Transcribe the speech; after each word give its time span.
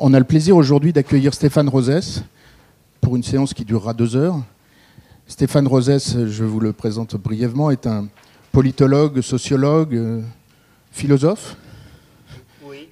On 0.00 0.14
a 0.14 0.18
le 0.20 0.24
plaisir 0.24 0.54
aujourd'hui 0.54 0.92
d'accueillir 0.92 1.34
Stéphane 1.34 1.68
Rosès 1.68 2.22
pour 3.00 3.16
une 3.16 3.24
séance 3.24 3.52
qui 3.52 3.64
durera 3.64 3.94
deux 3.94 4.14
heures. 4.14 4.40
Stéphane 5.26 5.66
Rosès, 5.66 6.24
je 6.24 6.44
vous 6.44 6.60
le 6.60 6.72
présente 6.72 7.16
brièvement, 7.16 7.72
est 7.72 7.84
un 7.84 8.06
politologue, 8.52 9.20
sociologue, 9.22 9.96
euh, 9.96 10.22
philosophe. 10.92 11.56
Oui, 12.62 12.90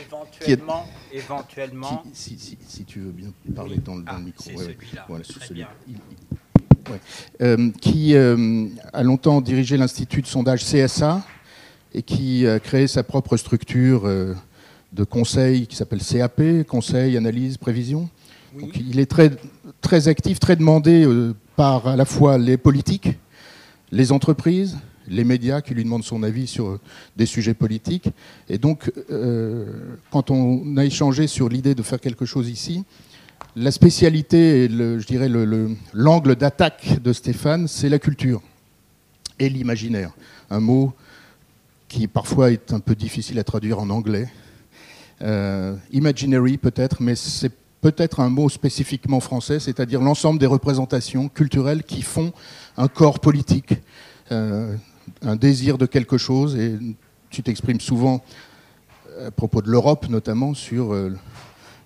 éventuellement. 0.00 0.86
éventuellement. 1.12 2.04
si, 2.12 2.36
tu 2.86 3.00
veux 3.00 3.10
bien 3.10 3.32
parler 3.56 3.78
dans, 3.78 3.96
le, 3.96 4.04
ah, 4.06 4.20
micro. 4.20 4.52
Voilà, 5.08 5.24
celui 5.24 5.64
euh, 7.42 7.70
qui 7.80 8.14
euh, 8.14 8.68
a 8.92 9.02
longtemps 9.02 9.40
dirigé 9.40 9.76
l'Institut 9.76 10.22
de 10.22 10.28
sondage 10.28 10.64
CSA 10.64 11.20
et 11.92 12.02
qui 12.02 12.46
a 12.46 12.60
créé 12.60 12.86
sa 12.86 13.02
propre 13.02 13.36
structure 13.36 14.08
de 14.94 15.04
conseil 15.04 15.66
qui 15.66 15.76
s'appelle 15.76 16.00
CAP, 16.00 16.66
Conseil, 16.68 17.16
Analyse, 17.16 17.56
Prévision. 17.56 18.08
Donc, 18.58 18.76
il 18.76 19.00
est 19.00 19.10
très, 19.10 19.32
très 19.80 20.06
actif, 20.06 20.38
très 20.38 20.54
demandé 20.54 21.04
euh, 21.04 21.34
par 21.56 21.88
à 21.88 21.96
la 21.96 22.04
fois 22.04 22.38
les 22.38 22.56
politiques, 22.56 23.08
les 23.90 24.12
entreprises, 24.12 24.78
les 25.08 25.24
médias 25.24 25.60
qui 25.60 25.74
lui 25.74 25.82
demandent 25.82 26.04
son 26.04 26.22
avis 26.22 26.46
sur 26.46 26.66
euh, 26.66 26.80
des 27.16 27.26
sujets 27.26 27.54
politiques. 27.54 28.08
Et 28.48 28.58
donc, 28.58 28.92
euh, 29.10 29.96
quand 30.12 30.30
on 30.30 30.76
a 30.76 30.84
échangé 30.84 31.26
sur 31.26 31.48
l'idée 31.48 31.74
de 31.74 31.82
faire 31.82 32.00
quelque 32.00 32.24
chose 32.24 32.48
ici, 32.48 32.84
la 33.56 33.72
spécialité 33.72 34.64
et 34.64 34.68
le, 34.68 35.00
je 35.00 35.06
dirais 35.06 35.28
l'angle 35.92 36.36
d'attaque 36.36 37.02
de 37.02 37.12
Stéphane, 37.12 37.66
c'est 37.66 37.88
la 37.88 37.98
culture 37.98 38.42
et 39.40 39.48
l'imaginaire. 39.48 40.12
Un 40.50 40.60
mot 40.60 40.92
qui 41.88 42.06
parfois 42.06 42.52
est 42.52 42.72
un 42.72 42.80
peu 42.80 42.94
difficile 42.94 43.38
à 43.40 43.44
traduire 43.44 43.80
en 43.80 43.90
anglais, 43.90 44.28
imaginary 45.20 46.58
peut-être, 46.58 47.02
mais 47.02 47.14
c'est 47.14 47.52
peut-être 47.84 48.20
un 48.20 48.30
mot 48.30 48.48
spécifiquement 48.48 49.20
français, 49.20 49.60
c'est-à-dire 49.60 50.00
l'ensemble 50.00 50.40
des 50.40 50.46
représentations 50.46 51.28
culturelles 51.28 51.82
qui 51.82 52.00
font 52.00 52.32
un 52.78 52.88
corps 52.88 53.20
politique, 53.20 53.74
euh, 54.32 54.74
un 55.20 55.36
désir 55.36 55.76
de 55.76 55.84
quelque 55.84 56.16
chose, 56.16 56.56
et 56.56 56.78
tu 57.28 57.42
t'exprimes 57.42 57.80
souvent 57.80 58.24
à 59.22 59.30
propos 59.30 59.60
de 59.60 59.68
l'Europe 59.68 60.08
notamment 60.08 60.54
sur 60.54 60.94
euh, 60.94 61.14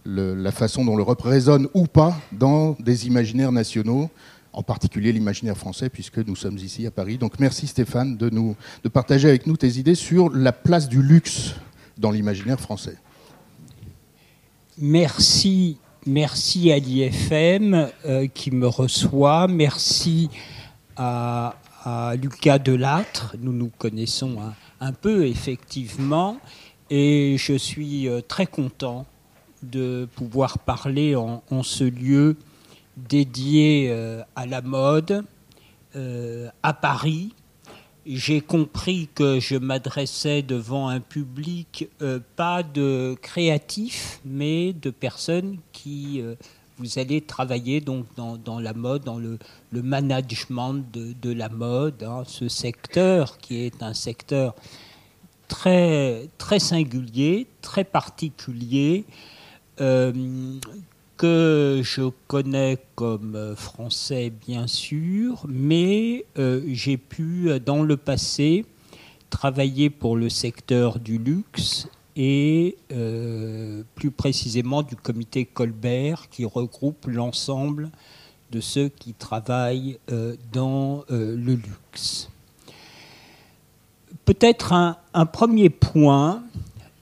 la 0.07 0.53
façon 0.53 0.85
dont 0.85 0.97
l'Europe 0.97 1.23
résonne 1.23 1.67
ou 1.75 1.89
pas 1.89 2.17
dans 2.31 2.77
des 2.79 3.09
imaginaires 3.09 3.51
nationaux, 3.51 4.09
en 4.53 4.63
particulier 4.63 5.13
l'imaginaire 5.13 5.57
français, 5.57 5.89
puisque 5.89 6.19
nous 6.19 6.37
sommes 6.37 6.59
ici 6.59 6.87
à 6.87 6.93
Paris. 6.93 7.19
Donc 7.19 7.41
merci 7.41 7.67
Stéphane 7.67 8.17
de, 8.17 8.31
nous, 8.31 8.55
de 8.85 8.89
partager 8.89 9.29
avec 9.29 9.49
nous 9.49 9.57
tes 9.57 9.81
idées 9.81 9.97
sur 9.97 10.31
la 10.31 10.53
place 10.53 10.89
du 10.89 11.03
luxe 11.03 11.57
dans 11.99 12.13
l'imaginaire 12.13 12.61
français. 12.61 12.99
Merci, 14.81 15.77
merci 16.07 16.71
à 16.71 16.79
l'IFM 16.79 17.91
euh, 18.07 18.29
qui 18.29 18.53
me 18.53 18.69
reçoit. 18.69 19.49
Merci 19.49 20.31
à, 20.97 21.55
Lucas 22.23 22.61
Delattre. 22.61 23.35
Nous 23.41 23.53
nous 23.53 23.73
connaissons 23.77 24.37
un, 24.81 24.93
peu, 24.93 25.27
effectivement. 25.27 26.37
Et 26.91 27.35
je 27.39 27.55
suis 27.55 28.09
euh, 28.09 28.21
très 28.21 28.47
content 28.47 29.05
de 29.65 30.09
pouvoir 30.15 30.61
parler 30.61 31.17
en, 31.17 31.43
ce 31.65 31.83
lieu 31.83 32.37
dédié 32.97 33.89
euh, 33.91 34.23
à 34.37 34.47
la 34.47 34.63
mode, 34.63 35.25
à 36.63 36.73
Paris, 36.73 37.35
j'ai 38.09 38.41
compris 38.41 39.09
que 39.15 39.39
je 39.39 39.57
m'adressais 39.57 40.41
devant 40.41 40.89
un 40.89 41.01
public 41.01 41.89
euh, 42.01 42.19
pas 42.37 42.63
de 42.63 43.17
créatifs, 43.21 44.21
mais 44.25 44.73
de 44.73 44.91
personnes 44.91 45.59
qui 45.73 46.23
euh, 46.23 46.35
vous 46.79 46.99
allez 46.99 47.21
travailler 47.21 47.81
donc 47.81 48.07
dans, 48.17 48.61
la 48.61 48.73
mode, 48.73 49.05
dans 49.05 49.19
le, 49.19 49.39
management 49.73 50.85
de, 50.93 51.33
la 51.33 51.51
mode, 51.51 52.03
hein, 52.03 52.23
ce 52.27 52.49
secteur 52.49 53.37
qui 53.39 53.57
est 53.65 53.83
un 53.83 53.95
secteur 53.95 54.55
très 55.49 56.29
très 56.39 56.61
singulier, 56.61 57.47
très 57.61 57.85
particulier. 57.85 59.05
Euh, 59.81 60.13
que 61.19 61.81
je 61.83 62.11
connais 62.29 62.79
comme 62.95 63.35
euh, 63.35 63.57
français 63.57 64.33
bien 64.47 64.67
sûr, 64.69 65.45
mais 65.49 66.25
euh, 66.39 66.63
j'ai 66.69 66.97
pu 66.97 67.51
euh, 67.51 67.59
dans 67.59 67.83
le 67.83 67.97
passé 67.97 68.65
travailler 69.29 69.91
pour 69.91 70.17
le 70.17 70.31
secteur 70.31 71.01
du 71.01 71.19
luxe 71.19 71.89
et 72.17 72.79
plus 73.95 74.11
précisément 74.11 74.83
du 74.83 74.97
comité 74.97 75.45
Colbert 75.45 76.29
qui 76.31 76.45
regroupe 76.45 77.07
l'ensemble 77.07 77.91
de 78.51 78.61
ceux 78.61 78.89
qui 78.89 79.13
travaillent 79.13 80.01
dans 80.53 81.05
le 81.09 81.55
luxe. 81.55 82.29
Peut-être 84.25 84.73
un, 84.73 85.27
premier 85.27 85.71
point 85.71 86.43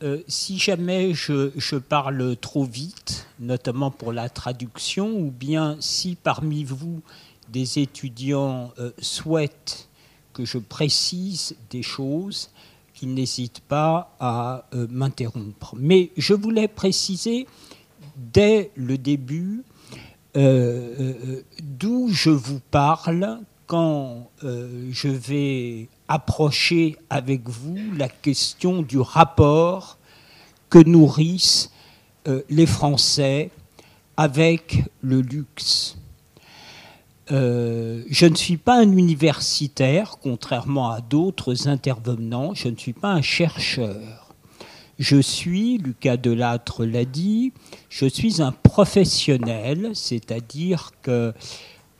euh, 0.02 0.18
si 0.28 0.58
jamais 0.58 1.14
je, 1.14 1.76
parle 1.76 2.36
trop 2.36 2.64
vite, 2.64 3.26
notamment 3.40 3.90
pour 3.90 4.12
la 4.12 4.28
traduction, 4.28 5.18
ou 5.18 5.30
bien 5.30 5.76
si 5.80 6.16
parmi 6.22 6.64
vous 6.64 7.00
des 7.48 7.78
étudiants 7.78 8.72
euh, 8.78 8.90
souhaitent 8.98 9.88
que 10.34 10.44
je 10.44 10.58
précise 10.58 11.56
des 11.70 11.82
choses, 11.82 12.50
qu'ils 12.92 13.14
n'hésitent 13.14 13.60
pas 13.60 14.14
à 14.20 14.66
euh, 14.74 14.86
m'interrompre. 14.90 15.74
Mais 15.78 16.10
je 16.18 16.34
voulais 16.34 16.68
préciser 16.68 17.46
dès 18.16 18.70
le 18.74 18.98
début 18.98 19.62
d'où 20.34 22.10
je 22.10 22.28
vous 22.28 22.60
parle 22.70 23.40
quand 23.66 24.30
je 24.42 25.08
vais 25.08 25.88
approcher 26.08 26.96
avec 27.10 27.48
vous 27.48 27.78
la 27.96 28.08
question 28.08 28.82
du 28.82 28.98
rapport 28.98 29.98
que 30.70 30.78
nourrissent 30.78 31.70
euh, 32.28 32.42
les 32.48 32.66
Français 32.66 33.50
avec 34.16 34.84
le 35.00 35.20
luxe. 35.20 35.96
Euh, 37.32 38.02
je 38.08 38.26
ne 38.26 38.34
suis 38.36 38.56
pas 38.56 38.78
un 38.78 38.92
universitaire, 38.92 40.16
contrairement 40.22 40.90
à 40.90 41.00
d'autres 41.00 41.68
intervenants, 41.68 42.54
je 42.54 42.68
ne 42.68 42.76
suis 42.76 42.92
pas 42.92 43.12
un 43.12 43.22
chercheur. 43.22 44.34
Je 44.98 45.20
suis, 45.20 45.78
Lucas 45.78 46.16
Delattre 46.16 46.84
l'a 46.84 47.04
dit, 47.04 47.52
je 47.90 48.06
suis 48.06 48.40
un 48.40 48.52
professionnel, 48.52 49.90
c'est-à-dire 49.94 50.92
que 51.02 51.34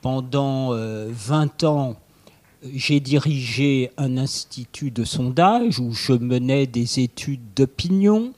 pendant 0.00 0.70
20 0.70 0.74
euh, 0.74 1.66
ans, 1.66 1.96
j'ai 2.74 3.00
dirigé 3.00 3.90
un 3.96 4.16
institut 4.16 4.90
de 4.90 5.04
sondage 5.04 5.78
où 5.78 5.92
je 5.92 6.12
menais 6.12 6.66
des 6.66 7.00
études 7.00 7.40
d'opinion, 7.54 8.32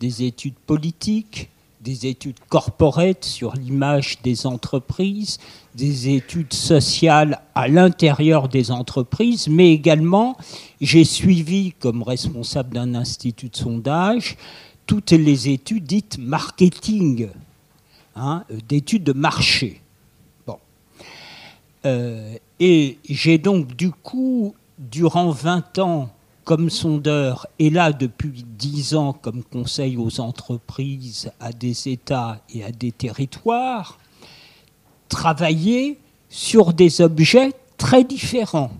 des 0.00 0.24
études 0.24 0.54
politiques, 0.66 1.50
des 1.80 2.06
études 2.06 2.38
corporate 2.48 3.24
sur 3.24 3.54
l'image 3.54 4.18
des 4.22 4.46
entreprises, 4.46 5.38
des 5.74 6.08
études 6.08 6.52
sociales 6.52 7.40
à 7.54 7.68
l'intérieur 7.68 8.48
des 8.48 8.70
entreprises, 8.70 9.46
mais 9.48 9.72
également 9.72 10.36
j'ai 10.80 11.04
suivi 11.04 11.72
comme 11.78 12.02
responsable 12.02 12.74
d'un 12.74 12.94
institut 12.94 13.50
de 13.50 13.56
sondage 13.56 14.36
toutes 14.86 15.10
les 15.10 15.48
études 15.48 15.84
dites 15.84 16.18
marketing, 16.18 17.28
hein, 18.14 18.44
d'études 18.68 19.04
de 19.04 19.12
marché. 19.12 19.80
Bon. 20.46 20.58
Euh, 21.84 22.36
et 22.60 22.98
j'ai 23.08 23.38
donc 23.38 23.74
du 23.76 23.90
coup, 23.90 24.54
durant 24.78 25.30
20 25.30 25.78
ans 25.78 26.10
comme 26.44 26.70
sondeur, 26.70 27.46
et 27.58 27.70
là 27.70 27.92
depuis 27.92 28.44
10 28.46 28.94
ans 28.94 29.12
comme 29.12 29.42
conseil 29.42 29.96
aux 29.96 30.20
entreprises, 30.20 31.30
à 31.40 31.52
des 31.52 31.88
États 31.88 32.40
et 32.54 32.62
à 32.62 32.70
des 32.70 32.92
territoires, 32.92 33.98
travaillé 35.08 35.98
sur 36.28 36.72
des 36.72 37.00
objets 37.00 37.52
très 37.76 38.04
différents, 38.04 38.70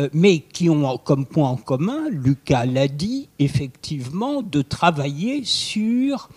euh, 0.00 0.08
mais 0.12 0.40
qui 0.40 0.68
ont 0.68 0.98
comme 0.98 1.26
point 1.26 1.48
en 1.48 1.56
commun, 1.56 2.08
Lucas 2.10 2.66
l'a 2.66 2.88
dit, 2.88 3.28
effectivement, 3.38 4.42
de 4.42 4.60
travailler 4.60 5.44
sur 5.44 6.28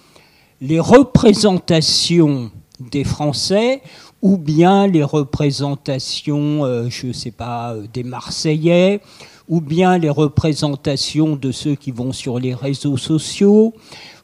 les 0.62 0.80
représentations 0.80 2.52
des 2.80 3.04
Français 3.04 3.82
ou 4.22 4.38
bien 4.38 4.88
les 4.88 5.04
représentations, 5.04 6.66
euh, 6.66 6.90
je 6.90 7.08
ne 7.08 7.14
sais 7.14 7.32
pas, 7.32 7.74
euh, 7.74 7.86
des 7.94 8.04
Marseillais, 8.04 9.02
ou 9.48 9.62
bien 9.62 9.98
les 9.98 10.10
représentations 10.10 11.36
de 11.36 11.52
ceux 11.52 11.76
qui 11.76 11.92
vont 11.92 12.12
sur 12.12 12.40
les 12.40 12.54
réseaux 12.54 12.98
sociaux, 12.98 13.74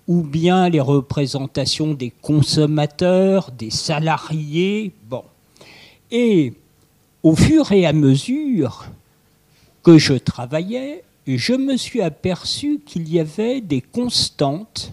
ou 0.07 0.21
bien 0.21 0.67
les 0.69 0.81
représentations 0.81 1.93
des 1.93 2.11
consommateurs, 2.21 3.51
des 3.51 3.69
salariés. 3.69 4.91
Bon. 5.09 5.23
Et 6.11 6.53
au 7.21 7.35
fur 7.35 7.71
et 7.71 7.85
à 7.85 7.93
mesure 7.93 8.85
que 9.81 9.97
je 9.97 10.13
travaillais, 10.13 11.03
je 11.25 11.53
me 11.53 11.77
suis 11.77 12.01
aperçu 12.01 12.81
qu'il 12.85 13.07
y 13.09 13.19
avait 13.19 13.61
des 13.61 13.81
constantes 13.81 14.91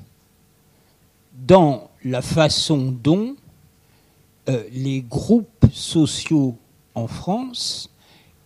dans 1.46 1.90
la 2.04 2.22
façon 2.22 2.94
dont 3.02 3.34
euh, 4.50 4.64
les 4.72 5.02
groupes 5.02 5.66
sociaux 5.72 6.56
en 6.96 7.06
France 7.06 7.88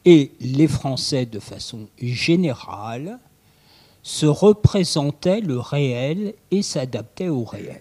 et 0.05 0.33
les 0.41 0.69
Français 0.69 1.25
de 1.25 1.39
façon 1.39 1.89
générale 1.99 3.19
se 4.03 4.27
représentaient 4.27 5.41
le 5.41 5.59
réel 5.59 6.35
et 6.51 6.61
s'adaptaient 6.61 7.31
au 7.31 7.45
réel. 7.45 7.81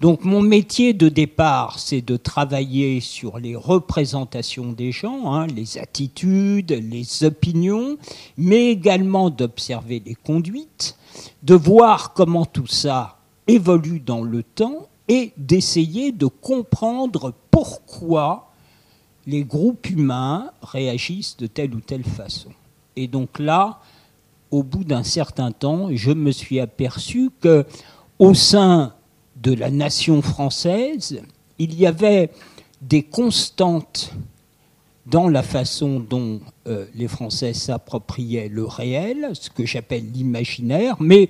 Donc 0.00 0.24
mon 0.24 0.40
métier 0.40 0.94
de 0.94 1.10
départ, 1.10 1.78
c'est 1.78 2.00
de 2.00 2.16
travailler 2.16 3.00
sur 3.00 3.38
les 3.38 3.54
représentations 3.54 4.72
des 4.72 4.90
gens, 4.90 5.34
hein, 5.34 5.46
les 5.46 5.76
attitudes, 5.76 6.72
les 6.72 7.24
opinions, 7.24 7.98
mais 8.38 8.70
également 8.70 9.28
d'observer 9.28 10.02
les 10.04 10.14
conduites, 10.14 10.96
de 11.42 11.54
voir 11.54 12.14
comment 12.14 12.46
tout 12.46 12.66
ça 12.66 13.18
évolue 13.46 14.00
dans 14.00 14.22
le 14.22 14.42
temps 14.42 14.88
et 15.12 15.34
d'essayer 15.36 16.10
de 16.10 16.24
comprendre 16.24 17.34
pourquoi 17.50 18.50
les 19.26 19.44
groupes 19.44 19.90
humains 19.90 20.52
réagissent 20.62 21.36
de 21.36 21.46
telle 21.46 21.74
ou 21.74 21.80
telle 21.80 22.02
façon. 22.02 22.48
Et 22.96 23.08
donc 23.08 23.38
là, 23.38 23.80
au 24.50 24.62
bout 24.62 24.84
d'un 24.84 25.02
certain 25.02 25.52
temps, 25.52 25.88
je 25.92 26.12
me 26.12 26.30
suis 26.30 26.60
aperçu 26.60 27.30
que 27.42 27.66
au 28.18 28.32
sein 28.32 28.94
de 29.36 29.52
la 29.52 29.70
nation 29.70 30.22
française, 30.22 31.20
il 31.58 31.78
y 31.78 31.86
avait 31.86 32.30
des 32.80 33.02
constantes 33.02 34.14
dans 35.06 35.28
la 35.28 35.42
façon 35.42 35.98
dont 35.98 36.40
euh, 36.68 36.86
les 36.94 37.08
Français 37.08 37.54
s'appropriaient 37.54 38.48
le 38.48 38.64
réel, 38.64 39.30
ce 39.32 39.50
que 39.50 39.66
j'appelle 39.66 40.10
l'imaginaire, 40.12 40.96
mais 41.00 41.26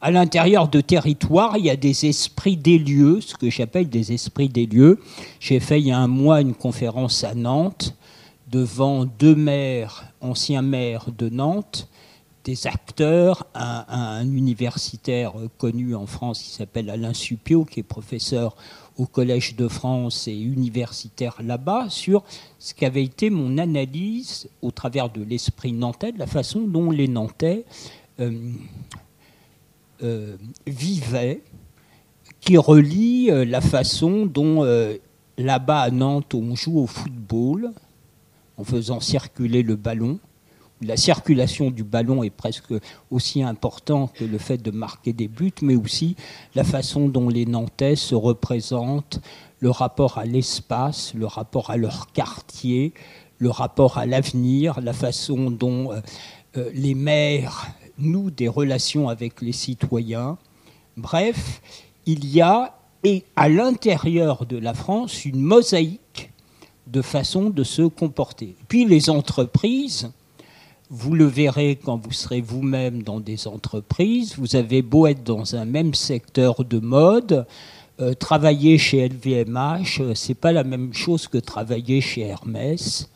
à 0.00 0.10
l'intérieur 0.10 0.68
de 0.68 0.80
territoires, 0.80 1.56
il 1.56 1.64
y 1.64 1.70
a 1.70 1.76
des 1.76 2.06
esprits 2.06 2.56
des 2.56 2.78
lieux, 2.78 3.20
ce 3.20 3.34
que 3.34 3.50
j'appelle 3.50 3.88
des 3.88 4.12
esprits 4.12 4.48
des 4.48 4.66
lieux. 4.66 5.00
J'ai 5.40 5.58
fait 5.58 5.80
il 5.80 5.88
y 5.88 5.92
a 5.92 5.98
un 5.98 6.06
mois 6.06 6.40
une 6.40 6.54
conférence 6.54 7.24
à 7.24 7.34
Nantes 7.34 7.96
devant 8.48 9.04
deux 9.04 9.34
maires, 9.34 10.12
anciens 10.20 10.62
maires 10.62 11.06
de 11.16 11.28
Nantes, 11.28 11.88
des 12.44 12.68
acteurs, 12.68 13.44
un, 13.54 14.24
universitaire 14.24 15.32
connu 15.58 15.96
en 15.96 16.06
France 16.06 16.40
qui 16.40 16.50
s'appelle 16.50 16.88
Alain 16.90 17.12
Supio, 17.12 17.64
qui 17.64 17.80
est 17.80 17.82
professeur 17.82 18.54
au 18.96 19.06
Collège 19.06 19.56
de 19.56 19.68
France 19.68 20.26
et 20.26 20.36
universitaire 20.36 21.36
là-bas, 21.42 21.86
sur 21.90 22.24
ce 22.58 22.74
qu'avait 22.74 23.04
été 23.04 23.30
mon 23.30 23.58
analyse 23.58 24.48
au 24.62 24.70
travers 24.70 25.10
de 25.10 25.22
l'esprit 25.22 25.72
nantais, 25.72 26.12
de 26.12 26.18
la 26.18 26.26
façon 26.26 26.60
dont 26.60 26.90
les 26.90 27.08
Nantais 27.08 27.64
euh, 28.20 28.52
euh, 30.02 30.36
vivaient, 30.66 31.42
qui 32.40 32.56
relie 32.56 33.30
euh, 33.30 33.44
la 33.44 33.60
façon 33.60 34.26
dont 34.26 34.64
là-bas 35.36 35.80
à 35.80 35.90
Nantes 35.90 36.34
on 36.34 36.54
joue 36.54 36.78
au 36.78 36.86
football 36.86 37.72
en 38.56 38.64
faisant 38.64 39.00
circuler 39.00 39.62
le 39.62 39.76
ballon 39.76 40.18
la 40.82 40.96
circulation 40.96 41.70
du 41.70 41.84
ballon 41.84 42.22
est 42.22 42.30
presque 42.30 42.74
aussi 43.10 43.42
importante 43.42 44.12
que 44.12 44.24
le 44.24 44.38
fait 44.38 44.58
de 44.58 44.70
marquer 44.70 45.12
des 45.12 45.28
buts, 45.28 45.52
mais 45.62 45.76
aussi 45.76 46.16
la 46.54 46.64
façon 46.64 47.08
dont 47.08 47.28
les 47.28 47.46
Nantais 47.46 47.96
se 47.96 48.14
représentent, 48.14 49.20
le 49.60 49.70
rapport 49.70 50.18
à 50.18 50.24
l'espace, 50.26 51.14
le 51.14 51.26
rapport 51.26 51.70
à 51.70 51.76
leur 51.76 52.12
quartier, 52.12 52.92
le 53.38 53.50
rapport 53.50 53.98
à 53.98 54.06
l'avenir, 54.06 54.80
la 54.80 54.92
façon 54.92 55.50
dont 55.50 55.92
euh, 55.92 56.00
euh, 56.56 56.70
les 56.74 56.94
maires 56.94 57.66
nouent 57.98 58.30
des 58.30 58.48
relations 58.48 59.08
avec 59.08 59.40
les 59.40 59.52
citoyens. 59.52 60.36
Bref, 60.96 61.62
il 62.04 62.26
y 62.26 62.40
a, 62.40 62.74
et 63.04 63.24
à 63.34 63.48
l'intérieur 63.48 64.46
de 64.46 64.58
la 64.58 64.74
France, 64.74 65.24
une 65.24 65.40
mosaïque 65.40 66.32
de 66.86 67.02
façons 67.02 67.50
de 67.50 67.64
se 67.64 67.82
comporter. 67.82 68.56
Puis 68.68 68.84
les 68.84 69.10
entreprises, 69.10 70.10
vous 70.90 71.14
le 71.14 71.24
verrez 71.24 71.78
quand 71.82 71.96
vous 71.96 72.12
serez 72.12 72.40
vous-même 72.40 73.02
dans 73.02 73.20
des 73.20 73.48
entreprises. 73.48 74.36
Vous 74.38 74.56
avez 74.56 74.82
beau 74.82 75.06
être 75.06 75.24
dans 75.24 75.56
un 75.56 75.64
même 75.64 75.94
secteur 75.94 76.64
de 76.64 76.78
mode, 76.78 77.46
euh, 78.00 78.14
travailler 78.14 78.78
chez 78.78 79.08
LVMH, 79.08 80.00
euh, 80.00 80.14
c'est 80.14 80.34
pas 80.34 80.52
la 80.52 80.64
même 80.64 80.92
chose 80.92 81.28
que 81.28 81.38
travailler 81.38 82.00
chez 82.00 82.22
Hermès. 82.22 83.08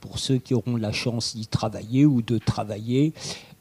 Pour 0.00 0.18
ceux 0.18 0.38
qui 0.38 0.54
auront 0.54 0.76
la 0.76 0.92
chance 0.92 1.36
d'y 1.36 1.46
travailler 1.46 2.04
ou 2.04 2.20
de 2.20 2.38
travailler 2.38 3.12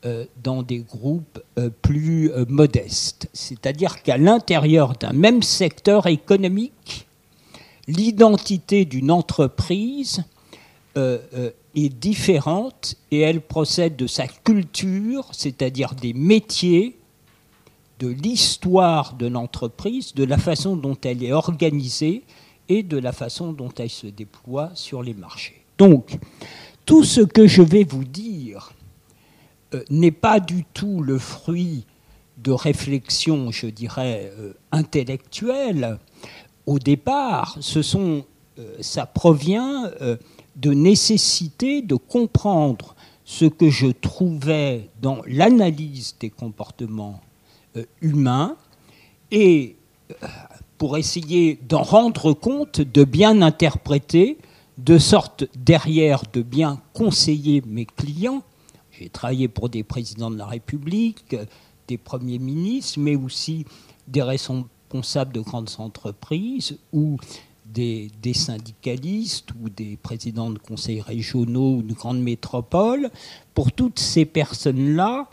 euh, 0.05 0.25
dans 0.43 0.61
des 0.61 0.79
groupes 0.79 1.41
plus 1.81 2.31
modestes. 2.49 3.29
C'est-à-dire 3.31 4.03
qu'à 4.03 4.17
l'intérieur 4.17 4.93
d'un 4.93 5.13
même 5.13 5.41
secteur 5.41 6.07
économique, 6.07 7.07
l'identité 7.87 8.83
d'une 8.83 9.09
entreprise 9.09 10.23
est 10.95 11.89
différente 11.89 12.95
et 13.09 13.21
elle 13.21 13.41
procède 13.41 13.95
de 13.95 14.07
sa 14.07 14.27
culture, 14.27 15.27
c'est-à-dire 15.31 15.95
des 15.95 16.13
métiers, 16.13 16.97
de 17.99 18.07
l'histoire 18.07 19.13
de 19.13 19.27
l'entreprise, 19.27 20.13
de 20.13 20.23
la 20.23 20.37
façon 20.37 20.75
dont 20.75 20.97
elle 21.03 21.23
est 21.23 21.31
organisée 21.31 22.23
et 22.69 22.83
de 22.83 22.97
la 22.97 23.11
façon 23.11 23.53
dont 23.53 23.71
elle 23.77 23.89
se 23.89 24.07
déploie 24.07 24.71
sur 24.75 25.03
les 25.03 25.13
marchés. 25.13 25.61
Donc, 25.77 26.17
tout 26.85 27.03
ce 27.03 27.21
que 27.21 27.47
je 27.47 27.61
vais 27.61 27.83
vous 27.83 28.03
dire 28.03 28.73
euh, 29.73 29.83
n'est 29.89 30.11
pas 30.11 30.39
du 30.39 30.65
tout 30.73 31.01
le 31.01 31.17
fruit 31.17 31.85
de 32.37 32.51
réflexions, 32.51 33.51
je 33.51 33.67
dirais, 33.67 34.31
euh, 34.37 34.53
intellectuelles. 34.71 35.97
Au 36.65 36.79
départ, 36.79 37.57
ce 37.61 37.81
sont, 37.81 38.25
euh, 38.59 38.75
ça 38.81 39.05
provient 39.05 39.89
de 40.55 40.71
nécessité 40.73 41.81
de 41.81 41.95
comprendre 41.95 42.95
ce 43.25 43.45
que 43.45 43.69
je 43.69 43.87
trouvais 43.87 44.89
dans 45.01 45.21
l'analyse 45.27 46.15
des 46.19 46.29
comportements 46.29 47.21
euh, 47.77 47.85
humains 48.01 48.55
et 49.31 49.75
euh, 50.11 50.27
pour 50.77 50.97
essayer 50.97 51.59
d'en 51.67 51.83
rendre 51.83 52.33
compte, 52.33 52.81
de 52.81 53.03
bien 53.03 53.41
interpréter, 53.41 54.37
de 54.77 54.97
sorte 54.97 55.45
derrière 55.55 56.23
de 56.33 56.41
bien 56.41 56.81
conseiller 56.93 57.63
mes 57.65 57.85
clients. 57.85 58.43
J'ai 58.91 59.09
travaillé 59.09 59.47
pour 59.47 59.69
des 59.69 59.83
présidents 59.83 60.29
de 60.29 60.37
la 60.37 60.45
République, 60.45 61.35
des 61.87 61.97
premiers 61.97 62.39
ministres, 62.39 62.99
mais 62.99 63.15
aussi 63.15 63.65
des 64.07 64.21
responsables 64.21 65.33
de 65.33 65.39
grandes 65.39 65.69
entreprises 65.77 66.77
ou 66.91 67.17
des, 67.73 68.33
syndicalistes 68.33 69.49
ou 69.61 69.69
des 69.69 69.97
présidents 69.97 70.49
de 70.49 70.59
conseils 70.59 71.01
régionaux 71.01 71.77
ou 71.77 71.81
de 71.81 71.93
grandes 71.93 72.21
métropoles, 72.21 73.09
pour 73.53 73.71
toutes 73.71 73.99
ces 73.99 74.25
personnes-là, 74.25 75.27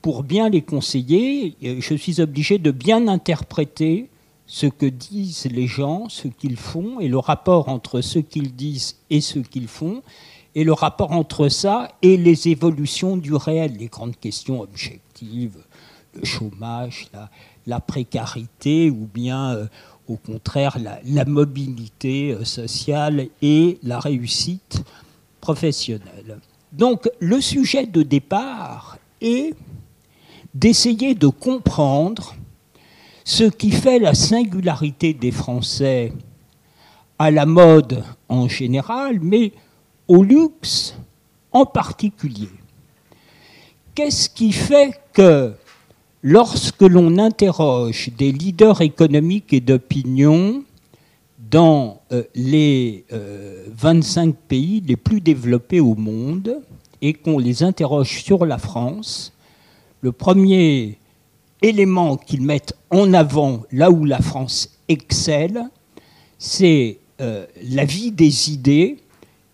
pour 0.00 0.24
bien 0.24 0.48
les 0.48 0.62
conseiller, 0.62 1.56
euh, 1.62 1.76
je 1.80 1.94
suis 1.94 2.20
obligé 2.20 2.58
de 2.58 2.70
bien 2.70 3.06
interpréter 3.08 4.08
ce 4.46 4.66
que 4.66 4.86
disent 4.86 5.46
les 5.46 5.66
gens, 5.66 6.08
ce 6.08 6.28
qu'ils 6.28 6.56
font, 6.56 7.00
et 7.00 7.08
le 7.08 7.18
rapport 7.18 7.68
entre 7.68 8.00
ce 8.00 8.18
qu'ils 8.18 8.54
disent 8.54 8.96
et 9.08 9.20
ce 9.20 9.38
qu'ils 9.38 9.68
font, 9.68 10.02
et 10.54 10.64
le 10.64 10.72
rapport 10.72 11.12
entre 11.12 11.48
ça 11.48 11.88
et 12.02 12.16
les 12.16 12.48
évolutions 12.48 13.16
du 13.16 13.34
réel, 13.34 13.76
les 13.78 13.86
grandes 13.86 14.18
questions 14.18 14.60
objectives, 14.60 15.58
le 16.14 16.24
chômage, 16.24 17.08
la, 17.66 17.80
précarité, 17.80 18.90
ou 18.90 19.08
bien 19.12 19.52
euh, 19.52 19.66
au 20.08 20.16
contraire 20.16 20.78
la, 21.04 21.24
mobilité 21.24 22.32
euh, 22.32 22.44
sociale 22.44 23.28
et 23.40 23.78
la 23.82 24.00
réussite 24.00 24.82
professionnelle. 25.40 26.38
Donc 26.72 27.08
le 27.20 27.40
sujet 27.40 27.86
de 27.86 28.02
départ 28.02 28.98
est 29.20 29.54
d'essayer 30.54 31.14
de 31.14 31.28
comprendre 31.28 32.34
ce 33.24 33.44
qui 33.44 33.70
fait 33.70 33.98
la 33.98 34.14
singularité 34.14 35.14
des 35.14 35.30
Français 35.30 36.12
à 37.18 37.30
la 37.30 37.46
mode 37.46 38.02
en 38.28 38.48
général, 38.48 39.20
mais 39.20 39.52
au 40.08 40.22
luxe 40.22 40.96
en 41.52 41.64
particulier. 41.64 42.48
Qu'est-ce 43.94 44.28
qui 44.28 44.52
fait 44.52 44.98
que 45.12 45.54
lorsque 46.22 46.82
l'on 46.82 47.18
interroge 47.18 48.10
des 48.16 48.32
leaders 48.32 48.80
économiques 48.80 49.52
et 49.52 49.60
d'opinion 49.60 50.64
dans 51.50 52.00
euh, 52.12 52.22
les 52.34 53.04
25 53.10 54.28
euh, 54.28 54.32
pays 54.48 54.82
les 54.86 54.96
plus 54.96 55.20
développés 55.20 55.80
au 55.80 55.94
monde 55.94 56.60
et 57.02 57.12
qu'on 57.12 57.38
les 57.38 57.62
interroge 57.62 58.22
sur 58.22 58.46
la 58.46 58.58
France, 58.58 59.32
le 60.00 60.12
premier 60.12 60.98
élément 61.60 62.16
qu'ils 62.16 62.42
mettent 62.42 62.74
en 62.90 63.12
avant 63.12 63.64
là 63.72 63.90
où 63.90 64.04
la 64.04 64.20
France 64.20 64.78
excelle, 64.88 65.64
c'est 66.38 66.98
euh, 67.20 67.46
la 67.70 67.84
vie 67.84 68.12
des 68.12 68.50
idées 68.50 68.98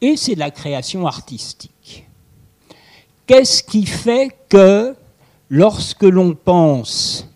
et 0.00 0.16
c'est 0.16 0.34
la 0.34 0.50
création 0.50 1.06
artistique. 1.06 2.06
Qu'est-ce 3.26 3.62
qui 3.62 3.84
fait 3.84 4.30
que 4.48 4.94
lorsque 5.50 6.02
l'on 6.02 6.34
pense 6.34 7.28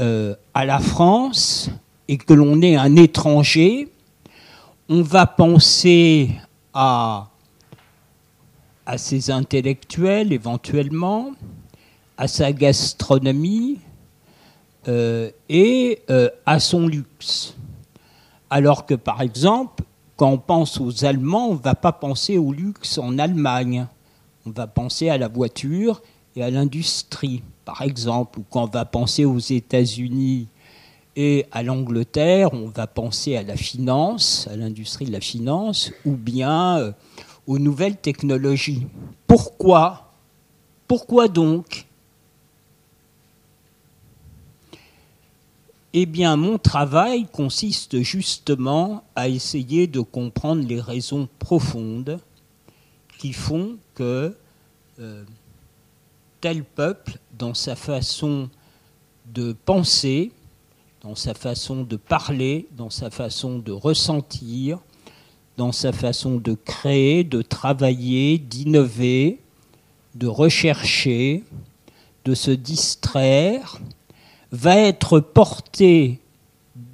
euh, 0.00 0.34
à 0.54 0.64
la 0.64 0.78
France 0.78 1.70
et 2.08 2.16
que 2.16 2.32
l'on 2.32 2.62
est 2.62 2.76
un 2.76 2.96
étranger, 2.96 3.88
on 4.88 5.02
va 5.02 5.26
penser 5.26 6.30
à, 6.72 7.28
ses 8.96 9.30
intellectuels 9.30 10.32
éventuellement, 10.32 11.32
à 12.16 12.26
sa 12.26 12.52
gastronomie 12.52 13.78
euh, 14.86 15.30
et 15.48 16.00
euh, 16.08 16.30
à 16.46 16.58
son 16.58 16.88
luxe. 16.88 17.54
Alors 18.48 18.86
que 18.86 18.94
par 18.94 19.20
exemple, 19.20 19.84
quand 20.16 20.30
on 20.30 20.38
pense 20.38 20.80
aux 20.80 21.04
Allemands, 21.04 21.48
on 21.50 21.54
ne 21.54 21.62
va 21.62 21.74
pas 21.74 21.92
penser 21.92 22.38
au 22.38 22.52
luxe 22.52 22.96
en 22.96 23.18
Allemagne. 23.18 23.86
On 24.46 24.50
va 24.50 24.66
penser 24.66 25.10
à 25.10 25.18
la 25.18 25.28
voiture 25.28 26.00
à 26.40 26.50
l'industrie, 26.50 27.42
par 27.64 27.82
exemple. 27.82 28.38
Ou 28.40 28.44
quand 28.50 28.64
on 28.64 28.70
va 28.70 28.84
penser 28.84 29.24
aux 29.24 29.38
États-Unis 29.38 30.48
et 31.16 31.46
à 31.50 31.62
l'Angleterre, 31.62 32.52
on 32.52 32.68
va 32.68 32.86
penser 32.86 33.36
à 33.36 33.42
la 33.42 33.56
finance, 33.56 34.48
à 34.50 34.56
l'industrie 34.56 35.06
de 35.06 35.12
la 35.12 35.20
finance, 35.20 35.90
ou 36.04 36.12
bien 36.12 36.78
euh, 36.78 36.92
aux 37.46 37.58
nouvelles 37.58 37.96
technologies. 37.96 38.86
Pourquoi? 39.26 40.12
Pourquoi 40.86 41.28
donc? 41.28 41.86
Eh 45.94 46.06
bien, 46.06 46.36
mon 46.36 46.58
travail 46.58 47.26
consiste 47.26 48.00
justement 48.02 49.02
à 49.16 49.28
essayer 49.28 49.86
de 49.86 50.00
comprendre 50.00 50.64
les 50.66 50.80
raisons 50.80 51.28
profondes 51.38 52.20
qui 53.18 53.32
font 53.32 53.76
que 53.94 54.36
euh, 55.00 55.24
tel 56.40 56.64
peuple, 56.64 57.18
dans 57.38 57.54
sa 57.54 57.76
façon 57.76 58.48
de 59.26 59.52
penser, 59.64 60.32
dans 61.02 61.14
sa 61.14 61.34
façon 61.34 61.82
de 61.82 61.96
parler, 61.96 62.66
dans 62.72 62.90
sa 62.90 63.10
façon 63.10 63.58
de 63.58 63.72
ressentir, 63.72 64.78
dans 65.56 65.72
sa 65.72 65.92
façon 65.92 66.36
de 66.36 66.54
créer, 66.54 67.24
de 67.24 67.42
travailler, 67.42 68.38
d'innover, 68.38 69.40
de 70.14 70.26
rechercher, 70.26 71.44
de 72.24 72.34
se 72.34 72.50
distraire, 72.50 73.80
va 74.52 74.76
être 74.76 75.20
porté 75.20 76.20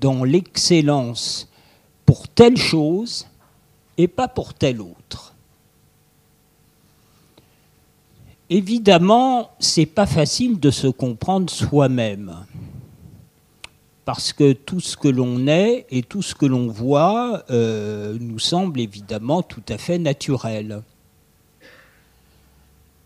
dans 0.00 0.24
l'excellence 0.24 1.48
pour 2.06 2.28
telle 2.28 2.56
chose 2.56 3.26
et 3.96 4.08
pas 4.08 4.28
pour 4.28 4.54
telle 4.54 4.80
autre. 4.80 5.33
Évidemment, 8.50 9.50
c'est 9.58 9.86
pas 9.86 10.06
facile 10.06 10.60
de 10.60 10.70
se 10.70 10.86
comprendre 10.86 11.50
soi-même. 11.50 12.44
Parce 14.04 14.34
que 14.34 14.52
tout 14.52 14.80
ce 14.80 14.98
que 14.98 15.08
l'on 15.08 15.46
est 15.46 15.86
et 15.90 16.02
tout 16.02 16.20
ce 16.20 16.34
que 16.34 16.44
l'on 16.44 16.68
voit 16.68 17.42
euh, 17.50 18.18
nous 18.20 18.38
semble 18.38 18.80
évidemment 18.80 19.42
tout 19.42 19.62
à 19.70 19.78
fait 19.78 19.98
naturel. 19.98 20.82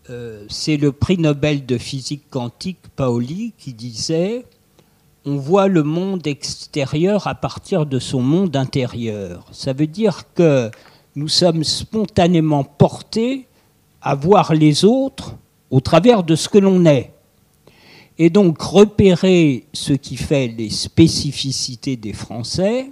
Euh, 0.09 0.43
c'est 0.49 0.75
le 0.75 0.91
prix 0.91 1.17
Nobel 1.17 1.65
de 1.65 1.77
physique 1.77 2.23
quantique 2.29 2.79
Paoli 2.95 3.53
qui 3.57 3.73
disait 3.73 4.45
on 5.25 5.37
voit 5.37 5.67
le 5.67 5.83
monde 5.83 6.25
extérieur 6.27 7.27
à 7.27 7.35
partir 7.35 7.85
de 7.85 7.99
son 7.99 8.21
monde 8.21 8.55
intérieur. 8.55 9.45
Ça 9.51 9.71
veut 9.71 9.87
dire 9.87 10.33
que 10.33 10.71
nous 11.15 11.27
sommes 11.27 11.63
spontanément 11.63 12.63
portés 12.63 13.48
à 14.01 14.15
voir 14.15 14.53
les 14.53 14.85
autres 14.85 15.35
au 15.69 15.79
travers 15.79 16.23
de 16.23 16.35
ce 16.35 16.49
que 16.49 16.57
l'on 16.57 16.85
est. 16.85 17.13
Et 18.17 18.29
donc 18.29 18.61
repérer 18.61 19.65
ce 19.73 19.93
qui 19.93 20.17
fait 20.17 20.47
les 20.47 20.69
spécificités 20.69 21.95
des 21.95 22.13
Français, 22.13 22.91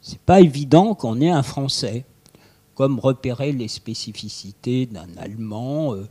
c'est 0.00 0.18
pas 0.18 0.40
évident 0.40 0.94
qu'on 0.94 1.20
ait 1.20 1.30
un 1.30 1.44
Français 1.44 2.04
comme 2.74 2.98
repérer 2.98 3.52
les 3.52 3.68
spécificités 3.68 4.86
d'un 4.86 5.08
Allemand. 5.18 5.94
Euh, 5.94 6.08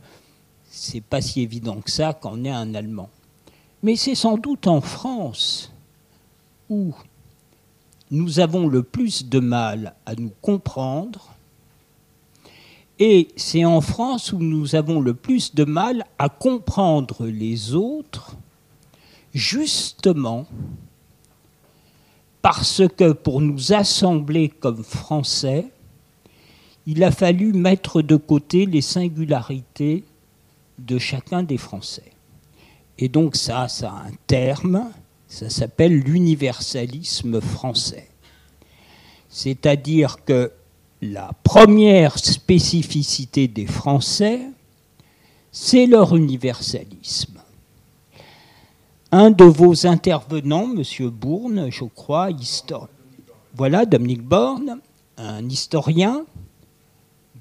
c'est 0.70 1.02
pas 1.02 1.20
si 1.20 1.42
évident 1.42 1.80
que 1.80 1.90
ça 1.90 2.14
qu'on 2.14 2.44
ait 2.44 2.50
un 2.50 2.74
Allemand. 2.74 3.10
Mais 3.82 3.96
c'est 3.96 4.14
sans 4.14 4.38
doute 4.38 4.66
en 4.66 4.80
France 4.80 5.72
où 6.70 6.94
nous 8.10 8.40
avons 8.40 8.66
le 8.68 8.82
plus 8.82 9.26
de 9.26 9.40
mal 9.40 9.94
à 10.06 10.14
nous 10.14 10.32
comprendre 10.40 11.34
et 13.04 13.26
c'est 13.34 13.64
en 13.64 13.80
France 13.80 14.32
où 14.32 14.38
nous 14.38 14.76
avons 14.76 15.00
le 15.00 15.12
plus 15.12 15.56
de 15.56 15.64
mal 15.64 16.04
à 16.20 16.28
comprendre 16.28 17.26
les 17.26 17.74
autres, 17.74 18.36
justement 19.34 20.46
parce 22.42 22.82
que 22.96 23.10
pour 23.10 23.40
nous 23.40 23.72
assembler 23.72 24.50
comme 24.50 24.84
Français, 24.84 25.66
il 26.86 27.02
a 27.02 27.10
fallu 27.10 27.52
mettre 27.52 28.02
de 28.02 28.14
côté 28.14 28.66
les 28.66 28.82
singularités 28.82 30.04
de 30.78 30.96
chacun 30.96 31.42
des 31.42 31.58
Français. 31.58 32.12
Et 32.98 33.08
donc 33.08 33.34
ça, 33.34 33.66
ça 33.66 33.90
a 33.90 34.06
un 34.06 34.12
terme, 34.28 34.92
ça 35.26 35.50
s'appelle 35.50 35.98
l'universalisme 35.98 37.40
français. 37.40 38.08
C'est-à-dire 39.28 40.24
que 40.24 40.52
la 41.02 41.32
première 41.42 42.16
spécificité 42.16 43.48
des 43.48 43.66
Français, 43.66 44.40
c'est 45.50 45.86
leur 45.86 46.16
universalisme. 46.16 47.40
Un 49.10 49.32
de 49.32 49.44
vos 49.44 49.86
intervenants, 49.86 50.70
M. 50.72 51.10
Bourne, 51.10 51.70
je 51.70 51.84
crois, 51.84 52.30
histoire. 52.30 52.88
voilà, 53.54 53.84
Dominique 53.84 54.22
Borne, 54.22 54.78
un 55.18 55.46
historien, 55.48 56.24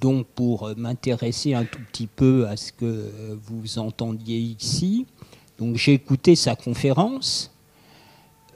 donc 0.01 0.25
pour 0.25 0.71
m'intéresser 0.75 1.53
un 1.53 1.63
tout 1.63 1.79
petit 1.91 2.07
peu 2.07 2.47
à 2.47 2.57
ce 2.57 2.71
que 2.73 3.37
vous 3.45 3.77
entendiez 3.77 4.39
ici, 4.39 5.05
donc 5.59 5.75
j'ai 5.75 5.93
écouté 5.93 6.35
sa 6.35 6.55
conférence. 6.55 7.51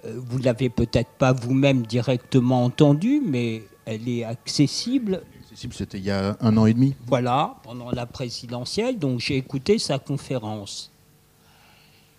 Euh, 0.03 0.15
vous 0.17 0.39
l'avez 0.39 0.69
peut-être 0.69 1.11
pas 1.11 1.31
vous-même 1.31 1.85
directement 1.85 2.63
entendue, 2.65 3.21
mais 3.23 3.61
elle 3.85 4.07
est 4.09 4.23
accessible. 4.23 5.23
Accessible, 5.43 5.73
c'était 5.73 5.99
il 5.99 6.05
y 6.05 6.11
a 6.11 6.35
un 6.39 6.57
an 6.57 6.65
et 6.65 6.73
demi. 6.73 6.95
Voilà, 7.07 7.55
pendant 7.63 7.91
la 7.91 8.05
présidentielle. 8.05 8.99
Donc 8.99 9.19
j'ai 9.19 9.37
écouté 9.37 9.79
sa 9.79 9.99
conférence. 9.99 10.91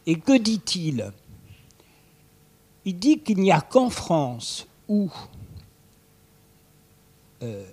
Et 0.07 0.19
que 0.19 0.39
dit-il? 0.39 1.13
Il 2.85 2.99
dit 2.99 3.19
qu'il 3.19 3.39
n'y 3.39 3.51
a 3.51 3.61
qu'en 3.61 3.91
France 3.91 4.69
où 4.89 5.11
euh, 7.43 7.65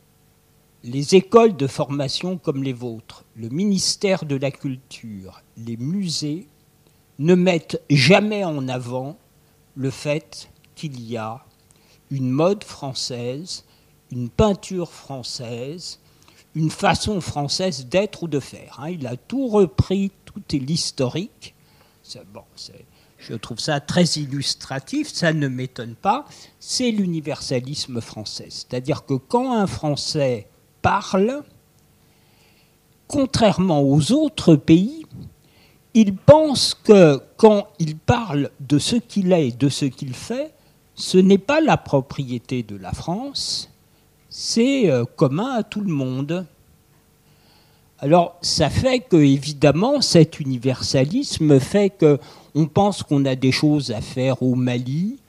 les 0.83 1.15
écoles 1.15 1.55
de 1.55 1.67
formation 1.67 2.37
comme 2.37 2.63
les 2.63 2.73
vôtres, 2.73 3.23
le 3.35 3.49
ministère 3.49 4.25
de 4.25 4.35
la 4.35 4.51
Culture, 4.51 5.43
les 5.55 5.77
musées 5.77 6.47
ne 7.19 7.35
mettent 7.35 7.81
jamais 7.89 8.43
en 8.43 8.67
avant 8.67 9.17
le 9.75 9.91
fait 9.91 10.49
qu'il 10.75 10.99
y 11.01 11.15
a 11.15 11.45
une 12.09 12.31
mode 12.31 12.63
française, 12.63 13.63
une 14.13 14.29
peinture 14.29 14.91
française, 14.91 15.99
une 16.53 16.69
façon 16.69 17.19
française 17.19 17.87
d'être 17.87 18.23
ou 18.23 18.27
de 18.27 18.39
faire. 18.39 18.79
Hein. 18.79 18.91
Il 18.91 19.07
a 19.07 19.17
tout 19.17 19.47
repris, 19.47 20.11
tout 20.25 20.43
est 20.53 20.59
l'historique. 20.59 21.55
Bon, 22.31 22.43
je 23.17 23.33
trouve 23.33 23.59
ça 23.59 23.79
très 23.79 24.03
illustratif, 24.03 25.11
ça 25.11 25.33
ne 25.33 25.47
m'étonne 25.47 25.95
pas. 25.95 26.25
C'est 26.59 26.91
l'universalisme 26.91 28.01
français. 28.01 28.49
C'est-à-dire 28.49 29.05
que 29.05 29.15
quand 29.15 29.51
un 29.53 29.65
Français 29.65 30.47
parle, 30.83 31.43
contrairement 33.07 33.81
aux 33.81 34.11
autres 34.11 34.55
pays, 34.55 35.07
il 35.95 36.15
pense 36.15 36.75
que 36.75 37.19
quand 37.37 37.67
il 37.79 37.97
parle 37.97 38.51
de 38.59 38.77
ce 38.77 38.95
qu'il 38.95 39.31
est 39.31 39.47
et 39.47 39.51
de 39.51 39.69
ce 39.69 39.85
qu'il 39.85 40.13
fait, 40.13 40.53
ce 40.93 41.17
n'est 41.17 41.39
pas 41.39 41.61
la 41.61 41.77
propriété 41.77 42.61
de 42.61 42.75
la 42.75 42.91
France, 42.91 43.72
c'est 44.35 44.89
euh, 44.89 45.05
commun 45.05 45.51
à 45.51 45.61
tout 45.61 45.81
le 45.81 45.93
monde. 45.93 46.47
Alors 47.99 48.35
ça 48.41 48.71
fait 48.71 48.99
que 48.99 49.15
évidemment 49.15 50.01
cet 50.01 50.39
universalisme 50.39 51.59
fait 51.59 51.91
que 51.91 52.17
on 52.55 52.65
pense 52.65 53.03
qu'on 53.03 53.25
a 53.25 53.35
des 53.35 53.51
choses 53.51 53.91
à 53.91 54.01
faire 54.01 54.41
au 54.41 54.55
Mali, 54.55 55.19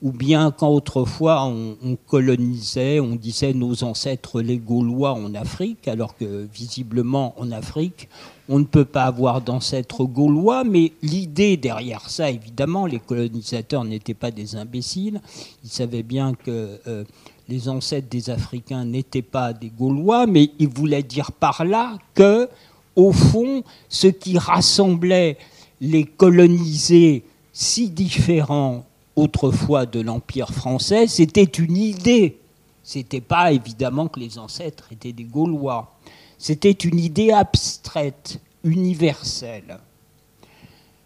ou 0.00 0.12
bien 0.12 0.50
quand 0.50 0.68
autrefois 0.68 1.44
on, 1.44 1.96
colonisait, 2.06 3.00
on 3.00 3.16
disait 3.16 3.52
nos 3.52 3.84
ancêtres 3.84 4.40
les 4.40 4.58
Gaulois 4.58 5.12
en 5.12 5.34
Afrique, 5.34 5.86
alors 5.86 6.16
que 6.16 6.48
visiblement 6.52 7.34
en 7.38 7.52
Afrique, 7.52 8.08
on 8.48 8.58
ne 8.58 8.64
peut 8.64 8.84
pas 8.84 9.04
avoir 9.04 9.40
d'ancêtres 9.40 10.04
gaulois, 10.04 10.64
mais 10.64 10.92
l'idée 11.02 11.56
derrière 11.56 12.10
ça, 12.10 12.30
évidemment, 12.30 12.84
les 12.84 12.98
colonisateurs 12.98 13.84
n'étaient 13.84 14.12
pas 14.12 14.30
des 14.30 14.56
imbéciles, 14.56 15.22
ils 15.64 15.70
savaient 15.70 16.02
bien 16.02 16.34
que 16.34 16.78
euh, 16.86 17.04
les 17.48 17.68
ancêtres 17.68 18.08
des 18.08 18.30
Africains 18.30 18.84
n'étaient 18.84 19.22
pas 19.22 19.52
des 19.52 19.68
Gaulois, 19.68 20.26
mais 20.26 20.50
ils 20.58 20.68
voulaient 20.68 21.02
dire 21.02 21.32
par 21.32 21.64
là 21.64 21.98
que, 22.14 22.48
au 22.96 23.12
fond, 23.12 23.62
ce 23.88 24.06
qui 24.06 24.38
rassemblait 24.38 25.36
les 25.80 26.04
colonisés 26.04 27.24
si 27.52 27.90
différent 27.90 28.84
autrefois 29.16 29.86
de 29.86 30.00
l'Empire 30.00 30.50
français, 30.52 31.06
c'était 31.06 31.44
une 31.44 31.76
idée. 31.76 32.38
C'était 32.82 33.20
pas 33.20 33.52
évidemment 33.52 34.08
que 34.08 34.20
les 34.20 34.38
ancêtres 34.38 34.88
étaient 34.92 35.12
des 35.12 35.24
Gaulois. 35.24 35.94
C'était 36.38 36.72
une 36.72 36.98
idée 36.98 37.30
abstraite, 37.30 38.40
universelle. 38.64 39.78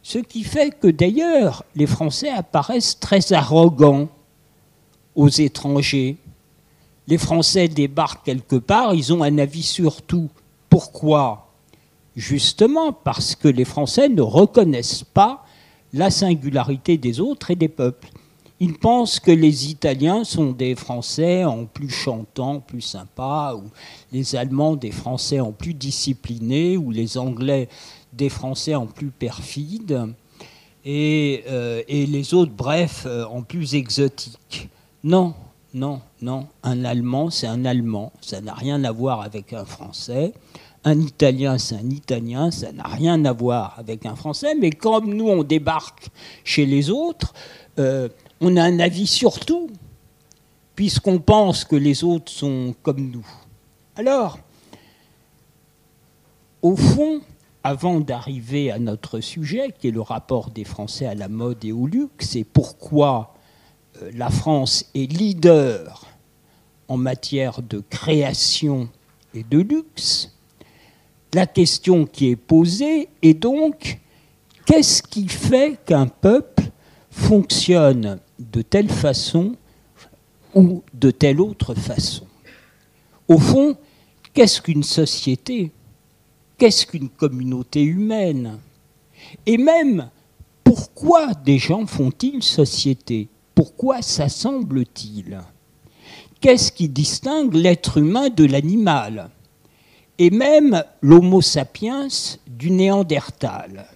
Ce 0.02 0.18
qui 0.18 0.42
fait 0.42 0.70
que 0.70 0.88
d'ailleurs, 0.88 1.64
les 1.74 1.86
Français 1.86 2.30
apparaissent 2.30 2.98
très 2.98 3.32
arrogants 3.32 4.08
aux 5.14 5.28
étrangers. 5.28 6.16
Les 7.08 7.16
Français 7.16 7.68
débarquent 7.68 8.26
quelque 8.26 8.56
part, 8.56 8.94
ils 8.94 9.14
ont 9.14 9.22
un 9.22 9.38
avis 9.38 9.62
sur 9.62 10.02
tout. 10.02 10.28
Pourquoi? 10.68 11.48
Justement 12.14 12.92
parce 12.92 13.34
que 13.34 13.48
les 13.48 13.64
Français 13.64 14.10
ne 14.10 14.20
reconnaissent 14.20 15.04
pas 15.04 15.46
la 15.94 16.10
singularité 16.10 16.98
des 16.98 17.18
autres 17.18 17.50
et 17.50 17.56
des 17.56 17.68
peuples. 17.68 18.08
Ils 18.60 18.76
pensent 18.76 19.20
que 19.20 19.30
les 19.30 19.70
Italiens 19.70 20.22
sont 20.22 20.50
des 20.50 20.74
Français 20.74 21.44
en 21.44 21.64
plus 21.64 21.88
chantants, 21.88 22.60
plus 22.60 22.82
sympas, 22.82 23.54
ou 23.54 23.70
les 24.12 24.36
Allemands 24.36 24.76
des 24.76 24.90
Français 24.90 25.40
en 25.40 25.52
plus 25.52 25.72
disciplinés, 25.72 26.76
ou 26.76 26.90
les 26.90 27.16
Anglais 27.16 27.70
des 28.12 28.28
Français 28.28 28.74
en 28.74 28.86
plus 28.86 29.10
perfides, 29.10 30.12
et, 30.84 31.42
euh, 31.48 31.82
les 31.88 32.34
autres, 32.34 32.52
bref, 32.52 33.04
euh, 33.06 33.24
en 33.26 33.40
plus 33.42 33.74
exotiques. 33.74 34.68
Non, 35.02 35.34
non, 35.74 36.00
non, 36.22 36.46
un 36.62 36.84
Allemand, 36.84 37.30
c'est 37.30 37.46
un 37.46 37.64
Allemand, 37.64 38.12
ça 38.20 38.40
n'a 38.40 38.54
rien 38.54 38.82
à 38.84 38.92
voir 38.92 39.20
avec 39.20 39.52
un 39.52 39.64
Français. 39.64 40.32
Un 40.84 40.98
Italien, 41.00 41.58
c'est 41.58 41.74
un 41.74 41.90
Italien, 41.90 42.50
ça 42.50 42.72
n'a 42.72 42.84
rien 42.84 43.22
à 43.26 43.32
voir 43.32 43.74
avec 43.78 44.06
un 44.06 44.16
Français, 44.16 44.54
mais 44.54 44.70
comme 44.70 45.12
nous, 45.12 45.28
on 45.28 45.42
débarque 45.42 46.08
chez 46.44 46.64
les 46.64 46.88
autres, 46.88 47.34
euh, 47.78 48.08
on 48.40 48.56
a 48.56 48.62
un 48.62 48.80
avis 48.80 49.06
sur 49.06 49.40
tout, 49.40 49.68
puisqu'on 50.74 51.18
pense 51.18 51.64
que 51.64 51.76
les 51.76 52.04
autres 52.04 52.32
sont 52.32 52.74
comme 52.82 53.10
nous. 53.10 53.26
Alors, 53.96 54.38
au 56.62 56.76
fond, 56.76 57.20
avant 57.62 58.00
d'arriver 58.00 58.70
à 58.70 58.78
notre 58.78 59.20
sujet, 59.20 59.74
qui 59.78 59.88
est 59.88 59.92
le 59.92 60.00
rapport 60.00 60.50
des 60.50 60.64
Français 60.64 61.06
à 61.06 61.14
la 61.14 61.28
mode 61.28 61.62
et 61.64 61.72
au 61.72 61.86
luxe, 61.86 62.36
et 62.36 62.44
pourquoi 62.44 63.34
la 64.14 64.30
France 64.30 64.86
est 64.94 65.10
leader 65.10 66.06
en 66.88 66.96
matière 66.96 67.62
de 67.62 67.82
création 67.90 68.88
et 69.34 69.42
de 69.42 69.58
luxe, 69.58 70.34
la 71.34 71.46
question 71.46 72.06
qui 72.06 72.28
est 72.30 72.36
posée 72.36 73.08
est 73.22 73.34
donc 73.34 73.98
qu'est-ce 74.64 75.02
qui 75.02 75.28
fait 75.28 75.78
qu'un 75.84 76.06
peuple 76.06 76.64
fonctionne 77.10 78.18
de 78.38 78.62
telle 78.62 78.88
façon 78.88 79.54
ou 80.54 80.82
de 80.94 81.10
telle 81.10 81.40
autre 81.40 81.74
façon? 81.74 82.26
Au 83.28 83.38
fond, 83.38 83.76
qu'est-ce 84.32 84.62
qu'une 84.62 84.82
société? 84.82 85.70
Qu'est-ce 86.56 86.86
qu'une 86.86 87.10
communauté 87.10 87.82
humaine? 87.82 88.58
Et 89.44 89.58
même, 89.58 90.08
pourquoi 90.64 91.34
des 91.34 91.58
gens 91.58 91.86
font-ils 91.86 92.42
société? 92.42 93.28
Pourquoi 93.58 94.02
s'assemblent-ils 94.02 95.40
Qu'est-ce 96.40 96.70
qui 96.70 96.88
distingue 96.88 97.54
l'être 97.54 97.98
humain 97.98 98.28
de 98.28 98.44
l'animal? 98.44 99.30
Et 100.16 100.30
même 100.30 100.84
l'Homo 101.02 101.40
sapiens 101.40 102.06
du 102.46 102.70
Néandertal. 102.70 103.86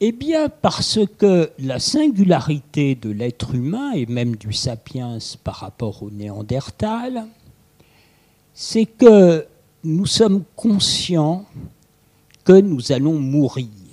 Eh 0.00 0.10
bien, 0.10 0.48
parce 0.48 0.98
que 1.16 1.52
la 1.60 1.78
singularité 1.78 2.96
de 2.96 3.10
l'être 3.10 3.54
humain, 3.54 3.92
et 3.92 4.06
même 4.06 4.34
du 4.34 4.52
sapiens 4.52 5.18
par 5.44 5.54
rapport 5.58 6.02
au 6.02 6.10
Néandertal, 6.10 7.28
c'est 8.52 8.86
que 8.86 9.46
nous 9.84 10.06
sommes 10.06 10.42
conscients 10.56 11.44
que 12.42 12.60
nous 12.60 12.90
allons 12.90 13.20
mourir. 13.20 13.83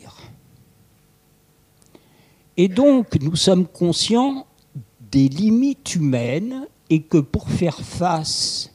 Et 2.64 2.68
donc, 2.68 3.20
nous 3.20 3.36
sommes 3.36 3.66
conscients 3.66 4.46
des 5.12 5.28
limites 5.30 5.96
humaines 5.96 6.68
et 6.92 7.02
que 7.02 7.18
pour 7.18 7.50
faire 7.50 7.80
face 7.80 8.72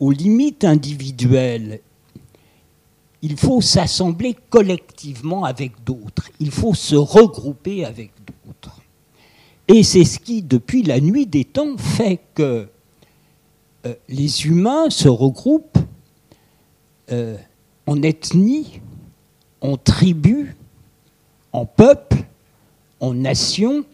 aux 0.00 0.10
limites 0.10 0.64
individuelles, 0.64 1.78
il 3.22 3.36
faut 3.36 3.60
s'assembler 3.60 4.34
collectivement 4.50 5.44
avec 5.44 5.84
d'autres, 5.84 6.28
il 6.40 6.50
faut 6.50 6.74
se 6.74 6.96
regrouper 6.96 7.84
avec 7.84 8.10
d'autres. 8.26 8.80
Et 9.68 9.84
c'est 9.84 10.04
ce 10.04 10.18
qui, 10.18 10.42
depuis 10.42 10.82
la 10.82 10.98
nuit 10.98 11.26
des 11.26 11.44
temps, 11.44 11.76
fait 11.78 12.18
que 12.34 12.66
euh, 13.86 13.94
les 14.08 14.44
humains 14.44 14.90
se 14.90 15.06
regroupent 15.06 15.78
euh, 17.12 17.36
en 17.86 18.02
ethnie, 18.02 18.80
en 19.60 19.76
tribus, 19.76 20.48
en 21.52 21.64
peuples, 21.64 22.24
en 23.00 23.14
nations, 23.14 23.84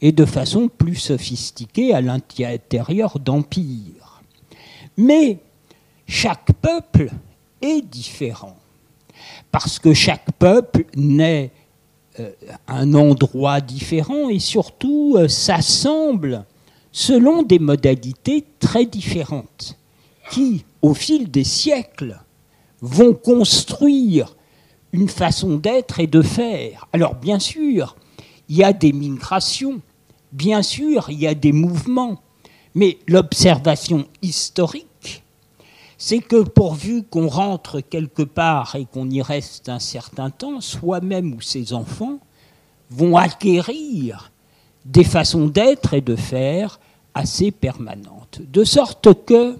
et 0.00 0.12
de 0.12 0.24
façon 0.24 0.68
plus 0.68 0.96
sophistiquée 0.96 1.94
à 1.94 2.00
l'intérieur 2.00 3.18
d'empires. 3.18 4.22
Mais 4.96 5.38
chaque 6.06 6.52
peuple 6.60 7.10
est 7.62 7.82
différent, 7.82 8.56
parce 9.50 9.78
que 9.78 9.94
chaque 9.94 10.30
peuple 10.32 10.84
naît 10.94 11.50
euh, 12.20 12.30
un 12.68 12.94
endroit 12.94 13.60
différent 13.60 14.28
et 14.28 14.38
surtout 14.38 15.16
euh, 15.16 15.28
s'assemble 15.28 16.44
selon 16.92 17.42
des 17.42 17.58
modalités 17.58 18.44
très 18.58 18.86
différentes, 18.86 19.76
qui, 20.30 20.64
au 20.80 20.94
fil 20.94 21.30
des 21.30 21.44
siècles, 21.44 22.18
vont 22.80 23.12
construire 23.12 24.34
une 24.92 25.08
façon 25.08 25.56
d'être 25.56 26.00
et 26.00 26.06
de 26.06 26.22
faire. 26.22 26.88
Alors 26.92 27.14
bien 27.14 27.38
sûr, 27.38 27.96
il 28.48 28.56
y 28.56 28.64
a 28.64 28.72
des 28.72 28.92
migrations, 28.92 29.80
bien 30.32 30.62
sûr, 30.62 31.10
il 31.10 31.18
y 31.18 31.26
a 31.26 31.34
des 31.34 31.52
mouvements, 31.52 32.22
mais 32.74 32.98
l'observation 33.06 34.06
historique, 34.22 35.22
c'est 35.98 36.20
que 36.20 36.42
pourvu 36.42 37.04
qu'on 37.04 37.28
rentre 37.28 37.80
quelque 37.80 38.22
part 38.22 38.76
et 38.76 38.84
qu'on 38.84 39.08
y 39.08 39.22
reste 39.22 39.68
un 39.68 39.78
certain 39.78 40.30
temps, 40.30 40.60
soi-même 40.60 41.32
ou 41.34 41.40
ses 41.40 41.72
enfants 41.72 42.18
vont 42.90 43.16
acquérir 43.16 44.30
des 44.84 45.04
façons 45.04 45.46
d'être 45.46 45.94
et 45.94 46.00
de 46.00 46.16
faire 46.16 46.78
assez 47.14 47.50
permanentes. 47.50 48.40
De 48.52 48.62
sorte 48.62 49.24
que 49.24 49.58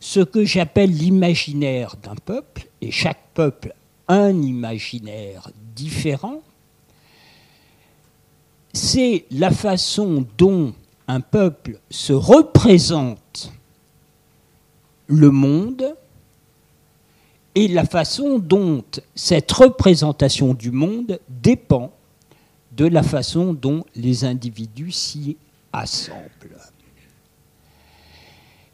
ce 0.00 0.20
que 0.20 0.44
j'appelle 0.44 0.90
l'imaginaire 0.90 1.96
d'un 2.02 2.14
peuple, 2.14 2.68
et 2.80 2.90
chaque 2.90 3.32
peuple 3.34 3.74
un 4.06 4.42
imaginaire 4.42 5.50
différent, 5.74 6.42
c'est 8.74 9.24
la 9.30 9.52
façon 9.52 10.26
dont 10.36 10.74
un 11.06 11.20
peuple 11.20 11.78
se 11.90 12.12
représente 12.12 13.52
le 15.06 15.30
monde 15.30 15.94
et 17.54 17.68
la 17.68 17.84
façon 17.84 18.38
dont 18.38 18.82
cette 19.14 19.52
représentation 19.52 20.54
du 20.54 20.72
monde 20.72 21.20
dépend 21.28 21.92
de 22.72 22.86
la 22.86 23.04
façon 23.04 23.54
dont 23.54 23.84
les 23.94 24.24
individus 24.24 24.90
s'y 24.90 25.36
assemblent. 25.72 26.58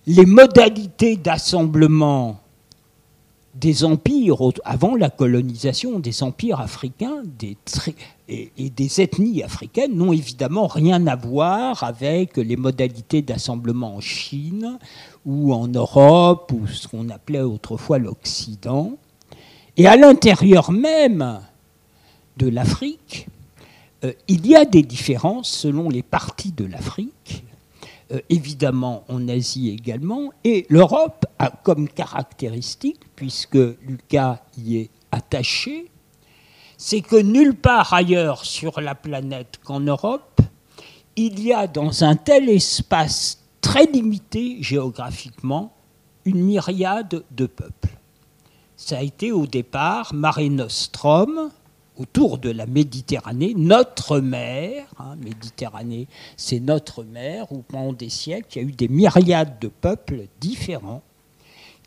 Les 0.07 0.25
modalités 0.25 1.17
d'assemblement 1.17 2.41
des 3.55 3.85
empires, 3.85 4.39
avant 4.65 4.95
la 4.95 5.11
colonisation, 5.11 5.99
des 5.99 6.23
empires 6.23 6.61
africains 6.61 7.23
des 7.39 7.57
et, 8.31 8.71
des 8.71 9.01
ethnies 9.01 9.43
africaines 9.43 9.95
n'ont 9.95 10.13
évidemment 10.13 10.67
rien 10.67 11.07
à 11.07 11.17
voir 11.17 11.83
avec 11.83 12.37
les 12.37 12.57
modalités 12.57 13.23
d'assemblement 13.23 13.97
en 13.97 14.01
Chine 14.01 14.79
ou 15.27 15.53
en 15.53 15.67
Europe 15.67 16.53
ou 16.53 16.67
ce 16.67 16.87
qu'on 16.87 17.09
appelait 17.09 17.41
autrefois 17.41 17.99
l'Occident. 17.99 18.93
Et 19.77 19.87
à 19.87 19.97
l'intérieur 19.97 20.71
même 20.71 21.41
de 22.37 22.49
l'Afrique, 22.49 23.27
euh, 24.05 24.13
il 24.29 24.47
y 24.47 24.55
a 24.55 24.65
des 24.65 24.83
différences 24.83 25.51
selon 25.51 25.89
les 25.89 26.03
parties 26.03 26.53
de 26.53 26.65
l'Afrique. 26.65 27.45
Euh, 28.13 28.21
évidemment 28.29 29.05
en 29.09 29.29
Asie 29.29 29.71
également, 29.71 30.33
et 30.43 30.67
l'Europe 30.69 31.27
a 31.39 31.51
comme 31.51 31.89
caractéristique, 31.89 33.01
puisque 33.15 33.59
Lucas 33.87 34.41
y 34.59 34.79
est 34.79 34.91
attaché, 35.13 35.87
c'est 36.83 37.03
que 37.03 37.17
nulle 37.17 37.55
part 37.55 37.93
ailleurs 37.93 38.47
sur 38.47 38.81
la 38.81 38.95
planète 38.95 39.61
qu'en 39.63 39.81
Europe, 39.81 40.41
il 41.15 41.39
y 41.39 41.53
a 41.53 41.67
dans 41.67 42.05
un 42.05 42.17
tel 42.17 42.49
espace 42.49 43.39
très 43.61 43.85
limité 43.85 44.63
géographiquement 44.63 45.75
une 46.25 46.43
myriade 46.43 47.23
de 47.33 47.45
peuples. 47.45 47.99
Ça 48.79 48.97
a 48.97 49.03
été 49.03 49.31
au 49.31 49.47
départ 49.47 50.15
Mare 50.15 50.41
Nostrum, 50.49 51.51
autour 51.99 52.39
de 52.39 52.49
la 52.49 52.65
Méditerranée, 52.65 53.53
notre 53.55 54.19
mer, 54.19 54.87
hein, 54.99 55.17
Méditerranée, 55.23 56.09
c'est 56.39 56.61
notre 56.61 57.05
mer, 57.05 57.53
où 57.53 57.59
pendant 57.59 57.93
des 57.93 58.09
siècles, 58.09 58.49
il 58.53 58.63
y 58.63 58.65
a 58.65 58.69
eu 58.69 58.73
des 58.73 58.89
myriades 58.89 59.59
de 59.61 59.69
peuples 59.69 60.29
différents 60.41 61.03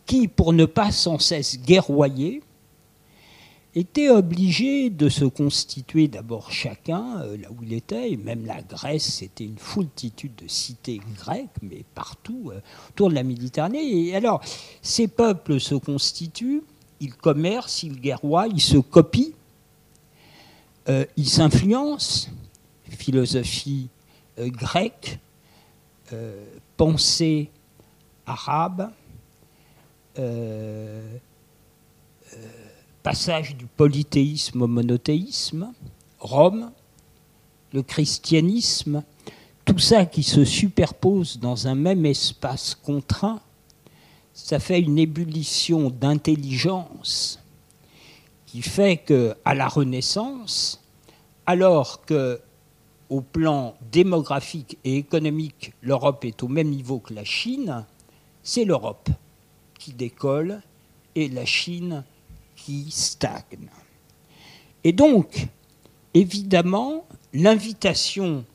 qui, 0.06 0.28
pour 0.28 0.54
ne 0.54 0.66
pas 0.66 0.92
sans 0.92 1.18
cesse 1.18 1.60
guerroyer, 1.60 2.44
étaient 3.76 4.10
obligés 4.10 4.90
de 4.90 5.10
se 5.10 5.26
constituer 5.26 6.08
d'abord 6.08 6.52
chacun 6.52 7.22
euh, 7.22 7.38
là 7.38 7.48
où 7.50 7.64
il 7.64 7.74
était, 7.74 8.12
et 8.12 8.18
même 8.18 8.46
la 8.46 8.62
Grèce, 8.62 9.16
c'était 9.16 9.46
une 9.46 9.58
foultitude 9.58 10.36
de 10.36 10.48
cités 10.48 11.02
grecques, 11.18 11.50
mais 11.62 11.84
partout 11.96 12.52
euh, 12.52 12.62
autour 12.90 13.10
de 13.10 13.16
la 13.16 13.24
Méditerranée. 13.24 14.08
Et 14.08 14.16
alors, 14.16 14.42
ces 14.82 15.08
peuples 15.08 15.60
se 15.60 15.76
constituent, 15.76 16.62
ils 17.00 17.16
commercent, 17.16 17.84
ils 17.84 18.00
guerroient, 18.00 18.48
ils 18.48 18.62
se 18.62 18.78
copient, 18.78 19.34
euh, 20.90 21.06
ils 21.18 21.30
s'influencent, 21.30 22.30
philosophie 22.90 23.90
grecque, 24.38 25.20
pensée 26.78 27.50
arabe, 28.28 28.92
passage 33.04 33.58
du 33.58 33.66
polythéisme 33.66 34.62
au 34.62 34.68
monothéisme, 34.68 35.74
Rome, 36.20 36.72
le 37.74 37.84
christianisme, 37.84 39.04
tout 39.66 39.78
ça 39.80 40.06
qui 40.06 40.24
se 40.24 40.46
superpose 40.46 41.38
dans 41.38 41.68
un 41.68 41.76
même 41.76 42.06
espace 42.06 42.76
contraint, 42.76 43.42
ça 44.34 44.60
fait 44.60 44.80
une 44.80 44.98
ébullition 44.98 45.90
d'intelligence 45.90 47.40
qui 48.46 48.62
fait 48.62 48.98
que 48.98 49.36
à 49.44 49.54
la 49.54 49.68
Renaissance, 49.68 50.82
alors 51.46 52.06
que 52.06 52.40
au 53.10 53.20
plan 53.22 53.76
démographique 53.92 54.78
et 54.86 54.98
économique, 54.98 55.74
l'Europe 55.82 56.24
est 56.24 56.42
au 56.42 56.48
même 56.48 56.70
niveau 56.70 57.00
que 57.00 57.14
la 57.14 57.26
Chine, 57.26 57.86
c'est 58.44 58.64
l'Europe 58.64 59.10
qui 59.78 59.92
décolle 59.92 60.62
et 61.16 61.28
la 61.28 61.46
Chine 61.46 62.04
qui 62.64 62.90
stagne. 62.92 63.70
Et 64.84 64.94
donc, 64.94 65.48
évidemment, 66.14 67.06
l'invitation 67.34 68.46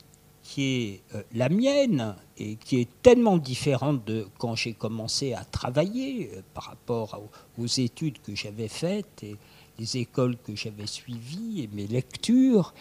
qui 0.43 0.63
est 0.65 1.01
euh, 1.15 1.23
la 1.35 1.51
mienne 1.51 2.17
et 2.39 2.57
qui 2.57 2.81
est 2.81 2.89
tellement 3.03 3.37
différente 3.37 4.05
de 4.07 4.27
quand 4.39 4.57
j'ai 4.57 4.73
commencé 4.73 5.35
à 5.35 5.45
travailler 5.45 6.31
euh, 6.35 6.41
par 6.55 6.65
rapport 6.65 7.21
aux, 7.59 7.67
études 7.67 8.23
que 8.23 8.35
j'avais 8.35 8.69
faites 8.69 9.23
et 9.23 9.37
les 9.79 9.99
écoles 9.99 10.37
que 10.39 10.57
j'avais 10.57 10.87
suivies 10.87 11.63
et 11.63 11.69
mes 11.75 11.87
lectures, 11.87 12.73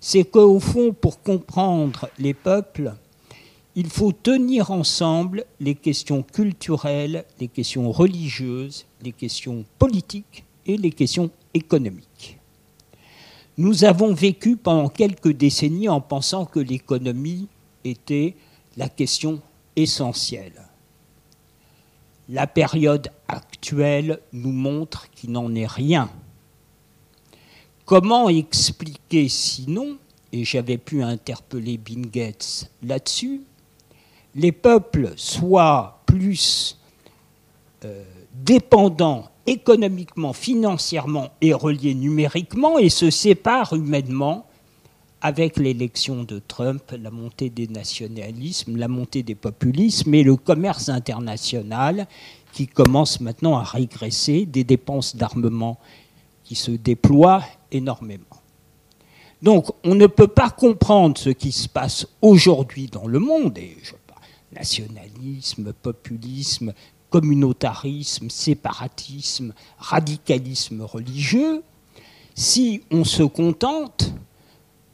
c'est 0.00 0.24
qu'au 0.24 0.58
fond, 0.58 0.92
pour 0.92 1.22
comprendre 1.22 2.08
les 2.18 2.34
peuples, 2.34 2.92
il 3.76 3.88
faut 3.88 4.12
tenir 4.12 4.72
ensemble 4.72 5.44
les 5.60 5.76
questions 5.76 6.22
culturelles, 6.22 7.24
les 7.38 7.48
questions 7.48 7.90
religieuses, 7.92 8.84
les 9.00 9.12
questions 9.12 9.64
politiques 9.78 10.44
et 10.66 10.76
les 10.76 10.90
questions 10.90 11.30
économiques. 11.54 12.38
Nous 13.58 13.84
avons 13.84 14.14
vécu 14.14 14.56
pendant 14.56 14.88
quelques 14.88 15.32
décennies 15.32 15.88
en 15.88 16.00
pensant 16.00 16.46
que 16.46 16.58
l'économie 16.60 17.48
était 17.84 18.34
la 18.76 18.88
question 18.88 19.40
essentielle. 19.76 20.68
La 22.28 22.46
période 22.46 23.10
actuelle 23.28 24.20
nous 24.32 24.52
montre 24.52 25.10
qu'il 25.10 25.32
n'en 25.32 25.54
est 25.54 25.66
rien. 25.66 26.10
Comment 27.84 28.28
expliquer 28.28 29.28
sinon, 29.28 29.98
et 30.32 30.44
j'avais 30.44 30.78
pu 30.78 31.02
interpeller 31.02 31.76
Bill 31.76 32.10
Gates 32.10 32.70
là-dessus, 32.82 33.42
les 34.34 34.52
peuples 34.52 35.12
soient 35.16 36.00
plus 36.06 36.78
euh, 37.84 38.02
dépendants 38.32 39.31
économiquement, 39.46 40.32
financièrement 40.32 41.30
et 41.40 41.52
reliés 41.52 41.94
numériquement 41.94 42.78
et 42.78 42.88
se 42.88 43.10
séparent 43.10 43.74
humainement 43.74 44.46
avec 45.20 45.56
l'élection 45.56 46.24
de 46.24 46.40
Trump, 46.40 46.82
la 47.00 47.10
montée 47.10 47.48
des 47.48 47.68
nationalismes, 47.68 48.76
la 48.76 48.88
montée 48.88 49.22
des 49.22 49.36
populismes 49.36 50.14
et 50.14 50.22
le 50.22 50.36
commerce 50.36 50.88
international 50.88 52.08
qui 52.52 52.66
commence 52.66 53.20
maintenant 53.20 53.56
à 53.56 53.62
régresser, 53.62 54.46
des 54.46 54.64
dépenses 54.64 55.16
d'armement 55.16 55.78
qui 56.44 56.54
se 56.54 56.72
déploient 56.72 57.44
énormément. 57.70 58.24
Donc 59.42 59.66
on 59.84 59.94
ne 59.94 60.06
peut 60.06 60.28
pas 60.28 60.50
comprendre 60.50 61.16
ce 61.18 61.30
qui 61.30 61.52
se 61.52 61.68
passe 61.68 62.06
aujourd'hui 62.20 62.88
dans 62.88 63.06
le 63.06 63.18
monde, 63.18 63.56
et 63.58 63.76
je 63.82 63.92
nationalisme, 64.54 65.72
populisme, 65.72 66.72
communautarisme, 67.12 68.30
séparatisme, 68.30 69.52
radicalisme 69.78 70.80
religieux, 70.80 71.62
si 72.34 72.80
on 72.90 73.04
se 73.04 73.22
contente 73.22 74.14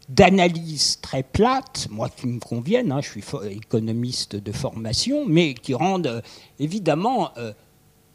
d'analyses 0.09 0.99
très 1.01 1.23
plates, 1.23 1.87
moi 1.91 2.09
qui 2.09 2.27
me 2.27 2.41
conviennent, 2.41 2.91
hein, 2.91 3.01
je 3.01 3.09
suis 3.11 3.25
économiste 3.51 4.35
de 4.35 4.53
formation, 4.53 5.25
mais 5.27 5.55
qui 5.55 5.75
rendent 5.75 6.09
euh, 6.09 6.21
évidemment 6.59 7.31
euh, 7.37 7.53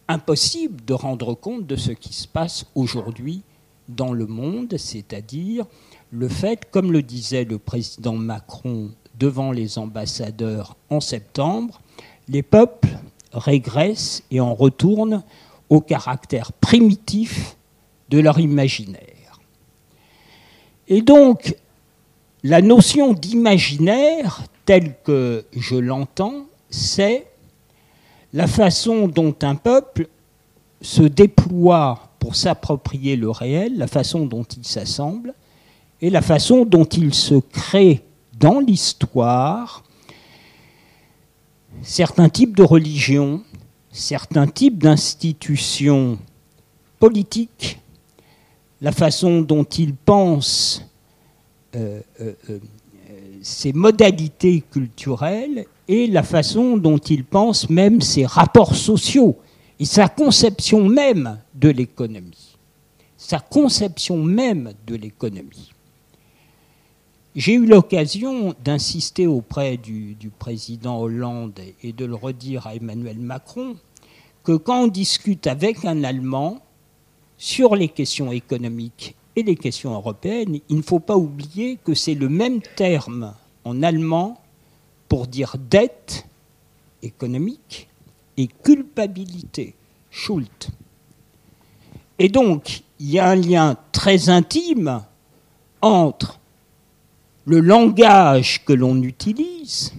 impossible 0.09 0.83
de 0.85 0.93
rendre 0.93 1.33
compte 1.33 1.65
de 1.65 1.77
ce 1.77 1.91
qui 1.91 2.13
se 2.13 2.27
passe 2.27 2.65
aujourd'hui 2.75 3.43
dans 3.87 4.11
le 4.11 4.25
monde, 4.25 4.75
c'est-à-dire 4.77 5.65
le 6.11 6.27
fait, 6.27 6.69
comme 6.71 6.91
le 6.91 7.03
disait 7.03 7.45
le 7.45 7.57
président 7.57 8.15
Macron 8.15 8.91
devant 9.17 9.51
les 9.51 9.77
ambassadeurs 9.77 10.75
en 10.89 10.99
septembre, 10.99 11.79
les 12.27 12.43
peuples 12.43 12.97
régressent 13.33 14.23
et 14.31 14.39
en 14.39 14.53
retournent 14.53 15.23
au 15.69 15.81
caractère 15.81 16.51
primitif 16.53 17.57
de 18.09 18.19
leur 18.19 18.39
imaginaire. 18.39 19.39
Et 20.87 21.01
donc, 21.01 21.55
la 22.43 22.61
notion 22.61 23.13
d'imaginaire, 23.13 24.43
telle 24.65 24.95
que 25.03 25.45
je 25.55 25.75
l'entends, 25.75 26.45
c'est 26.69 27.25
la 28.33 28.47
façon 28.47 29.07
dont 29.07 29.35
un 29.41 29.55
peuple 29.55 30.07
se 30.81 31.03
déploie 31.03 32.09
pour 32.19 32.35
s'approprier 32.35 33.15
le 33.15 33.29
réel, 33.29 33.77
la 33.77 33.87
façon 33.87 34.25
dont 34.25 34.43
il 34.43 34.65
s'assemble, 34.65 35.33
et 36.01 36.09
la 36.09 36.21
façon 36.21 36.65
dont 36.65 36.83
il 36.85 37.13
se 37.13 37.35
crée 37.35 38.03
dans 38.37 38.59
l'histoire 38.59 39.83
certains 41.83 42.29
types 42.29 42.55
de 42.55 42.63
religions, 42.63 43.43
certains 43.91 44.47
types 44.47 44.81
d'institutions 44.81 46.17
politiques, 46.97 47.79
la 48.81 48.91
façon 48.91 49.41
dont 49.41 49.63
ils 49.63 49.93
pensent 49.93 50.85
euh, 51.75 52.01
euh, 52.21 52.33
euh, 52.49 52.59
ces 53.41 53.73
modalités 53.73 54.63
culturelles 54.71 55.65
et 55.87 56.07
la 56.07 56.23
façon 56.23 56.77
dont 56.77 56.97
ils 56.97 57.25
pensent 57.25 57.69
même 57.69 58.01
ces 58.01 58.25
rapports 58.25 58.75
sociaux 58.75 59.37
et 59.79 59.85
sa 59.85 60.07
conception 60.07 60.87
même 60.87 61.39
de 61.53 61.69
l'économie. 61.69 62.55
Sa 63.17 63.39
conception 63.39 64.17
même 64.17 64.73
de 64.87 64.95
l'économie. 64.95 65.72
J'ai 67.35 67.53
eu 67.53 67.65
l'occasion 67.65 68.53
d'insister 68.63 69.25
auprès 69.25 69.77
du, 69.77 70.15
président 70.37 70.99
Hollande 70.99 71.59
et 71.81 71.91
de 71.91 72.05
le 72.05 72.13
redire 72.13 72.67
à 72.67 72.75
Emmanuel 72.75 73.17
Macron 73.17 73.75
que 74.43 74.51
quand 74.51 74.83
on 74.83 74.87
discute 74.87 75.47
avec 75.47 75.83
un 75.83 76.03
Allemand 76.03 76.59
sur 77.39 77.75
les 77.75 77.87
questions 77.87 78.31
économiques 78.31 79.15
et 79.35 79.41
les 79.41 79.55
questions 79.55 79.95
européennes, 79.95 80.59
il 80.69 80.77
ne 80.77 80.83
faut 80.83 80.99
pas 80.99 81.17
oublier 81.17 81.79
que 81.83 81.95
c'est 81.95 82.13
le 82.13 82.29
même 82.29 82.61
terme 82.75 83.33
en 83.63 83.81
allemand 83.81 84.39
pour 85.09 85.25
dire 85.25 85.55
dette 85.57 86.27
économique 87.01 87.87
et 88.37 88.45
culpabilité, 88.45 89.73
Schuld. 90.11 90.47
Et 92.19 92.29
donc, 92.29 92.83
il 92.99 93.09
y 93.09 93.17
a 93.17 93.27
un 93.27 93.35
lien 93.35 93.75
très 93.91 94.29
intime 94.29 95.03
entre 95.81 96.39
le 97.45 97.59
langage 97.59 98.63
que 98.65 98.73
l'on 98.73 99.01
utilise, 99.01 99.93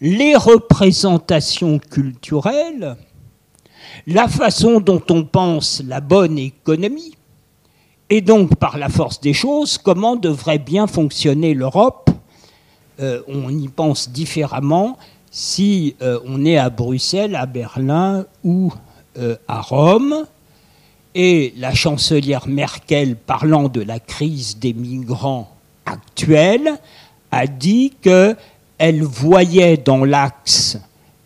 les 0.00 0.36
représentations 0.36 1.78
culturelles, 1.78 2.96
la 4.06 4.28
façon 4.28 4.80
dont 4.80 5.02
on 5.10 5.24
pense 5.24 5.82
la 5.86 6.00
bonne 6.00 6.38
économie, 6.38 7.14
et 8.10 8.20
donc 8.20 8.56
par 8.56 8.76
la 8.76 8.88
force 8.88 9.20
des 9.20 9.32
choses, 9.32 9.78
comment 9.78 10.16
devrait 10.16 10.58
bien 10.58 10.86
fonctionner 10.86 11.54
l'Europe. 11.54 12.10
Euh, 13.00 13.22
on 13.26 13.48
y 13.48 13.68
pense 13.68 14.10
différemment 14.10 14.98
si 15.30 15.96
euh, 16.02 16.20
on 16.26 16.44
est 16.44 16.58
à 16.58 16.68
Bruxelles, 16.68 17.34
à 17.34 17.46
Berlin 17.46 18.26
ou 18.44 18.70
euh, 19.16 19.36
à 19.48 19.62
Rome. 19.62 20.26
Et 21.14 21.54
la 21.56 21.72
chancelière 21.72 22.46
Merkel, 22.48 23.16
parlant 23.16 23.68
de 23.68 23.80
la 23.80 23.98
crise 23.98 24.58
des 24.58 24.74
migrants 24.74 25.48
actuelle, 25.86 26.78
a 27.30 27.46
dit 27.46 27.92
qu'elle 28.00 29.02
voyait 29.02 29.76
dans 29.76 30.04
l'axe 30.04 30.78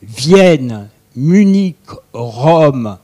Vienne, 0.02 0.88
Munich, 1.16 1.76
Rome 2.12 2.98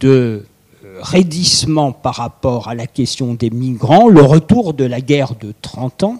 de 0.00 0.46
euh, 0.84 0.98
raidissement 1.00 1.92
par 1.92 2.16
rapport 2.16 2.68
à 2.68 2.74
la 2.74 2.86
question 2.86 3.34
des 3.34 3.50
migrants, 3.50 4.08
le 4.08 4.22
retour 4.22 4.74
de 4.74 4.84
la 4.84 5.00
guerre 5.00 5.34
de 5.34 5.52
30 5.62 6.04
ans, 6.04 6.18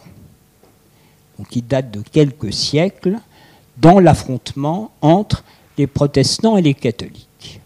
qui 1.50 1.62
date 1.62 1.90
de 1.90 2.00
quelques 2.00 2.52
siècles, 2.52 3.18
dans 3.76 3.98
l'affrontement 3.98 4.90
entre 5.02 5.44
les 5.76 5.86
protestants 5.86 6.56
et 6.56 6.62
les 6.62 6.74
catholiques. 6.74 7.60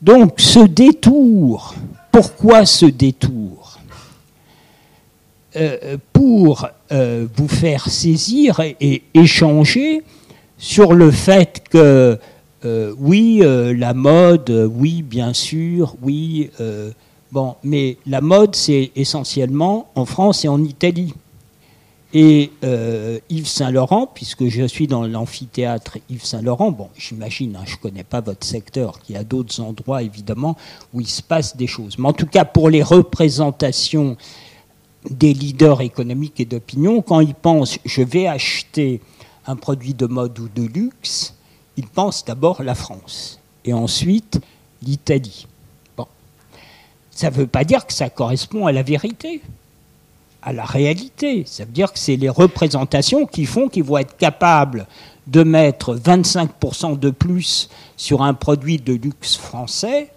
Donc 0.00 0.34
ce 0.38 0.60
détour, 0.60 1.74
pourquoi 2.10 2.64
ce 2.64 2.86
détour? 2.86 3.59
Pour 6.12 6.68
euh, 6.92 7.26
vous 7.36 7.48
faire 7.48 7.88
saisir 7.88 8.60
et, 8.60 9.02
échanger 9.14 10.02
sur 10.58 10.92
le 10.92 11.10
fait 11.10 11.64
que 11.68 12.18
euh, 12.64 12.94
oui, 12.98 13.42
la 13.42 13.94
mode, 13.94 14.50
oui, 14.74 15.02
bien 15.02 15.32
sûr, 15.32 15.96
oui, 16.02 16.50
bon, 17.32 17.54
mais 17.64 17.96
la 18.06 18.20
mode, 18.20 18.54
c'est 18.54 18.92
essentiellement 18.96 19.88
en 19.94 20.04
France 20.04 20.44
et 20.44 20.48
en 20.48 20.62
Italie. 20.62 21.14
Et 22.12 22.50
euh, 22.64 23.20
Yves 23.28 23.46
Saint-Laurent, 23.46 24.08
puisque 24.12 24.48
je 24.48 24.66
suis 24.66 24.88
dans 24.88 25.06
l'amphithéâtre 25.06 25.98
Yves 26.08 26.24
Saint-Laurent, 26.24 26.72
bon, 26.72 26.88
j'imagine, 26.96 27.54
hein, 27.54 27.62
je 27.66 27.76
ne 27.76 27.80
connais 27.80 28.02
pas 28.02 28.20
votre 28.20 28.44
secteur, 28.44 29.00
qu'il 29.00 29.14
y 29.14 29.18
a 29.18 29.22
d'autres 29.22 29.60
endroits, 29.60 30.02
évidemment, 30.02 30.56
où 30.92 31.00
il 31.00 31.06
se 31.06 31.22
passe 31.22 31.56
des 31.56 31.68
choses. 31.68 31.98
Mais 31.98 32.08
en 32.08 32.12
tout 32.12 32.26
cas, 32.26 32.44
pour 32.44 32.68
les 32.68 32.82
représentations 32.82 34.16
des 35.08 35.32
leaders 35.32 35.80
économiques 35.80 36.40
et 36.40 36.44
d'opinion, 36.44 37.02
quand 37.02 37.20
ils 37.20 37.34
pensent 37.34 37.78
je 37.84 38.02
vais 38.02 38.26
acheter 38.26 39.00
un 39.46 39.56
produit 39.56 39.94
de 39.94 40.06
mode 40.06 40.38
ou 40.38 40.48
de 40.48 40.62
luxe, 40.62 41.34
ils 41.76 41.86
pensent 41.86 42.24
d'abord 42.24 42.62
la 42.62 42.74
France 42.74 43.40
et 43.64 43.72
ensuite 43.72 44.40
l'Italie. 44.82 45.46
Bon. 45.96 46.06
Ça 47.10 47.30
ne 47.30 47.34
veut 47.34 47.46
pas 47.46 47.64
dire 47.64 47.86
que 47.86 47.92
ça 47.92 48.10
correspond 48.10 48.66
à 48.66 48.72
la 48.72 48.82
vérité 48.82 49.40
à 50.42 50.52
la 50.52 50.64
réalité. 50.64 51.44
Ça 51.46 51.64
veut 51.64 51.72
dire 51.72 51.92
que 51.92 51.98
c'est 51.98 52.16
les 52.16 52.28
représentations 52.28 53.26
qui 53.26 53.46
font 53.46 53.68
qu'ils 53.68 53.84
vont 53.84 53.98
être 53.98 54.16
capables 54.16 54.86
de 55.26 55.42
mettre 55.42 55.94
25% 55.96 56.98
de 56.98 57.10
plus 57.10 57.68
sur 57.96 58.22
un 58.22 58.34
produit 58.34 58.78
de 58.78 58.94
luxe 58.94 59.36
français 59.36 60.10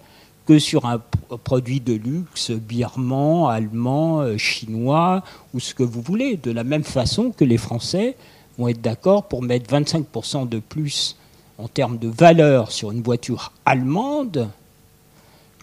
que 0.46 0.60
sur 0.60 0.86
un 0.86 1.02
produit 1.44 1.80
de 1.80 1.94
luxe 1.94 2.52
birman, 2.52 3.50
allemand, 3.50 4.22
euh, 4.22 4.38
chinois 4.38 5.24
ou 5.54 5.60
ce 5.60 5.74
que 5.74 5.84
vous 5.84 6.02
voulez. 6.02 6.38
De 6.38 6.52
la 6.52 6.64
même 6.64 6.84
façon 6.84 7.32
que 7.32 7.46
les 7.46 7.58
Français 7.58 8.16
vont 8.58 8.68
être 8.68 8.82
d'accord 8.82 9.28
pour 9.28 9.42
mettre 9.42 9.74
25% 9.74 10.48
de 10.48 10.60
plus 10.60 11.16
en 11.58 11.68
termes 11.68 11.98
de 11.98 12.08
valeur 12.08 12.72
sur 12.72 12.92
une 12.92 13.02
voiture 13.02 13.52
allemande 13.66 14.50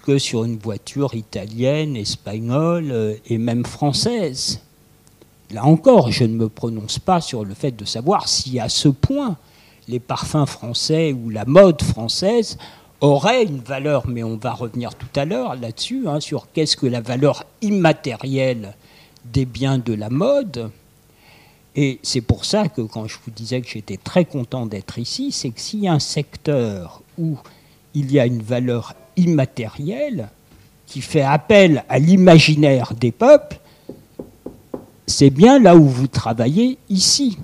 que 0.05 0.19
sur 0.19 0.45
une 0.45 0.57
voiture 0.57 1.15
italienne, 1.15 1.97
espagnole 1.97 2.91
euh, 2.91 3.15
et 3.27 3.39
même 3.39 3.67
française. 3.67 4.61
Là 5.51 5.65
encore, 5.65 6.11
je 6.11 6.25
ne 6.25 6.35
me 6.35 6.49
prononce 6.49 6.99
pas 6.99 7.21
sur 7.21 7.45
le 7.45 7.55
fait 7.55 7.73
de 7.73 7.85
savoir 7.85 8.29
si 8.29 8.59
à 8.61 8.69
ce 8.69 8.89
point 8.89 9.37
les 9.89 9.99
parfums 9.99 10.47
français 10.47 11.13
ou 11.13 11.29
la 11.29 11.45
mode 11.45 11.83
française 11.83 12.57
auraient 13.01 13.45
une 13.45 13.61
valeur, 13.61 14.07
mais 14.07 14.23
on 14.23 14.37
va 14.37 14.53
revenir 14.53 14.95
tout 14.95 15.09
à 15.17 15.25
l'heure 15.25 15.57
là-dessus, 15.57 16.07
hein, 16.07 16.21
sur 16.21 16.53
qu'est-ce 16.53 16.77
que 16.77 16.87
la 16.87 17.01
valeur 17.01 17.45
immatérielle 17.63 18.75
des 19.25 19.45
biens 19.45 19.79
de 19.79 19.95
la 19.95 20.11
mode. 20.11 20.71
Et 21.77 21.99
c'est 22.03 22.21
pour 22.21 22.45
ça 22.45 22.69
que 22.69 22.83
quand 22.83 23.07
je 23.07 23.17
vous 23.25 23.31
disais 23.31 23.61
que 23.61 23.69
j'étais 23.69 23.97
très 23.97 24.25
content 24.25 24.67
d'être 24.67 24.99
ici, 24.99 25.33
c'est 25.33 25.51
que 25.51 25.61
s'il 25.61 25.81
y 25.81 25.89
a 25.89 25.93
un 25.93 26.01
secteur 26.01 27.03
où 27.17 27.39
il 27.95 28.11
y 28.13 28.19
a 28.19 28.27
une 28.27 28.43
valeur 28.43 28.95
immatériel 29.17 30.29
qui 30.87 31.01
fait 31.01 31.23
appel 31.23 31.85
à 31.89 31.99
l'imaginaire 31.99 32.93
des 32.95 33.13
peuples, 33.13 33.59
c'est 35.07 35.31
bien 35.31 35.59
là 35.59 35.77
où 35.77 35.87
vous 35.87 36.09
travaillez 36.09 36.79
ici. 36.89 37.39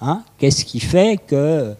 Hein 0.00 0.22
Qu'est-ce 0.38 0.64
qui 0.64 0.80
fait 0.80 1.18
que 1.26 1.74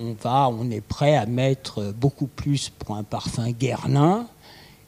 on 0.00 0.14
va, 0.14 0.48
on 0.48 0.70
est 0.70 0.80
prêt 0.80 1.16
à 1.16 1.26
mettre 1.26 1.92
beaucoup 1.92 2.26
plus 2.26 2.70
pour 2.70 2.96
un 2.96 3.04
parfum 3.04 3.50
Guerlain 3.50 4.26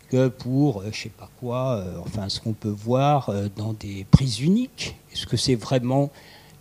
que 0.09 0.29
pour, 0.29 0.81
euh, 0.81 0.91
je 0.93 1.05
sais 1.05 1.09
pas 1.09 1.31
quoi, 1.41 1.77
euh, 1.77 1.97
enfin 2.01 2.29
ce 2.29 2.41
qu'on 2.41 2.53
peut 2.53 2.69
voir 2.69 3.29
euh, 3.29 3.49
dans 3.57 3.73
des 3.73 4.07
prises 4.11 4.41
uniques. 4.41 4.97
Est-ce 5.13 5.27
que 5.27 5.37
c'est 5.37 5.55
vraiment 5.55 6.11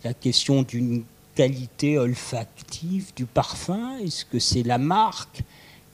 la 0.04 0.14
question 0.14 0.62
d'une 0.62 1.04
qualité 1.34 1.98
olfactive 1.98 3.12
du 3.14 3.26
parfum? 3.26 3.98
Est-ce 3.98 4.24
que 4.24 4.38
c'est 4.38 4.62
la 4.62 4.78
marque? 4.78 5.42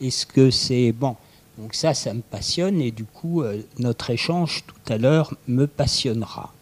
Est-ce 0.01 0.27
que 0.27 0.51
c'est 0.51 0.93
bon 0.93 1.17
Donc 1.59 1.75
ça, 1.75 1.95
ça 1.95 2.15
me 2.15 2.23
passionne 2.23 2.81
et 2.81 2.93
du 2.93 3.05
coup, 3.05 3.43
notre 3.79 4.11
échange 4.11 4.65
tout 4.65 4.93
à 4.93 4.97
l'heure 4.97 5.35
me 5.49 5.67
passionnera. 5.67 6.53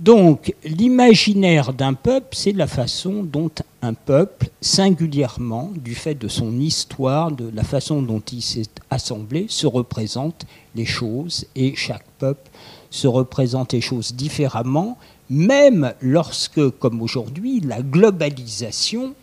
Donc, 0.00 0.54
l'imaginaire 0.64 1.74
d'un 1.74 1.92
peuple, 1.92 2.28
c'est 2.32 2.52
la 2.52 2.66
façon 2.66 3.22
dont 3.22 3.50
un 3.82 3.92
peuple, 3.92 4.48
singulièrement, 4.62 5.70
du 5.76 5.94
fait 5.94 6.14
de 6.14 6.26
son 6.26 6.58
histoire, 6.58 7.30
de 7.30 7.50
la 7.54 7.64
façon 7.64 8.00
dont 8.00 8.22
il 8.32 8.40
s'est 8.40 8.62
assemblé, 8.88 9.44
se 9.50 9.66
représente 9.66 10.46
les 10.74 10.86
choses, 10.86 11.44
et 11.54 11.76
chaque 11.76 12.06
peuple 12.18 12.48
se 12.88 13.08
représente 13.08 13.74
les 13.74 13.82
choses 13.82 14.14
différemment, 14.14 14.96
même 15.28 15.92
lorsque, 16.00 16.70
comme 16.78 17.02
aujourd'hui, 17.02 17.60
la 17.60 17.82
globalisation 17.82 19.14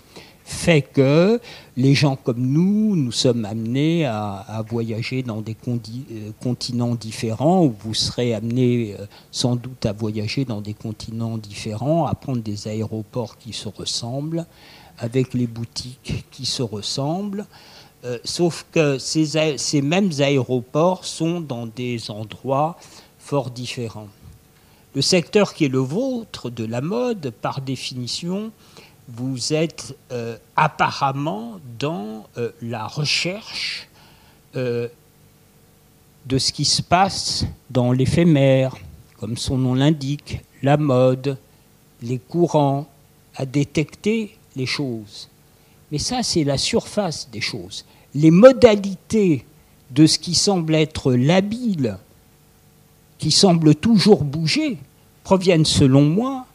fait 0.48 0.82
que 0.82 1.42
les 1.76 1.94
gens 1.94 2.16
comme 2.16 2.40
nous, 2.40 2.96
nous 2.96 3.12
sommes 3.12 3.44
amenés 3.44 4.06
à, 4.06 4.64
voyager 4.70 5.22
dans 5.22 5.42
des 5.42 5.58
euh, 5.68 6.32
continents 6.42 6.96
différents, 6.96 7.66
ou 7.66 7.76
vous 7.78 7.94
serez 7.94 8.34
amenés 8.34 8.96
euh, 8.98 9.06
sans 9.30 9.58
doute 9.58 9.86
à 9.86 9.92
voyager 9.92 10.46
dans 10.46 10.62
des 10.62 10.74
continents 10.74 11.38
différents, 11.38 12.06
à 12.06 12.16
prendre 12.16 12.42
des 12.42 12.70
aéroports 12.70 13.38
qui 13.38 13.52
se 13.52 13.68
ressemblent, 13.68 14.46
avec 14.98 15.34
les 15.34 15.48
boutiques 15.48 16.24
qui 16.32 16.46
se 16.46 16.64
ressemblent. 16.64 17.46
Euh, 18.06 18.18
sauf 18.24 18.66
que 18.72 18.98
ces, 19.00 19.58
ces 19.58 19.82
mêmes 19.82 20.12
aéroports 20.20 21.04
sont 21.04 21.42
dans 21.42 21.66
des 21.66 22.10
endroits 22.10 22.78
fort 23.20 23.52
différents. 23.52 24.08
Le 24.96 25.02
secteur 25.02 25.54
qui 25.54 25.66
est 25.66 25.70
le 25.70 25.80
vôtre 25.80 26.50
de 26.50 26.64
la 26.64 26.80
mode, 26.80 27.32
par 27.42 27.60
définition, 27.60 28.52
vous 29.08 29.54
êtes 29.54 29.96
euh, 30.12 30.38
apparemment 30.56 31.60
dans 31.80 32.26
euh, 32.38 32.52
la 32.62 32.88
recherche 32.88 33.88
euh, 34.56 34.88
de 36.26 36.38
ce 36.38 36.52
qui 36.52 36.66
se 36.66 36.82
passe 36.82 37.46
dans 37.70 37.92
l'éphémère, 37.92 38.76
comme 39.20 39.38
son 39.38 39.58
nom 39.58 39.76
l'indique, 39.76 40.42
la 40.62 40.78
mode, 40.78 41.38
les 42.02 42.20
courants, 42.20 42.88
à 43.36 43.46
détecter 43.46 44.38
les 44.56 44.66
choses. 44.66 45.30
Mais 45.92 46.00
ça, 46.00 46.24
c'est 46.24 46.44
la 46.44 46.58
surface 46.58 47.30
des 47.32 47.40
choses. 47.40 47.86
Les 48.14 48.32
modalités 48.32 49.46
de 49.92 50.06
ce 50.06 50.20
qui 50.20 50.36
semble 50.36 50.76
être 50.76 51.14
labile, 51.14 51.98
qui 53.20 53.32
semble 53.32 53.76
toujours 53.76 54.24
bouger, 54.24 54.78
proviennent 55.24 55.66
selon 55.66 56.04
moi 56.04 56.47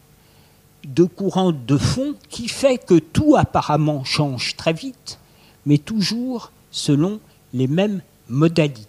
de 0.85 1.03
courant 1.03 1.51
de 1.51 1.77
fond 1.77 2.15
qui 2.29 2.47
fait 2.47 2.77
que 2.77 2.99
tout 2.99 3.35
apparemment 3.35 4.03
change 4.03 4.55
très 4.55 4.73
vite, 4.73 5.19
mais 5.65 5.77
toujours 5.77 6.51
selon 6.71 7.19
les 7.53 7.67
mêmes 7.67 8.01
modalités. 8.29 8.87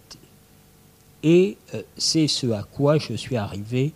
Et 1.23 1.57
euh, 1.73 1.81
c'est 1.97 2.27
ce 2.27 2.47
à 2.51 2.63
quoi 2.63 2.97
je 2.97 3.13
suis 3.13 3.37
arrivé 3.37 3.93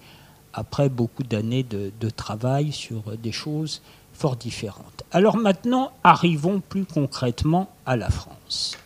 après 0.54 0.90
beaucoup 0.90 1.24
d'années 1.24 1.64
de, 1.64 2.10
travail 2.10 2.72
sur 2.72 3.18
des 3.18 3.32
choses 3.32 3.82
fort 4.14 4.36
différentes. 4.36 5.04
Alors 5.12 5.38
maintenant, 5.38 5.92
arrivons 6.04 6.60
plus 6.60 6.86
concrètement 6.86 7.70
à 7.86 7.96
la 7.96 8.10
France. 8.10 8.78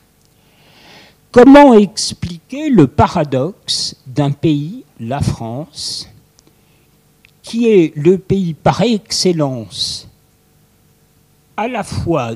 Comment 1.31 1.73
expliquer 1.73 2.69
le 2.69 2.85
paradoxe 2.85 3.95
d'un 4.05 4.31
pays, 4.31 4.83
la 4.99 5.21
France, 5.21 6.07
qui 7.43 7.67
est 7.67 7.95
le 7.95 8.17
pays 8.17 8.53
par 8.53 8.81
excellence 8.81 10.07
à 11.55 11.67
la 11.67 11.83
fois 11.83 12.31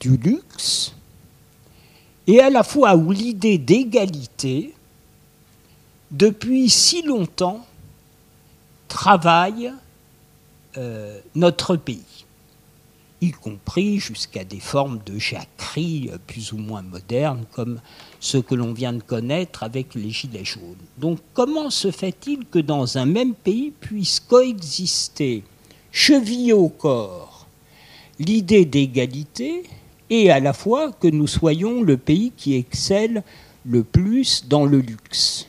du, 0.00 0.16
luxe 0.16 0.94
et 2.26 2.40
à 2.40 2.50
la 2.50 2.62
fois 2.62 2.96
où 2.96 3.12
l'idée 3.12 3.56
d'égalité, 3.56 4.74
depuis 6.10 6.68
si 6.68 7.02
longtemps, 7.02 7.64
travaille 8.88 9.72
euh, 10.76 11.20
notre 11.34 11.76
pays. 11.76 12.26
y 13.20 13.30
compris 13.30 14.00
jusqu'à 14.00 14.44
des 14.44 14.60
formes 14.60 15.00
de 15.06 15.18
jacquerie 15.18 16.10
euh, 16.12 16.18
plus 16.26 16.52
ou 16.52 16.58
moins 16.58 16.82
modernes, 16.82 17.44
comme 17.52 17.80
ce 18.22 18.38
que 18.38 18.54
l'on 18.54 18.72
vient 18.72 18.92
de 18.92 19.02
connaître 19.02 19.64
avec 19.64 19.96
les 19.96 20.10
Gilets 20.10 20.44
jaunes. 20.44 20.76
Donc 20.96 21.18
comment 21.34 21.70
se 21.70 21.90
fait-il 21.90 22.46
que 22.46 22.60
dans 22.60 22.96
un 22.96 23.04
même 23.04 23.34
pays 23.34 23.72
puisse 23.72 24.20
coexister, 24.20 25.42
chevillé 25.90 26.52
au 26.52 26.68
corps, 26.68 27.48
l'idée 28.20 28.64
d'égalité 28.64 29.64
et 30.08 30.30
à 30.30 30.38
la 30.38 30.52
fois 30.52 30.92
que 30.92 31.08
nous 31.08 31.26
soyons 31.26 31.82
le 31.82 31.96
pays 31.96 32.30
qui 32.36 32.54
excelle 32.54 33.24
le 33.66 33.82
plus 33.82 34.46
dans 34.46 34.66
le 34.66 34.78
luxe? 34.78 35.48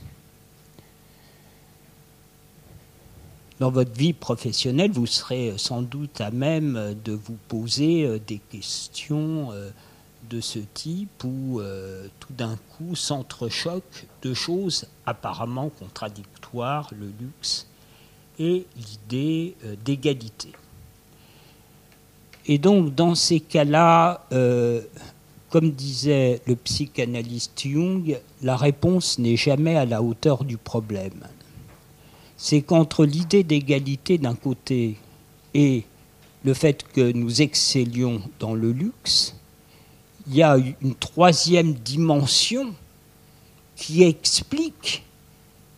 Dans 3.59 3.69
votre 3.69 3.93
vie 3.93 4.13
professionnelle, 4.13 4.91
vous 4.91 5.05
serez 5.05 5.53
sans 5.57 5.83
doute 5.83 6.19
à 6.21 6.31
même 6.31 6.95
de 7.05 7.13
vous 7.13 7.37
poser 7.47 8.03
euh, 8.03 8.19
des 8.27 8.39
questions 8.51 9.51
euh, 9.51 9.69
de 10.33 10.41
ce 10.41 10.59
type 10.59 11.23
où 11.23 11.59
euh, 11.59 12.07
tout 12.19 12.33
d'un 12.33 12.57
coup 12.75 12.95
s'entrechoquent 12.95 14.07
deux 14.21 14.33
choses 14.33 14.87
apparemment 15.05 15.69
contradictoires, 15.69 16.89
le 16.97 17.11
luxe 17.19 17.67
et 18.39 18.65
l'idée 18.75 19.55
d'égalité. 19.85 20.49
Et 22.47 22.57
donc 22.57 22.95
dans 22.95 23.13
ces 23.13 23.39
cas-là, 23.39 24.25
comme 25.49 25.71
disait 25.71 26.41
le 26.47 26.55
psychanalyste 26.55 27.61
Jung, 27.63 28.19
la 28.41 28.57
réponse 28.57 29.19
n'est 29.19 29.37
jamais 29.37 29.77
à 29.77 29.85
la 29.85 30.01
hauteur 30.01 30.43
du 30.43 30.57
problème 30.57 31.23
c'est 32.43 32.61
qu'entre 32.61 33.05
l'idée 33.05 33.45
d'égalité 33.45 34.17
d'un 34.17 34.35
côté 34.35 34.97
et 35.53 35.85
le 36.43 36.53
fait 36.53 36.83
que 36.91 37.13
nous 37.13 37.41
excellions 37.41 38.21
dans 38.39 38.53
le 38.53 38.73
luxe, 38.73 39.33
il 40.27 40.35
y 40.35 40.43
a 40.43 40.57
une 40.81 40.95
troisième 40.95 41.73
dimension 41.73 42.73
qui 43.75 44.03
explique 44.03 45.03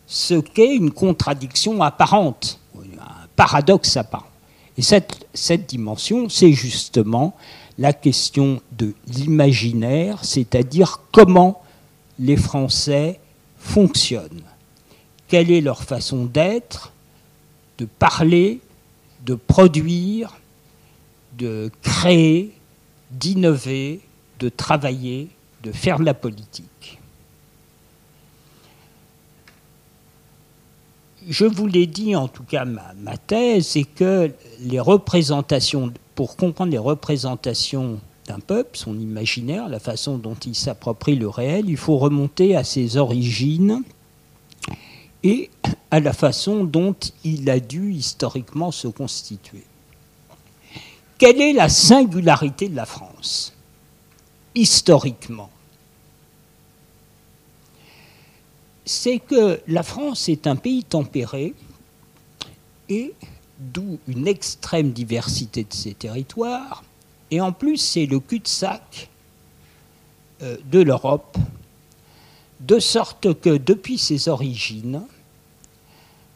ce 0.06 0.34
qu'est 0.34 0.74
une 0.74 0.92
contradiction 0.92 1.82
apparente, 1.82 2.60
un 2.76 3.26
paradoxe 3.34 3.96
apparent. 3.96 4.26
Et 4.78 4.82
cette, 4.82 5.26
cette 5.34 5.66
dimension, 5.66 6.28
c'est 6.28 6.52
justement 6.52 7.34
la 7.78 7.92
question 7.92 8.60
de 8.78 8.94
l'imaginaire, 9.08 10.24
c'est-à-dire 10.24 11.00
comment 11.12 11.62
les 12.18 12.36
Français 12.36 13.20
fonctionnent 13.58 14.42
quelle 15.28 15.50
est 15.50 15.60
leur 15.60 15.82
façon 15.82 16.24
d'être, 16.24 16.92
de 17.78 17.84
parler, 17.84 18.60
de 19.24 19.34
produire, 19.34 20.36
de 21.36 21.70
créer, 21.82 22.52
d'innover, 23.10 24.00
de 24.38 24.48
travailler, 24.48 25.28
de 25.62 25.72
faire 25.72 25.98
de 25.98 26.04
la 26.04 26.14
politique. 26.14 26.98
Je 31.28 31.44
vous 31.44 31.66
l'ai 31.66 31.86
dit, 31.86 32.14
en 32.14 32.28
tout 32.28 32.44
cas, 32.44 32.64
ma, 32.64 33.16
thèse, 33.16 33.66
c'est 33.68 33.84
que 33.84 34.30
les 34.60 34.78
représentations, 34.78 35.92
pour 36.14 36.36
comprendre 36.36 36.70
les 36.70 36.78
représentations 36.78 37.98
d'un 38.26 38.38
peuple, 38.38 38.76
son 38.76 38.98
imaginaire, 38.98 39.68
la 39.68 39.80
façon 39.80 40.18
dont 40.18 40.34
il 40.34 40.54
s'approprie 40.54 41.16
le 41.16 41.28
réel, 41.28 41.68
il 41.68 41.76
faut 41.76 41.98
remonter 41.98 42.54
à 42.54 42.62
ses 42.62 42.96
origines 42.96 43.82
et 45.24 45.50
à 45.90 45.98
la 45.98 46.12
façon 46.12 46.64
dont 46.64 46.94
il 47.24 47.48
a 47.50 47.58
dû 47.58 47.92
historiquement 47.92 48.70
se 48.70 48.86
constituer. 48.86 49.64
Quelle 51.18 51.40
est 51.40 51.52
la 51.52 51.68
singularité 51.68 52.68
de 52.68 52.76
la 52.76 52.86
France, 52.86 53.55
historiquement. 54.56 55.50
C'est 58.84 59.18
que 59.18 59.60
la 59.68 59.82
France 59.82 60.28
est 60.28 60.46
un 60.46 60.56
pays 60.56 60.82
tempéré 60.82 61.54
et 62.88 63.14
d'où 63.58 63.98
une 64.08 64.26
extrême 64.26 64.92
diversité 64.92 65.64
de 65.64 65.72
ses 65.72 65.94
territoires, 65.94 66.82
et 67.30 67.40
en 67.40 67.52
plus 67.52 67.76
c'est 67.76 68.06
le 68.06 68.20
cul-de-sac 68.20 69.08
euh, 70.42 70.56
de 70.70 70.80
l'Europe, 70.80 71.36
de 72.60 72.78
sorte 72.78 73.38
que 73.40 73.56
depuis 73.56 73.98
ses 73.98 74.28
origines, 74.28 75.02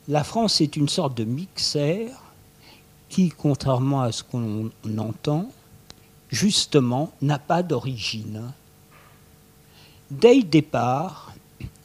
la 0.08 0.24
France 0.24 0.60
est 0.60 0.76
une 0.76 0.88
sorte 0.88 1.16
de 1.16 1.24
mixeur 1.24 2.22
qui, 3.08 3.30
contrairement 3.30 4.02
à 4.02 4.12
ce 4.12 4.22
qu'on 4.22 4.70
entend, 4.98 5.50
justement, 6.30 7.12
n'a 7.20 7.38
pas 7.38 7.62
d'origine. 7.62 8.52
Dès 10.10 10.34
le 10.34 10.42
départ, 10.42 11.32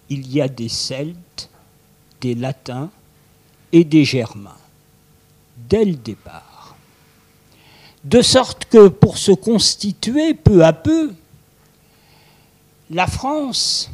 il 0.10 0.32
y 0.32 0.42
a 0.42 0.48
des 0.48 0.70
Celtes, 0.70 1.50
des 2.22 2.36
Latins 2.36 2.90
et 3.72 3.84
des 3.84 4.06
Germains. 4.06 4.58
Dès 5.58 5.86
le 5.86 5.96
départ. 5.96 6.76
De 8.04 8.22
sorte 8.22 8.66
que 8.66 8.88
pour 8.88 9.18
se 9.18 9.32
constituer 9.32 10.34
peu 10.34 10.64
à 10.64 10.74
peu, 10.74 11.14
la 12.92 13.08
France 13.08 13.90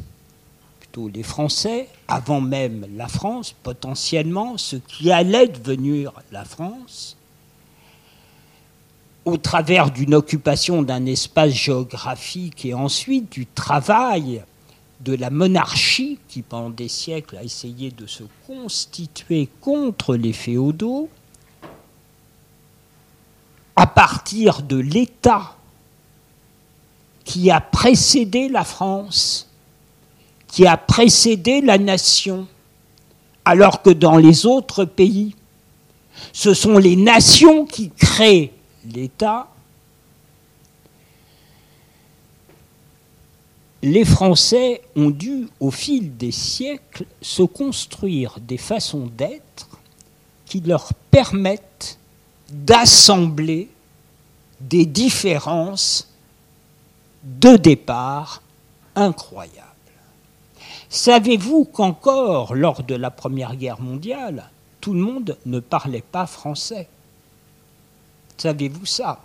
les 1.13 1.23
Français, 1.23 1.87
avant 2.07 2.41
même 2.41 2.85
la 2.95 3.07
France, 3.07 3.53
potentiellement, 3.63 4.57
ce 4.57 4.75
qui 4.75 5.11
allait 5.11 5.47
devenir 5.47 6.11
la 6.31 6.45
France, 6.45 7.17
au 9.25 9.37
travers 9.37 9.91
d'une 9.91 10.15
occupation 10.15 10.81
d'un 10.81 11.05
espace 11.05 11.51
géographique 11.51 12.65
et 12.65 12.73
ensuite 12.73 13.31
du 13.31 13.45
travail 13.45 14.43
de 15.01 15.15
la 15.15 15.29
monarchie 15.29 16.19
qui 16.27 16.41
pendant 16.41 16.69
des 16.69 16.87
siècles 16.87 17.37
a 17.37 17.43
essayé 17.43 17.91
de 17.91 18.05
se 18.07 18.23
constituer 18.45 19.49
contre 19.59 20.15
les 20.15 20.33
féodaux, 20.33 21.09
à 23.75 23.87
partir 23.87 24.61
de 24.61 24.77
l'État 24.77 25.55
qui 27.23 27.49
a 27.49 27.61
précédé 27.61 28.49
la 28.49 28.63
France 28.63 29.47
qui 30.51 30.67
a 30.67 30.75
précédé 30.77 31.61
la 31.61 31.77
nation, 31.77 32.45
alors 33.45 33.81
que 33.81 33.89
dans 33.89 34.17
les 34.17 34.45
autres 34.45 34.83
pays, 34.83 35.33
ce 36.33 36.53
sont 36.53 36.77
les 36.77 36.97
nations 36.97 37.65
qui 37.65 37.89
créent 37.89 38.51
l'État. 38.85 39.47
Les 43.83 44.05
Français 44.05 44.81
ont 44.95 45.09
dû, 45.09 45.47
au 45.59 45.71
fil 45.71 46.15
des 46.15 46.31
siècles, 46.31 47.05
se 47.21 47.41
construire 47.41 48.39
des 48.39 48.57
façons 48.57 49.07
d'être 49.07 49.69
qui 50.45 50.61
leur 50.61 50.93
permettent 51.09 51.97
d'assembler 52.49 53.69
des 54.59 54.85
différences 54.85 56.07
de 57.23 57.55
départ 57.55 58.41
incroyables. 58.95 59.67
Savez-vous 60.89 61.65
qu'encore 61.65 62.53
lors 62.53 62.83
de 62.83 62.95
la 62.95 63.09
Première 63.09 63.55
Guerre 63.55 63.79
mondiale, 63.79 64.49
tout 64.81 64.93
le 64.93 64.99
monde 64.99 65.37
ne 65.45 65.59
parlait 65.59 66.03
pas 66.03 66.27
français? 66.27 66.89
Savez-vous 68.41 68.87
ça? 68.87 69.19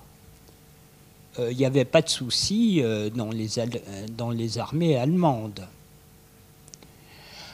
Euh, 1.38 1.50
Il 1.50 1.56
n'y 1.56 1.64
avait 1.64 1.86
pas 1.86 2.02
de 2.02 2.08
souci 2.10 2.82
euh, 2.82 3.08
dans, 3.08 3.30
les, 3.30 3.58
euh, 3.58 3.64
dans 4.10 4.28
les 4.28 4.58
armées 4.58 4.94
allemandes. 4.94 5.66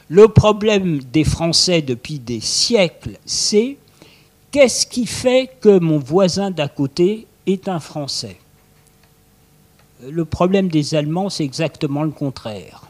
Le 0.08 0.26
problème 0.26 0.98
des 0.98 1.22
Français 1.22 1.80
depuis 1.80 2.18
des 2.18 2.40
siècles, 2.40 3.16
c'est 3.24 3.76
qu'est-ce 4.50 4.88
qui 4.88 5.06
fait 5.06 5.52
que 5.60 5.78
mon 5.78 6.00
voisin 6.00 6.50
d'à 6.50 6.66
côté 6.66 7.28
est 7.46 7.68
un 7.68 7.78
Français? 7.78 8.38
Le 10.04 10.24
problème 10.24 10.66
des 10.66 10.96
Allemands, 10.96 11.30
c'est 11.30 11.44
exactement 11.44 12.02
le 12.02 12.10
contraire. 12.10 12.82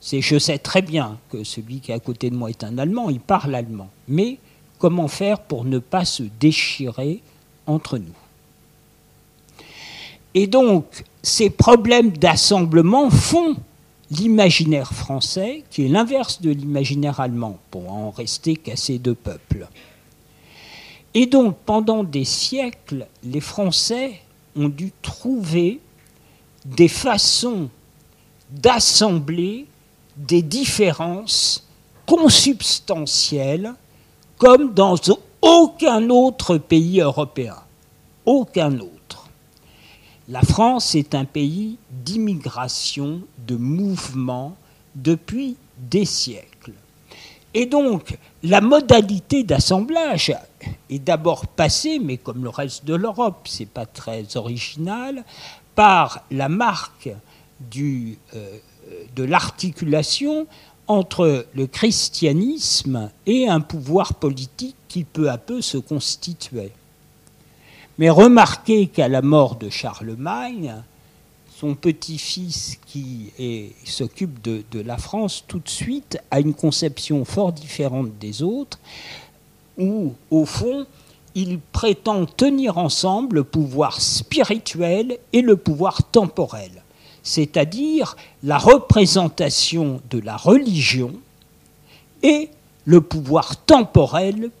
C'est 0.00 0.22
je 0.22 0.38
sais 0.38 0.56
très 0.56 0.80
bien 0.80 1.18
que 1.28 1.44
celui 1.44 1.80
qui 1.80 1.92
est 1.92 1.94
à 1.94 2.00
côté 2.00 2.30
de 2.30 2.34
moi 2.34 2.48
est 2.48 2.64
un 2.64 2.78
Allemand, 2.78 3.10
il 3.10 3.20
parle 3.20 3.54
allemand. 3.54 3.90
Mais 4.08 4.38
comment 4.78 5.08
faire 5.08 5.40
pour 5.42 5.66
ne 5.66 5.78
pas 5.78 6.06
se 6.06 6.22
déchirer 6.40 7.20
entre 7.66 7.98
nous 7.98 8.14
Et 10.34 10.46
donc, 10.46 11.04
ces 11.22 11.50
problèmes 11.50 12.10
d'assemblement 12.10 13.10
font 13.10 13.56
l'imaginaire 14.10 14.92
français, 14.92 15.64
qui 15.70 15.84
est 15.84 15.88
l'inverse 15.88 16.40
de 16.40 16.50
l'imaginaire 16.50 17.20
allemand, 17.20 17.58
pour 17.70 17.90
en 17.90 18.10
rester 18.10 18.56
qu'à 18.56 18.76
ces 18.76 18.98
deux 18.98 19.14
peuples. 19.14 19.66
Et 21.14 21.26
donc, 21.26 21.56
pendant 21.64 22.02
des 22.02 22.24
siècles, 22.24 23.06
les 23.22 23.40
Français 23.40 24.20
ont 24.56 24.68
dû 24.68 24.92
trouver 25.02 25.80
des 26.64 26.88
façons 26.88 27.68
d'assembler 28.50 29.66
des 30.16 30.42
différences 30.42 31.66
consubstantielles 32.06 33.74
comme 34.38 34.74
dans 34.74 34.96
aucun 35.44 36.08
autre 36.08 36.56
pays 36.56 37.00
européen. 37.00 37.56
Aucun 38.24 38.78
autre. 38.80 39.28
La 40.28 40.40
France 40.40 40.94
est 40.94 41.14
un 41.14 41.26
pays 41.26 41.76
d'immigration, 41.90 43.20
de 43.46 43.56
mouvement 43.56 44.56
depuis 44.94 45.56
des 45.78 46.06
siècles. 46.06 46.72
Et 47.52 47.66
donc, 47.66 48.16
la 48.42 48.62
modalité 48.62 49.44
d'assemblage 49.44 50.34
est 50.88 50.98
d'abord 50.98 51.46
passée, 51.46 51.98
mais 51.98 52.16
comme 52.16 52.42
le 52.42 52.48
reste 52.48 52.86
de 52.86 52.94
l'Europe, 52.94 53.46
c'est 53.46 53.68
pas 53.68 53.86
très 53.86 54.36
original, 54.36 55.24
par 55.74 56.24
la 56.30 56.48
marque 56.48 57.10
euh, 57.76 58.14
de 59.14 59.24
l'articulation 59.24 60.46
entre 60.86 61.46
le 61.54 61.66
christianisme 61.66 63.10
et 63.26 63.48
un 63.48 63.60
pouvoir 63.60 64.14
politique 64.14 64.76
qui 64.94 65.02
peu 65.02 65.28
à 65.28 65.38
peu 65.38 65.60
se 65.60 65.76
constituait. 65.76 66.70
Mais 67.98 68.10
remarquez 68.10 68.86
qu'à 68.86 69.08
la 69.08 69.22
mort 69.22 69.56
de 69.56 69.68
Charlemagne, 69.68 70.72
son 71.58 71.74
petit-fils 71.74 72.78
qui 72.86 73.32
s'occupe 73.84 74.40
de, 74.40 74.80
la 74.80 74.96
France 74.96 75.42
tout 75.48 75.58
de 75.58 75.68
suite 75.68 76.18
a 76.30 76.38
une 76.38 76.54
conception 76.54 77.24
fort 77.24 77.52
différente 77.52 78.16
des 78.20 78.44
autres, 78.44 78.78
où 79.78 80.12
au 80.30 80.44
fond, 80.44 80.86
il 81.34 81.58
prétend 81.58 82.24
tenir 82.26 82.78
ensemble 82.78 83.38
le 83.38 83.44
pouvoir 83.44 84.00
spirituel 84.00 85.18
et 85.32 85.40
le 85.42 85.56
pouvoir 85.56 86.04
temporel, 86.04 86.84
c'est-à-dire 87.24 88.14
la 88.44 88.58
représentation 88.58 90.00
de 90.08 90.20
la 90.20 90.36
religion 90.36 91.14
et 92.22 92.48
le 92.84 93.00
pouvoir 93.00 93.56
temporel 93.56 94.52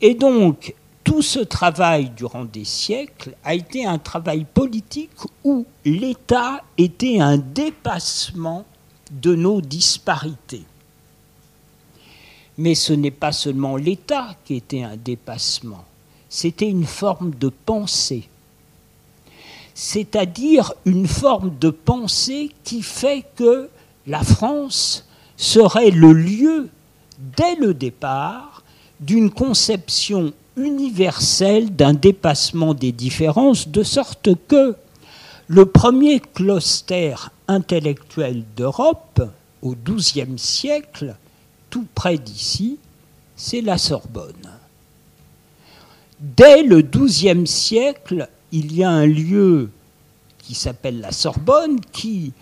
Et 0.00 0.14
donc, 0.14 0.74
tout 1.04 1.22
ce 1.22 1.40
travail 1.40 2.10
durant 2.10 2.44
des 2.44 2.64
siècles 2.64 3.34
a 3.44 3.54
été 3.54 3.84
un 3.84 3.98
travail 3.98 4.44
politique 4.44 5.10
où 5.44 5.66
l'État 5.84 6.62
était 6.78 7.20
un 7.20 7.36
dépassement 7.38 8.64
de 9.10 9.34
nos 9.34 9.60
disparités. 9.60 10.64
Mais 12.58 12.74
ce 12.74 12.92
n'est 12.92 13.10
pas 13.10 13.32
seulement 13.32 13.76
l'État 13.76 14.36
qui 14.44 14.56
était 14.56 14.82
un 14.82 14.96
dépassement, 14.96 15.84
c'était 16.28 16.68
une 16.68 16.86
forme 16.86 17.32
de 17.34 17.48
pensée. 17.48 18.28
C'est-à-dire 19.74 20.74
une 20.84 21.06
forme 21.06 21.56
de 21.58 21.70
pensée 21.70 22.50
qui 22.64 22.82
fait 22.82 23.24
que 23.34 23.70
la 24.06 24.22
France 24.22 25.06
serait 25.36 25.90
le 25.90 26.12
lieu, 26.12 26.68
dès 27.36 27.56
le 27.56 27.74
départ, 27.74 28.62
d'une 29.00 29.30
conception 29.30 30.32
universelle 30.56 31.74
d'un 31.74 31.94
dépassement 31.94 32.74
des 32.74 32.92
différences, 32.92 33.68
de 33.68 33.82
sorte 33.82 34.30
que 34.48 34.76
le 35.48 35.66
premier 35.66 36.20
cluster 36.20 37.14
intellectuel 37.48 38.44
d'Europe, 38.56 39.22
au 39.62 39.74
XIIe 39.74 40.38
siècle, 40.38 41.16
tout 41.70 41.86
près 41.94 42.18
d'ici, 42.18 42.78
c'est 43.36 43.60
la 43.60 43.78
Sorbonne. 43.78 44.50
Dès 46.20 46.62
le 46.62 46.82
XIIe 46.82 47.46
siècle, 47.46 48.28
il 48.52 48.76
y 48.76 48.84
a 48.84 48.90
un 48.90 49.06
lieu 49.06 49.70
qui 50.38 50.54
s'appelle 50.54 51.00
la 51.00 51.12
Sorbonne 51.12 51.80
qui 51.92 52.32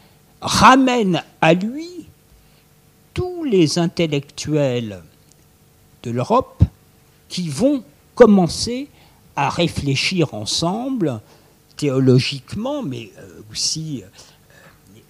ramène 0.40 1.22
à 1.40 1.54
lui 1.54 1.97
tous 3.18 3.42
les 3.42 3.80
intellectuels 3.80 5.02
de 6.04 6.12
l'Europe 6.12 6.62
qui 7.28 7.48
vont 7.48 7.82
commencer 8.14 8.88
à 9.34 9.50
réfléchir 9.50 10.34
ensemble, 10.34 11.20
théologiquement, 11.76 12.84
mais 12.84 13.10
euh, 13.18 13.40
aussi 13.50 14.04
euh, 14.04 14.08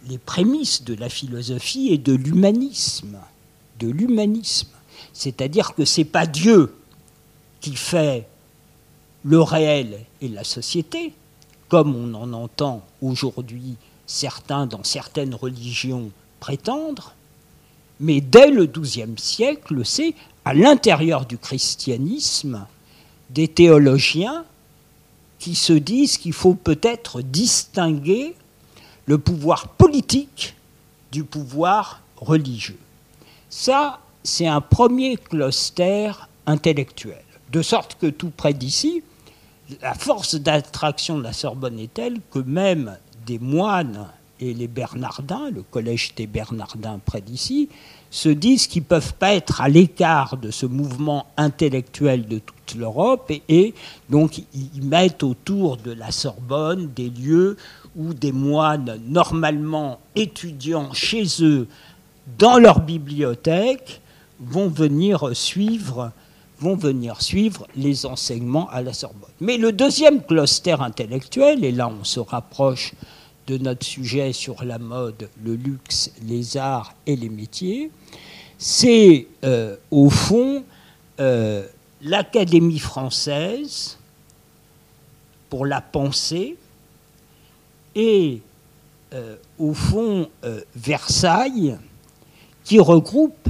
les 0.08 0.16
prémices 0.16 0.84
de 0.84 0.94
la 0.94 1.10
philosophie 1.10 1.88
et 1.88 1.98
de 1.98 2.14
l'humanisme. 2.14 3.18
De 3.78 3.88
l'humanisme. 3.88 4.70
C'est-à-dire 5.12 5.74
que 5.74 5.84
ce 5.84 6.00
n'est 6.00 6.06
pas 6.06 6.24
Dieu 6.24 6.74
qui 7.60 7.76
fait 7.76 8.26
le 9.22 9.42
réel 9.42 9.98
et 10.22 10.28
la 10.28 10.44
société, 10.44 11.12
comme 11.68 11.94
on 11.94 12.14
en 12.14 12.32
entend 12.32 12.86
aujourd'hui 13.02 13.76
certains 14.06 14.66
dans 14.66 14.82
certaines 14.82 15.34
religions 15.34 16.10
prétendre, 16.40 17.12
mais 18.00 18.20
dès 18.20 18.50
le 18.50 18.66
XIIe 18.66 19.14
siècle, 19.16 19.84
c'est 19.84 20.14
à 20.44 20.54
l'intérieur 20.54 21.26
du 21.26 21.38
christianisme 21.38 22.66
des 23.30 23.48
théologiens 23.48 24.44
qui 25.38 25.54
se 25.54 25.72
disent 25.72 26.18
qu'il 26.18 26.32
faut 26.32 26.54
peut-être 26.54 27.22
distinguer 27.22 28.34
le 29.06 29.18
pouvoir 29.18 29.68
politique 29.68 30.54
du 31.12 31.24
pouvoir 31.24 32.02
religieux. 32.16 32.78
Ça, 33.50 34.00
c'est 34.24 34.46
un 34.46 34.60
premier 34.60 35.16
cluster 35.16 36.12
intellectuel. 36.46 37.22
De 37.50 37.62
sorte 37.62 37.96
que 38.00 38.06
tout 38.06 38.30
près 38.30 38.52
d'ici, 38.52 39.02
la 39.80 39.94
force 39.94 40.34
d'attraction 40.34 41.18
de 41.18 41.22
la 41.22 41.32
Sorbonne 41.32 41.78
est 41.78 41.92
telle 41.92 42.20
que 42.30 42.38
même 42.38 42.96
des 43.26 43.38
moines 43.38 44.08
et 44.40 44.54
les 44.54 44.68
Bernardins, 44.68 45.50
le 45.54 45.62
collège 45.62 46.14
des 46.16 46.26
Bernardins 46.26 47.00
près 47.04 47.20
d'ici, 47.20 47.68
se 48.10 48.28
disent 48.28 48.66
qu'ils 48.66 48.82
ne 48.82 48.86
peuvent 48.88 49.14
pas 49.14 49.34
être 49.34 49.60
à 49.60 49.68
l'écart 49.68 50.36
de 50.36 50.50
ce 50.50 50.66
mouvement 50.66 51.26
intellectuel 51.36 52.26
de 52.26 52.38
toute 52.38 52.74
l'Europe 52.74 53.30
et, 53.48 53.74
donc 54.08 54.42
ils 54.54 54.82
mettent 54.82 55.22
autour 55.22 55.76
de 55.76 55.92
la 55.92 56.10
Sorbonne 56.10 56.90
des 56.94 57.10
lieux 57.10 57.56
où 57.96 58.14
des 58.14 58.32
moines 58.32 59.00
normalement 59.06 60.00
étudiants 60.14 60.92
chez 60.92 61.24
eux 61.40 61.66
dans 62.38 62.58
leur 62.58 62.80
bibliothèque 62.80 64.00
vont 64.40 64.68
venir 64.68 65.30
suivre 65.34 66.12
vont 66.60 66.76
venir 66.76 67.22
suivre 67.22 67.66
les 67.76 68.04
enseignements 68.04 68.68
à 68.70 68.82
la 68.82 68.92
Sorbonne. 68.92 69.30
Mais 69.40 69.58
le 69.58 69.70
deuxième 69.70 70.22
cluster 70.22 70.76
intellectuel, 70.80 71.64
et 71.64 71.70
là 71.70 71.88
on 71.88 72.04
se 72.04 72.20
rapproche 72.20 72.94
de 73.48 73.56
notre 73.56 73.84
sujet 73.84 74.34
sur 74.34 74.62
la 74.62 74.78
mode, 74.78 75.30
le 75.42 75.54
luxe, 75.54 76.12
les 76.22 76.58
arts 76.58 76.94
et 77.06 77.16
les 77.16 77.30
métiers, 77.30 77.90
c'est 78.58 79.26
euh, 79.42 79.76
au 79.90 80.10
fond 80.10 80.64
euh, 81.18 81.66
l'Académie 82.02 82.78
française 82.78 83.96
pour 85.48 85.64
la 85.64 85.80
pensée 85.80 86.56
et 87.94 88.42
euh, 89.14 89.36
au 89.58 89.72
fond 89.72 90.28
Versailles 90.76 91.78
qui 92.64 92.78
regroupe 92.78 93.48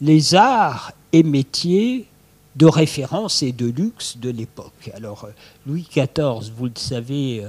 les 0.00 0.36
arts 0.36 0.92
et 1.12 1.24
métiers 1.24 2.06
de 2.54 2.66
référence 2.66 3.42
et 3.42 3.50
de 3.50 3.66
luxe 3.66 4.16
de 4.16 4.30
l'époque. 4.30 4.90
Alors 4.94 5.28
Louis 5.66 5.88
XIV, 5.90 6.52
vous 6.56 6.66
le 6.66 6.76
savez, 6.76 7.44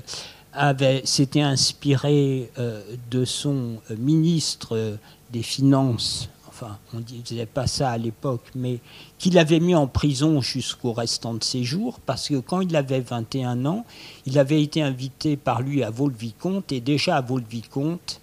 s'était 1.03 1.41
inspiré 1.41 2.51
euh, 2.57 2.81
de 3.11 3.25
son 3.25 3.77
euh, 3.89 3.95
ministre 3.97 4.75
euh, 4.75 4.95
des 5.31 5.43
Finances, 5.43 6.29
enfin 6.47 6.77
on 6.93 6.97
ne 6.97 7.03
disait 7.03 7.45
pas 7.45 7.67
ça 7.67 7.91
à 7.91 7.97
l'époque, 7.97 8.45
mais 8.55 8.79
qu'il 9.17 9.37
avait 9.37 9.59
mis 9.59 9.75
en 9.75 9.87
prison 9.87 10.41
jusqu'au 10.41 10.93
restant 10.93 11.33
de 11.33 11.43
ses 11.43 11.63
jours, 11.63 11.99
parce 12.05 12.29
que 12.29 12.39
quand 12.39 12.61
il 12.61 12.75
avait 12.75 13.01
21 13.01 13.65
ans, 13.65 13.85
il 14.25 14.39
avait 14.39 14.61
été 14.61 14.81
invité 14.81 15.35
par 15.35 15.61
lui 15.61 15.83
à 15.83 15.89
Vaux-le-Vicomte, 15.89 16.71
et 16.71 16.79
déjà 16.79 17.17
à 17.17 17.21
Vaux-le-Vicomte, 17.21 18.21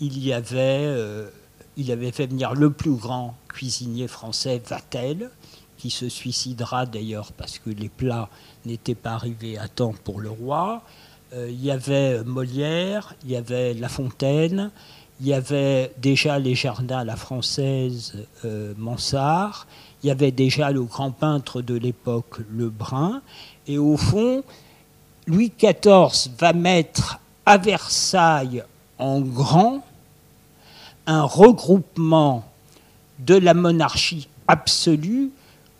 il 0.00 0.18
y 0.18 0.32
avait, 0.32 0.92
il 1.76 1.92
avait 1.92 2.10
fait 2.10 2.26
venir 2.26 2.54
le 2.54 2.70
plus 2.70 2.96
grand 2.96 3.36
cuisinier 3.48 4.08
français, 4.08 4.60
Vatel, 4.66 5.30
qui 5.78 5.90
se 5.90 6.08
suicidera 6.08 6.86
d'ailleurs 6.86 7.32
parce 7.32 7.58
que 7.58 7.70
les 7.70 7.90
plats 7.90 8.28
n'étaient 8.64 8.94
pas 8.94 9.12
arrivés 9.12 9.58
à 9.58 9.68
temps 9.68 9.94
pour 10.04 10.20
le 10.20 10.30
roi. 10.30 10.82
Euh, 11.34 11.48
il 11.50 11.64
y 11.64 11.70
avait 11.70 12.22
Molière, 12.22 13.14
il 13.24 13.32
y 13.32 13.36
avait 13.36 13.74
La 13.74 13.88
Fontaine, 13.88 14.70
il 15.20 15.26
y 15.26 15.34
avait 15.34 15.92
déjà 15.98 16.38
les 16.38 16.54
jardins 16.54 17.02
la 17.02 17.16
française 17.16 18.14
euh, 18.44 18.72
Mansart, 18.78 19.66
il 20.02 20.08
y 20.08 20.10
avait 20.10 20.30
déjà 20.30 20.70
le 20.70 20.82
grand 20.82 21.10
peintre 21.10 21.60
de 21.60 21.74
l'époque 21.74 22.38
Lebrun, 22.52 23.20
et 23.66 23.78
au 23.78 23.96
fond, 23.96 24.44
Louis 25.26 25.52
XIV 25.58 26.30
va 26.38 26.52
mettre 26.52 27.18
à 27.46 27.58
Versailles 27.58 28.62
en 28.98 29.20
grand 29.20 29.84
un 31.06 31.22
regroupement 31.22 32.44
de 33.18 33.34
la 33.34 33.54
monarchie 33.54 34.28
absolue 34.46 35.30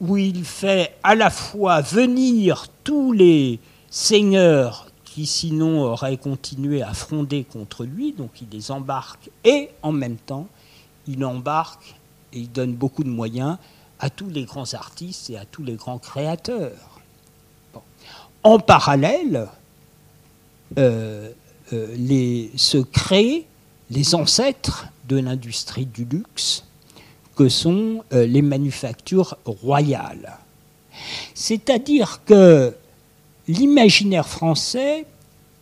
où 0.01 0.17
il 0.17 0.45
fait 0.45 0.97
à 1.03 1.15
la 1.15 1.31
fois 1.31 1.81
venir 1.81 2.67
tous 2.83 3.13
les 3.13 3.61
seigneurs 3.89 4.84
qui 5.15 5.27
sinon 5.27 5.81
auraient 5.85 6.17
continué 6.17 6.83
à 6.83 6.93
fronder 6.93 7.45
contre 7.45 7.85
lui, 7.85 8.13
donc 8.13 8.31
il 8.43 8.49
les 8.51 8.73
embarque 8.73 9.31
et 9.45 9.71
en 9.83 9.93
même 9.93 10.17
temps 10.17 10.49
il 11.07 11.25
embarque 11.25 11.95
et 12.33 12.41
il 12.41 12.51
donne 12.51 12.75
beaucoup 12.75 13.05
de 13.05 13.09
moyens 13.09 13.59
à 14.01 14.11
tous 14.11 14.29
les 14.29 14.45
grands 14.45 14.75
artistes 14.75 15.31
et 15.31 15.39
à 15.39 15.45
tous 15.45 15.63
les 15.63 15.75
grands 15.75 16.01
créateurs. 16.01 17.01
en 18.43 18.59
parallèle, 18.59 19.47
euh, 20.79 21.31
euh, 21.73 22.49
se 22.57 22.79
créent 22.79 23.47
les 23.91 24.17
ancêtres 24.17 24.87
de 25.09 25.19
l'industrie 25.19 25.87
du 25.87 26.05
luxe, 26.07 26.65
que 27.37 27.49
sont 27.49 28.03
euh, 28.13 28.27
les 28.27 28.43
manufactures 28.43 29.37
royales. 29.45 30.39
C'est-à-dire 31.35 32.21
que 32.25 32.75
l'imaginaire 33.49 34.29
français, 34.29 35.07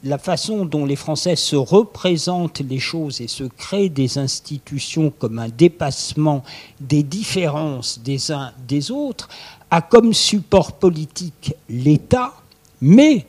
la 0.05 0.19
façon 0.19 0.65
dont 0.65 0.85
les 0.85 0.97
Français 0.97 1.37
se 1.37 1.55
représentent 1.55 2.61
les 2.61 2.81
choses 2.81 3.21
et 3.21 3.29
se 3.29 3.45
créent 3.45 3.89
des 3.89 4.19
institutions 4.19 5.13
comme 5.17 5.39
un 5.39 5.49
dépassement 5.49 6.43
des 6.81 7.03
différences 7.03 8.01
des 8.01 8.33
uns 8.33 8.53
des 8.67 8.91
autres, 8.91 9.29
a 9.71 9.81
comme 9.81 10.13
support 10.13 10.73
politique 10.73 11.55
l'État, 11.69 12.35
mais 12.81 13.27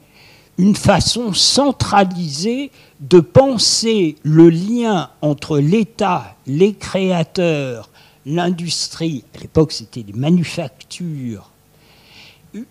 une 0.57 0.75
façon 0.75 1.33
centralisée 1.33 2.71
de 2.99 3.19
penser 3.19 4.15
le 4.23 4.49
lien 4.49 5.09
entre 5.21 5.59
l'État, 5.59 6.35
les 6.47 6.73
créateurs, 6.73 7.89
l'industrie, 8.25 9.23
à 9.35 9.39
l'époque 9.41 9.71
c'était 9.71 10.03
les 10.05 10.13
manufactures, 10.13 11.51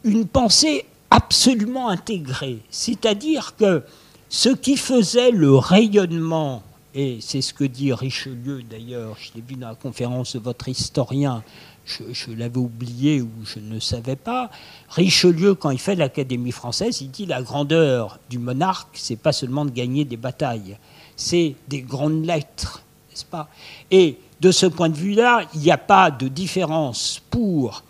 une 0.04 0.26
pensée 0.26 0.86
absolument 1.12 1.88
intégrée. 1.88 2.60
C'est-à-dire 2.70 3.54
que 3.56 3.82
ce 4.30 4.48
qui 4.48 4.78
faisait 4.78 5.30
le 5.30 5.54
rayonnement, 5.54 6.62
et 6.94 7.18
c'est 7.20 7.42
ce 7.42 7.52
que 7.52 7.64
dit 7.64 7.92
Richelieu 7.92 8.62
d'ailleurs, 8.62 9.16
je 9.18 9.30
l'ai 9.34 9.42
vu 9.46 9.56
dans 9.56 9.68
la 9.68 9.74
conférence 9.74 10.34
de 10.34 10.40
votre 10.40 10.68
historien, 10.68 11.42
je, 11.84 12.30
l'avais 12.30 12.58
oublié 12.58 13.20
ou 13.20 13.30
je 13.44 13.58
ne 13.58 13.78
savais 13.78 14.16
pas. 14.16 14.50
Richelieu, 14.88 15.54
quand 15.54 15.70
il 15.70 15.78
fait 15.78 15.96
l'Académie 15.96 16.52
française, 16.52 17.02
il 17.02 17.10
dit 17.10 17.26
la 17.26 17.42
grandeur 17.42 18.18
du 18.30 18.38
monarque, 18.38 18.90
c'est 18.94 19.16
pas 19.16 19.32
seulement 19.32 19.66
de 19.66 19.70
gagner 19.70 20.06
des 20.06 20.16
batailles, 20.16 20.78
c'est 21.16 21.56
des 21.68 21.82
grandes 21.82 22.24
lettres, 22.24 22.82
n'est-ce 23.10 23.26
pas? 23.26 23.48
Et 23.90 24.16
de 24.40 24.50
ce 24.50 24.64
point 24.64 24.88
de 24.88 24.96
vue-là, 24.96 25.42
il 25.54 25.60
n'y 25.60 25.70
a 25.70 25.78
pas 25.78 26.10
de 26.10 26.28
différence 26.28 27.20
pour 27.30 27.82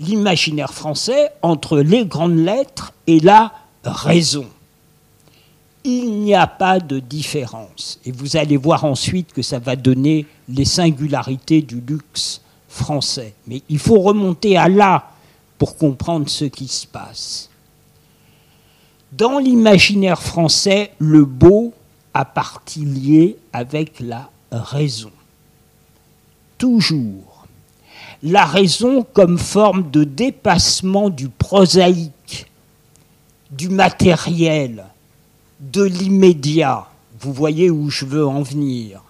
l'imaginaire 0.00 0.72
français 0.72 1.30
entre 1.42 1.78
les 1.78 2.06
grandes 2.06 2.38
lettres 2.38 2.92
et 3.06 3.20
la 3.20 3.52
raison. 3.84 4.46
Il 5.84 6.20
n'y 6.22 6.34
a 6.34 6.46
pas 6.46 6.80
de 6.80 6.98
différence. 6.98 8.00
Et 8.04 8.12
vous 8.12 8.36
allez 8.36 8.56
voir 8.56 8.84
ensuite 8.84 9.32
que 9.32 9.42
ça 9.42 9.58
va 9.58 9.76
donner 9.76 10.26
les 10.48 10.64
singularités 10.64 11.62
du 11.62 11.80
luxe 11.80 12.40
français. 12.68 13.34
Mais 13.46 13.62
il 13.68 13.78
faut 13.78 14.00
remonter 14.00 14.56
à 14.56 14.68
là 14.68 15.10
pour 15.58 15.76
comprendre 15.76 16.28
ce 16.28 16.46
qui 16.46 16.68
se 16.68 16.86
passe. 16.86 17.50
Dans 19.12 19.38
l'imaginaire 19.38 20.22
français, 20.22 20.92
le 20.98 21.24
beau 21.24 21.74
a 22.14 22.24
partie 22.24 22.84
liée 22.84 23.36
avec 23.52 24.00
la 24.00 24.30
raison. 24.50 25.12
Toujours. 26.58 27.29
La 28.22 28.44
raison 28.44 29.02
comme 29.02 29.38
forme 29.38 29.90
de 29.90 30.04
dépassement 30.04 31.08
du 31.08 31.28
prosaïque, 31.28 32.46
du 33.50 33.68
matériel, 33.68 34.84
de 35.60 35.82
l'immédiat. 35.82 36.86
Vous 37.20 37.32
voyez 37.32 37.70
où 37.70 37.90
je 37.90 38.04
veux 38.04 38.26
en 38.26 38.42
venir. 38.42 39.02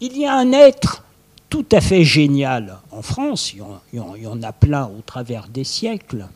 Il 0.00 0.16
y 0.18 0.26
a 0.26 0.34
un 0.34 0.52
être 0.52 1.02
tout 1.48 1.66
à 1.72 1.80
fait 1.80 2.04
génial 2.04 2.78
en 2.90 3.02
France, 3.02 3.54
il 3.54 3.62
y, 3.98 4.26
en, 4.26 4.42
a 4.42 4.52
plein 4.52 4.86
au 4.86 5.00
travers 5.00 5.48
des 5.48 5.64
siècles, 5.64 6.26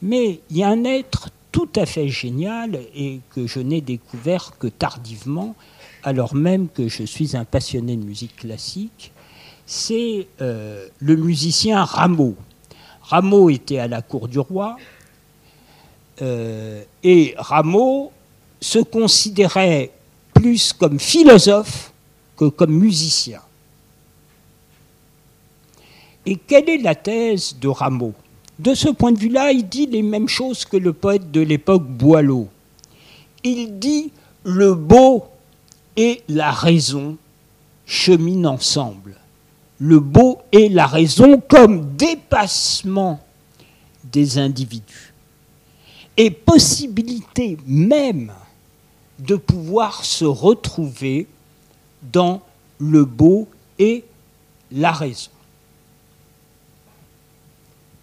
mais 0.00 0.40
il 0.50 0.56
y 0.56 0.62
a 0.62 0.68
un 0.68 0.84
être 0.84 1.28
tout 1.50 1.68
à 1.76 1.84
fait 1.84 2.08
génial 2.08 2.80
et 2.94 3.20
que 3.34 3.46
je 3.46 3.60
n'ai 3.60 3.80
découvert 3.80 4.52
que 4.58 4.68
tardivement, 4.68 5.54
alors 6.02 6.34
même 6.34 6.68
que 6.68 6.88
je 6.88 7.02
suis 7.02 7.36
un 7.36 7.44
passionné 7.44 7.96
de 7.96 8.04
musique 8.04 8.36
classique, 8.36 9.11
c'est 9.72 10.28
euh, 10.42 10.86
le 10.98 11.16
musicien 11.16 11.82
Rameau. 11.82 12.36
Rameau 13.00 13.48
était 13.48 13.78
à 13.78 13.88
la 13.88 14.02
cour 14.02 14.28
du 14.28 14.38
roi 14.38 14.76
euh, 16.20 16.84
et 17.02 17.34
Rameau 17.38 18.12
se 18.60 18.80
considérait 18.80 19.90
plus 20.34 20.74
comme 20.74 21.00
philosophe 21.00 21.90
que 22.36 22.50
comme 22.50 22.72
musicien. 22.72 23.40
Et 26.26 26.36
quelle 26.36 26.68
est 26.68 26.82
la 26.82 26.94
thèse 26.94 27.56
de 27.58 27.68
Rameau? 27.68 28.12
De 28.58 28.74
ce 28.74 28.90
point 28.90 29.12
de 29.12 29.18
vue-là, 29.18 29.52
il 29.52 29.66
dit 29.66 29.86
les 29.86 30.02
mêmes 30.02 30.28
choses 30.28 30.66
que 30.66 30.76
le 30.76 30.92
poète 30.92 31.30
de 31.30 31.40
l'époque 31.40 31.84
Boileau. 31.84 32.48
Il 33.42 33.78
dit 33.78 34.12
le 34.44 34.74
beau 34.74 35.24
et 35.96 36.22
la 36.28 36.50
raison 36.50 37.16
cheminent 37.86 38.52
ensemble. 38.52 39.16
Le 39.84 39.98
beau 39.98 40.38
et 40.52 40.68
la 40.68 40.86
raison 40.86 41.40
comme 41.40 41.96
dépassement 41.96 43.18
des 44.04 44.38
individus 44.38 45.12
et 46.16 46.30
possibilité 46.30 47.58
même 47.66 48.32
de 49.18 49.34
pouvoir 49.34 50.04
se 50.04 50.24
retrouver 50.24 51.26
dans 52.12 52.42
le 52.78 53.04
beau 53.04 53.48
et 53.76 54.04
la 54.70 54.92
raison. 54.92 55.30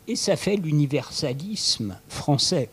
Et 0.09 0.17
ça 0.17 0.35
fait 0.35 0.57
l'universalisme 0.57 1.97
français. 2.09 2.69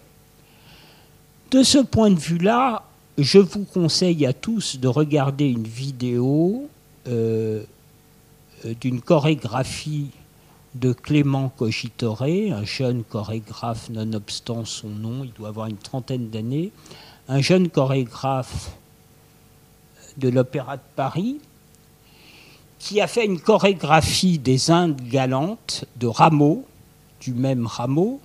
De 1.53 1.63
ce 1.63 1.79
point 1.79 2.11
de 2.11 2.19
vue-là, 2.19 2.83
je 3.19 3.39
vous 3.39 3.65
conseille 3.65 4.27
à 4.27 4.33
tous 4.33 4.79
de 4.81 4.89
regarder 4.89 5.47
une 5.47 5.67
vidéo 5.67 6.69
euh, 7.07 7.63
d'une 8.65 9.01
chorégraphie 9.01 10.11
de 10.75 10.93
Clément 10.93 11.49
Cogitore, 11.49 12.23
un 12.23 12.65
jeune 12.65 13.05
chorégraphe 13.05 13.89
nonobstant 13.91 14.65
son 14.65 14.89
nom, 14.89 15.25
il 15.25 15.33
doit 15.33 15.49
avoir 15.49 15.67
une 15.69 15.77
trentaine 15.77 16.29
d'années, 16.29 16.73
un 17.29 17.41
jeune 17.41 17.69
chorégraphe 17.69 18.71
de 20.17 20.29
l'Opéra 20.29 20.77
de 20.77 20.83
Paris, 20.95 21.39
qui 22.79 23.01
a 23.01 23.07
fait 23.07 23.25
une 23.25 23.41
chorégraphie 23.41 24.39
des 24.39 24.71
Indes 24.71 25.01
galantes 25.01 25.85
de 25.97 26.07
Rameau, 26.07 26.67
du 27.21 27.33
même 27.33 27.67
rameau, 27.67 28.21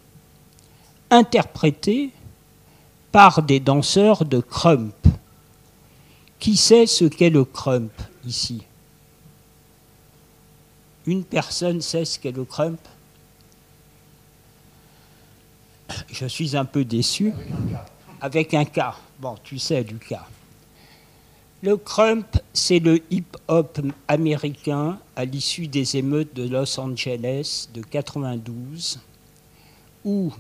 interprété 1.09 2.11
par 3.11 3.43
des 3.43 3.59
danseurs 3.59 4.25
de 4.25 4.39
crump. 4.39 4.95
Qui 6.39 6.57
sait 6.57 6.85
ce 6.85 7.05
qu'est 7.05 7.29
le 7.29 7.45
crump 7.45 7.91
ici? 8.25 8.63
Une 11.05 11.23
personne 11.23 11.81
sait 11.81 12.05
ce 12.05 12.19
qu'est 12.19 12.31
le 12.31 12.45
crump 12.45 12.79
Je 16.11 16.25
suis 16.25 16.55
un 16.55 16.65
peu 16.65 16.85
déçu. 16.85 17.33
Avec 18.21 18.53
un 18.53 18.65
cas. 18.65 18.95
Bon, 19.19 19.35
tu 19.43 19.57
sais, 19.57 19.81
Lucas. 19.83 20.27
Le 21.63 21.77
crump, 21.77 22.37
c'est 22.53 22.79
le 22.79 23.01
hip-hop 23.11 23.79
américain 24.07 24.99
à 25.15 25.25
l'issue 25.25 25.67
des 25.67 25.97
émeutes 25.97 26.35
de 26.35 26.47
Los 26.47 26.79
Angeles 26.79 27.67
de 27.73 27.81
92, 27.81 28.99
où 30.05 30.31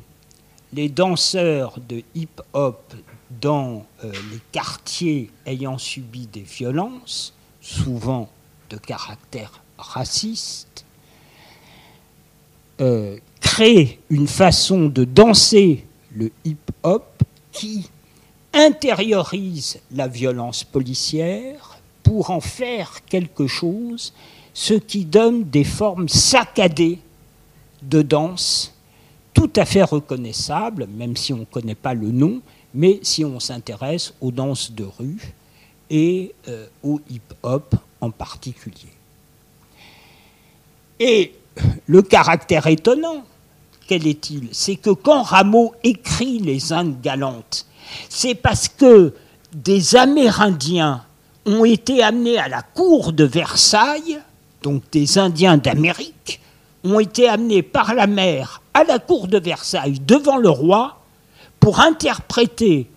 les 0.73 0.89
danseurs 0.89 1.79
de 1.79 2.01
hip-hop 2.15 2.95
dans 3.39 3.85
euh, 4.03 4.11
les 4.31 4.39
quartiers 4.51 5.29
ayant 5.45 5.77
subi 5.77 6.27
des 6.27 6.41
violences, 6.41 7.33
souvent 7.61 8.29
de 8.69 8.77
caractère 8.77 9.60
raciste, 9.81 10.85
euh, 12.79 13.17
créent 13.39 13.99
une 14.09 14.27
façon 14.27 14.87
de 14.87 15.03
danser 15.03 15.85
le 16.15 16.31
hip-hop 16.45 17.05
qui 17.51 17.89
intériorise 18.53 19.79
la 19.91 20.07
violence 20.07 20.63
policière 20.63 21.79
pour 22.03 22.31
en 22.31 22.41
faire 22.41 23.05
quelque 23.05 23.47
chose, 23.47 24.13
ce 24.53 24.73
qui 24.73 25.05
donne 25.05 25.45
des 25.49 25.63
formes 25.63 26.09
saccadées 26.09 26.99
de 27.81 28.01
danse 28.01 28.73
tout 29.33 29.51
à 29.55 29.65
fait 29.65 29.83
reconnaissables, 29.83 30.87
même 30.87 31.15
si 31.15 31.33
on 31.33 31.37
ne 31.37 31.45
connaît 31.45 31.75
pas 31.75 31.93
le 31.93 32.11
nom, 32.11 32.41
mais 32.73 32.99
si 33.01 33.23
on 33.23 33.39
s'intéresse 33.39 34.13
aux 34.21 34.31
danses 34.31 34.71
de 34.71 34.83
rue 34.83 35.33
et 35.89 36.33
euh, 36.47 36.67
au 36.83 36.99
hip-hop 37.09 37.75
en 37.99 38.11
particulier. 38.11 38.89
Et 41.03 41.33
le 41.87 42.03
caractère 42.03 42.67
étonnant, 42.67 43.23
quel 43.87 44.05
est-il? 44.05 44.49
C'est 44.51 44.75
que 44.75 44.91
quand 44.91 45.23
Rameau 45.23 45.73
écrit 45.83 46.37
Les 46.37 46.71
Indes 46.71 47.01
galantes, 47.01 47.65
c'est 48.07 48.35
parce 48.35 48.67
que 48.67 49.15
des 49.51 49.95
Amérindiens 49.95 51.03
ont 51.47 51.65
été 51.65 52.03
amenés 52.03 52.37
à 52.37 52.47
la 52.47 52.61
cour 52.61 53.13
de 53.13 53.23
Versailles, 53.23 54.19
donc 54.61 54.83
des 54.91 55.17
Indiens 55.17 55.57
d'Amérique, 55.57 56.39
ont 56.83 56.99
été 56.99 57.27
amenés 57.27 57.63
par 57.63 57.95
la 57.95 58.05
mer 58.05 58.61
à 58.75 58.83
la 58.83 58.99
cour 58.99 59.27
de 59.27 59.39
Versailles, 59.39 59.99
devant 60.05 60.37
le 60.37 60.51
roi, 60.51 60.99
pour 61.59 61.79
interpréter 61.79 62.87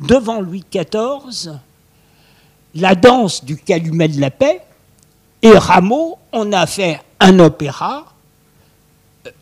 devant 0.00 0.40
Louis 0.40 0.64
XIV 0.68 1.52
la 2.74 2.96
danse 2.96 3.44
du 3.44 3.56
calumet 3.56 4.08
de 4.08 4.20
la 4.20 4.32
paix, 4.32 4.62
et 5.42 5.56
Rameau 5.56 6.18
en 6.32 6.52
a 6.52 6.66
fait 6.66 7.00
un 7.22 7.38
opéra 7.38 8.12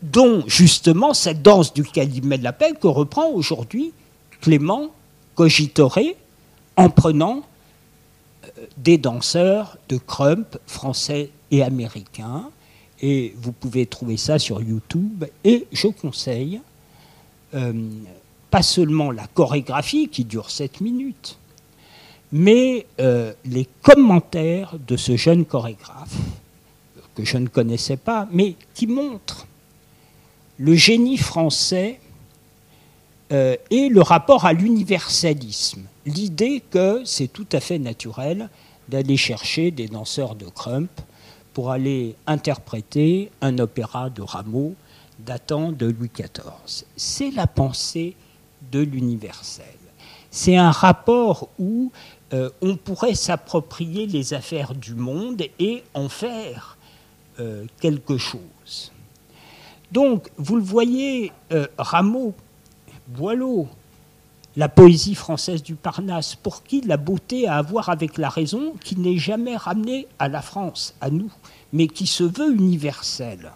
dont 0.03 0.43
justement 0.45 1.15
cette 1.15 1.41
danse 1.41 1.73
du 1.73 1.83
calumet 1.83 2.37
de 2.37 2.43
la 2.43 2.53
paix 2.53 2.73
que 2.79 2.87
reprend 2.87 3.27
aujourd'hui 3.29 3.91
Clément 4.39 4.91
Cogitoré 5.33 6.15
en 6.77 6.89
prenant 6.89 7.41
euh, 8.43 8.47
des 8.77 8.99
danseurs 8.99 9.77
de 9.89 9.97
crump 9.97 10.59
français 10.67 11.31
et 11.49 11.63
américains. 11.63 12.49
Et 13.01 13.33
vous 13.41 13.51
pouvez 13.51 13.87
trouver 13.87 14.17
ça 14.17 14.37
sur 14.37 14.61
YouTube. 14.61 15.25
Et 15.43 15.65
je 15.71 15.87
conseille 15.87 16.61
euh, 17.55 17.73
pas 18.51 18.61
seulement 18.61 19.09
la 19.09 19.25
chorégraphie 19.25 20.07
qui 20.07 20.23
dure 20.23 20.51
7 20.51 20.81
minutes, 20.81 21.39
mais 22.31 22.85
euh, 22.99 23.33
les 23.45 23.67
commentaires 23.81 24.75
de 24.87 24.97
ce 24.97 25.17
jeune 25.17 25.45
chorégraphe, 25.45 26.15
je 27.25 27.37
ne 27.37 27.47
connaissais 27.47 27.97
pas, 27.97 28.27
mais 28.31 28.55
qui 28.73 28.87
montre 28.87 29.47
le 30.57 30.75
génie 30.75 31.17
français 31.17 31.99
euh, 33.31 33.55
et 33.69 33.89
le 33.89 34.01
rapport 34.01 34.45
à 34.45 34.53
l'universalisme. 34.53 35.83
L'idée 36.05 36.61
que 36.69 37.01
c'est 37.05 37.31
tout 37.31 37.47
à 37.51 37.59
fait 37.59 37.79
naturel 37.79 38.49
d'aller 38.89 39.17
chercher 39.17 39.71
des 39.71 39.87
danseurs 39.87 40.35
de 40.35 40.45
Crump 40.45 40.91
pour 41.53 41.71
aller 41.71 42.15
interpréter 42.27 43.31
un 43.41 43.57
opéra 43.59 44.09
de 44.09 44.21
Rameau 44.21 44.75
datant 45.19 45.71
de 45.71 45.87
Louis 45.87 46.11
XIV. 46.13 46.85
C'est 46.95 47.31
la 47.31 47.47
pensée 47.47 48.15
de 48.71 48.79
l'universel. 48.79 49.65
C'est 50.29 50.55
un 50.55 50.71
rapport 50.71 51.49
où 51.59 51.91
euh, 52.33 52.49
on 52.61 52.77
pourrait 52.77 53.15
s'approprier 53.15 54.07
les 54.07 54.33
affaires 54.33 54.73
du 54.73 54.95
monde 54.95 55.43
et 55.59 55.83
en 55.93 56.07
faire 56.07 56.77
euh, 57.41 57.65
quelque 57.79 58.19
chose. 58.19 58.91
Donc, 59.91 60.29
vous 60.37 60.57
le 60.57 60.61
voyez, 60.61 61.31
euh, 61.51 61.65
Rameau, 61.79 62.35
Boileau, 63.07 63.67
la 64.55 64.69
poésie 64.69 65.15
française 65.15 65.63
du 65.63 65.73
Parnasse, 65.73 66.35
pour 66.35 66.61
qui 66.61 66.81
la 66.81 66.97
beauté 66.97 67.47
a 67.47 67.57
à 67.57 67.61
voir 67.63 67.89
avec 67.89 68.19
la 68.19 68.29
raison, 68.29 68.75
qui 68.83 68.95
n'est 68.95 69.17
jamais 69.17 69.57
ramenée 69.57 70.07
à 70.19 70.27
la 70.27 70.43
France, 70.43 70.93
à 71.01 71.09
nous, 71.09 71.31
mais 71.73 71.87
qui 71.87 72.05
se 72.05 72.23
veut 72.23 72.53
universelle. 72.53 73.51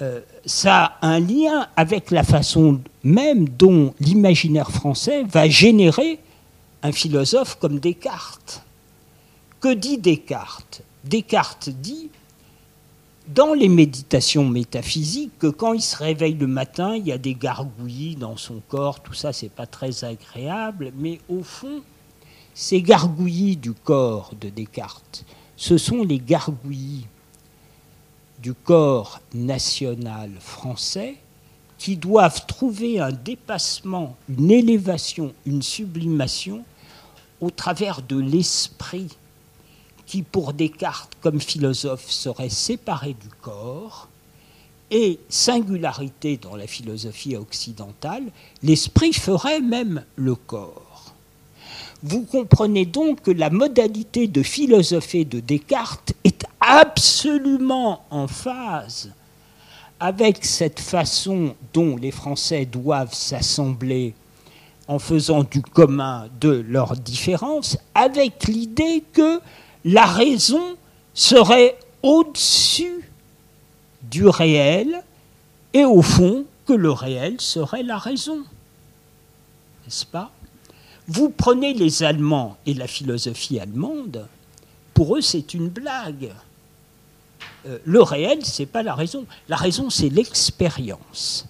Euh, 0.00 0.20
ça 0.46 0.96
a 1.02 1.06
un 1.06 1.20
lien 1.20 1.68
avec 1.76 2.10
la 2.10 2.22
façon 2.22 2.80
même 3.02 3.48
dont 3.48 3.94
l'imaginaire 4.00 4.70
français 4.70 5.24
va 5.24 5.48
générer 5.50 6.18
un 6.82 6.92
philosophe 6.92 7.58
comme 7.60 7.78
Descartes. 7.78 8.62
Que 9.60 9.74
dit 9.74 9.98
Descartes? 9.98 10.82
Descartes 11.06 11.68
dit 11.68 12.10
dans 13.28 13.54
les 13.54 13.68
méditations 13.68 14.44
métaphysiques 14.44 15.38
que 15.38 15.46
quand 15.46 15.72
il 15.72 15.80
se 15.80 15.96
réveille 15.96 16.34
le 16.34 16.46
matin, 16.46 16.96
il 16.96 17.06
y 17.06 17.12
a 17.12 17.18
des 17.18 17.34
gargouillis 17.34 18.16
dans 18.16 18.36
son 18.36 18.60
corps, 18.68 19.00
tout 19.00 19.14
ça 19.14 19.32
c'est 19.32 19.48
pas 19.48 19.66
très 19.66 20.04
agréable, 20.04 20.92
mais 20.96 21.20
au 21.28 21.42
fond, 21.42 21.80
ces 22.54 22.82
gargouillis 22.82 23.56
du 23.56 23.72
corps 23.72 24.32
de 24.40 24.48
Descartes, 24.48 25.24
ce 25.56 25.78
sont 25.78 26.02
les 26.02 26.18
gargouillis 26.18 27.06
du 28.40 28.54
corps 28.54 29.20
national 29.32 30.30
français 30.40 31.16
qui 31.78 31.96
doivent 31.96 32.46
trouver 32.46 33.00
un 33.00 33.12
dépassement, 33.12 34.16
une 34.28 34.50
élévation, 34.50 35.32
une 35.44 35.62
sublimation 35.62 36.64
au 37.40 37.50
travers 37.50 38.02
de 38.02 38.18
l'esprit 38.18 39.08
qui, 40.06 40.22
pour 40.22 40.52
Descartes, 40.52 41.12
comme 41.20 41.40
philosophe, 41.40 42.10
serait 42.10 42.48
séparé 42.48 43.14
du 43.14 43.28
corps, 43.40 44.08
et 44.90 45.18
singularité 45.28 46.36
dans 46.36 46.56
la 46.56 46.66
philosophie 46.66 47.36
occidentale, 47.36 48.24
l'esprit 48.62 49.12
ferait 49.12 49.60
même 49.60 50.04
le 50.14 50.34
corps. 50.34 51.12
Vous 52.02 52.22
comprenez 52.22 52.86
donc 52.86 53.22
que 53.22 53.30
la 53.30 53.50
modalité 53.50 54.28
de 54.28 54.42
philosopher 54.42 55.24
de 55.24 55.40
Descartes 55.40 56.12
est 56.24 56.44
absolument 56.60 58.04
en 58.10 58.28
phase 58.28 59.10
avec 59.98 60.44
cette 60.44 60.78
façon 60.78 61.56
dont 61.72 61.96
les 61.96 62.10
Français 62.10 62.66
doivent 62.66 63.14
s'assembler 63.14 64.14
en 64.88 64.98
faisant 64.98 65.42
du 65.42 65.62
commun 65.62 66.28
de 66.38 66.64
leurs 66.68 66.96
différences, 66.96 67.76
avec 67.94 68.46
l'idée 68.46 69.02
que 69.12 69.40
la 69.86 70.04
raison 70.04 70.76
serait 71.14 71.78
au-dessus 72.02 73.08
du 74.02 74.26
réel 74.26 75.02
et 75.72 75.84
au 75.84 76.02
fond 76.02 76.44
que 76.66 76.72
le 76.72 76.90
réel 76.90 77.40
serait 77.40 77.84
la 77.84 77.96
raison. 77.96 78.38
N'est-ce 79.84 80.04
pas? 80.04 80.32
Vous 81.06 81.30
prenez 81.30 81.72
les 81.72 82.02
Allemands 82.02 82.56
et 82.66 82.74
la 82.74 82.88
philosophie 82.88 83.60
allemande, 83.60 84.26
pour 84.92 85.16
eux 85.16 85.20
c'est 85.20 85.54
une 85.54 85.68
blague. 85.68 86.32
Euh, 87.66 87.78
le 87.84 88.02
réel, 88.02 88.44
ce 88.44 88.62
n'est 88.62 88.66
pas 88.66 88.82
la 88.82 88.94
raison. 88.94 89.24
La 89.48 89.56
raison, 89.56 89.88
c'est 89.88 90.08
l'expérience. 90.08 91.46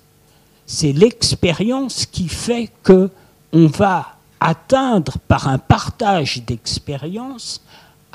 C'est 0.67 0.93
l'expérience 0.93 2.05
qui 2.05 2.29
fait 2.29 2.71
que 2.83 3.11
on 3.53 3.67
va 3.67 4.17
atteindre 4.41 5.17
par 5.27 5.49
un 5.49 5.57
partage 5.57 6.43
d'expérience 6.45 7.63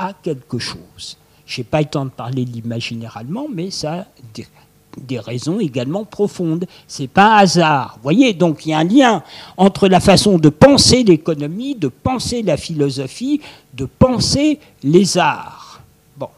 à 0.02 0.14
quelque 0.14 0.58
chose. 0.58 1.18
Je 1.46 1.60
n'ai 1.60 1.64
pas 1.66 1.80
le 1.80 1.86
temps 1.86 2.06
de 2.06 2.12
parler 2.12 2.46
de 2.46 2.52
l'imaginaire 2.52 3.18
allemand, 3.18 3.48
mais 3.54 3.72
ça 3.72 3.94
a 3.94 4.06
des, 4.98 5.20
raisons 5.20 5.60
également 5.60 6.06
profondes. 6.06 6.66
Ce 6.88 7.02
n'est 7.02 7.08
pas 7.08 7.38
hasard. 7.38 7.96
Vous 7.98 8.04
voyez, 8.04 8.34
donc 8.34 8.66
il 8.66 8.70
y 8.70 8.74
a 8.74 8.80
un 8.80 8.84
lien 8.84 9.24
entre 9.58 9.88
la 9.88 10.00
façon 10.00 10.38
de 10.38 10.50
penser 10.50 11.04
l'économie, 11.04 11.76
de 11.76 11.88
penser 11.88 12.42
la 12.42 12.58
philosophie, 12.58 13.42
de 13.74 13.86
penser 13.86 14.60
les 14.84 15.18
arts. 15.18 15.82
Bon. 16.18 16.30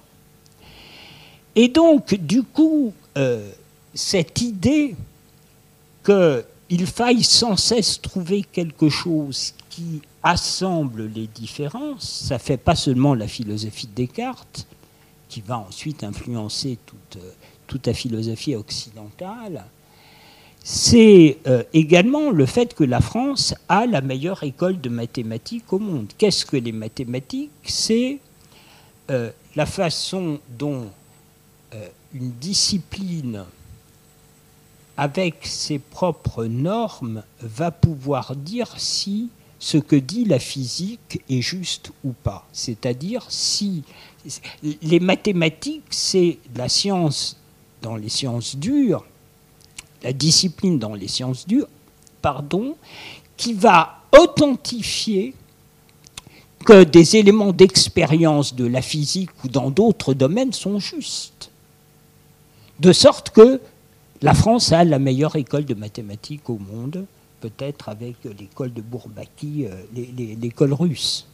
Et 1.55 1.67
donc, 1.67 2.15
du 2.15 2.43
coup, 2.43 2.93
euh, 3.17 3.49
cette 3.93 4.41
idée 4.41 4.95
qu'il 6.03 6.87
faille 6.87 7.23
sans 7.23 7.55
cesse 7.55 8.01
trouver 8.01 8.43
quelque 8.51 8.89
chose 8.89 9.53
qui 9.69 10.01
assemble 10.23 11.05
les 11.05 11.27
différences, 11.27 12.09
ça 12.27 12.39
fait 12.39 12.57
pas 12.57 12.75
seulement 12.75 13.13
la 13.13 13.27
philosophie 13.27 13.87
de 13.87 13.93
Descartes, 13.93 14.67
qui 15.29 15.41
va 15.41 15.59
ensuite 15.59 16.03
influencer 16.03 16.77
toute, 16.85 17.17
toute 17.67 17.87
la 17.87 17.93
philosophie 17.93 18.55
occidentale, 18.55 19.65
c'est 20.63 21.39
euh, 21.45 21.63
également 21.73 22.31
le 22.31 22.45
fait 22.45 22.73
que 22.73 22.85
la 22.85 23.01
France 23.01 23.53
a 23.67 23.85
la 23.85 23.99
meilleure 23.99 24.43
école 24.43 24.79
de 24.79 24.89
mathématiques 24.89 25.73
au 25.73 25.79
monde. 25.79 26.07
Qu'est-ce 26.17 26.45
que 26.45 26.55
les 26.55 26.71
mathématiques? 26.71 27.51
C'est 27.63 28.19
euh, 29.11 29.29
la 29.57 29.65
façon 29.65 30.39
dont 30.57 30.89
euh, 31.73 31.87
une 32.13 32.31
discipline, 32.31 33.43
avec 34.95 35.45
ses 35.45 35.79
propres 35.79 36.45
normes, 36.45 37.23
va 37.41 37.71
pouvoir 37.71 38.33
dire 38.33 38.73
si 38.77 39.29
ce 39.63 39.77
que 39.77 39.95
dit 39.95 40.25
la 40.25 40.39
physique 40.39 41.21
est 41.29 41.39
juste 41.39 41.93
ou 42.03 42.11
pas. 42.11 42.45
C'est-à-dire 42.51 43.25
si 43.29 43.83
les 44.81 44.99
mathématiques, 44.99 45.85
c'est 45.89 46.37
la 46.53 46.67
science 46.67 47.37
dans 47.81 47.95
les 47.95 48.09
sciences 48.09 48.57
dures, 48.57 49.05
la 50.03 50.11
discipline 50.11 50.79
dans 50.79 50.95
les 50.95 51.07
sciences 51.07 51.47
dures, 51.47 51.69
pardon, 52.21 52.75
qui 53.37 53.53
va 53.53 54.01
authentifier 54.11 55.33
que 56.65 56.83
des 56.83 57.15
éléments 57.15 57.53
d'expérience 57.53 58.55
de 58.55 58.65
la 58.65 58.81
physique 58.81 59.29
ou 59.45 59.47
dans 59.47 59.71
d'autres 59.71 60.13
domaines 60.13 60.51
sont 60.51 60.79
justes. 60.79 61.51
De 62.81 62.91
sorte 62.91 63.29
que 63.29 63.61
la 64.21 64.33
France 64.33 64.73
a 64.73 64.83
la 64.83 64.99
meilleure 64.99 65.37
école 65.37 65.63
de 65.63 65.73
mathématiques 65.73 66.49
au 66.49 66.57
monde, 66.57 67.05
peut-être 67.43 67.89
avec 67.89 68.15
l'école 68.23 68.71
de 68.71 68.81
Bourbaki, 68.81 69.65
euh, 69.65 69.75
l'école 70.41 70.71
russe. 70.71 71.27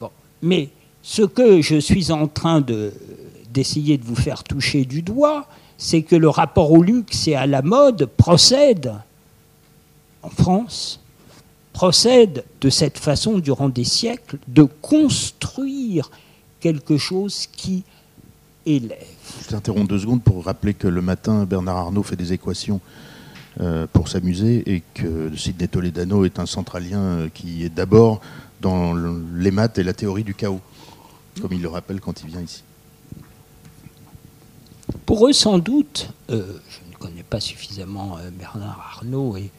Bon. 0.00 0.08
Mais 0.40 0.70
ce 1.02 1.20
que 1.20 1.60
je 1.60 1.76
suis 1.76 2.10
en 2.10 2.28
train 2.28 2.64
d'essayer 3.50 3.98
de 3.98 4.04
vous 4.04 4.16
faire 4.16 4.42
toucher 4.42 4.86
du 4.86 5.02
doigt, 5.02 5.46
c'est 5.76 6.00
que 6.00 6.16
le 6.16 6.30
rapport 6.30 6.72
au 6.72 6.82
luxe 6.82 7.28
et 7.28 7.34
à 7.34 7.46
la 7.46 7.60
mode 7.60 8.06
procède 8.06 8.94
en 10.22 10.30
France, 10.30 11.00
procède 11.74 12.44
de 12.62 12.70
cette 12.70 12.98
façon 12.98 13.38
durant 13.38 13.68
des 13.68 13.84
siècles 13.84 14.38
de 14.48 14.62
construire 14.62 16.10
quelque 16.60 16.96
chose 16.96 17.46
qui 17.52 17.84
élève. 18.64 19.04
Je 19.42 19.48
t'interromps 19.48 19.88
deux 19.88 19.98
secondes 19.98 20.22
pour 20.22 20.42
rappeler 20.42 20.72
que 20.72 20.88
le 20.88 21.02
matin, 21.02 21.44
Bernard 21.44 21.76
Arnault 21.76 22.02
fait 22.02 22.16
des 22.16 22.32
équations 22.32 22.80
pour 23.92 24.08
s'amuser 24.08 24.62
et 24.72 24.82
que 24.94 25.34
Sidney 25.36 25.66
Toledano 25.66 26.24
est 26.24 26.38
un 26.38 26.46
centralien 26.46 27.00
euh, 27.00 27.28
qui 27.28 27.64
est 27.64 27.68
d'abord 27.68 28.20
dans 28.60 28.94
les 29.34 29.50
maths 29.50 29.78
et 29.78 29.82
la 29.82 29.92
théorie 29.92 30.22
du 30.22 30.34
chaos, 30.34 30.60
comme 31.40 31.52
il 31.52 31.60
le 31.60 31.68
rappelle 31.68 32.00
quand 32.00 32.22
il 32.22 32.28
vient 32.28 32.40
ici. 32.40 32.62
Pour 35.06 35.26
eux, 35.28 35.32
sans 35.32 35.58
doute, 35.58 36.10
euh, 36.30 36.60
je 36.68 36.90
ne 36.90 36.96
connais 36.96 37.24
pas 37.24 37.40
suffisamment 37.40 38.18
Bernard 38.38 38.94
Arnault 38.94 39.36
et 39.36 39.50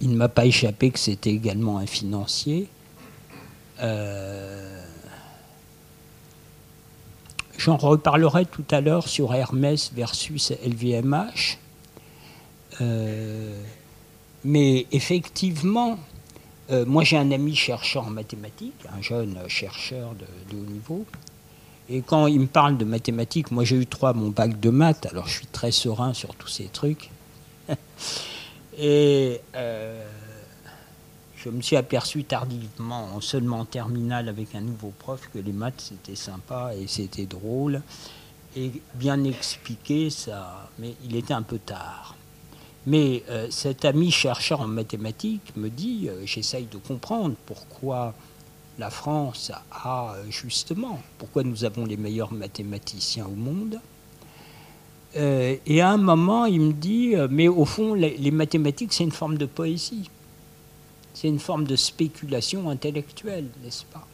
il 0.00 0.10
ne 0.10 0.16
m'a 0.16 0.28
pas 0.28 0.44
échappé 0.44 0.90
que 0.90 0.98
c'était 0.98 1.30
également 1.30 1.78
un 1.78 1.86
financier. 1.86 2.68
J'en 7.58 7.76
reparlerai 7.76 8.44
tout 8.44 8.64
à 8.70 8.80
l'heure 8.80 9.08
sur 9.08 9.34
Hermès 9.34 9.92
versus 9.94 10.52
LVMH. 10.64 11.58
Euh, 12.80 13.62
mais 14.44 14.86
effectivement, 14.92 15.98
euh, 16.70 16.84
moi 16.86 17.04
j'ai 17.04 17.16
un 17.16 17.30
ami 17.30 17.54
chercheur 17.54 18.06
en 18.06 18.10
mathématiques, 18.10 18.84
un 18.96 19.02
jeune 19.02 19.38
chercheur 19.48 20.14
de, 20.14 20.56
haut 20.56 20.70
niveau. 20.70 21.06
Et 21.88 22.02
quand 22.02 22.26
il 22.26 22.40
me 22.40 22.46
parle 22.46 22.76
de 22.76 22.84
mathématiques, 22.84 23.50
moi 23.50 23.64
j'ai 23.64 23.76
eu 23.76 23.86
trois 23.86 24.12
mon 24.12 24.30
bac 24.30 24.58
de 24.58 24.70
maths, 24.70 25.06
alors 25.06 25.28
je 25.28 25.34
suis 25.38 25.46
très 25.46 25.70
serein 25.70 26.14
sur 26.14 26.34
tous 26.34 26.48
ces 26.48 26.64
trucs. 26.64 27.10
et 28.78 29.40
euh, 29.54 30.04
je 31.36 31.48
me 31.48 31.62
suis 31.62 31.76
aperçu 31.76 32.24
tardivement, 32.24 33.20
seulement 33.20 33.60
en 33.60 33.64
terminale 33.64 34.28
avec 34.28 34.54
un 34.54 34.60
nouveau 34.60 34.92
prof, 34.98 35.30
que 35.32 35.38
les 35.38 35.52
maths 35.52 35.80
c'était 35.88 36.16
sympa 36.16 36.72
et 36.76 36.86
c'était 36.88 37.26
drôle 37.26 37.82
et 38.56 38.72
bien 38.94 39.22
expliqué, 39.24 40.10
ça, 40.10 40.70
mais 40.78 40.94
il 41.04 41.14
était 41.14 41.34
un 41.34 41.42
peu 41.42 41.58
tard. 41.58 42.15
Mais 42.86 43.24
euh, 43.28 43.48
cet 43.50 43.84
ami 43.84 44.12
chercheur 44.12 44.60
en 44.60 44.68
mathématiques 44.68 45.56
me 45.56 45.68
dit, 45.68 46.08
euh, 46.08 46.24
j'essaye 46.24 46.66
de 46.66 46.76
comprendre 46.76 47.34
pourquoi 47.44 48.14
la 48.78 48.90
France 48.90 49.50
a 49.72 50.14
euh, 50.14 50.30
justement, 50.30 51.00
pourquoi 51.18 51.42
nous 51.42 51.64
avons 51.64 51.84
les 51.84 51.96
meilleurs 51.96 52.32
mathématiciens 52.32 53.26
au 53.26 53.34
monde. 53.34 53.80
et 55.14 55.80
à 55.80 55.88
un 55.90 55.96
moment, 55.96 56.44
il 56.44 56.60
me 56.60 56.72
dit, 56.72 57.14
mais 57.30 57.48
au 57.48 57.64
fond, 57.64 57.94
les 57.94 58.30
mathématiques, 58.30 58.92
c'est 58.92 59.04
une 59.04 59.18
forme 59.22 59.38
de 59.38 59.46
poésie. 59.46 60.10
C'est 61.14 61.28
une 61.28 61.38
forme 61.38 61.64
de 61.64 61.74
spéculation 61.74 62.68
intellectuelle, 62.68 63.48
n'est-ce 63.64 63.86
pas? 63.86 64.06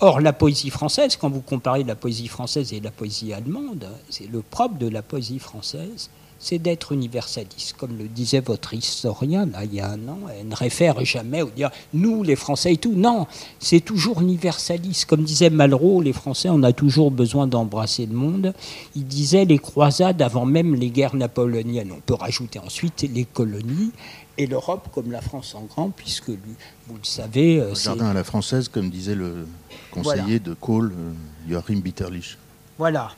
Or, 0.00 0.20
la 0.20 0.34
poésie 0.34 0.68
française, 0.68 1.16
quand 1.16 1.30
vous 1.30 1.40
comparez 1.40 1.82
la 1.84 1.94
poésie 1.94 2.28
française 2.28 2.74
et 2.74 2.80
la 2.80 2.90
poésie 2.90 3.32
allemande, 3.32 3.88
c'est 4.10 4.26
le 4.26 4.42
propre 4.42 4.76
de 4.76 4.88
la 4.88 5.00
poésie 5.00 5.38
française, 5.38 6.10
c'est 6.42 6.58
d'être 6.58 6.90
universaliste. 6.90 7.76
Comme 7.78 7.96
le 7.96 8.08
disait 8.08 8.40
votre 8.40 8.74
historien, 8.74 9.46
là, 9.46 9.64
il 9.64 9.74
y 9.74 9.80
a 9.80 9.88
un 9.88 10.08
an, 10.08 10.18
elle 10.36 10.48
ne 10.48 10.56
réfère 10.56 11.02
jamais 11.04 11.40
au 11.40 11.48
dire 11.48 11.70
nous, 11.94 12.24
les 12.24 12.34
Français 12.34 12.74
et 12.74 12.76
tout. 12.76 12.92
Non, 12.94 13.28
c'est 13.60 13.80
toujours 13.80 14.20
universaliste. 14.20 15.06
Comme 15.06 15.22
disait 15.22 15.50
Malraux, 15.50 16.02
les 16.02 16.12
Français, 16.12 16.48
on 16.50 16.64
a 16.64 16.72
toujours 16.72 17.12
besoin 17.12 17.46
d'embrasser 17.46 18.06
le 18.06 18.14
monde. 18.14 18.54
Il 18.96 19.06
disait 19.06 19.44
les 19.44 19.58
croisades 19.58 20.20
avant 20.20 20.44
même 20.44 20.74
les 20.74 20.90
guerres 20.90 21.14
napoléoniennes. 21.14 21.92
On 21.92 22.00
peut 22.00 22.14
rajouter 22.14 22.58
ensuite 22.58 23.02
les 23.02 23.24
colonies 23.24 23.92
et 24.36 24.46
l'Europe 24.46 24.88
comme 24.92 25.12
la 25.12 25.20
France 25.20 25.54
en 25.54 25.62
grand, 25.62 25.90
puisque 25.90 26.28
lui, 26.28 26.56
vous 26.88 26.96
le 26.96 27.04
savez. 27.04 27.60
Euh, 27.60 27.74
jardin 27.76 28.06
à 28.06 28.14
la 28.14 28.24
française, 28.24 28.68
comme 28.68 28.90
disait 28.90 29.14
le 29.14 29.46
conseiller 29.92 30.40
de 30.40 30.54
Kohl, 30.54 30.92
euh, 30.92 31.12
Joachim 31.48 31.78
Bitterlich. 31.78 32.36
Voilà. 32.78 33.12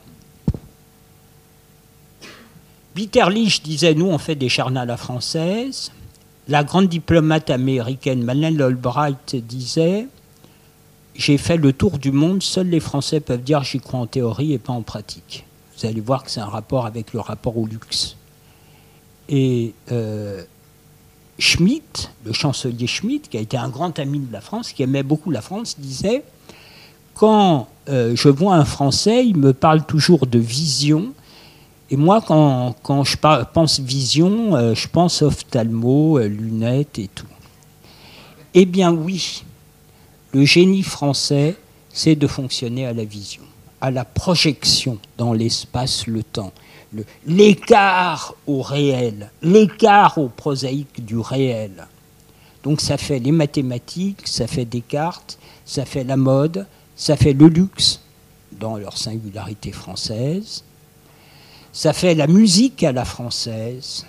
Bitterlich 2.95 3.61
disait 3.61 3.93
Nous, 3.93 4.05
on 4.05 4.17
fait 4.17 4.35
des 4.35 4.47
jardins 4.47 4.81
à 4.81 4.85
la 4.85 4.95
française. 4.95 5.91
La 6.47 6.63
grande 6.63 6.87
diplomate 6.87 7.49
américaine 7.49 8.23
Madeleine 8.23 8.61
Albright 8.61 9.35
disait 9.35 10.07
J'ai 11.13 11.37
fait 11.37 11.57
le 11.57 11.73
tour 11.73 11.97
du 11.97 12.13
monde, 12.13 12.41
seuls 12.41 12.69
les 12.69 12.79
Français 12.79 13.19
peuvent 13.19 13.43
dire 13.43 13.63
j'y 13.63 13.79
crois 13.79 13.99
en 13.99 14.07
théorie 14.07 14.53
et 14.53 14.59
pas 14.59 14.71
en 14.71 14.81
pratique. 14.81 15.45
Vous 15.77 15.85
allez 15.85 15.99
voir 15.99 16.23
que 16.23 16.31
c'est 16.31 16.39
un 16.39 16.45
rapport 16.45 16.85
avec 16.85 17.11
le 17.11 17.19
rapport 17.19 17.57
au 17.57 17.67
luxe. 17.67 18.15
Et 19.27 19.73
euh, 19.91 20.43
Schmitt, 21.37 22.11
le 22.23 22.31
chancelier 22.31 22.87
Schmitt, 22.87 23.27
qui 23.27 23.35
a 23.35 23.41
été 23.41 23.57
un 23.57 23.67
grand 23.67 23.99
ami 23.99 24.19
de 24.19 24.31
la 24.31 24.39
France, 24.39 24.71
qui 24.71 24.83
aimait 24.83 25.03
beaucoup 25.03 25.31
la 25.31 25.41
France, 25.41 25.75
disait 25.77 26.23
Quand 27.13 27.67
euh, 27.89 28.15
je 28.15 28.29
vois 28.29 28.55
un 28.55 28.63
Français, 28.63 29.27
il 29.27 29.35
me 29.35 29.51
parle 29.51 29.85
toujours 29.85 30.27
de 30.27 30.39
vision. 30.39 31.11
Et 31.89 31.97
moi, 31.97 32.21
quand, 32.25 32.75
quand 32.81 33.03
je 33.03 33.17
pense 33.53 33.79
vision, 33.79 34.55
euh, 34.55 34.73
je 34.73 34.87
pense 34.87 35.21
ophtalmo, 35.21 36.17
euh, 36.17 36.27
lunettes 36.27 36.97
et 36.99 37.07
tout. 37.07 37.27
Eh 38.53 38.65
bien 38.65 38.91
oui, 38.91 39.43
le 40.33 40.45
génie 40.45 40.83
français, 40.83 41.55
c'est 41.91 42.15
de 42.15 42.27
fonctionner 42.27 42.85
à 42.85 42.93
la 42.93 43.03
vision, 43.03 43.43
à 43.81 43.91
la 43.91 44.05
projection 44.05 44.97
dans 45.17 45.33
l'espace, 45.33 46.07
le 46.07 46.23
temps 46.23 46.51
l'écart 47.25 48.35
au 48.47 48.61
réel, 48.61 49.31
l'écart 49.41 50.17
au 50.17 50.29
prosaïque 50.29 51.03
du 51.03 51.17
réel. 51.17 51.87
Donc 52.63 52.81
ça 52.81 52.97
fait 52.97 53.19
les 53.19 53.31
mathématiques, 53.31 54.27
ça 54.27 54.47
fait 54.47 54.65
Descartes, 54.65 55.37
ça 55.65 55.85
fait 55.85 56.03
la 56.03 56.17
mode, 56.17 56.65
ça 56.95 57.15
fait 57.15 57.33
le 57.33 57.47
luxe 57.47 58.01
dans 58.51 58.77
leur 58.77 58.97
singularité 58.97 59.71
française, 59.71 60.63
ça 61.75 61.91
fait 61.91 62.15
la 62.15 62.27
musique 62.27 62.83
à 62.83 62.93
la 62.93 63.03
française, 63.03 64.05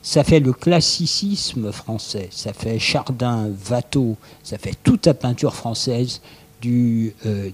ça 0.00 0.22
fait 0.22 0.38
le 0.38 0.52
classicisme 0.52 1.72
français, 1.72 2.28
ça 2.30 2.52
fait 2.52 2.78
Chardin, 2.78 3.50
Watteau, 3.68 4.16
ça 4.44 4.58
fait 4.58 4.76
toute 4.84 5.06
la 5.06 5.14
peinture 5.14 5.56
française 5.56 6.20
du. 6.60 7.16
Euh, 7.26 7.50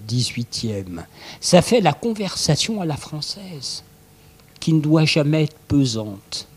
Ça 1.40 1.62
fait 1.62 1.80
la 1.80 1.94
conversation 1.94 2.82
à 2.82 2.84
la 2.84 2.98
française, 2.98 3.82
qui 4.60 4.74
ne 4.74 4.82
doit 4.82 5.06
jamais 5.06 5.44
être 5.44 5.56
pesante, 5.68 6.48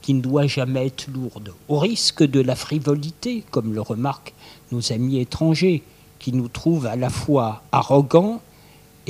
qui 0.00 0.14
ne 0.14 0.22
doit 0.22 0.46
jamais 0.46 0.86
être 0.86 1.06
lourde, 1.08 1.52
au 1.68 1.78
risque 1.78 2.22
de 2.22 2.40
la 2.40 2.56
frivolité, 2.56 3.44
comme 3.50 3.74
le 3.74 3.82
remarquent 3.82 4.32
nos 4.72 4.90
amis 4.90 5.18
étrangers, 5.18 5.82
qui 6.18 6.32
nous 6.32 6.48
trouvent 6.48 6.86
à 6.86 6.96
la 6.96 7.10
fois 7.10 7.62
arrogants 7.72 8.40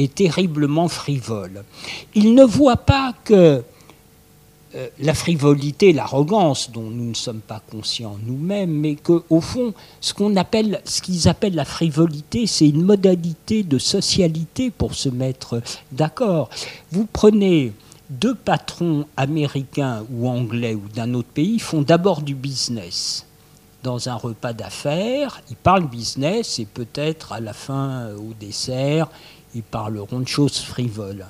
et 0.01 0.09
terriblement 0.09 0.89
frivoles. 0.89 1.63
Ils 2.15 2.35
ne 2.35 2.45
voient 2.45 2.79
pas 2.79 3.13
que 3.25 3.63
euh, 4.75 4.89
la 4.99 5.15
frivolité, 5.15 5.93
l'arrogance 5.93 6.71
dont 6.71 6.89
nous 6.89 7.11
ne 7.11 7.15
sommes 7.15 7.41
pas 7.41 7.61
conscients 7.71 8.17
nous-mêmes, 8.25 8.71
mais 8.71 8.95
qu'au 8.95 9.41
fond, 9.41 9.75
ce 10.01 10.15
qu'on 10.15 10.37
appelle, 10.37 10.81
ce 10.85 11.03
qu'ils 11.03 11.29
appellent 11.29 11.55
la 11.55 11.65
frivolité, 11.65 12.47
c'est 12.47 12.69
une 12.69 12.83
modalité 12.83 13.63
de 13.63 13.79
socialité 13.79 14.71
pour 14.71 14.95
se 14.95 15.11
mettre 15.11 15.61
d'accord. 15.93 16.49
Vous 16.93 17.07
prenez 17.13 17.73
deux 18.09 18.35
patrons 18.35 19.07
américains 19.19 20.05
ou 20.13 20.29
anglais 20.29 20.75
ou 20.75 20.89
d'un 20.95 21.13
autre 21.13 21.29
pays, 21.29 21.59
font 21.59 21.83
d'abord 21.83 22.23
du 22.23 22.35
business. 22.35 23.27
Dans 23.83 24.09
un 24.09 24.15
repas 24.15 24.53
d'affaires, 24.53 25.43
ils 25.51 25.57
parlent 25.57 25.89
business 25.89 26.59
et 26.59 26.65
peut-être 26.65 27.33
à 27.33 27.41
la 27.41 27.55
fin, 27.55 28.11
au 28.15 28.35
dessert, 28.39 29.09
ils 29.55 29.63
parleront 29.63 30.21
de 30.21 30.29
choses 30.29 30.59
frivoles. 30.59 31.27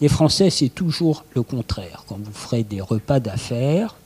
Les 0.00 0.08
Français, 0.08 0.50
c'est 0.50 0.70
toujours 0.70 1.24
le 1.34 1.42
contraire. 1.42 2.04
Quand 2.08 2.18
vous 2.18 2.32
ferez 2.32 2.64
des 2.64 2.80
repas 2.80 3.20
d'affaires, 3.20 3.96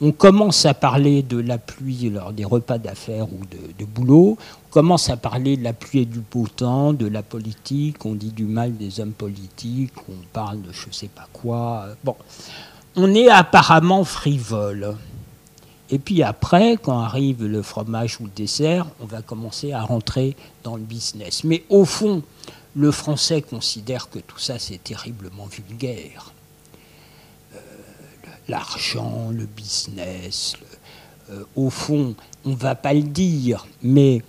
on 0.00 0.12
commence 0.12 0.64
à 0.64 0.74
parler 0.74 1.22
de 1.22 1.38
la 1.38 1.58
pluie 1.58 2.08
lors 2.08 2.32
des 2.32 2.44
repas 2.44 2.78
d'affaires 2.78 3.26
ou 3.32 3.40
de, 3.78 3.84
boulot, 3.84 4.38
on 4.68 4.70
commence 4.70 5.10
à 5.10 5.16
parler 5.16 5.56
de 5.56 5.64
la 5.64 5.72
pluie 5.72 6.00
et 6.00 6.04
du 6.04 6.20
beau 6.20 6.46
temps, 6.46 6.92
de 6.92 7.06
la 7.06 7.24
politique, 7.24 8.04
on 8.06 8.14
dit 8.14 8.30
du 8.30 8.44
mal 8.44 8.76
des 8.76 9.00
hommes 9.00 9.12
politiques, 9.12 9.94
on 10.08 10.14
parle 10.32 10.62
de 10.62 10.72
je 10.72 10.86
ne 10.86 10.92
sais 10.92 11.08
pas 11.08 11.26
quoi. 11.32 11.86
Bon, 12.04 12.14
on 12.94 13.12
est 13.12 13.28
apparemment 13.28 14.04
frivole. 14.04 14.94
Et 15.90 15.98
puis 15.98 16.22
après, 16.22 16.76
quand 16.76 17.00
arrive 17.00 17.44
le 17.44 17.62
fromage 17.62 18.20
ou 18.20 18.24
le 18.24 18.30
dessert, 18.36 18.86
on 19.00 19.06
va 19.06 19.22
commencer 19.22 19.72
à 19.72 19.82
rentrer 19.82 20.36
dans 20.62 20.76
le 20.76 20.82
business. 20.82 21.44
Mais 21.44 21.64
au 21.70 21.84
fond, 21.84 22.22
le 22.74 22.90
français 22.90 23.42
considère 23.42 24.10
que 24.10 24.18
tout 24.18 24.38
ça 24.38 24.58
c'est 24.58 24.82
terriblement 24.82 25.46
vulgaire. 25.46 26.32
Euh, 27.54 27.58
l'argent, 28.48 29.30
le 29.30 29.46
business, 29.46 30.54
euh, 31.30 31.44
au 31.56 31.70
fond, 31.70 32.14
on 32.44 32.50
ne 32.50 32.56
va 32.56 32.74
pas 32.74 32.94
le 32.94 33.02
dire, 33.02 33.66
mais 33.82 34.22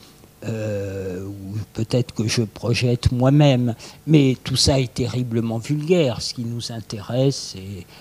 euh, 0.45 1.25
ou 1.25 1.57
peut-être 1.73 2.13
que 2.13 2.27
je 2.27 2.43
projette 2.43 3.11
moi-même, 3.11 3.75
mais 4.07 4.37
tout 4.41 4.55
ça 4.55 4.79
est 4.79 4.93
terriblement 4.93 5.57
vulgaire. 5.57 6.21
Ce 6.21 6.33
qui 6.33 6.45
nous 6.45 6.71
intéresse, 6.71 7.55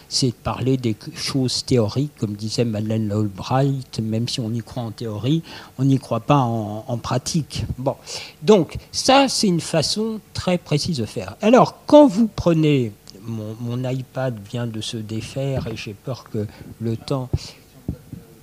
c'est 0.09 0.29
de 0.29 0.33
parler 0.33 0.77
des 0.77 0.95
choses 1.15 1.65
théoriques, 1.65 2.13
comme 2.19 2.35
disait 2.35 2.65
Madeleine 2.65 3.11
Albright, 3.11 3.99
même 4.01 4.29
si 4.29 4.39
on 4.39 4.53
y 4.53 4.61
croit 4.61 4.85
en 4.85 4.93
théorie, 4.93 5.43
on 5.79 5.85
n'y 5.85 5.99
croit 5.99 6.21
pas 6.21 6.39
en, 6.39 6.99
pratique. 6.99 7.65
Bon, 7.77 7.97
donc 8.43 8.77
ça, 8.93 9.29
c'est 9.29 9.49
une 9.49 9.61
façon 9.61 10.21
très 10.33 10.59
précise 10.59 10.99
de 10.99 11.07
faire. 11.07 11.37
Alors, 11.43 11.81
quand 11.87 12.07
vous 12.07 12.29
prenez 12.29 12.93
mon, 13.23 13.57
mon 13.61 13.89
iPad 13.89 14.39
vient 14.49 14.67
de 14.67 14.81
se 14.81 14.97
défaire 14.97 15.67
et 15.67 15.77
j'ai 15.77 15.95
peur 15.95 16.25
que 16.31 16.47
le 16.81 16.97
temps. 16.97 17.29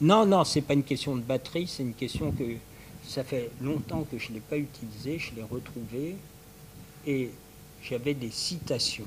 Non, 0.02 0.26
non, 0.26 0.44
c'est 0.44 0.62
pas 0.62 0.74
une 0.74 0.84
question 0.84 1.16
de 1.16 1.22
batterie, 1.22 1.68
c'est 1.68 1.84
une 1.84 1.94
question 1.94 2.32
que 2.32 2.44
ça 3.16 3.24
fait 3.24 3.50
longtemps 3.62 4.06
que 4.12 4.20
je 4.20 4.30
ne 4.30 4.34
l'ai 4.34 4.40
pas 4.42 4.58
utilisé, 4.58 5.20
je 5.20 5.34
l'ai 5.38 5.44
retrouvé 5.44 6.18
et 7.08 7.32
j'avais 7.82 8.14
des 8.14 8.30
citations. 8.30 9.06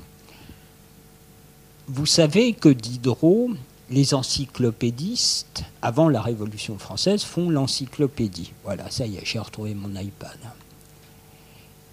Vous 1.89 2.07
savez 2.07 2.55
que 2.55 2.71
Diderot, 2.71 3.51
les 3.91 4.15
encyclopédistes, 4.15 5.63
avant 5.83 6.09
la 6.09 6.23
Révolution 6.23 6.79
française, 6.79 7.23
font 7.23 7.51
l'encyclopédie. 7.51 8.55
Voilà, 8.65 8.91
ça 8.91 9.05
y 9.05 9.17
est, 9.17 9.27
j'ai 9.27 9.41
retrouvé 9.41 9.75
mon 9.75 9.95
iPad. 9.95 10.39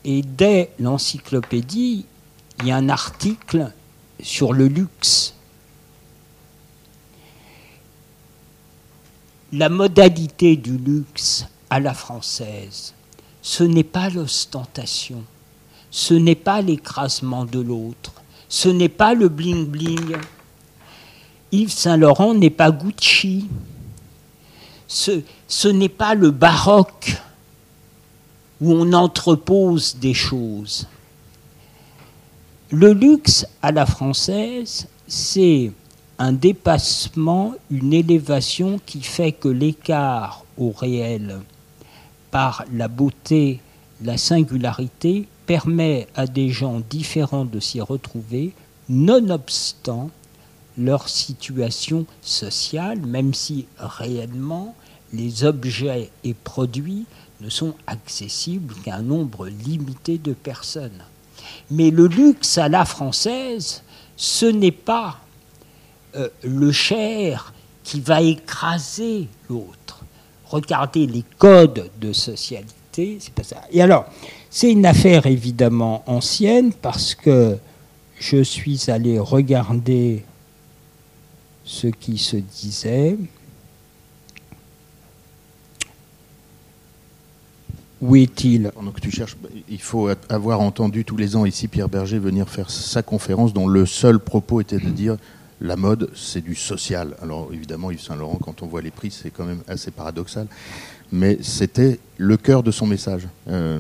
Et 0.06 0.22
dès 0.22 0.70
l'encyclopédie, 0.80 2.06
il 2.60 2.68
y 2.68 2.72
a 2.72 2.78
un 2.78 2.88
article 2.88 3.74
sur 4.24 4.54
le 4.54 4.68
luxe. 4.68 5.34
La 9.52 9.68
modalité 9.68 10.56
du 10.56 10.78
luxe 10.78 11.46
à 11.76 11.82
la 11.82 11.94
française. 11.94 12.94
Ce 13.42 13.62
n'est 13.62 13.84
pas 13.84 14.10
l'ostentation, 14.10 15.22
ce 15.92 16.14
n'est 16.14 16.42
pas 16.50 16.62
l'écrasement 16.62 17.44
de 17.44 17.60
l'autre, 17.60 18.14
ce 18.48 18.70
n'est 18.70 18.88
pas 18.88 19.14
le 19.14 19.28
bling-bling. 19.28 20.16
Yves 21.52 21.74
Saint-Laurent 21.74 22.34
n'est 22.34 22.50
pas 22.50 22.72
Gucci, 22.72 23.50
ce, 24.88 25.20
ce 25.50 25.68
n'est 25.68 25.90
pas 25.90 26.16
le 26.16 26.32
baroque 26.32 27.22
où 28.62 28.72
on 28.72 28.94
entrepose 28.94 29.98
des 29.98 30.14
choses. 30.14 30.88
Le 32.72 32.94
luxe 32.94 33.46
à 33.62 33.74
la 33.74 33.86
française, 33.86 34.88
c'est 35.10 35.74
un 36.20 36.32
dépassement, 36.32 37.54
une 37.70 37.92
élévation 37.92 38.80
qui 38.86 39.02
fait 39.02 39.34
que 39.34 39.50
l'écart 39.50 40.46
au 40.58 40.72
réel 40.72 41.42
par 42.36 42.66
la 42.74 42.90
beauté, 42.90 43.62
la 44.04 44.18
singularité, 44.18 45.26
permet 45.46 46.06
à 46.16 46.28
des 46.28 46.50
gens 46.50 46.82
différents 46.90 47.46
de 47.46 47.62
s'y 47.62 47.80
retrouver, 47.80 48.52
nonobstant 48.90 50.10
leur 50.78 51.08
situation 51.08 52.06
sociale, 52.22 53.00
même 53.00 53.34
si 53.34 53.68
réellement 53.80 54.76
les 55.14 55.46
objets 55.46 56.10
et 56.26 56.34
produits 56.34 57.06
ne 57.40 57.50
sont 57.50 57.74
accessibles 57.88 58.76
qu'à 58.84 58.96
un 58.96 59.02
nombre 59.02 59.48
limité 59.48 60.18
de 60.18 60.34
personnes. 60.34 61.06
Mais 61.72 61.90
le 61.90 62.08
luxe 62.08 62.58
à 62.58 62.68
la 62.68 62.84
française, 62.84 63.82
ce 64.18 64.46
n'est 64.46 64.74
pas 64.74 65.20
euh, 66.18 66.28
le 66.44 66.74
cher 66.74 67.54
qui 67.86 68.02
va 68.02 68.22
écraser 68.22 69.30
l'autre 69.50 69.85
regardez 70.50 71.08
les 71.08 71.24
codes 71.38 71.90
de 72.00 72.14
socialité, 72.14 73.18
c'est 73.20 73.34
pas 73.34 73.44
ça. 73.44 73.62
Et 73.72 73.82
alors, 73.82 74.06
c'est 74.50 74.72
une 74.72 74.86
affaire 74.86 75.26
évidemment 75.26 76.04
ancienne 76.08 76.72
parce 76.74 77.16
que 77.16 77.58
je 78.20 78.42
suis 78.42 78.90
allé 78.90 79.20
regarder 79.20 80.24
ce 81.66 81.88
qui 81.88 82.18
se 82.18 82.38
disait. 82.38 83.18
Où 88.02 88.16
est-il? 88.16 88.72
Tu 89.02 89.10
cherches, 89.10 89.36
il 89.68 89.82
faut 89.82 90.10
avoir 90.30 90.60
entendu 90.62 91.06
tous 91.06 91.18
les 91.18 91.36
ans 91.36 91.46
ici 91.46 91.68
Pierre 91.68 91.90
Berger 91.90 92.20
venir 92.20 92.48
faire 92.48 92.70
sa 92.70 93.02
conférence 93.02 93.52
dont 93.52 93.68
le 93.68 93.86
seul 93.86 94.20
propos 94.20 94.62
était 94.62 94.78
de 94.78 94.90
dire 94.90 95.18
la 95.62 95.76
mode, 95.76 96.10
c'est 96.16 96.42
du 96.42 96.56
social. 96.56 97.16
Alors 97.22 97.50
évidemment, 97.54 97.92
Yves 97.92 98.02
Saint-Laurent, 98.02 98.40
quand 98.42 98.62
on 98.62 98.68
voit 98.68 98.82
les 98.82 98.92
prix, 98.92 99.12
c'est 99.12 99.30
quand 99.30 99.46
même 99.46 99.62
assez 99.68 99.92
paradoxal. 99.92 100.48
Mais 101.12 101.38
c'était 101.42 102.00
le 102.18 102.38
cœur 102.38 102.64
de 102.64 102.72
son 102.72 102.88
message. 102.88 103.28
Euh, 103.48 103.80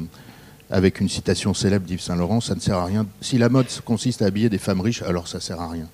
avec 0.69 0.99
une 0.99 1.09
citation 1.09 1.53
célèbre 1.53 1.85
d'Yves 1.85 2.01
Saint-Laurent, 2.01 2.41
ça 2.41 2.55
ne 2.55 2.59
sert 2.59 2.77
à 2.77 2.85
rien. 2.85 3.05
Si 3.21 3.37
la 3.37 3.49
mode 3.49 3.67
consiste 3.83 4.21
à 4.21 4.25
habiller 4.25 4.49
des 4.49 4.57
femmes 4.57 4.81
riches, 4.81 5.03
alors 5.03 5.27
ça 5.27 5.37
ne 5.37 5.43
sert 5.43 5.61
à 5.61 5.69
rien. 5.69 5.87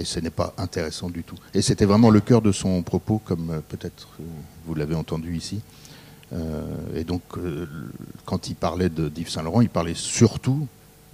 Et 0.00 0.04
ce 0.04 0.18
n'est 0.18 0.30
pas 0.30 0.52
intéressant 0.58 1.08
du 1.08 1.22
tout. 1.22 1.36
Et 1.52 1.62
c'était 1.62 1.84
vraiment 1.84 2.10
le 2.10 2.20
cœur 2.20 2.42
de 2.42 2.50
son 2.50 2.82
propos, 2.82 3.20
comme 3.24 3.50
euh, 3.50 3.60
peut-être 3.68 4.08
euh, 4.20 4.24
vous 4.66 4.74
l'avez 4.74 4.94
entendu 4.94 5.36
ici. 5.36 5.60
et 6.96 7.04
donc, 7.04 7.22
quand 8.24 8.48
il 8.48 8.56
parlait 8.56 8.88
d'Yves 8.88 9.28
Saint-Laurent, 9.28 9.60
il 9.60 9.68
parlait 9.68 9.94
surtout 9.94 10.66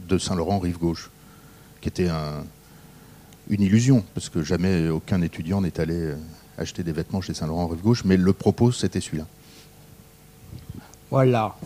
de 0.09 0.17
Saint-Laurent 0.17 0.61
rive 0.61 0.79
gauche, 0.79 1.11
qui 1.83 1.89
était 1.89 2.09
un, 2.09 2.45
une 3.51 3.63
illusion, 3.63 4.03
parce 4.15 4.29
que 4.29 4.43
jamais 4.43 4.89
aucun 4.89 5.21
étudiant 5.23 5.61
n'est 5.61 5.79
allé 5.81 5.97
euh, 5.97 6.17
acheter 6.57 6.83
des 6.83 6.93
vêtements 6.93 7.21
chez 7.21 7.35
Saint-Laurent 7.35 7.67
Rive 7.67 7.83
Gauche, 7.83 8.05
mais 8.05 8.17
le 8.17 8.33
propos, 8.33 8.73
c'était 8.73 9.01
celui-là. 9.01 9.27
Voilà. 11.11 11.57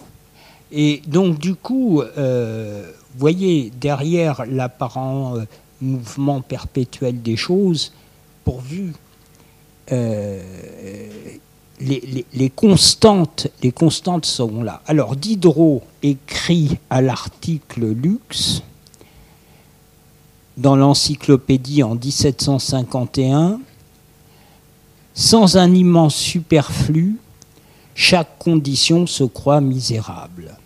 Et 0.73 1.03
donc, 1.07 1.39
du 1.39 1.55
coup, 1.55 2.01
euh, 2.01 2.91
voyez, 3.19 3.71
derrière 3.79 4.47
l'apparent 4.47 5.37
euh, 5.37 5.45
mouvement 5.83 6.41
perpétuel 6.41 7.21
des 7.23 7.37
choses, 7.37 7.93
pourvu 8.45 8.93
les, 11.81 12.25
les, 12.33 12.51
constantes, 12.51 13.49
les 13.63 13.73
constantes 13.73 14.25
sont 14.25 14.63
là. 14.63 14.81
Alors, 14.87 15.15
Diderot 15.15 15.83
écrit 16.03 16.79
à 16.89 17.03
l'article 17.03 17.87
luxe 17.93 18.63
dans 20.57 20.77
l'encyclopédie 20.77 21.83
en 21.83 21.95
1751, 21.95 23.61
sans 25.15 25.57
un 25.57 25.75
immense 25.75 26.15
superflu, 26.15 27.17
chaque 27.95 28.39
condition 28.39 29.07
se 29.07 29.25
croit 29.25 29.61
misérable. 29.61 30.57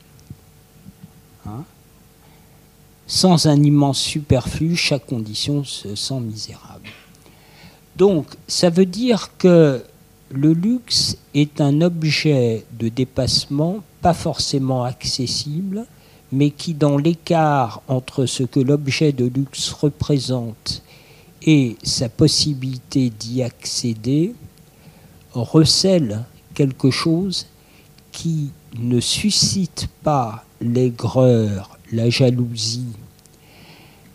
Hein? 1.47 1.65
Sans 3.07 3.47
un 3.47 3.63
immense 3.63 3.99
superflu, 3.99 4.77
chaque 4.77 5.07
condition 5.07 5.65
se 5.65 5.95
sent 5.95 6.21
misérable. 6.21 6.89
Donc, 7.97 8.27
ça 8.47 8.71
veut 8.71 8.87
dire 8.87 9.31
que 9.39 9.83
le 10.31 10.53
luxe 10.53 11.17
est 11.35 11.61
un 11.61 11.81
objet 11.81 12.65
de 12.79 12.89
dépassement 12.89 13.83
pas 14.01 14.15
forcément 14.15 14.85
accessible, 14.85 15.87
mais 16.33 16.51
qui, 16.51 16.75
dans 16.75 16.99
l'écart 16.99 17.83
entre 17.89 18.27
ce 18.27 18.43
que 18.43 18.61
l'objet 18.61 19.13
de 19.13 19.25
luxe 19.25 19.71
représente 19.73 20.83
et 21.43 21.77
sa 21.83 22.09
possibilité 22.09 23.11
d'y 23.11 23.43
accéder, 23.43 24.35
recèle 25.33 26.25
quelque 26.55 26.91
chose 26.91 27.47
qui 28.13 28.51
ne 28.79 29.01
suscite 29.01 29.89
pas 30.03 30.45
l'aigreur, 30.61 31.79
la 31.93 32.11
jalousie, 32.11 32.97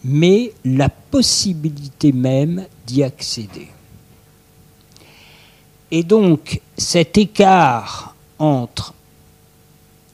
mais 0.03 0.53
la 0.65 0.89
possibilité 0.89 2.11
même 2.11 2.65
d'y 2.85 3.03
accéder. 3.03 3.69
Et 5.91 6.03
donc 6.03 6.61
cet 6.77 7.17
écart 7.17 8.15
entre 8.39 8.93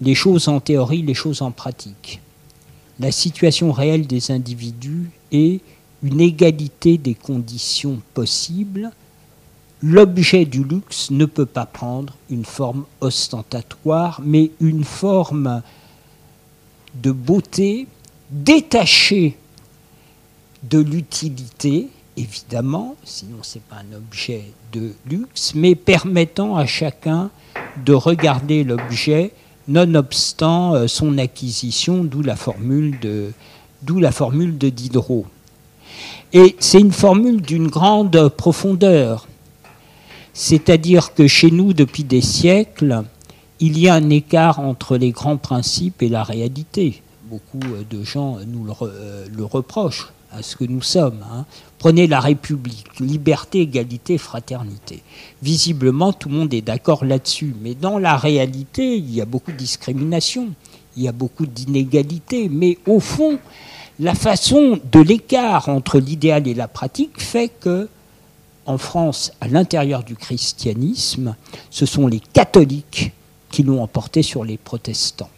les 0.01 0.15
choses 0.15 0.47
en 0.47 0.59
théorie, 0.59 1.01
les 1.01 1.13
choses 1.13 1.41
en 1.41 1.51
pratique. 1.51 2.21
La 2.99 3.11
situation 3.11 3.71
réelle 3.71 4.07
des 4.07 4.31
individus 4.31 5.09
est 5.31 5.61
une 6.03 6.21
égalité 6.21 6.97
des 6.97 7.15
conditions 7.15 8.01
possibles. 8.13 8.91
L'objet 9.81 10.45
du 10.45 10.63
luxe 10.63 11.09
ne 11.11 11.25
peut 11.25 11.45
pas 11.45 11.65
prendre 11.65 12.15
une 12.29 12.45
forme 12.45 12.85
ostentatoire, 12.99 14.21
mais 14.23 14.51
une 14.59 14.83
forme 14.83 15.61
de 17.01 17.11
beauté 17.11 17.87
détachée 18.31 19.37
de 20.63 20.79
l'utilité, 20.79 21.87
évidemment, 22.17 22.95
sinon 23.05 23.37
ce 23.41 23.57
n'est 23.57 23.63
pas 23.69 23.77
un 23.77 23.95
objet 23.95 24.43
de 24.73 24.93
luxe, 25.09 25.53
mais 25.55 25.75
permettant 25.75 26.57
à 26.57 26.65
chacun 26.65 27.31
de 27.85 27.93
regarder 27.93 28.65
l'objet 28.65 29.31
nonobstant 29.69 30.75
euh, 30.75 30.87
son 30.87 31.17
acquisition, 31.17 32.03
d'où 32.03 32.21
la 32.21 32.35
formule 32.35 32.99
de, 32.99 33.31
d'où 33.83 33.99
la 33.99 34.11
formule 34.11 34.57
de 34.57 34.69
Diderot. 34.69 35.25
Et 36.33 36.55
c'est 36.59 36.79
une 36.79 36.91
formule 36.91 37.41
d'une 37.41 37.67
grande 37.67 38.29
profondeur. 38.29 39.27
C'est-à-dire 40.33 41.13
que 41.13 41.27
chez 41.27 41.51
nous, 41.51 41.73
depuis 41.73 42.03
des 42.03 42.21
siècles, 42.21 43.03
il 43.59 43.77
y 43.77 43.89
a 43.89 43.95
un 43.95 44.09
écart 44.09 44.59
entre 44.59 44.97
les 44.97 45.11
grands 45.11 45.37
principes 45.37 46.01
et 46.01 46.09
la 46.09 46.23
réalité. 46.23 47.01
Beaucoup 47.29 47.59
de 47.89 48.03
gens 48.03 48.37
nous 48.47 48.65
le, 48.65 49.43
reprochent 49.43 50.11
à 50.31 50.41
ce 50.41 50.55
que 50.55 50.63
nous 50.63 50.81
sommes. 50.81 51.23
Hein. 51.31 51.45
Prenez 51.77 52.07
la 52.07 52.19
République, 52.19 52.99
liberté, 52.99 53.61
égalité, 53.61 54.17
fraternité. 54.17 55.01
Visiblement, 55.41 56.13
tout 56.13 56.29
le 56.29 56.35
monde 56.35 56.53
est 56.53 56.61
d'accord 56.61 57.05
là-dessus. 57.05 57.55
Mais 57.61 57.73
dans 57.73 57.97
la 57.97 58.17
réalité, 58.17 58.97
il 58.97 59.13
y 59.13 59.21
a 59.21 59.25
beaucoup 59.25 59.51
de 59.51 59.57
discrimination, 59.57 60.49
il 60.97 61.03
y 61.03 61.07
a 61.07 61.11
beaucoup 61.11 61.45
d'inégalités. 61.45 62.49
Mais 62.49 62.77
au 62.85 62.99
fond, 62.99 63.39
la 63.99 64.13
façon 64.13 64.79
de 64.91 64.99
l'écart 64.99 65.69
entre 65.69 65.99
l'idéal 65.99 66.47
et 66.47 66.53
la 66.53 66.67
pratique 66.67 67.21
fait 67.21 67.49
que, 67.49 67.87
en 68.65 68.77
France, 68.77 69.31
à 69.41 69.47
l'intérieur 69.47 70.03
du 70.03 70.15
christianisme, 70.15 71.35
ce 71.71 71.85
sont 71.85 72.07
les 72.07 72.19
catholiques 72.19 73.13
qui 73.49 73.63
l'ont 73.63 73.81
emporté 73.81 74.21
sur 74.21 74.43
les 74.43 74.57
protestants. 74.57 75.29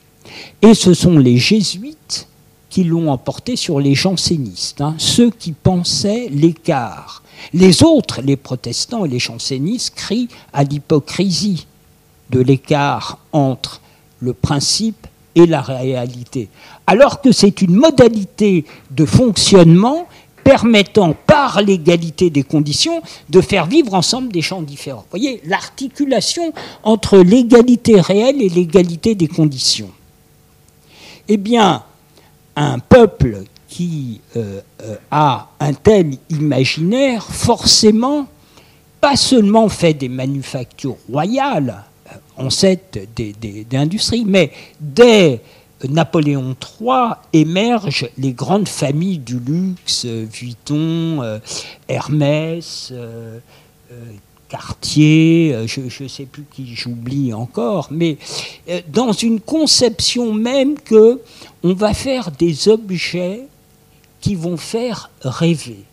Et 0.61 0.73
ce 0.73 0.93
sont 0.93 1.17
les 1.17 1.37
jésuites 1.37 2.27
qui 2.71 2.85
l'ont 2.85 3.11
emporté 3.11 3.55
sur 3.55 3.79
les 3.79 3.93
jansénistes, 3.93 4.81
hein, 4.81 4.95
ceux 4.97 5.29
qui 5.29 5.51
pensaient 5.51 6.29
l'écart. 6.31 7.21
Les 7.53 7.83
autres, 7.83 8.21
les 8.21 8.37
protestants 8.37 9.05
et 9.05 9.09
les 9.09 9.19
jansénistes, 9.19 9.93
crient 9.93 10.29
à 10.53 10.63
l'hypocrisie 10.63 11.67
de 12.29 12.39
l'écart 12.39 13.19
entre 13.33 13.81
le 14.19 14.33
principe 14.33 15.05
et 15.35 15.45
la 15.45 15.61
réalité. 15.61 16.47
Alors 16.87 17.21
que 17.21 17.33
c'est 17.33 17.61
une 17.61 17.75
modalité 17.75 18.65
de 18.89 19.05
fonctionnement 19.05 20.07
permettant 20.43 21.13
par 21.27 21.61
l'égalité 21.61 22.29
des 22.29 22.43
conditions 22.43 23.01
de 23.29 23.41
faire 23.41 23.65
vivre 23.65 23.93
ensemble 23.93 24.31
des 24.31 24.41
champs 24.41 24.61
différents. 24.61 25.01
Vous 25.01 25.19
voyez, 25.19 25.41
l'articulation 25.45 26.53
entre 26.83 27.17
l'égalité 27.17 27.99
réelle 27.99 28.41
et 28.41 28.49
l'égalité 28.49 29.13
des 29.13 29.27
conditions. 29.27 29.91
Eh 31.27 31.37
bien, 31.37 31.83
un 32.55 32.79
peuple 32.79 33.43
qui 33.71 34.19
euh, 34.35 34.59
euh, 34.83 34.95
a 35.11 35.47
un 35.61 35.73
tel 35.73 36.17
imaginaire, 36.29 37.23
forcément, 37.23 38.27
pas 38.99 39.15
seulement 39.15 39.69
fait 39.69 39.93
des 39.93 40.09
manufactures 40.09 40.97
royales, 41.09 41.83
on 42.37 42.49
sait 42.49 42.79
des, 43.15 43.65
industries, 43.73 44.25
mais 44.25 44.51
dès 44.79 45.39
Napoléon 45.87 46.55
III 46.81 47.13
émergent 47.31 48.09
les 48.17 48.33
grandes 48.33 48.67
familles 48.67 49.19
du 49.19 49.39
luxe, 49.39 50.05
Vuitton, 50.05 51.21
euh, 51.21 51.39
Hermès, 51.87 52.93
Cartier, 54.49 55.55
je 55.65 56.03
ne 56.03 56.09
sais 56.09 56.25
plus 56.25 56.43
qui 56.53 56.75
j'oublie 56.75 57.33
encore, 57.33 57.87
mais 57.89 58.17
dans 58.89 59.13
une 59.13 59.39
conception 59.39 60.33
même 60.33 60.77
que 60.77 61.21
on 61.63 61.73
va 61.73 61.93
faire 61.93 62.31
des 62.31 62.67
objets 62.67 63.47
qui 64.19 64.35
vont 64.35 64.57
faire 64.57 65.09
rêver, 65.21 65.83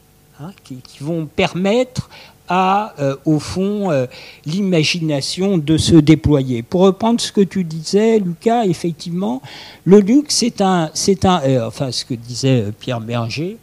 hein, 0.40 0.52
qui, 0.64 0.80
vont 1.00 1.26
permettre 1.26 2.08
à, 2.48 2.94
euh, 2.98 3.16
au 3.24 3.38
fond, 3.38 3.90
euh, 3.90 4.06
l'imagination 4.46 5.58
de 5.58 5.76
se 5.76 5.96
déployer. 5.96 6.62
Pour 6.62 6.82
reprendre 6.82 7.20
ce 7.20 7.32
que 7.32 7.42
tu 7.42 7.64
disais, 7.64 8.18
Lucas, 8.18 8.64
effectivement, 8.64 9.42
le 9.84 10.00
luxe, 10.00 10.36
c'est 10.36 10.60
un, 10.60 10.90
c'est 10.94 11.24
un, 11.24 11.42
euh, 11.42 11.66
enfin, 11.66 11.92
ce 11.92 12.04
que 12.04 12.14
disait 12.14 12.66
Pierre 12.78 13.00
Berger, 13.00 13.58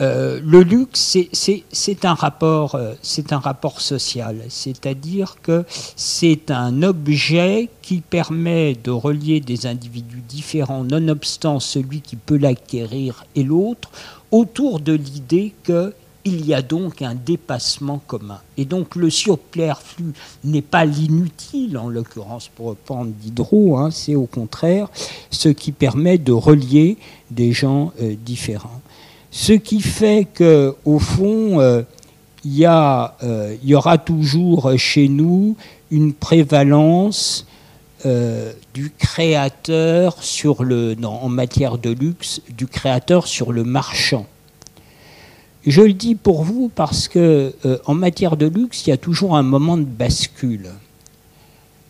euh, 0.00 0.40
le 0.42 0.62
luxe, 0.62 1.18
c'est 1.32 2.04
un, 2.04 2.14
rapport, 2.14 2.74
euh, 2.74 2.94
social, 3.78 4.36
c'est-à-dire 4.48 5.36
que 5.42 5.64
c'est 5.96 6.50
un 6.50 6.82
objet 6.82 7.68
qui 7.82 8.00
permet 8.00 8.74
de 8.74 8.90
relier 8.90 9.40
des 9.40 9.66
individus 9.66 10.22
différents, 10.26 10.84
nonobstant 10.84 11.60
celui 11.60 12.00
qui 12.00 12.16
peut 12.16 12.38
l'acquérir 12.38 13.24
et 13.34 13.42
l'autre, 13.42 13.90
autour 14.30 14.80
de 14.80 14.92
l'idée 14.92 15.52
qu'il 15.64 16.46
y 16.46 16.54
a 16.54 16.62
donc 16.62 17.02
un 17.02 17.14
dépassement 17.14 18.00
commun. 18.06 18.40
Et 18.56 18.64
donc 18.64 18.96
le 18.96 19.10
surplus 19.10 19.72
n'est 20.44 20.62
pas 20.62 20.84
l'inutile, 20.84 21.76
en 21.76 21.88
l'occurrence 21.88 22.48
pour 22.48 22.68
reprendre 22.68 23.10
Diderot, 23.10 23.76
hein, 23.78 23.90
c'est 23.90 24.14
au 24.14 24.26
contraire 24.26 24.88
ce 25.30 25.48
qui 25.48 25.72
permet 25.72 26.18
de 26.18 26.32
relier 26.32 26.96
des 27.30 27.52
gens 27.52 27.92
euh, 28.00 28.14
différents. 28.24 28.79
Ce 29.30 29.52
qui 29.52 29.80
fait 29.80 30.26
qu'au 30.36 30.98
fond, 30.98 31.60
euh, 31.60 31.82
il 32.44 32.66
euh, 32.66 33.56
y, 33.62 33.74
aura 33.74 33.98
toujours 33.98 34.76
chez 34.76 35.08
nous 35.08 35.56
une 35.92 36.12
prévalence 36.12 37.46
euh, 38.06 38.52
du 38.74 38.90
créateur 38.90 40.20
sur 40.22 40.64
le, 40.64 40.96
en 41.04 41.28
matière 41.28 41.78
de 41.78 41.90
luxe, 41.90 42.40
du 42.50 42.66
créateur 42.66 43.28
sur 43.28 43.52
le 43.52 43.62
marchand. 43.62 44.26
Je 45.64 45.82
le 45.82 45.92
dis 45.92 46.16
pour 46.16 46.42
vous 46.42 46.70
parce 46.74 47.06
que 47.06 47.54
en 47.84 47.94
matière 47.94 48.36
de 48.36 48.46
luxe, 48.46 48.86
il 48.86 48.90
y 48.90 48.92
a 48.92 48.96
toujours 48.96 49.36
un 49.36 49.42
moment 49.42 49.76
de 49.76 49.84
bascule. 49.84 50.70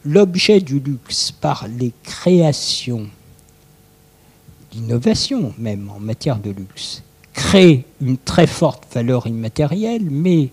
L'objet 0.04 0.60
du 0.60 0.80
luxe 0.80 1.30
par 1.30 1.68
les 1.68 1.92
créations, 2.02 3.06
l'innovation 4.74 5.54
même 5.56 5.88
en 5.94 6.00
matière 6.00 6.38
de 6.38 6.50
luxe, 6.50 7.02
crée 7.32 7.84
une 8.00 8.18
très 8.18 8.46
forte 8.46 8.84
valeur 8.92 9.26
immatérielle, 9.26 10.08
mais 10.10 10.50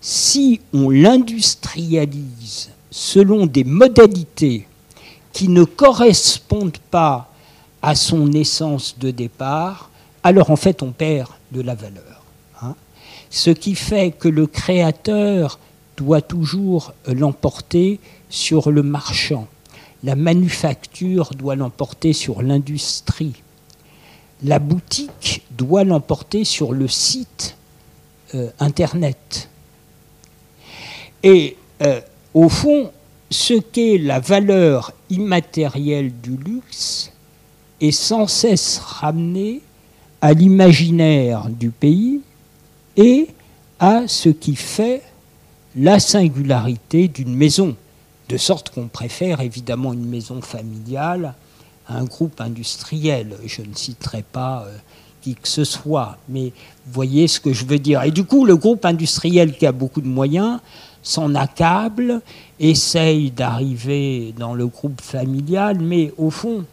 si 0.00 0.60
on 0.72 0.90
l'industrialise 0.90 2.70
selon 2.90 3.46
des 3.46 3.64
modalités 3.64 4.66
qui 5.32 5.48
ne 5.48 5.64
correspondent 5.64 6.78
pas 6.90 7.32
à 7.82 7.94
son 7.94 8.32
essence 8.32 8.96
de 8.98 9.10
départ, 9.10 9.90
alors 10.22 10.50
en 10.50 10.56
fait 10.56 10.82
on 10.82 10.92
perd 10.92 11.28
de 11.52 11.60
la 11.60 11.74
valeur. 11.74 12.22
Hein. 12.62 12.74
Ce 13.30 13.50
qui 13.50 13.74
fait 13.74 14.10
que 14.10 14.28
le 14.28 14.46
créateur 14.46 15.58
doit 15.96 16.22
toujours 16.22 16.94
l'emporter 17.06 18.00
sur 18.28 18.70
le 18.70 18.82
marchand. 18.82 19.46
La 20.02 20.16
manufacture 20.16 21.30
doit 21.36 21.56
l'emporter 21.56 22.12
sur 22.12 22.42
l'industrie 22.42 23.34
la 24.42 24.58
boutique 24.58 25.42
doit 25.50 25.84
l'emporter 25.84 26.44
sur 26.44 26.72
le 26.72 26.88
site 26.88 27.56
euh, 28.34 28.50
Internet. 28.58 29.48
Et 31.22 31.56
euh, 31.82 32.00
au 32.34 32.48
fond, 32.48 32.90
ce 33.30 33.54
qu'est 33.54 33.98
la 33.98 34.20
valeur 34.20 34.92
immatérielle 35.10 36.12
du 36.20 36.36
luxe 36.36 37.12
est 37.80 37.92
sans 37.92 38.26
cesse 38.26 38.78
ramené 38.78 39.60
à 40.20 40.32
l'imaginaire 40.32 41.48
du 41.48 41.70
pays 41.70 42.20
et 42.96 43.28
à 43.78 44.06
ce 44.06 44.28
qui 44.28 44.56
fait 44.56 45.02
la 45.76 46.00
singularité 46.00 47.08
d'une 47.08 47.34
maison, 47.34 47.76
de 48.28 48.36
sorte 48.36 48.70
qu'on 48.70 48.88
préfère 48.88 49.40
évidemment 49.40 49.92
une 49.92 50.06
maison 50.06 50.42
familiale 50.42 51.34
un 51.90 52.04
groupe 52.04 52.40
industriel. 52.40 53.36
Je 53.44 53.62
ne 53.62 53.74
citerai 53.74 54.22
pas 54.22 54.64
euh, 54.66 54.76
qui 55.20 55.34
que 55.34 55.48
ce 55.48 55.64
soit, 55.64 56.16
mais 56.28 56.52
voyez 56.86 57.28
ce 57.28 57.40
que 57.40 57.52
je 57.52 57.64
veux 57.64 57.78
dire. 57.78 58.02
Et 58.02 58.10
du 58.10 58.24
coup, 58.24 58.44
le 58.44 58.56
groupe 58.56 58.84
industriel 58.84 59.56
qui 59.56 59.66
a 59.66 59.72
beaucoup 59.72 60.00
de 60.00 60.08
moyens 60.08 60.60
s'en 61.02 61.34
accable, 61.34 62.20
essaye 62.58 63.30
d'arriver 63.30 64.34
dans 64.38 64.54
le 64.54 64.66
groupe 64.66 65.00
familial, 65.00 65.78
mais 65.80 66.12
au 66.18 66.30
fond, 66.30 66.64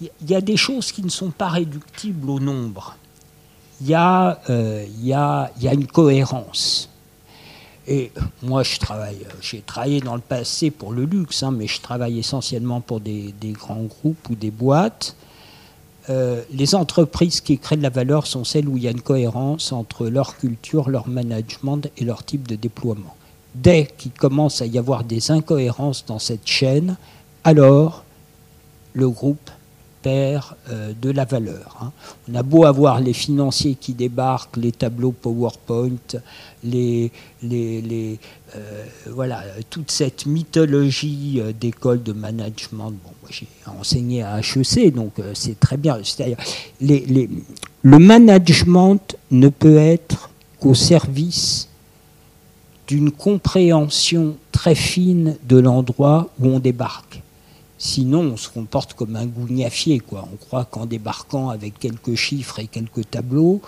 il 0.00 0.30
y 0.30 0.34
a 0.34 0.40
des 0.40 0.56
choses 0.56 0.92
qui 0.92 1.02
ne 1.02 1.08
sont 1.08 1.30
pas 1.30 1.48
réductibles 1.48 2.28
au 2.28 2.40
nombre. 2.40 2.96
Il 3.80 3.88
y, 3.88 3.94
euh, 3.94 4.84
y, 5.00 5.12
a, 5.12 5.50
y 5.60 5.68
a 5.68 5.74
une 5.74 5.86
cohérence. 5.86 6.90
Et 7.86 8.12
moi, 8.42 8.62
je 8.62 8.78
travaille, 8.78 9.26
j'ai 9.42 9.60
travaillé 9.60 10.00
dans 10.00 10.14
le 10.14 10.22
passé 10.22 10.70
pour 10.70 10.92
le 10.92 11.04
luxe, 11.04 11.42
hein, 11.42 11.50
mais 11.50 11.66
je 11.66 11.80
travaille 11.80 12.18
essentiellement 12.18 12.80
pour 12.80 13.00
des, 13.00 13.34
grands 13.52 13.82
groupes 13.82 14.28
ou 14.30 14.34
des 14.34 14.50
boîtes. 14.50 15.16
Euh, 16.08 16.42
les 16.52 16.74
entreprises 16.74 17.40
qui 17.40 17.58
créent 17.58 17.76
de 17.76 17.82
la 17.82 17.90
valeur 17.90 18.26
sont 18.26 18.44
celles 18.44 18.68
où 18.68 18.76
il 18.76 18.84
y 18.84 18.88
a 18.88 18.90
une 18.90 19.00
cohérence 19.00 19.72
entre 19.72 20.06
leur 20.06 20.36
culture, 20.36 20.88
leur 20.88 21.08
management 21.08 21.88
et 21.96 22.04
leur 22.04 22.24
type 22.24 22.48
de 22.48 22.56
déploiement. 22.56 23.16
Dès 23.54 23.88
qu'il 23.98 24.12
commence 24.12 24.62
à 24.62 24.66
y 24.66 24.78
avoir 24.78 25.04
des 25.04 25.30
incohérences 25.30 26.04
dans 26.06 26.18
cette 26.18 26.46
chaîne, 26.46 26.96
alors 27.44 28.04
le 28.94 29.08
groupe 29.08 29.50
euh, 30.06 30.92
de 31.00 31.10
la 31.10 31.24
valeur. 31.24 31.78
Hein. 31.80 31.92
On 32.30 32.34
a 32.34 32.42
beau 32.42 32.64
avoir 32.64 33.00
les 33.00 33.12
financiers 33.14 33.74
qui 33.74 33.94
débarquent, 33.94 34.56
les 34.56 34.72
tableaux 34.72 35.12
PowerPoint, 35.12 35.90
euh, 36.66 37.08
voilà, 39.10 39.42
toute 39.70 39.90
cette 39.90 40.26
mythologie 40.26 41.40
euh, 41.40 41.52
d'école 41.58 42.02
de 42.02 42.12
management. 42.12 42.90
Bon, 42.90 43.12
j'ai 43.30 43.46
enseigné 43.66 44.22
à 44.22 44.40
HEC, 44.40 44.92
donc 44.94 45.14
c'est 45.32 45.58
très 45.58 45.78
bien. 45.78 45.98
Le 46.80 47.98
management 47.98 49.16
ne 49.30 49.48
peut 49.48 49.78
être 49.78 50.30
qu'au 50.60 50.74
service 50.74 51.68
d'une 52.86 53.10
compréhension 53.10 54.36
très 54.52 54.74
fine 54.74 55.36
de 55.48 55.58
l'endroit 55.58 56.28
où 56.38 56.48
on 56.48 56.58
débarque. 56.58 57.13
Sinon, 57.86 58.20
on 58.32 58.36
se 58.38 58.48
comporte 58.48 58.94
comme 58.94 59.14
un 59.14 59.26
gougnafier. 59.26 60.00
Quoi. 60.00 60.26
On 60.32 60.36
croit 60.36 60.64
qu'en 60.64 60.86
débarquant 60.86 61.50
avec 61.50 61.78
quelques 61.78 62.14
chiffres 62.14 62.58
et 62.58 62.66
quelques 62.66 63.10
tableaux, 63.10 63.60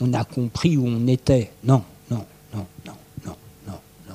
on 0.00 0.14
a 0.14 0.22
compris 0.22 0.76
où 0.76 0.86
on 0.86 1.08
était. 1.08 1.50
Non, 1.64 1.82
non, 2.08 2.24
non, 2.54 2.66
non, 2.86 2.92
non, 3.26 3.36
non, 3.66 3.72
non. 4.08 4.14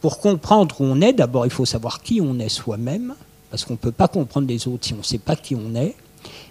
Pour 0.00 0.18
comprendre 0.18 0.80
où 0.80 0.84
on 0.84 1.00
est, 1.00 1.12
d'abord, 1.12 1.46
il 1.46 1.52
faut 1.52 1.64
savoir 1.64 2.02
qui 2.02 2.20
on 2.20 2.40
est 2.40 2.48
soi-même, 2.48 3.14
parce 3.52 3.64
qu'on 3.64 3.74
ne 3.74 3.78
peut 3.78 3.92
pas 3.92 4.08
comprendre 4.08 4.48
les 4.48 4.66
autres 4.66 4.84
si 4.84 4.94
on 4.94 4.98
ne 4.98 5.02
sait 5.02 5.18
pas 5.18 5.36
qui 5.36 5.54
on 5.54 5.76
est. 5.76 5.94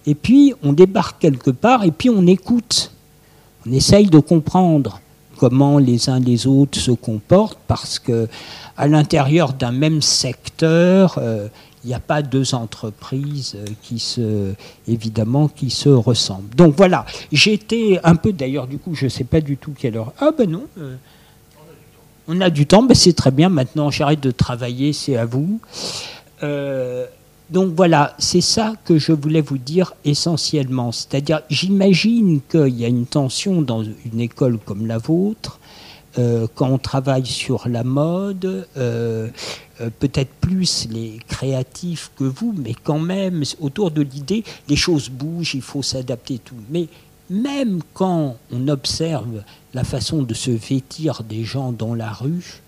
Et 0.05 0.15
puis, 0.15 0.53
on 0.63 0.71
débarque 0.71 1.19
quelque 1.19 1.51
part 1.51 1.83
et 1.83 1.91
puis 1.91 2.09
on 2.09 2.25
écoute. 2.27 2.93
On 3.67 3.73
essaye 3.73 4.05
de 4.05 4.19
comprendre 4.19 5.01
comment 5.35 5.79
les 5.79 6.09
uns 6.09 6.21
les 6.21 6.47
autres 6.47 6.79
se 6.79 6.91
comportent, 6.91 7.59
parce 7.67 7.99
que 7.99 8.29
à 8.77 8.87
l'intérieur 8.87 9.51
d'un 9.51 9.73
même 9.73 10.01
secteur, 10.01 11.15
euh, 11.17 11.49
il 11.83 11.87
n'y 11.87 11.93
a 11.93 11.99
pas 11.99 12.21
deux 12.21 12.55
entreprises 12.55 13.55
euh, 13.55 13.65
qui 13.81 13.99
se, 13.99 14.53
évidemment, 14.87 15.47
qui 15.47 15.69
se 15.69 15.89
ressemblent. 15.89 16.53
Donc 16.55 16.75
voilà, 16.75 17.05
j'étais 17.31 17.99
un 18.03 18.15
peu, 18.15 18.31
d'ailleurs, 18.31 18.67
du 18.67 18.77
coup, 18.77 18.95
je 18.95 19.05
ne 19.05 19.09
sais 19.09 19.23
pas 19.23 19.41
du 19.41 19.57
tout 19.57 19.73
quelle 19.77 19.97
heure. 19.97 20.13
Ah 20.19 20.31
ben 20.37 20.49
non, 20.49 20.65
euh, 20.77 20.95
on 22.27 22.39
a 22.41 22.49
du 22.49 22.65
temps, 22.65 22.83
mais 22.83 22.95
c'est 22.95 23.13
très 23.13 23.31
bien. 23.31 23.49
Maintenant, 23.49 23.91
j'arrête 23.91 24.21
de 24.21 24.31
travailler, 24.31 24.93
c'est 24.93 25.17
à 25.17 25.25
vous. 25.25 25.59
donc 27.49 27.73
voilà, 27.75 28.15
c'est 28.17 28.41
ça 28.41 28.73
que 28.85 28.97
je 28.97 29.11
voulais 29.11 29.41
vous 29.41 29.57
dire 29.57 29.93
essentiellement. 30.05 30.91
C'est-à-dire, 30.91 31.41
j'imagine 31.49 32.39
qu'il 32.49 32.79
y 32.79 32.85
a 32.85 32.87
une 32.87 33.05
tension 33.05 33.61
dans 33.61 33.83
une 33.83 34.19
école 34.19 34.57
comme 34.57 34.87
la 34.87 34.97
vôtre 34.97 35.59
euh, 36.19 36.45
quand 36.53 36.69
on 36.69 36.77
travaille 36.77 37.25
sur 37.25 37.67
la 37.67 37.83
mode, 37.83 38.67
euh, 38.77 39.29
euh, 39.81 39.89
peut-être 39.99 40.31
plus 40.41 40.87
les 40.91 41.19
créatifs 41.27 42.11
que 42.15 42.23
vous, 42.23 42.53
mais 42.57 42.73
quand 42.73 42.99
même, 42.99 43.43
autour 43.59 43.91
de 43.91 44.01
l'idée, 44.01 44.43
les 44.67 44.75
choses 44.75 45.09
bougent, 45.09 45.55
il 45.55 45.61
faut 45.61 45.81
s'adapter 45.81 46.37
tout. 46.39 46.55
Mais 46.69 46.87
même 47.29 47.81
quand 47.93 48.37
on 48.51 48.67
observe 48.67 49.43
la 49.73 49.83
façon 49.83 50.21
de 50.21 50.33
se 50.33 50.51
vêtir 50.51 51.23
des 51.23 51.43
gens 51.43 51.71
dans 51.71 51.95
la 51.95 52.11
rue, 52.11 52.61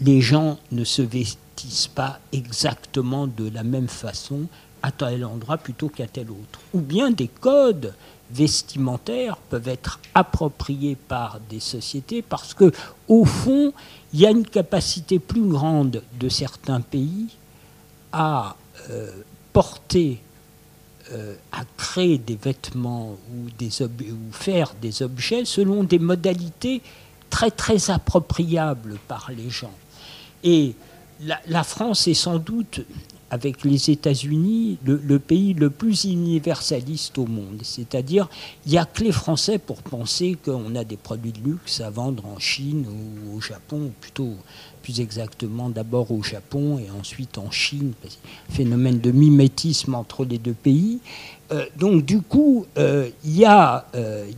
les 0.00 0.20
gens 0.20 0.58
ne 0.72 0.84
se 0.84 1.02
vêtissent 1.02 1.90
pas 1.94 2.18
exactement 2.32 3.26
de 3.26 3.48
la 3.48 3.62
même 3.62 3.88
façon 3.88 4.46
à 4.82 4.90
tel 4.90 5.24
endroit 5.24 5.56
plutôt 5.56 5.88
qu'à 5.88 6.06
tel 6.06 6.30
autre. 6.30 6.60
Ou 6.74 6.80
bien 6.80 7.10
des 7.10 7.28
codes 7.28 7.94
vestimentaires 8.30 9.36
peuvent 9.36 9.68
être 9.68 10.00
appropriés 10.14 10.96
par 10.96 11.40
des 11.48 11.60
sociétés 11.60 12.20
parce 12.20 12.52
que, 12.52 12.72
au 13.08 13.24
fond, 13.24 13.72
il 14.14 14.20
y 14.20 14.26
a 14.26 14.30
une 14.30 14.46
capacité 14.46 15.18
plus 15.18 15.42
grande 15.42 16.00
de 16.20 16.28
certains 16.28 16.80
pays 16.80 17.26
à 18.12 18.54
euh, 18.90 19.10
porter, 19.52 20.20
euh, 21.10 21.34
à 21.50 21.64
créer 21.76 22.18
des 22.18 22.36
vêtements 22.36 23.16
ou, 23.32 23.50
des 23.58 23.82
ou 23.82 24.30
faire 24.30 24.72
des 24.80 25.02
objets 25.02 25.44
selon 25.44 25.82
des 25.82 25.98
modalités 25.98 26.80
très 27.28 27.50
très 27.50 27.90
appropriables 27.90 28.98
par 29.08 29.32
les 29.36 29.50
gens. 29.50 29.74
Et 30.44 30.76
la 31.48 31.64
France 31.64 32.06
est 32.06 32.14
sans 32.14 32.38
doute 32.38 32.82
avec 33.34 33.64
les 33.64 33.90
États-Unis 33.90 34.78
le, 34.84 35.18
pays 35.18 35.54
le 35.54 35.68
plus 35.68 36.04
universaliste 36.04 37.18
au 37.18 37.26
monde. 37.26 37.58
C'est-à-dire, 37.62 38.28
il 38.64 38.70
n'y 38.70 38.78
a 38.78 38.84
que 38.84 39.02
les 39.02 39.10
Français 39.10 39.58
pour 39.58 39.82
penser 39.82 40.36
qu'on 40.44 40.76
a 40.76 40.84
des 40.84 40.96
produits 40.96 41.32
de 41.32 41.40
luxe 41.40 41.80
à 41.80 41.90
vendre 41.90 42.24
en 42.26 42.38
Chine 42.38 42.86
ou 42.86 43.36
au 43.36 43.40
Japon, 43.40 43.86
ou 43.86 43.92
plutôt 44.00 44.34
plus 44.84 45.00
exactement 45.00 45.68
d'abord 45.68 46.12
au 46.12 46.22
Japon 46.22 46.78
et 46.78 46.88
ensuite 46.96 47.36
en 47.38 47.50
Chine, 47.50 47.94
phénomène 48.50 49.00
de 49.00 49.10
mimétisme 49.10 49.96
entre 49.96 50.24
les 50.24 50.38
deux 50.38 50.52
pays. 50.52 51.00
Euh, 51.50 51.66
donc 51.76 52.04
du 52.04 52.20
coup, 52.22 52.66
euh, 52.78 53.10
il 53.24 53.36
y, 53.36 53.46
euh, 53.46 54.30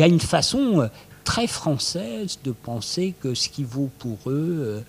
a 0.00 0.06
une 0.06 0.20
façon 0.20 0.88
très 1.24 1.46
française 1.46 2.38
de 2.44 2.52
penser 2.52 3.14
que 3.20 3.34
ce 3.34 3.48
qui 3.48 3.64
vaut 3.64 3.90
pour 3.98 4.18
eux 4.30 4.58
euh, 4.60 4.80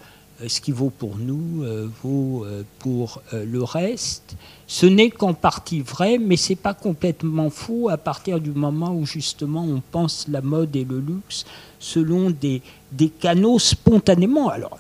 ce 0.47 0.59
qui 0.59 0.71
vaut 0.71 0.89
pour 0.89 1.17
nous 1.17 1.63
euh, 1.63 1.89
vaut 2.03 2.43
euh, 2.45 2.63
pour 2.79 3.21
le 3.31 3.63
reste. 3.63 4.36
Ce 4.67 4.86
n'est 4.86 5.09
qu'en 5.09 5.33
partie 5.33 5.81
vrai, 5.81 6.17
mais 6.17 6.38
ce 6.38 6.49
n'est 6.49 6.57
pas 6.57 6.73
complètement 6.73 7.49
faux 7.49 7.89
à 7.89 7.97
partir 7.97 8.39
du 8.39 8.51
moment 8.51 8.93
où 8.93 9.05
justement 9.05 9.63
on 9.63 9.81
pense 9.91 10.27
la 10.27 10.41
mode 10.41 10.75
et 10.75 10.83
le 10.83 10.99
luxe 10.99 11.45
selon 11.79 12.31
des, 12.31 12.61
des 12.91 13.09
canaux 13.09 13.59
spontanément. 13.59 14.49
Alors, 14.49 14.77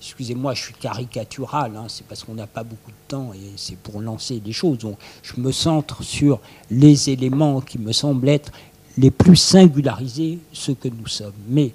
excusez-moi, 0.00 0.54
je 0.54 0.62
suis 0.64 0.74
caricatural, 0.74 1.76
hein, 1.76 1.86
c'est 1.88 2.06
parce 2.06 2.24
qu'on 2.24 2.34
n'a 2.34 2.48
pas 2.48 2.64
beaucoup 2.64 2.90
de 2.90 2.96
temps 3.06 3.32
et 3.34 3.52
c'est 3.56 3.78
pour 3.78 4.00
lancer 4.00 4.40
des 4.40 4.52
choses. 4.52 4.78
Donc, 4.78 4.98
je 5.22 5.40
me 5.40 5.52
centre 5.52 6.02
sur 6.02 6.40
les 6.70 7.08
éléments 7.08 7.60
qui 7.60 7.78
me 7.78 7.92
semblent 7.92 8.28
être 8.28 8.50
les 8.96 9.12
plus 9.12 9.36
singularisés, 9.36 10.40
ce 10.52 10.72
que 10.72 10.88
nous 10.88 11.06
sommes. 11.06 11.32
Mais 11.48 11.72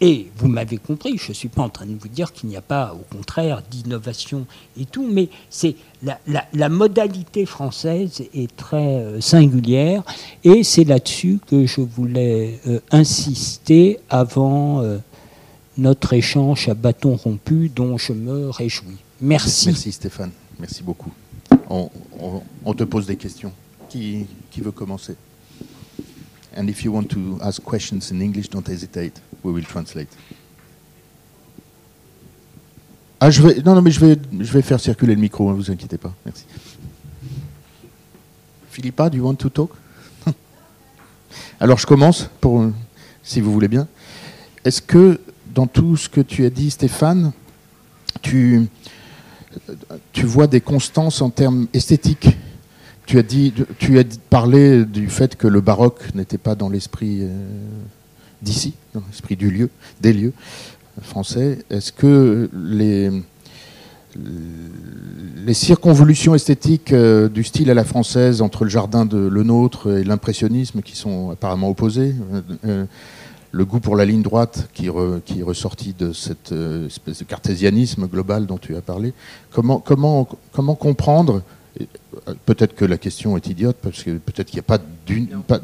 et 0.00 0.30
vous 0.36 0.48
m'avez 0.48 0.78
compris, 0.78 1.18
je 1.18 1.28
ne 1.28 1.34
suis 1.34 1.48
pas 1.48 1.62
en 1.62 1.68
train 1.68 1.84
de 1.84 1.94
vous 1.94 2.08
dire 2.08 2.32
qu'il 2.32 2.48
n'y 2.48 2.56
a 2.56 2.62
pas, 2.62 2.94
au 2.94 3.14
contraire, 3.14 3.62
d'innovation 3.70 4.46
et 4.78 4.86
tout, 4.86 5.06
mais 5.06 5.28
c'est 5.50 5.76
la, 6.02 6.68
modalité 6.70 7.44
française 7.44 8.22
est 8.34 8.56
très 8.56 8.96
euh, 8.96 9.20
singulière, 9.20 10.02
et 10.42 10.64
c'est 10.64 10.84
là-dessus 10.84 11.38
que 11.46 11.66
je 11.66 11.82
voulais 11.82 12.60
euh, 12.66 12.80
insister 12.90 13.98
avant 14.08 14.80
euh, 14.80 14.98
notre 15.76 16.14
échange 16.14 16.68
à 16.68 16.74
bâton 16.74 17.16
rompu, 17.16 17.70
dont 17.74 17.98
je 17.98 18.14
me 18.14 18.48
réjouis. 18.48 18.96
Merci. 19.20 19.66
Merci 19.66 19.92
Stéphane, 19.92 20.30
merci 20.58 20.82
beaucoup. 20.82 21.12
On, 21.68 22.74
te 22.74 22.84
pose 22.84 23.06
des 23.06 23.16
questions. 23.16 23.52
Qui 23.88 24.26
veut 24.58 24.72
commencer? 24.72 25.16
And 26.56 26.68
if 26.68 26.82
you 26.84 26.92
want 26.92 27.08
to 27.10 27.38
ask 27.42 27.62
questions 27.62 28.10
in 28.10 28.20
English, 28.20 28.48
don't 28.48 28.66
hesitate. 28.66 29.20
We 29.42 29.52
will 29.52 29.64
translate. 29.64 30.08
Ah, 33.20 33.30
je 33.30 33.42
vais, 33.42 33.62
non, 33.62 33.74
non, 33.74 33.82
mais 33.82 33.90
je 33.90 34.00
vais, 34.00 34.16
je 34.32 34.52
vais 34.52 34.62
faire 34.62 34.80
circuler 34.80 35.14
le 35.14 35.20
micro, 35.20 35.46
ne 35.46 35.52
hein, 35.52 35.54
vous 35.54 35.70
inquiétez 35.70 35.98
pas. 35.98 36.12
Merci. 36.24 36.44
Philippa, 38.70 39.10
do 39.10 39.18
you 39.18 39.24
want 39.24 39.34
to 39.34 39.50
talk? 39.50 39.70
Alors, 41.60 41.78
je 41.78 41.86
commence, 41.86 42.30
pour, 42.40 42.70
si 43.22 43.40
vous 43.40 43.52
voulez 43.52 43.68
bien. 43.68 43.86
Est-ce 44.64 44.80
que 44.80 45.20
dans 45.54 45.66
tout 45.66 45.96
ce 45.96 46.08
que 46.08 46.22
tu 46.22 46.46
as 46.46 46.50
dit, 46.50 46.70
Stéphane, 46.70 47.32
tu, 48.22 48.66
tu 50.12 50.24
vois 50.24 50.46
des 50.46 50.60
constances 50.60 51.20
en 51.20 51.30
termes 51.30 51.66
esthétiques 51.74 52.36
tu 53.10 53.18
as, 53.18 53.24
dit, 53.24 53.52
tu 53.80 53.98
as 53.98 54.04
parlé 54.30 54.84
du 54.84 55.08
fait 55.08 55.34
que 55.34 55.48
le 55.48 55.60
baroque 55.60 56.14
n'était 56.14 56.38
pas 56.38 56.54
dans 56.54 56.68
l'esprit 56.68 57.22
euh, 57.22 57.28
d'ici, 58.40 58.74
dans 58.94 59.02
l'esprit 59.08 59.34
du 59.34 59.50
lieu, 59.50 59.68
des 60.00 60.12
lieux 60.12 60.32
français. 61.02 61.58
Est-ce 61.70 61.90
que 61.90 62.48
les, 62.54 63.10
circonvolutions 65.52 66.36
esthétiques 66.36 66.92
euh, 66.92 67.28
du 67.28 67.42
style 67.42 67.68
à 67.72 67.74
la 67.74 67.82
française 67.82 68.42
entre 68.42 68.62
le 68.62 68.70
jardin 68.70 69.06
de 69.06 69.18
le 69.18 69.42
nôtre 69.42 69.90
et 69.90 70.04
l'impressionnisme 70.04 70.80
qui 70.80 70.94
sont 70.94 71.30
apparemment 71.30 71.68
opposés, 71.68 72.14
euh, 72.64 72.84
le 73.50 73.64
goût 73.64 73.80
pour 73.80 73.96
la 73.96 74.04
ligne 74.04 74.22
droite 74.22 74.68
qui, 74.72 74.88
qui 75.24 75.40
est 75.40 75.42
ressorti 75.42 75.96
de 75.98 76.12
cette 76.12 76.54
espèce 76.86 77.18
de 77.18 77.24
cartésianisme 77.24 78.06
global 78.06 78.46
dont 78.46 78.58
tu 78.58 78.76
as 78.76 78.82
parlé, 78.82 79.12
comment, 79.50 79.80
comment, 79.80 80.28
comment 80.52 80.76
comprendre 80.76 81.42
Peut-être 82.44 82.74
que 82.74 82.84
la 82.84 82.98
question 82.98 83.36
est 83.36 83.46
idiote, 83.46 83.76
parce 83.80 84.02
que 84.02 84.18
peut-être 84.18 84.48
qu'il 84.48 84.60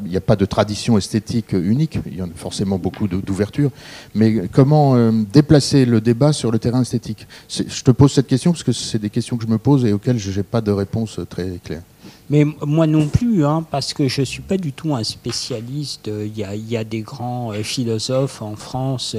n'y 0.05 0.17
a, 0.17 0.21
pas 0.21 0.35
de 0.35 0.45
tradition 0.45 0.97
esthétique 0.97 1.51
unique, 1.53 1.99
il 2.05 2.17
y 2.17 2.21
a 2.21 2.27
forcément 2.35 2.77
beaucoup 2.77 3.07
d'ouverture, 3.07 3.69
mais 4.15 4.47
comment 4.51 4.95
euh, 4.95 5.11
déplacer 5.31 5.85
le 5.85 6.01
débat 6.01 6.33
sur 6.33 6.51
le 6.51 6.59
terrain 6.59 6.81
esthétique? 6.81 7.27
Je 7.49 7.83
te 7.83 7.91
pose 7.91 8.13
cette 8.13 8.27
question 8.27 8.51
parce 8.51 8.63
que 8.63 8.71
c'est 8.71 8.99
des 8.99 9.09
questions 9.09 9.37
que 9.37 9.43
je 9.43 9.49
me 9.49 9.57
pose 9.57 9.85
et 9.85 9.93
auxquelles 9.93 10.17
je 10.17 10.31
n'ai 10.31 10.43
pas 10.43 10.61
de 10.61 10.71
réponse 10.71 11.19
très 11.29 11.59
claire. 11.63 11.83
Mais 12.29 12.45
moi 12.65 12.87
non 12.87 13.07
plus, 13.07 13.45
hein, 13.45 13.65
parce 13.69 13.93
que 13.93 14.07
je 14.07 14.21
ne 14.21 14.25
suis 14.25 14.41
pas 14.41 14.57
du 14.57 14.73
tout 14.73 14.93
un 14.95 15.03
spécialiste. 15.03 16.07
Il 16.07 16.37
y 16.37 16.43
a, 16.43 16.55
il 16.55 16.69
y 16.69 16.75
a 16.75 16.83
des 16.83 17.01
grands 17.01 17.53
euh, 17.53 17.63
philosophes 17.63 18.41
en 18.41 18.55
France 18.55 19.15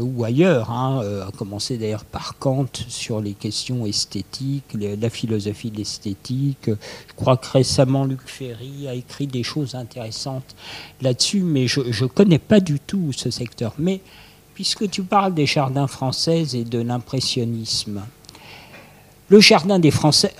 ou 0.00 0.24
ailleurs, 0.24 0.70
hein, 0.70 1.02
euh, 1.02 1.26
à 1.26 1.30
commencer 1.30 1.78
d'ailleurs 1.78 2.04
par 2.04 2.38
Kant 2.38 2.66
sur 2.88 3.20
les 3.20 3.34
questions 3.34 3.86
esthétiques, 3.86 4.74
la 4.74 5.10
philosophie 5.10 5.70
de 5.70 5.78
l'esthétique. 5.78 6.66
Je 6.66 7.14
crois 7.16 7.36
que 7.36 7.48
récemment 7.48 8.04
Luc 8.04 8.20
Ferry 8.26 8.88
a 8.88 8.94
écrit 8.94 9.26
des 9.26 9.42
choses 9.42 9.74
intéressantes 9.74 10.54
là-dessus, 11.00 11.40
mais 11.40 11.66
je 11.66 11.80
ne 11.80 12.08
connais 12.08 12.38
pas 12.38 12.60
du 12.60 12.80
tout 12.80 13.12
ce 13.12 13.30
secteur. 13.30 13.74
Mais 13.78 14.00
puisque 14.54 14.90
tu 14.90 15.02
parles 15.02 15.34
des 15.34 15.46
jardins 15.46 15.86
français 15.86 16.44
et 16.54 16.64
de 16.64 16.80
l'impressionnisme, 16.80 18.02
le 19.30 19.38
jardin 19.38 19.80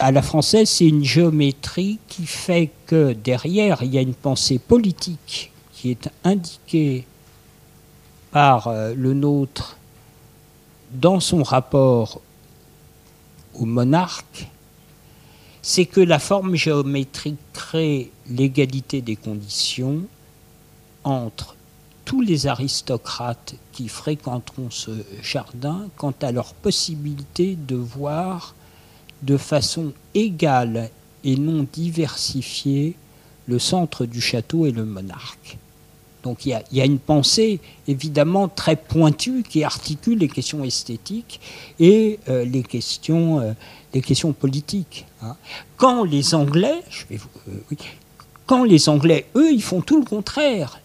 à 0.01 0.11
la 0.11 0.21
française, 0.21 0.69
c'est 0.69 0.89
une 0.89 1.05
géométrie 1.05 2.01
qui 2.09 2.27
fait 2.27 2.71
que 2.87 3.13
derrière, 3.13 3.85
il 3.85 3.95
y 3.95 3.99
a 3.99 4.01
une 4.01 4.15
pensée 4.15 4.59
politique 4.59 5.53
qui 5.73 5.93
est 5.93 6.11
indiquée 6.25 7.07
par 8.31 8.69
euh, 8.69 8.95
le 8.95 9.15
nôtre 9.15 9.77
dans 10.93 11.21
son 11.21 11.43
rapport 11.43 12.21
au 13.55 13.65
monarque, 13.65 14.49
c'est 15.63 15.87
que 15.87 16.01
la 16.01 16.19
forme 16.19 16.55
géométrique 16.55 17.39
crée 17.53 18.11
l'égalité 18.29 19.03
des 19.03 19.17
conditions 19.17 20.03
entre 21.05 21.57
tous 22.05 22.23
les 22.23 22.47
aristocrates 22.47 23.55
qui 23.73 23.89
fréquenteront 23.89 24.71
ce 24.71 24.91
jardin 25.23 25.87
quant 25.97 26.15
à 26.23 26.33
leur 26.33 26.55
possibilité 26.55 27.57
de 27.57 27.77
voir 27.77 28.55
de 29.23 29.37
façon 29.37 29.93
égale 30.15 30.91
et 31.25 31.37
non 31.37 31.67
diversifiée 31.73 32.97
le 33.47 33.59
centre 33.59 34.07
du 34.07 34.21
château 34.21 34.67
et 34.67 34.73
le 34.73 34.85
monarque. 34.85 35.59
Donc 36.23 36.45
il 36.45 36.59
y, 36.73 36.81
a, 36.81 36.85
une 36.85 36.99
pensée 36.99 37.61
évidemment 37.89 38.49
très 38.49 38.77
pointue 38.77 39.43
qui 39.43 39.65
articule 39.65 40.19
les 40.19 40.29
questions 40.29 40.63
esthétiques 40.65 41.41
et 41.79 42.19
euh, 42.29 42.45
les, 42.45 42.63
questions, 42.63 43.41
euh, 43.41 43.53
les 43.95 44.03
questions 44.03 44.33
politiques. 44.33 45.07
Hein. 45.23 45.37
Quand 45.77 46.05
les 46.05 46.35
Anglais, 46.35 46.83
euh, 47.11 47.17
quand 48.47 48.65
les 48.65 48.89
Anglais, 48.89 49.27
eux, 49.35 49.51
ils 49.51 49.63
font 49.63 49.81
tout 49.81 49.99
le 49.99 50.05
contraire. 50.05 50.81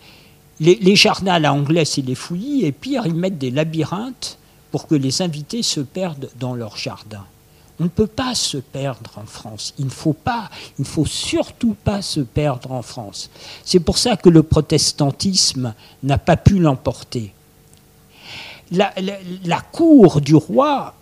Les, 0.61 0.95
jardins 0.95 1.33
à 1.33 1.39
la 1.39 1.51
anglaise, 1.51 1.89
c'est 1.89 2.01
les 2.01 2.15
fouillis, 2.15 2.63
et 2.63 2.71
pire, 2.71 3.05
ils 3.05 3.13
mettent 3.13 3.37
des 3.37 3.51
labyrinthes 3.51 4.37
pour 4.71 4.87
que 4.87 4.95
les 4.95 5.21
invités 5.21 5.63
se 5.63 5.81
perdent 5.81 6.29
dans 6.39 6.55
leur 6.55 6.77
jardin. 6.77 7.25
On 7.79 7.85
ne 7.85 7.89
peut 7.89 8.07
pas 8.07 8.35
se 8.35 8.57
perdre 8.57 9.11
en 9.17 9.25
France. 9.25 9.73
Il 9.77 9.85
ne 9.85 9.89
faut 9.89 10.13
pas, 10.13 10.49
il 10.79 10.83
ne 10.83 10.87
faut 10.87 11.05
surtout 11.05 11.75
pas 11.83 12.01
se 12.01 12.21
perdre 12.21 12.71
en 12.71 12.81
France. 12.81 13.29
C'est 13.65 13.79
pour 13.81 13.97
ça 13.97 14.15
que 14.15 14.29
le 14.29 14.43
protestantisme 14.43 15.73
n'a 16.03 16.17
pas 16.17 16.37
pu 16.37 16.57
l'emporter. 16.59 17.33
La, 18.71 19.61
cour 19.71 20.21
du 20.21 20.35
roi 20.35 20.95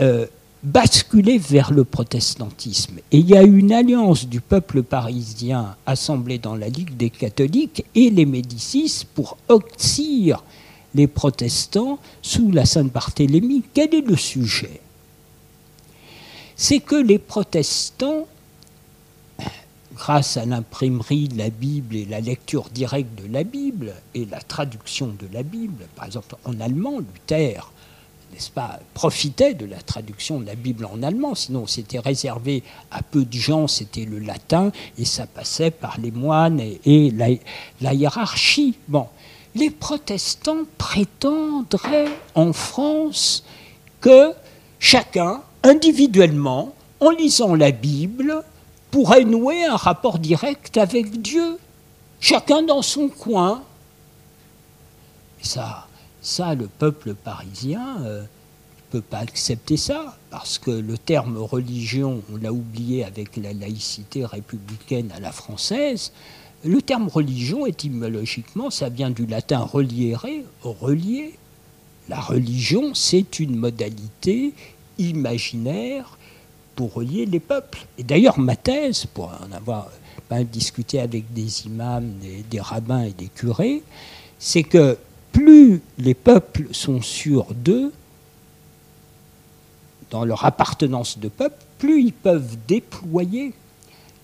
euh, 0.00 0.26
basculait 0.62 1.38
vers 1.38 1.72
le 1.72 1.84
protestantisme. 1.84 2.98
Et 3.10 3.18
il 3.18 3.28
y 3.28 3.36
a 3.36 3.42
une 3.42 3.72
alliance 3.72 4.26
du 4.26 4.40
peuple 4.40 4.82
parisien 4.82 5.76
assemblé 5.86 6.38
dans 6.38 6.54
la 6.54 6.68
Ligue 6.68 6.96
des 6.96 7.10
catholiques 7.10 7.84
et 7.94 8.10
les 8.10 8.26
Médicis 8.26 9.06
pour 9.14 9.36
oxyre 9.48 10.44
les 10.94 11.06
protestants 11.06 11.98
sous 12.20 12.52
la 12.52 12.66
Sainte-Barthélemy. 12.66 13.62
Quel 13.74 13.94
est 13.94 14.06
le 14.06 14.16
sujet? 14.16 14.80
C'est 16.62 16.78
que 16.78 16.94
les 16.94 17.18
protestants, 17.18 18.28
grâce 19.96 20.36
à 20.36 20.46
l'imprimerie 20.46 21.26
de 21.26 21.36
la 21.36 21.50
Bible 21.50 21.96
et 21.96 22.04
la 22.04 22.20
lecture 22.20 22.68
directe 22.70 23.20
de 23.20 23.32
la 23.32 23.42
Bible 23.42 23.92
et 24.14 24.26
la 24.26 24.40
traduction 24.40 25.08
de 25.08 25.26
la 25.32 25.42
Bible, 25.42 25.88
par 25.96 26.04
exemple 26.04 26.36
en 26.44 26.60
allemand, 26.60 27.00
Luther, 27.00 27.72
n'est-ce 28.32 28.52
pas, 28.52 28.78
profitait 28.94 29.54
de 29.54 29.66
la 29.66 29.78
traduction 29.78 30.38
de 30.38 30.46
la 30.46 30.54
Bible 30.54 30.84
en 30.84 31.02
allemand, 31.02 31.34
sinon 31.34 31.66
c'était 31.66 31.98
réservé 31.98 32.62
à 32.92 33.02
peu 33.02 33.24
de 33.24 33.36
gens, 33.36 33.66
c'était 33.66 34.04
le 34.04 34.20
latin, 34.20 34.70
et 34.98 35.04
ça 35.04 35.26
passait 35.26 35.72
par 35.72 35.98
les 35.98 36.12
moines 36.12 36.60
et, 36.60 37.10
la, 37.10 37.26
la, 37.80 37.92
hiérarchie. 37.92 38.78
Bon, 38.86 39.08
les 39.56 39.70
protestants 39.70 40.62
prétendraient 40.78 42.12
en 42.36 42.52
France 42.52 43.42
que 44.00 44.32
chacun 44.78 45.42
individuellement, 45.62 46.74
en 47.00 47.10
lisant 47.10 47.54
la 47.54 47.70
Bible, 47.70 48.42
pourrait 48.90 49.24
nouer 49.24 49.64
un 49.64 49.76
rapport 49.76 50.18
direct 50.18 50.76
avec 50.76 51.20
Dieu, 51.22 51.58
chacun 52.20 52.62
dans 52.62 52.82
son 52.82 53.08
coin. 53.08 53.62
ça, 55.40 55.86
ça, 56.20 56.54
le 56.54 56.66
peuple 56.66 57.14
parisien 57.14 57.98
ne 58.00 58.06
euh, 58.06 58.22
peut 58.90 59.00
pas 59.00 59.18
accepter 59.18 59.76
ça, 59.76 60.16
parce 60.30 60.58
que 60.58 60.70
le 60.70 60.98
terme 60.98 61.38
religion, 61.38 62.22
on 62.32 62.36
l'a 62.36 62.52
oublié 62.52 63.04
avec 63.04 63.36
la 63.36 63.52
laïcité 63.52 64.24
républicaine 64.24 65.10
à 65.16 65.20
la 65.20 65.32
française, 65.32 66.12
le 66.64 66.80
terme 66.80 67.08
religion, 67.08 67.66
étymologiquement, 67.66 68.70
ça 68.70 68.88
vient 68.88 69.10
du 69.10 69.26
latin 69.26 69.60
reliere, 69.60 70.26
relier. 70.62 71.36
La 72.08 72.20
religion, 72.20 72.94
c'est 72.94 73.40
une 73.40 73.56
modalité 73.56 74.52
imaginaire 75.10 76.18
pour 76.74 76.94
relier 76.94 77.26
les 77.26 77.40
peuples. 77.40 77.86
Et 77.98 78.02
d'ailleurs, 78.02 78.38
ma 78.38 78.56
thèse, 78.56 79.06
pour 79.06 79.26
en 79.26 79.52
avoir 79.52 79.88
discuté 80.40 81.00
avec 81.00 81.32
des 81.32 81.66
imams, 81.66 82.14
des, 82.48 82.60
rabbins 82.60 83.02
et 83.02 83.12
des 83.12 83.26
curés, 83.26 83.82
c'est 84.38 84.62
que 84.62 84.96
plus 85.32 85.82
les 85.98 86.14
peuples 86.14 86.68
sont 86.72 87.02
sûrs 87.02 87.48
d'eux, 87.54 87.92
dans 90.10 90.24
leur 90.24 90.44
appartenance 90.44 91.18
de 91.18 91.28
peuple, 91.28 91.56
plus 91.78 92.02
ils 92.02 92.12
peuvent 92.12 92.56
déployer 92.68 93.54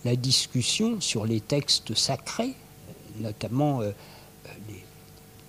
la 0.05 0.17
discussion 0.17 1.01
sur 1.01 1.25
les 1.25 1.41
textes 1.41 1.95
sacrés, 1.95 2.55
notamment 3.21 3.81
euh, 3.81 3.91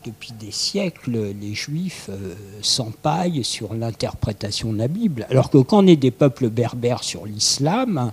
depuis 0.05 0.31
des 0.39 0.51
siècles, 0.51 1.33
les 1.39 1.53
Juifs 1.53 2.09
euh, 2.09 2.33
s'empaillent 2.61 3.43
sur 3.43 3.73
l'interprétation 3.73 4.71
de 4.73 4.77
la 4.77 4.87
Bible. 4.87 5.27
Alors 5.29 5.49
que 5.49 5.57
quand 5.57 5.83
on 5.83 5.87
est 5.87 5.95
des 5.95 6.11
peuples 6.11 6.49
berbères 6.49 7.03
sur 7.03 7.25
l'islam, 7.25 8.11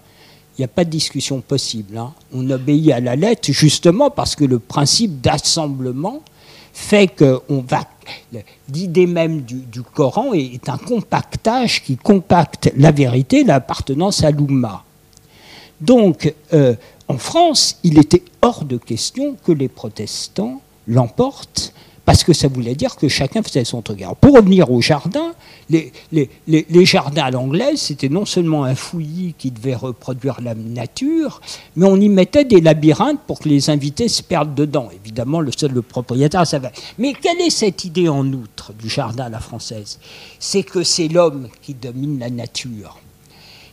il 0.56 0.62
n'y 0.62 0.64
a 0.64 0.68
pas 0.68 0.84
de 0.84 0.90
discussion 0.90 1.40
possible. 1.40 1.98
Hein. 1.98 2.12
On 2.32 2.48
obéit 2.50 2.92
à 2.92 3.00
la 3.00 3.14
lettre 3.14 3.52
justement 3.52 4.10
parce 4.10 4.34
que 4.34 4.44
le 4.44 4.58
principe 4.58 5.20
d'assemblement 5.20 6.22
fait 6.72 7.10
va. 7.48 7.88
L'idée 8.72 9.06
même 9.06 9.42
du, 9.42 9.82
Coran 9.82 10.32
est, 10.32 10.68
un 10.68 10.78
compactage 10.78 11.82
qui 11.82 11.96
compacte 11.96 12.70
la 12.76 12.92
vérité, 12.92 13.44
l'appartenance 13.44 14.22
à 14.22 14.30
l'Oumma. 14.30 14.84
Donc, 15.80 16.32
euh, 16.52 16.74
en 17.08 17.18
France, 17.18 17.78
il 17.82 17.98
était 17.98 18.22
hors 18.42 18.64
de 18.64 18.76
question 18.76 19.36
que 19.44 19.52
les 19.52 19.68
protestants 19.68 20.60
l'emportent 20.86 21.72
parce 22.06 22.22
que 22.22 22.32
ça 22.32 22.46
voulait 22.46 22.76
dire 22.76 22.94
que 22.96 23.08
chacun 23.08 23.42
faisait 23.42 23.64
son 23.64 23.82
truc. 23.82 24.00
Alors, 24.00 24.14
pour 24.14 24.36
revenir 24.36 24.70
au 24.70 24.80
jardin, 24.80 25.32
les, 25.68 25.90
jardins 26.86 27.24
à 27.24 27.30
l'anglaise, 27.32 27.80
c'était 27.80 28.08
non 28.08 28.24
seulement 28.24 28.64
un 28.64 28.76
fouillis 28.76 29.34
qui 29.36 29.50
devait 29.50 29.74
reproduire 29.74 30.40
la 30.40 30.54
nature, 30.54 31.40
mais 31.74 31.84
on 31.84 31.96
y 31.96 32.08
mettait 32.08 32.44
des 32.44 32.60
labyrinthes 32.60 33.20
pour 33.26 33.40
que 33.40 33.48
les 33.48 33.70
invités 33.70 34.06
se 34.06 34.22
perdent 34.22 34.54
dedans. 34.54 34.88
Évidemment, 35.04 35.40
le 35.40 35.50
seul 35.50 35.72
le 35.72 35.82
propriétaire 35.82 36.46
savait. 36.46 36.70
Mais 36.96 37.12
quelle 37.12 37.40
est 37.40 37.50
cette 37.50 37.84
idée 37.84 38.08
en 38.08 38.24
outre 38.32 38.72
du 38.72 38.88
jardin 38.88 39.24
à 39.24 39.28
la 39.28 39.40
française? 39.40 39.98
C'est 40.38 40.62
que 40.62 40.84
c'est 40.84 41.08
l'homme 41.08 41.48
qui 41.60 41.74
domine 41.74 42.20
la 42.20 42.30
nature 42.30 43.00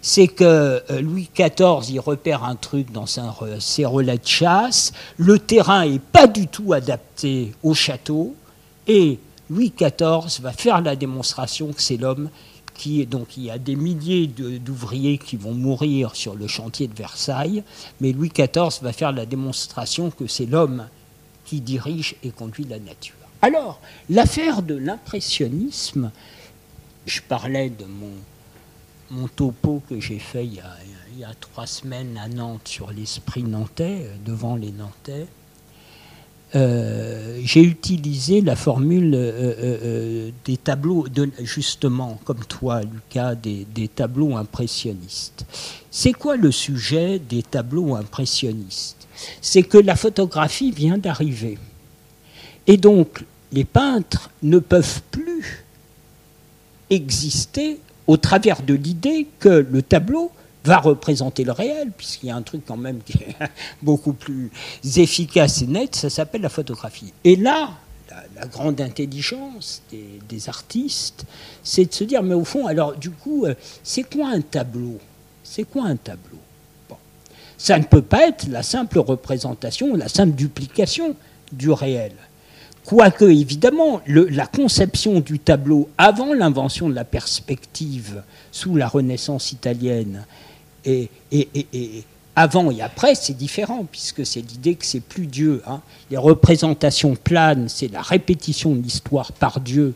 c'est 0.04 0.28
que 0.28 0.44
euh, 0.44 1.02
Louis 1.02 1.30
XIV, 1.34 1.90
il 1.90 2.00
repère 2.00 2.44
un 2.44 2.56
truc 2.56 2.92
dans 2.92 3.06
ses 3.08 3.86
relais 3.86 4.18
de 4.18 4.28
chasse, 4.28 4.92
le 5.18 5.40
terrain 5.40 5.88
n'est 5.88 5.98
pas 5.98 6.28
du 6.28 6.48
tout 6.48 6.74
adapté 6.74 7.54
au 7.64 7.74
château, 7.74 8.36
et 8.86 9.18
Louis 9.50 9.74
XIV 9.76 10.42
va 10.42 10.52
faire 10.52 10.82
la 10.82 10.98
démonstration 10.98 11.72
que 11.72 11.82
c'est 11.82 11.98
l'homme 11.98 12.30
qui 12.74 13.06
donc 13.06 13.38
il 13.38 13.44
y 13.44 13.52
a 13.52 13.58
des 13.58 13.76
milliers 13.76 14.28
d'ouvriers 14.28 15.18
qui 15.20 15.38
vont 15.38 15.54
mourir 15.54 16.16
sur 16.16 16.36
le 16.36 16.48
chantier 16.48 16.88
de 16.88 16.96
Versailles, 16.96 17.64
mais 18.02 18.12
Louis 18.12 18.30
XIV 18.30 18.82
va 18.82 18.92
faire 18.92 19.14
la 19.14 19.26
démonstration 19.26 20.12
que 20.12 20.28
c'est 20.28 20.48
l'homme 20.48 20.88
qui 21.46 21.62
dirige 21.62 22.16
et 22.24 22.32
conduit 22.32 22.66
la 22.66 22.80
nature. 22.80 23.16
Alors, 23.42 23.80
l'affaire 24.10 24.64
de 24.64 24.76
l'impressionnisme, 24.76 26.12
je 27.06 27.22
parlais 27.22 27.70
de 27.70 27.86
mon 27.86 28.12
mon 29.14 29.28
topo 29.28 29.82
que 29.88 30.00
j'ai 30.00 30.20
fait 30.20 30.46
il 30.46 30.56
y, 31.20 31.24
a, 31.24 31.34
trois 31.40 31.68
semaines 31.68 32.18
à 32.18 32.28
Nantes 32.28 32.68
sur 32.68 32.92
l'esprit 32.92 33.44
nantais, 33.44 34.02
euh, 34.04 34.16
devant 34.26 34.56
les 34.56 34.72
Nantais, 34.72 35.28
euh, 36.56 37.40
j'ai 37.44 37.62
utilisé 37.62 38.42
la 38.42 38.56
formule 38.56 39.14
euh, 39.16 40.30
des 40.46 40.58
tableaux, 40.58 41.08
justement, 41.40 42.20
comme 42.26 42.44
toi, 42.46 42.82
Lucas, 42.82 43.36
des, 43.36 43.66
des 43.74 43.88
tableaux 43.88 44.36
impressionnistes. 44.36 45.46
C'est 45.90 46.14
quoi 46.14 46.36
le 46.36 46.52
sujet 46.52 47.20
des 47.20 47.42
tableaux 47.42 47.96
impressionnistes? 47.96 49.08
C'est 49.42 49.64
que 49.64 49.78
la 49.78 49.96
photographie 49.96 50.72
vient 50.72 50.98
d'arriver. 50.98 51.58
Et 52.68 52.78
donc, 52.78 53.24
les 53.52 53.66
peintres 53.66 54.30
ne 54.42 54.60
peuvent 54.60 55.02
plus 55.12 55.66
exister 56.90 57.80
au 58.08 58.18
travers 58.18 58.62
de 58.62 58.74
l'idée 58.74 59.28
que 59.40 59.50
le 59.50 59.82
tableau 59.82 60.32
va 60.66 60.78
représenter 60.78 61.44
le 61.44 61.52
réel, 61.52 61.92
puisqu'il 61.96 62.28
y 62.28 62.32
a 62.32 62.36
un 62.36 62.42
truc 62.42 62.64
quand 62.66 62.78
même 62.78 63.02
qui 63.04 63.18
est 63.18 63.36
beaucoup 63.82 64.14
plus 64.14 64.50
efficace 64.96 65.62
et 65.62 65.68
net, 65.68 65.96
ça 65.96 66.10
s'appelle 66.10 66.42
la 66.42 66.50
photographie. 66.50 67.14
Et 67.24 67.36
là, 67.36 67.72
la, 68.36 68.48
grande 68.48 68.80
intelligence 68.82 69.82
des, 69.92 70.50
artistes, 70.50 71.26
c'est 71.64 71.86
de 71.86 71.94
se 71.94 72.04
dire, 72.04 72.24
mais 72.24 72.34
au 72.34 72.46
fond, 72.46 72.68
alors 72.68 72.96
du 72.96 73.12
coup, 73.12 73.46
euh, 73.46 73.56
c'est 73.84 74.04
quoi 74.04 74.30
un 74.30 74.42
tableau? 74.42 75.00
C'est 75.44 75.64
quoi 75.64 75.86
un 75.86 75.96
tableau? 75.96 76.40
Bon. 76.90 76.96
Ça 77.58 77.78
ne 77.78 77.84
peut 77.84 78.02
pas 78.02 78.28
être 78.28 78.48
la 78.48 78.64
simple 78.64 79.00
représentation, 79.00 79.96
la 79.96 80.10
simple 80.10 80.34
duplication 80.34 81.16
du 81.52 81.72
réel. 81.72 82.14
Quoique, 82.86 83.26
évidemment, 83.26 84.02
la 84.08 84.46
conception 84.46 85.22
du 85.22 85.40
tableau 85.40 85.90
avant 85.98 86.34
l'invention 86.34 86.90
de 86.90 86.96
la 86.96 87.06
perspective 87.06 88.24
sous 88.52 88.76
la 88.76 88.88
Renaissance 88.88 89.54
italienne 89.54 90.26
et, 90.86 91.10
avant 92.36 92.72
et 92.72 92.82
après, 92.82 93.16
c'est 93.16 93.38
différent, 93.38 93.86
puisque 93.90 94.26
c'est 94.26 94.42
l'idée 94.42 94.76
que 94.76 94.86
c'est 94.86 95.00
plus 95.00 95.28
Dieu. 95.28 95.62
Hein. 95.66 95.82
Les 96.12 96.18
représentations 96.18 97.16
planes, 97.16 97.70
c'est 97.70 97.92
la 97.92 98.02
répétition 98.02 98.76
de 98.76 98.82
l'histoire 98.82 99.32
par 99.32 99.60
Dieu. 99.60 99.94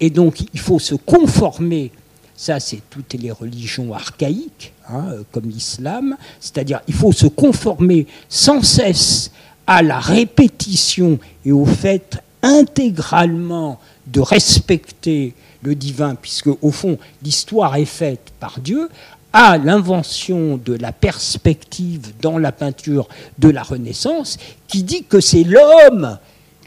Et 0.00 0.08
donc, 0.08 0.40
il 0.54 0.60
faut 0.60 0.78
se 0.78 0.94
conformer. 0.94 1.90
Ça, 2.34 2.60
c'est 2.60 2.80
toutes 2.88 3.12
les 3.14 3.30
religions 3.30 3.92
archaïques, 3.92 4.72
hein, 4.88 5.16
comme 5.32 5.48
l'islam. 5.50 6.16
C'est-à-dire, 6.40 6.80
il 6.88 6.94
faut 6.94 7.12
se 7.12 7.26
conformer 7.26 8.06
sans 8.28 8.62
cesse 8.62 9.30
à 9.66 9.82
la 9.82 9.98
répétition 9.98 11.18
et 11.44 11.52
au 11.52 11.66
fait 11.66 12.22
intégralement 12.42 13.78
de 14.06 14.20
respecter 14.20 15.34
le 15.62 15.74
divin, 15.74 16.14
puisque 16.14 16.50
au 16.60 16.70
fond 16.70 16.98
l'histoire 17.22 17.76
est 17.76 17.84
faite 17.84 18.32
par 18.40 18.60
Dieu, 18.60 18.88
à 19.32 19.56
l'invention 19.56 20.58
de 20.58 20.74
la 20.74 20.92
perspective 20.92 22.12
dans 22.20 22.38
la 22.38 22.52
peinture 22.52 23.08
de 23.38 23.48
la 23.48 23.62
Renaissance, 23.62 24.36
qui 24.68 24.82
dit 24.82 25.04
que 25.04 25.20
c'est 25.20 25.44
l'homme 25.44 26.18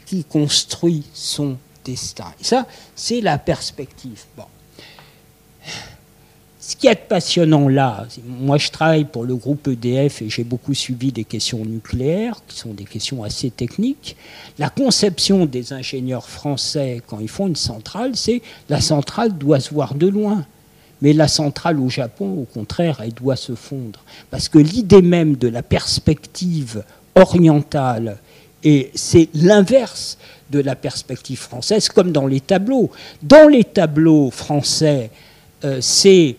qui 0.04 0.24
construit 0.24 1.04
son 1.12 1.56
destin. 1.84 2.32
Et 2.40 2.44
ça, 2.44 2.66
c'est 2.94 3.20
la 3.20 3.38
perspective. 3.38 4.24
Ce 6.66 6.74
qui 6.74 6.88
est 6.88 6.96
passionnant 6.96 7.68
là, 7.68 8.08
moi 8.26 8.58
je 8.58 8.70
travaille 8.70 9.04
pour 9.04 9.22
le 9.22 9.36
groupe 9.36 9.68
EDF 9.68 10.22
et 10.22 10.28
j'ai 10.28 10.42
beaucoup 10.42 10.74
suivi 10.74 11.12
des 11.12 11.22
questions 11.22 11.64
nucléaires, 11.64 12.40
qui 12.48 12.58
sont 12.58 12.74
des 12.74 12.82
questions 12.82 13.22
assez 13.22 13.50
techniques. 13.50 14.16
La 14.58 14.68
conception 14.68 15.46
des 15.46 15.72
ingénieurs 15.72 16.28
français 16.28 17.02
quand 17.06 17.20
ils 17.20 17.28
font 17.28 17.46
une 17.46 17.54
centrale, 17.54 18.16
c'est 18.16 18.42
la 18.68 18.80
centrale 18.80 19.38
doit 19.38 19.60
se 19.60 19.72
voir 19.72 19.94
de 19.94 20.08
loin. 20.08 20.44
Mais 21.02 21.12
la 21.12 21.28
centrale 21.28 21.78
au 21.78 21.88
Japon, 21.88 22.36
au 22.40 22.46
contraire, 22.52 23.00
elle 23.00 23.12
doit 23.14 23.36
se 23.36 23.54
fondre. 23.54 24.00
Parce 24.32 24.48
que 24.48 24.58
l'idée 24.58 25.02
même 25.02 25.36
de 25.36 25.46
la 25.46 25.62
perspective 25.62 26.82
orientale, 27.14 28.18
et 28.64 28.90
c'est 28.96 29.28
l'inverse 29.34 30.18
de 30.50 30.58
la 30.58 30.74
perspective 30.74 31.38
française, 31.38 31.90
comme 31.90 32.10
dans 32.10 32.26
les 32.26 32.40
tableaux. 32.40 32.90
Dans 33.22 33.46
les 33.46 33.62
tableaux 33.62 34.32
français, 34.32 35.10
euh, 35.64 35.78
c'est 35.80 36.36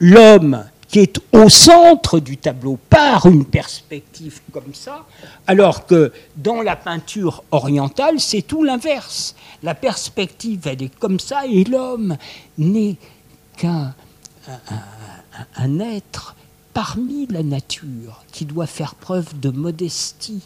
l'homme 0.00 0.64
qui 0.88 0.98
est 0.98 1.20
au 1.32 1.48
centre 1.48 2.18
du 2.18 2.36
tableau 2.36 2.76
par 2.88 3.26
une 3.26 3.44
perspective 3.44 4.40
comme 4.52 4.74
ça, 4.74 5.06
alors 5.46 5.86
que 5.86 6.12
dans 6.36 6.62
la 6.62 6.74
peinture 6.74 7.44
orientale, 7.52 8.18
c'est 8.18 8.42
tout 8.42 8.64
l'inverse. 8.64 9.36
La 9.62 9.76
perspective, 9.76 10.66
elle 10.66 10.82
est 10.82 10.98
comme 10.98 11.20
ça, 11.20 11.46
et 11.46 11.62
l'homme 11.62 12.16
n'est 12.58 12.96
qu'un 13.56 13.94
un, 15.56 15.78
être 15.78 16.34
parmi 16.74 17.26
la 17.26 17.42
nature 17.42 18.24
qui 18.32 18.44
doit 18.44 18.66
faire 18.66 18.96
preuve 18.96 19.38
de 19.38 19.50
modestie, 19.50 20.42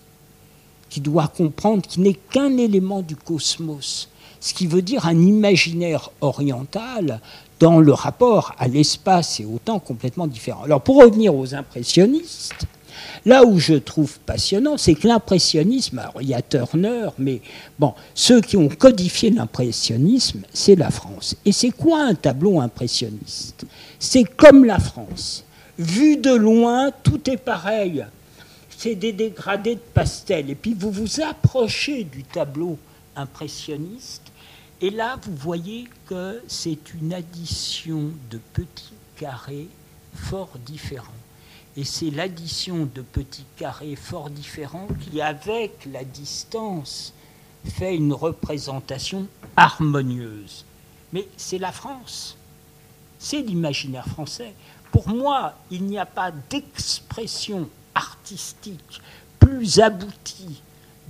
qui 0.91 1.01
doit 1.01 1.29
comprendre 1.29 1.83
qu'il 1.87 2.03
n'est 2.03 2.15
qu'un 2.15 2.57
élément 2.59 3.01
du 3.01 3.17
cosmos. 3.17 4.11
Ce 4.41 4.53
qui 4.53 4.67
veut 4.67 4.83
dire 4.83 5.07
un 5.07 5.19
imaginaire 5.19 6.11
oriental 6.21 7.21
dans 7.61 7.81
le 7.81 7.93
rapport 7.93 8.55
à 8.59 8.69
l'espace 8.69 9.41
et 9.41 9.45
au 9.45 9.59
temps 9.59 9.79
complètement 9.79 10.27
différent. 10.27 10.63
Alors 10.65 10.81
pour 10.81 11.03
revenir 11.03 11.35
aux 11.35 11.55
impressionnistes, 11.55 12.67
là 13.25 13.45
où 13.45 13.59
je 13.59 13.75
trouve 13.75 14.19
passionnant, 14.21 14.77
c'est 14.77 14.95
que 14.95 15.07
l'impressionnisme, 15.07 15.99
alors 15.99 16.21
il 16.21 16.29
y 16.29 16.35
a 16.35 16.43
Turner, 16.43 17.09
mais 17.19 17.41
bon, 17.79 17.95
ceux 18.15 18.41
qui 18.41 18.57
ont 18.57 18.69
codifié 18.69 19.31
l'impressionnisme, 19.31 20.43
c'est 20.53 20.77
la 20.77 20.91
France. 20.91 21.37
Et 21.45 21.53
c'est 21.53 21.71
quoi 21.71 22.03
un 22.03 22.15
tableau 22.15 22.61
impressionniste? 22.61 23.65
C'est 23.99 24.25
comme 24.25 24.65
la 24.65 24.79
France. 24.79 25.45
Vu 25.79 26.17
de 26.17 26.35
loin, 26.35 26.91
tout 27.03 27.29
est 27.31 27.37
pareil. 27.37 28.05
C'est 28.77 28.95
des 28.95 29.13
dégradés 29.13 29.77
de 29.77 29.81
pastel. 29.95 30.51
Et 30.51 30.55
puis 30.55 30.75
vous 30.75 30.91
vous 30.91 31.21
approchez 31.21 32.05
du 32.05 32.23
tableau 32.23 32.79
impressionniste 33.17 34.24
et 34.85 34.91
là, 34.91 35.19
vous 35.23 35.35
voyez 35.35 35.89
que 36.05 36.43
c'est 36.47 36.93
une 36.93 37.15
addition 37.15 38.11
de 38.31 38.37
petits 38.53 38.93
carrés 39.17 39.69
fort 40.15 40.59
différents. 40.59 41.23
Et 41.75 41.85
c'est 41.85 42.11
l'addition 42.11 42.87
de 42.95 43.01
petits 43.01 43.47
carrés 43.57 43.97
fort 43.97 44.29
différents 44.29 44.89
qui, 45.01 45.23
avec 45.23 45.89
la 45.91 46.05
distance, 46.05 47.15
fait 47.65 47.97
une 47.97 48.13
représentation 48.13 49.27
harmonieuse. 49.57 50.67
Mais 51.15 51.29
c'est 51.39 51.57
la 51.57 51.73
France, 51.73 52.37
c'est 53.19 53.41
l'imaginaire 53.41 54.07
français. 54.07 54.53
Pour 54.93 55.09
moi, 55.09 55.55
il 55.71 55.85
n'y 55.85 55.99
a 55.99 56.05
pas 56.05 56.31
d'expression 56.51 57.71
artistique 57.95 59.01
plus 59.39 59.81
aboutie 59.81 60.61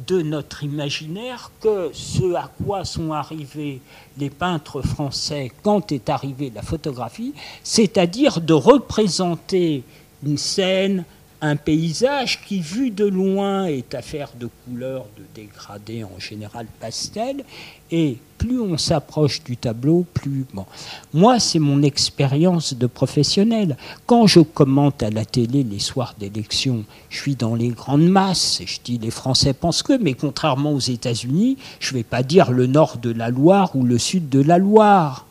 de 0.06 0.22
notre 0.22 0.64
imaginaire 0.64 1.50
que 1.60 1.90
ce 1.92 2.34
à 2.34 2.50
quoi 2.64 2.84
sont 2.84 3.12
arrivés 3.12 3.80
les 4.18 4.30
peintres 4.30 4.82
français 4.82 5.52
quand 5.62 5.92
est 5.92 6.08
arrivée 6.08 6.50
la 6.54 6.62
photographie, 6.62 7.32
c'est-à-dire 7.62 8.40
de 8.40 8.54
représenter 8.54 9.84
une 10.24 10.38
scène, 10.38 11.04
un 11.44 11.56
paysage 11.56 12.40
qui, 12.42 12.60
vu 12.60 12.90
de 12.90 13.04
loin, 13.04 13.66
est 13.66 13.94
affaire 13.94 14.30
de 14.40 14.48
couleurs, 14.64 15.04
de 15.18 15.24
dégradés 15.34 16.02
en 16.02 16.18
général 16.18 16.66
pastel, 16.80 17.44
et 17.90 18.16
plus 18.38 18.58
on 18.58 18.78
s'approche 18.78 19.44
du 19.44 19.58
tableau, 19.58 20.06
plus... 20.14 20.46
Bon. 20.54 20.64
Moi, 21.12 21.38
c'est 21.38 21.58
mon 21.58 21.82
expérience 21.82 22.72
de 22.72 22.86
professionnel. 22.86 23.76
Quand 24.06 24.26
je 24.26 24.40
commente 24.40 25.02
à 25.02 25.10
la 25.10 25.26
télé 25.26 25.62
les 25.64 25.78
soirs 25.80 26.14
d'élection, 26.18 26.84
je 27.10 27.18
suis 27.18 27.36
dans 27.36 27.54
les 27.54 27.68
grandes 27.68 28.08
masses, 28.08 28.62
je 28.64 28.78
dis 28.82 28.96
les 28.96 29.10
Français 29.10 29.52
pensent 29.52 29.82
que, 29.82 29.98
mais 29.98 30.14
contrairement 30.14 30.72
aux 30.72 30.80
États-Unis, 30.80 31.58
je 31.78 31.92
ne 31.92 31.98
vais 31.98 32.04
pas 32.04 32.22
dire 32.22 32.52
le 32.52 32.66
nord 32.66 32.96
de 32.96 33.10
la 33.10 33.28
Loire 33.28 33.76
ou 33.76 33.84
le 33.84 33.98
sud 33.98 34.30
de 34.30 34.40
la 34.40 34.56
Loire. 34.56 35.26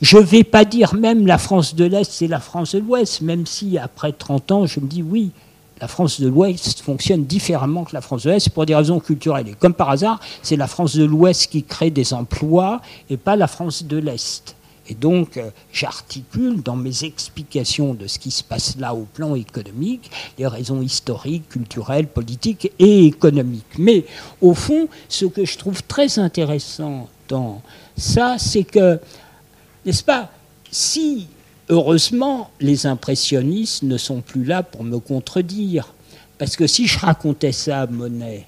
Je 0.00 0.18
ne 0.18 0.22
vais 0.22 0.44
pas 0.44 0.64
dire 0.64 0.94
même 0.94 1.26
la 1.26 1.38
France 1.38 1.74
de 1.74 1.84
l'Est, 1.84 2.10
c'est 2.10 2.26
la 2.26 2.40
France 2.40 2.74
de 2.74 2.80
l'Ouest, 2.80 3.20
même 3.20 3.46
si 3.46 3.78
après 3.78 4.12
30 4.12 4.52
ans, 4.52 4.66
je 4.66 4.80
me 4.80 4.86
dis 4.86 5.02
oui, 5.02 5.30
la 5.80 5.88
France 5.88 6.20
de 6.20 6.28
l'Ouest 6.28 6.80
fonctionne 6.80 7.24
différemment 7.24 7.84
que 7.84 7.94
la 7.94 8.00
France 8.00 8.24
de 8.24 8.30
l'Est 8.30 8.48
pour 8.50 8.66
des 8.66 8.74
raisons 8.74 9.00
culturelles. 9.00 9.48
Et 9.48 9.54
comme 9.54 9.74
par 9.74 9.90
hasard, 9.90 10.20
c'est 10.42 10.56
la 10.56 10.66
France 10.66 10.96
de 10.96 11.04
l'Ouest 11.04 11.50
qui 11.50 11.62
crée 11.62 11.90
des 11.90 12.14
emplois 12.14 12.80
et 13.10 13.16
pas 13.16 13.36
la 13.36 13.46
France 13.46 13.84
de 13.84 13.98
l'Est. 13.98 14.56
Et 14.88 14.94
donc, 14.94 15.36
euh, 15.36 15.50
j'articule 15.72 16.62
dans 16.62 16.76
mes 16.76 17.04
explications 17.04 17.94
de 17.94 18.06
ce 18.06 18.18
qui 18.18 18.30
se 18.30 18.44
passe 18.44 18.76
là 18.78 18.94
au 18.94 19.04
plan 19.12 19.34
économique 19.34 20.10
les 20.38 20.46
raisons 20.46 20.80
historiques, 20.80 21.48
culturelles, 21.48 22.06
politiques 22.06 22.70
et 22.78 23.06
économiques. 23.06 23.78
Mais 23.78 24.04
au 24.40 24.54
fond, 24.54 24.88
ce 25.08 25.24
que 25.24 25.44
je 25.44 25.58
trouve 25.58 25.82
très 25.82 26.18
intéressant 26.18 27.08
dans 27.28 27.62
ça, 27.96 28.36
c'est 28.38 28.64
que 28.64 29.00
n'est-ce 29.86 30.04
pas 30.04 30.30
Si, 30.70 31.28
heureusement, 31.68 32.50
les 32.60 32.86
impressionnistes 32.86 33.82
ne 33.82 33.96
sont 33.96 34.20
plus 34.20 34.44
là 34.44 34.62
pour 34.62 34.84
me 34.84 34.98
contredire, 34.98 35.94
parce 36.38 36.56
que 36.56 36.66
si 36.66 36.86
je 36.86 36.98
racontais 36.98 37.52
ça 37.52 37.82
à 37.82 37.86
Monet, 37.86 38.46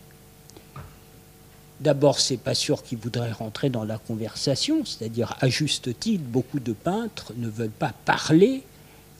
D'abord, 1.80 2.18
c'est 2.18 2.38
pas 2.38 2.54
sûr 2.54 2.82
qu'il 2.82 2.98
voudrait 2.98 3.30
rentrer 3.30 3.70
dans 3.70 3.84
la 3.84 3.98
conversation, 3.98 4.84
c'est-à-dire, 4.84 5.36
à 5.40 5.48
juste 5.48 5.96
titre, 6.00 6.24
beaucoup 6.24 6.58
de 6.58 6.72
peintres 6.72 7.32
ne 7.36 7.48
veulent 7.48 7.70
pas 7.70 7.92
parler 8.04 8.64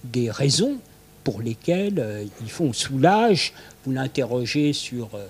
des 0.03 0.29
raisons 0.31 0.79
pour 1.23 1.41
lesquelles 1.41 2.01
euh, 2.01 2.25
ils 2.41 2.51
font 2.51 2.73
soulage. 2.73 3.53
Vous 3.85 3.93
l'interrogez 3.93 4.73
sur 4.73 5.11
euh, 5.15 5.27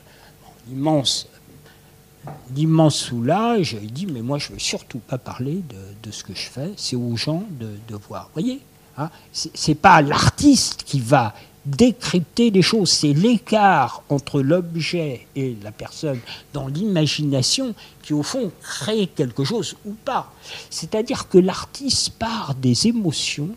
l'immense 2.55 2.97
soulage. 2.97 3.77
Il 3.83 3.93
dit 3.93 4.07
Mais 4.07 4.23
moi, 4.23 4.39
je 4.39 4.49
ne 4.49 4.55
veux 4.55 4.59
surtout 4.59 4.99
pas 4.99 5.19
parler 5.19 5.63
de, 6.03 6.11
ce 6.11 6.25
que 6.25 6.35
je 6.35 6.49
fais, 6.49 6.71
c'est 6.77 6.97
aux 6.97 7.17
gens 7.17 7.45
de, 7.51 7.97
voir. 8.09 8.25
Vous 8.35 8.43
voyez 8.43 8.61
hein 8.97 9.11
Ce 9.33 9.49
n'est 9.69 9.75
pas 9.75 10.01
l'artiste 10.03 10.83
qui 10.85 11.01
va 11.01 11.35
décrypter 11.67 12.51
les 12.51 12.63
choses, 12.63 12.91
c'est 12.91 13.13
l'écart 13.13 14.03
entre 14.09 14.41
l'objet 14.41 15.27
et 15.37 15.55
la 15.63 15.71
personne 15.71 16.19
dans 16.55 16.67
l'imagination 16.67 17.75
qui, 18.03 18.15
au 18.15 18.23
fond, 18.23 18.51
crée 18.63 19.07
quelque 19.07 19.45
chose 19.45 19.77
ou 19.85 19.93
pas. 19.93 20.33
C'est-à-dire 20.71 21.29
que 21.29 21.37
l'artiste 21.37 22.11
part 22.19 22.55
des 22.55 22.87
émotions 22.87 23.51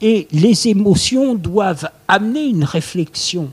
et 0.00 0.26
les 0.32 0.68
émotions 0.68 1.34
doivent 1.34 1.90
amener 2.08 2.44
une 2.44 2.64
réflexion 2.64 3.50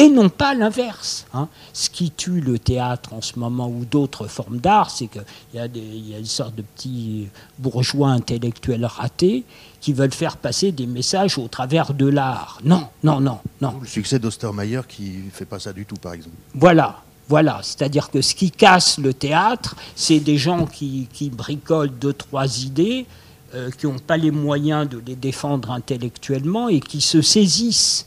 et 0.00 0.08
non 0.08 0.30
pas 0.30 0.54
l'inverse. 0.54 1.26
Hein. 1.34 1.46
Ce 1.74 1.90
qui 1.90 2.10
tue 2.10 2.40
le 2.40 2.58
théâtre 2.58 3.12
en 3.12 3.20
ce 3.20 3.38
moment 3.38 3.68
ou 3.68 3.84
d'autres 3.84 4.28
formes 4.28 4.56
d'art, 4.56 4.90
c'est 4.90 5.08
qu'il 5.08 5.22
y, 5.52 5.58
a 5.58 5.66
y 5.66 6.14
a 6.14 6.18
une 6.18 6.24
sorte 6.24 6.54
de 6.54 6.62
petits 6.62 7.28
bourgeois 7.58 8.08
intellectuels 8.08 8.86
ratés 8.86 9.44
qui 9.82 9.92
veulent 9.92 10.12
faire 10.12 10.38
passer 10.38 10.72
des 10.72 10.86
messages 10.86 11.36
au 11.36 11.48
travers 11.48 11.92
de 11.92 12.06
l'art. 12.06 12.58
Non, 12.64 12.88
non, 13.04 13.20
non, 13.20 13.40
non. 13.60 13.74
Le 13.78 13.86
succès 13.86 14.18
d'Ostermayer 14.18 14.80
qui 14.88 15.18
ne 15.26 15.30
fait 15.30 15.44
pas 15.44 15.58
ça 15.58 15.74
du 15.74 15.84
tout, 15.84 15.96
par 15.96 16.14
exemple. 16.14 16.36
Voilà, 16.54 17.02
Voilà, 17.28 17.60
c'est-à-dire 17.62 18.10
que 18.10 18.22
ce 18.22 18.34
qui 18.34 18.50
casse 18.50 18.98
le 18.98 19.12
théâtre, 19.12 19.76
c'est 19.94 20.20
des 20.20 20.38
gens 20.38 20.64
qui, 20.64 21.08
bricolent 21.30 21.92
deux, 22.00 22.14
trois 22.14 22.62
idées, 22.62 23.06
euh, 23.54 23.70
qui 23.70 23.86
n'ont 23.86 23.98
pas 23.98 24.16
les 24.16 24.30
moyens 24.30 24.88
de 24.88 25.02
les 25.06 25.16
défendre 25.16 25.72
intellectuellement 25.72 26.70
et 26.70 26.80
qui 26.80 27.02
se 27.02 27.20
saisissent 27.20 28.06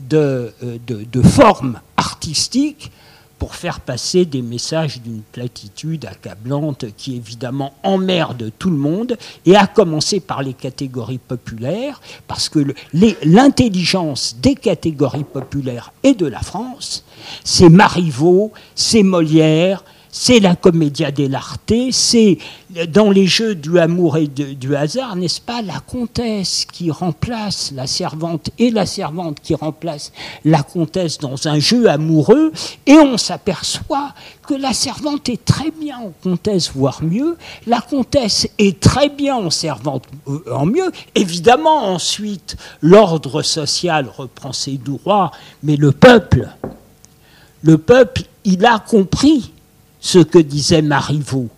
de, 0.00 0.52
euh, 0.62 1.22
formes 1.22 1.80
artistiques 1.96 2.90
pour 3.38 3.54
faire 3.54 3.80
passer 3.80 4.24
des 4.24 4.40
messages 4.40 5.00
d'une 5.02 5.20
platitude 5.20 6.06
accablante 6.06 6.86
qui 6.96 7.16
évidemment 7.16 7.74
emmerde 7.82 8.50
tout 8.58 8.70
le 8.70 8.76
monde, 8.76 9.18
et 9.44 9.56
à 9.56 9.66
commencer 9.66 10.20
par 10.20 10.42
les 10.42 10.54
catégories 10.54 11.18
populaires, 11.18 12.00
parce 12.26 12.48
que 12.48 12.74
l'intelligence 13.22 14.36
des 14.40 14.54
catégories 14.54 15.24
populaires 15.24 15.92
et 16.02 16.14
de 16.14 16.26
la 16.26 16.40
France, 16.40 17.04
c'est 17.44 17.68
Marivaux, 17.68 18.52
c'est 18.74 19.02
Molière, 19.02 19.84
c'est 20.18 20.40
la 20.40 20.56
commedia 20.56 21.10
dell'arte, 21.10 21.74
c'est 21.90 22.38
dans 22.88 23.10
les 23.10 23.26
jeux 23.26 23.54
du 23.54 23.78
amour 23.78 24.16
et 24.16 24.26
du 24.26 24.74
hasard, 24.74 25.14
n'est-ce 25.14 25.42
pas, 25.42 25.60
la 25.60 25.78
comtesse 25.80 26.64
qui 26.64 26.90
remplace 26.90 27.70
la 27.76 27.86
servante 27.86 28.48
et 28.58 28.70
la 28.70 28.86
servante 28.86 29.40
qui 29.42 29.54
remplace 29.54 30.12
la 30.46 30.62
comtesse 30.62 31.18
dans 31.18 31.46
un 31.46 31.58
jeu 31.58 31.90
amoureux, 31.90 32.50
et 32.86 32.94
on 32.94 33.18
s'aperçoit 33.18 34.14
que 34.46 34.54
la 34.54 34.72
servante 34.72 35.28
est 35.28 35.44
très 35.44 35.70
bien 35.70 35.98
en 35.98 36.12
comtesse, 36.22 36.70
voire 36.74 37.02
mieux, 37.02 37.36
la 37.66 37.82
comtesse 37.82 38.48
est 38.56 38.80
très 38.80 39.10
bien 39.10 39.36
en 39.36 39.50
servante, 39.50 40.04
euh, 40.28 40.42
en 40.50 40.64
mieux. 40.64 40.90
Évidemment, 41.14 41.92
ensuite, 41.92 42.56
l'ordre 42.80 43.42
social 43.42 44.08
reprend 44.16 44.54
ses 44.54 44.78
droits, 44.78 45.30
mais 45.62 45.76
le 45.76 45.92
peuple, 45.92 46.48
le 47.62 47.76
peuple, 47.76 48.22
il 48.44 48.64
a 48.64 48.78
compris 48.78 49.52
ce 50.06 50.20
que 50.20 50.38
disait 50.38 50.82
Marivaux. 50.82 51.48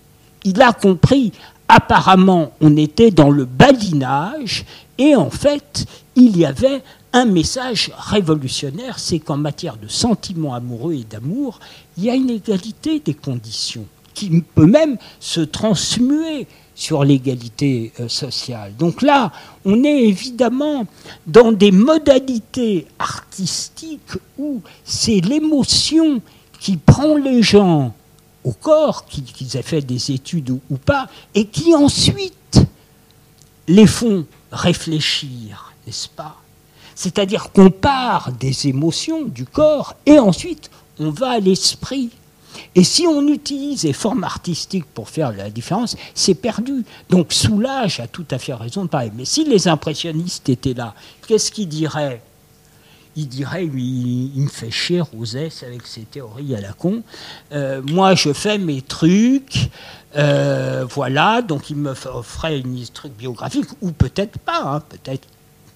Il 0.43 0.63
a 0.63 0.73
compris, 0.73 1.33
apparemment, 1.69 2.53
on 2.63 2.79
était 2.79 3.11
dans 3.11 3.29
le 3.29 3.45
badinage, 3.45 4.65
et 4.97 5.15
en 5.15 5.29
fait, 5.29 5.85
il 6.17 6.35
y 6.35 6.47
avait 6.47 6.83
un 7.13 7.27
message 7.27 7.91
révolutionnaire, 7.95 8.99
c'est 8.99 9.19
qu'en 9.19 9.37
matière 9.37 9.77
de 9.77 9.87
sentiments 9.87 10.55
amoureux 10.55 10.95
et 10.95 11.05
d'amour, 11.05 11.61
il 11.99 12.05
y 12.05 12.11
a 12.11 12.15
une 12.15 12.31
égalité 12.31 13.01
des 13.01 13.13
conditions, 13.13 13.85
qui 14.15 14.41
peut 14.41 14.67
même 14.67 14.97
se 15.21 15.43
transmuer 15.43 16.47
sur 16.75 17.05
l'égalité 17.05 17.93
euh, 18.01 18.09
sociale. 18.09 18.73
Donc 18.79 19.03
là, 19.03 19.31
on 19.67 19.85
est 19.85 20.05
évidemment 20.05 20.87
dans 21.27 21.53
des 21.53 21.71
modalités 21.71 22.87
artistiques 22.99 24.17
où 24.39 24.63
c'est 24.85 25.21
l'émotion 25.21 26.23
qui 26.61 26.79
prend 26.79 27.15
les 27.17 27.43
gens 27.43 27.93
au 28.45 28.53
corps, 28.53 29.07
qu'ils 29.07 29.57
aient 29.57 29.63
fait 29.63 29.83
des 29.83 30.13
études 30.13 30.51
ou, 30.51 30.77
pas, 30.77 31.09
et 31.35 31.47
qui 31.47 31.75
ensuite 31.75 32.61
les 33.67 33.87
font 33.87 34.27
réfléchir, 34.51 35.73
n'est-ce 35.87 36.09
pas? 36.09 36.37
C'est-à-dire 36.95 37.53
qu'on 37.53 37.71
part 37.71 38.33
des 38.33 38.67
émotions 38.67 39.25
du 39.25 39.45
corps 39.45 39.95
et 40.05 40.19
ensuite 40.19 40.71
on 40.99 41.11
va 41.11 41.33
à 41.33 41.39
l'esprit. 41.39 42.11
Et 42.75 42.83
si 42.83 43.07
on 43.07 43.29
utilise 43.29 43.85
les 43.85 43.93
formes 43.93 44.25
artistiques 44.25 44.87
pour 44.87 45.09
faire 45.09 45.31
la 45.33 45.51
différence, 45.51 45.97
c'est 46.15 46.35
perdu. 46.35 46.85
Donc 47.09 47.33
Soulage 47.33 48.01
a 48.01 48.09
tout 48.09 48.27
à 48.31 48.39
fait 48.39 48.55
raison 48.55 48.85
de 48.85 48.89
parler. 48.89 49.13
Mais 49.15 49.25
si 49.25 49.45
les 49.45 49.69
impressionnistes 49.69 50.49
étaient 50.49 50.75
là, 50.75 50.95
qu'est-ce 51.27 51.53
qu'ils 51.53 51.69
diraient? 51.69 52.21
Il 53.17 53.29
dirait, 53.29 53.65
lui, 53.65 54.31
il 54.35 54.43
me 54.43 54.49
fait 54.49 54.71
chier, 54.71 55.01
Rosès, 55.01 55.63
avec 55.63 55.87
ses 55.87 56.03
théories 56.03 56.55
à 56.55 56.61
la 56.61 56.73
con. 56.73 57.03
Euh, 57.53 57.83
moi, 57.83 58.15
je 58.15 58.33
fais 58.33 58.59
mes 58.59 58.83
trucs, 58.83 59.71
euh, 60.17 60.87
voilà, 60.89 61.43
donc 61.43 61.71
il 61.71 61.77
me 61.77 61.95
ferait 61.95 62.59
une 62.59 62.85
truc 62.87 63.13
biographique, 63.13 63.69
ou 63.81 63.93
peut-être 63.93 64.39
pas, 64.39 64.63
hein, 64.65 64.81
peut-être 64.89 65.27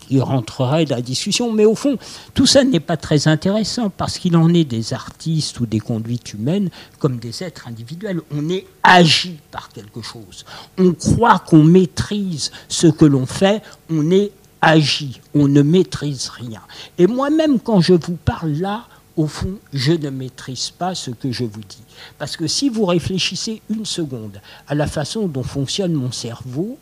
qu'il 0.01 0.23
rentrerait 0.23 0.85
dans 0.85 0.97
la 0.97 1.03
discussion, 1.03 1.53
mais 1.53 1.65
au 1.65 1.75
fond, 1.75 1.97
tout 2.35 2.47
ça 2.47 2.65
n'est 2.65 2.81
pas 2.81 2.97
très 2.97 3.29
intéressant, 3.29 3.91
parce 3.91 4.19
qu'il 4.19 4.37
en 4.37 4.53
est 4.53 4.65
des 4.65 4.95
artistes 4.95 5.61
ou 5.61 5.67
des 5.67 5.81
conduites 5.81 6.33
humaines 6.35 6.71
comme 6.99 7.19
des 7.19 7.43
êtres 7.43 7.69
individuels. 7.69 8.21
On 8.35 8.49
est 8.49 8.67
agi 8.83 9.39
par 9.51 9.69
quelque 9.69 10.03
chose. 10.03 10.45
On 10.79 10.93
croit 10.93 11.39
qu'on 11.39 11.63
maîtrise 11.63 12.51
ce 12.69 12.87
que 12.89 13.05
l'on 13.05 13.27
fait, 13.27 13.63
on 13.91 14.11
est 14.11 14.33
agit, 14.62 15.20
on 15.34 15.48
ne 15.48 15.60
maîtrise 15.60 16.28
rien. 16.28 16.62
Et 16.97 17.06
moi-même, 17.06 17.60
quand 17.60 17.80
je 17.80 17.94
vous 17.94 18.16
parle 18.16 18.52
là, 18.52 18.86
au 19.16 19.26
fond, 19.26 19.59
je 19.74 19.93
ne 19.93 20.09
maîtrise 20.09 20.70
pas 20.70 20.94
ce 20.94 21.10
que 21.10 21.32
je 21.32 21.44
vous 21.44 21.60
dis. 21.60 21.82
Parce 22.18 22.36
que 22.36 22.47
si 22.47 22.70
vous 22.70 22.86
réfléchissez 22.86 23.60
une 23.68 23.84
seconde 23.84 24.40
à 24.68 24.74
la 24.74 24.86
façon 24.86 25.26
dont 25.26 25.43
fonctionne 25.43 25.93
mon 25.93 26.12
cerveau, 26.12 26.78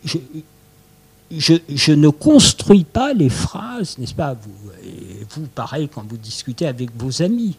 je, 0.00 1.92
ne 1.92 2.08
construis 2.08 2.84
pas 2.84 3.12
les 3.12 3.28
phrases, 3.28 3.98
n'est-ce 3.98 4.14
pas 4.14 4.34
vous, 4.34 5.46
pareil, 5.54 5.88
quand 5.92 6.04
vous 6.08 6.16
discutez 6.16 6.66
avec 6.66 6.90
vos 6.96 7.20
amis. 7.20 7.56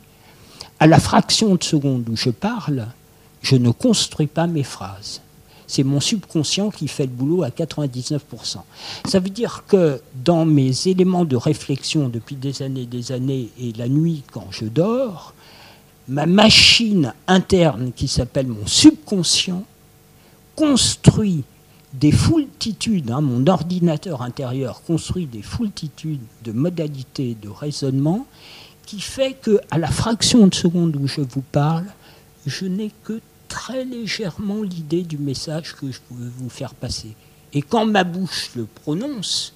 À 0.80 0.88
la 0.88 1.00
fraction 1.00 1.54
de 1.56 1.64
seconde 1.64 2.10
où 2.10 2.16
je 2.16 2.32
parle, 2.32 2.88
je 3.44 3.56
ne 3.56 3.70
construis 3.70 4.28
pas 4.28 4.48
mes 4.48 4.64
phrases 4.64 5.22
c'est 5.72 5.84
mon 5.84 6.02
subconscient 6.02 6.70
qui 6.70 6.90
fait 6.90 7.06
le 7.06 7.12
boulot 7.12 7.44
à 7.44 7.50
99%. 7.50 8.20
Ça 9.06 9.20
veut 9.20 9.30
dire 9.30 9.64
que 9.70 10.02
dans 10.14 10.46
mes 10.46 10.88
éléments 10.88 11.24
de 11.24 11.38
réflexion 11.38 12.10
depuis 12.10 12.36
des 12.36 12.62
années 12.62 12.82
et 12.82 12.86
des 12.86 13.14
années 13.14 13.50
et 13.58 13.72
la 13.78 13.88
nuit 13.88 14.24
quand 14.34 14.48
je 14.52 14.66
dors, 14.66 15.34
ma 16.10 16.26
machine 16.26 17.14
interne 17.28 17.94
qui 17.96 18.10
s'appelle 18.10 18.48
mon 18.48 18.68
subconscient 18.68 19.64
construit 20.58 21.44
des 21.94 22.12
foultitudes, 22.12 23.10
hein, 23.10 23.22
mon 23.22 23.48
ordinateur 23.48 24.24
intérieur 24.24 24.82
construit 24.84 25.26
des 25.26 25.42
foultitudes 25.42 26.20
de 26.44 26.52
modalités 26.52 27.38
de 27.42 27.48
raisonnement 27.48 28.26
qui 28.86 29.00
fait 29.00 29.38
que 29.42 29.62
à 29.72 29.78
la 29.78 29.90
fraction 29.90 30.48
de 30.48 30.54
seconde 30.54 30.98
où 30.98 31.08
je 31.08 31.22
vous 31.22 31.44
parle, 31.54 31.86
je 32.46 32.66
n'ai 32.66 32.92
que 33.06 33.22
très 33.52 33.84
légèrement 33.84 34.62
l'idée 34.62 35.04
du 35.04 35.18
message 35.18 35.76
que 35.76 35.92
je 35.92 36.00
pouvais 36.00 36.30
vous 36.38 36.50
faire 36.50 36.74
passer. 36.74 37.16
Et 37.52 37.62
quand 37.62 37.86
ma 37.86 38.06
bouche 38.06 38.52
le 38.56 38.64
prononce, 38.64 39.54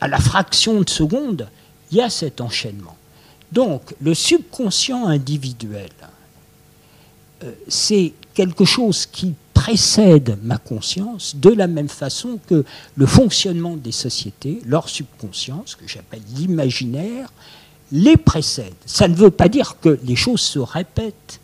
à 0.00 0.06
la 0.06 0.18
fraction 0.18 0.80
de 0.80 0.88
seconde, 0.88 1.48
il 1.90 1.98
y 1.98 2.00
a 2.00 2.08
cet 2.08 2.40
enchaînement. 2.40 2.96
Donc, 3.50 3.92
le 4.00 4.14
subconscient 4.14 5.08
individuel, 5.08 5.90
euh, 7.42 7.50
c'est 7.66 8.12
quelque 8.34 8.64
chose 8.64 9.04
qui 9.06 9.34
précède 9.52 10.38
ma 10.44 10.58
conscience 10.58 11.34
de 11.34 11.50
la 11.50 11.66
même 11.66 11.88
façon 11.88 12.38
que 12.46 12.64
le 12.94 13.06
fonctionnement 13.06 13.76
des 13.76 13.92
sociétés, 13.92 14.62
leur 14.64 14.88
subconscience, 14.88 15.74
que 15.74 15.88
j'appelle 15.88 16.22
l'imaginaire, 16.36 17.32
les 17.90 18.16
précède. 18.16 18.74
Ça 18.86 19.08
ne 19.08 19.14
veut 19.16 19.32
pas 19.32 19.48
dire 19.48 19.76
que 19.80 19.98
les 20.04 20.14
choses 20.14 20.40
se 20.40 20.60
répètent 20.60 21.39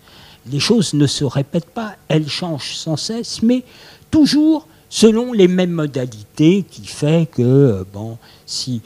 les 0.50 0.60
choses 0.60 0.94
ne 0.94 1.06
se 1.06 1.24
répètent 1.24 1.70
pas, 1.70 1.96
elles 2.08 2.28
changent 2.28 2.74
sans 2.74 2.96
cesse, 2.96 3.42
mais 3.42 3.64
toujours 4.10 4.66
selon 4.88 5.32
les 5.32 5.48
mêmes 5.48 5.72
modalités 5.72 6.64
qui 6.70 6.86
fait 6.86 7.28
que, 7.30 7.42
euh, 7.42 7.84
bon, 7.92 8.18
si, 8.46 8.82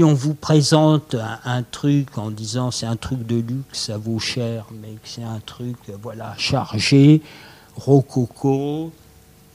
on 0.00 0.14
vous 0.14 0.34
présente 0.34 1.16
un, 1.44 1.62
truc 1.62 2.16
en 2.16 2.30
disant 2.30 2.70
c'est 2.70 2.86
un 2.86 2.96
truc 2.96 3.26
de 3.26 3.36
luxe, 3.36 3.64
ça 3.72 3.98
vaut 3.98 4.18
cher, 4.18 4.66
mais 4.80 4.92
que 4.92 5.08
c'est 5.08 5.24
un 5.24 5.40
truc, 5.44 5.76
voilà, 6.00 6.34
chargé, 6.38 7.20
rococo, 7.76 8.92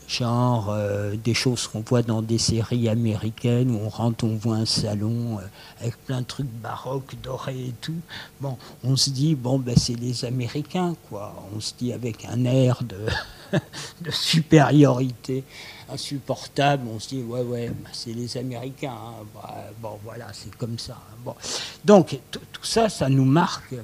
genre 0.08 0.70
euh, 0.70 1.16
des 1.16 1.34
choses 1.34 1.68
qu'on 1.68 1.82
voit 1.82 2.02
dans 2.02 2.22
des 2.22 2.38
séries 2.38 2.88
américaines 2.88 3.72
où 3.72 3.80
on 3.86 3.90
rentre, 3.90 4.24
on 4.24 4.36
voit 4.36 4.56
un 4.56 4.66
salon 4.66 5.40
euh, 5.40 5.42
avec 5.82 5.98
plein 6.06 6.22
de 6.22 6.26
trucs 6.26 6.48
baroques, 6.48 7.16
dorés 7.22 7.68
et 7.68 7.74
tout. 7.82 8.00
Bon, 8.40 8.58
on 8.84 8.96
se 8.96 9.10
dit, 9.10 9.36
bon, 9.36 9.60
ben, 9.60 9.76
c'est 9.76 9.96
les 9.96 10.24
Américains, 10.24 10.96
quoi. 11.10 11.36
On 11.56 11.60
se 11.60 11.74
dit 11.78 11.92
avec 11.92 12.26
un 12.26 12.46
air 12.46 12.82
de, 12.84 13.06
de 14.02 14.12
supériorité 14.12 15.44
insupportable, 15.90 16.88
on 16.94 17.00
se 17.00 17.10
dit, 17.10 17.22
ouais, 17.24 17.42
ouais, 17.42 17.68
ben, 17.70 17.90
c'est 17.92 18.14
les 18.14 18.38
Américains. 18.38 18.96
Hein. 18.96 19.26
Bah, 19.34 19.66
bon, 19.82 20.00
voilà, 20.04 20.28
c'est 20.32 20.56
comme 20.56 20.80
ça. 20.80 20.94
Hein. 20.94 21.16
Bon. 21.24 21.36
Donc, 21.84 22.18
tout 22.32 22.64
ça, 22.64 22.88
ça 22.90 23.10
nous 23.10 23.26
marque. 23.26 23.76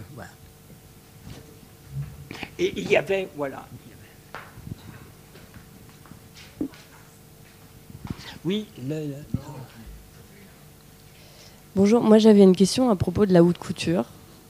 Et 2.58 2.74
il 2.78 2.90
y 2.90 2.98
avait, 2.98 3.30
voilà, 3.36 3.66
Oui, 8.46 8.66
Bonjour, 11.78 12.04
moi 12.04 12.18
j'avais 12.18 12.44
une 12.44 12.56
question 12.56 12.90
à 12.90 12.96
propos 12.98 13.26
de 13.26 13.32
la 13.32 13.42
haute 13.42 13.58
couture. 13.58 14.04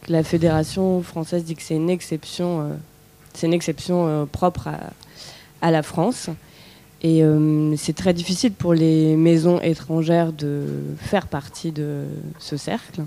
La 0.07 0.24
Fédération 0.24 1.03
française 1.03 1.44
dit 1.44 1.56
que 1.56 1.61
c'est 1.61 1.76
une 1.76 1.91
exception, 1.91 2.61
euh, 2.61 2.74
c'est 3.36 3.45
une 3.45 3.53
exception 3.53 4.07
euh, 4.07 4.26
propre 4.26 4.70
à, 5.61 5.72
la 5.72 5.84
France. 5.84 6.30
Et 7.03 7.22
c'est 7.76 7.95
très 7.95 8.14
difficile 8.14 8.53
pour 8.53 8.74
les 8.74 9.18
maisons 9.18 9.60
étrangères 9.60 10.32
de 10.32 10.65
faire 10.98 11.28
partie 11.28 11.74
de 11.74 12.06
ce 12.40 12.56
cercle. 12.56 13.03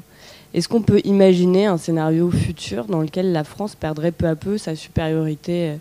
Est-ce 0.53 0.69
qu'on 0.69 0.83
peut 0.83 1.01
imaginer 1.05 1.65
un 1.65 1.79
scénario 1.79 2.31
futur 2.31 2.85
dans 2.85 3.01
lequel 3.01 3.33
la 3.33 3.43
France 3.43 3.75
perdrait 3.75 4.13
peu 4.13 4.27
à 4.27 4.37
peu 4.37 4.59
sa 4.59 4.77
supériorité 4.77 5.77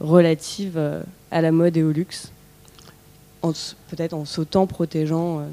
relative 0.00 0.80
à 1.30 1.42
la 1.42 1.52
mode 1.52 1.76
et 1.76 1.82
au 1.82 1.92
luxe? 1.92 2.32
Peut-être 3.40 4.14
en 4.14 4.24
s'autant 4.24 4.66
protégeant 4.66 5.46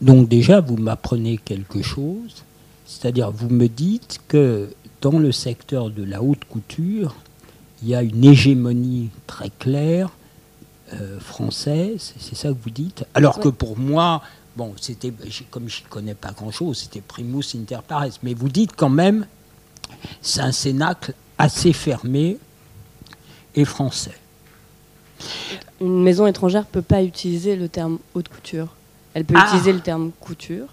donc 0.00 0.28
déjà, 0.28 0.60
vous 0.60 0.76
m'apprenez 0.76 1.38
quelque 1.38 1.82
chose, 1.82 2.44
c'est-à-dire 2.86 3.30
vous 3.30 3.48
me 3.48 3.68
dites 3.68 4.20
que 4.28 4.70
dans 5.00 5.18
le 5.18 5.32
secteur 5.32 5.90
de 5.90 6.04
la 6.04 6.22
haute 6.22 6.44
couture, 6.44 7.16
il 7.82 7.88
y 7.88 7.94
a 7.94 8.02
une 8.02 8.24
hégémonie 8.24 9.10
très 9.26 9.50
claire 9.50 10.10
euh, 10.94 11.18
française, 11.20 12.14
c'est 12.18 12.36
ça 12.36 12.48
que 12.48 12.56
vous 12.62 12.70
dites? 12.70 13.04
Alors 13.14 13.40
que 13.40 13.48
pour 13.48 13.76
moi, 13.76 14.22
bon, 14.56 14.72
c'était 14.80 15.12
comme 15.50 15.68
je 15.68 15.82
ne 15.82 15.88
connais 15.88 16.14
pas 16.14 16.30
grand-chose, 16.30 16.78
c'était 16.78 17.00
primus 17.00 17.56
inter 17.56 17.80
pares, 17.86 18.18
mais 18.22 18.34
vous 18.34 18.48
dites 18.48 18.72
quand 18.76 18.88
même, 18.88 19.26
c'est 20.22 20.40
un 20.40 20.52
cénacle 20.52 21.12
assez 21.38 21.72
fermé 21.72 22.38
et 23.54 23.64
français. 23.64 24.18
Une 25.80 26.02
maison 26.02 26.26
étrangère 26.26 26.62
ne 26.62 26.66
peut 26.66 26.82
pas 26.82 27.02
utiliser 27.02 27.56
le 27.56 27.68
terme 27.68 27.98
haute 28.14 28.28
couture. 28.28 28.74
Elle 29.14 29.24
peut 29.24 29.34
ah. 29.36 29.46
utiliser 29.46 29.72
le 29.72 29.80
terme 29.80 30.10
couture. 30.20 30.66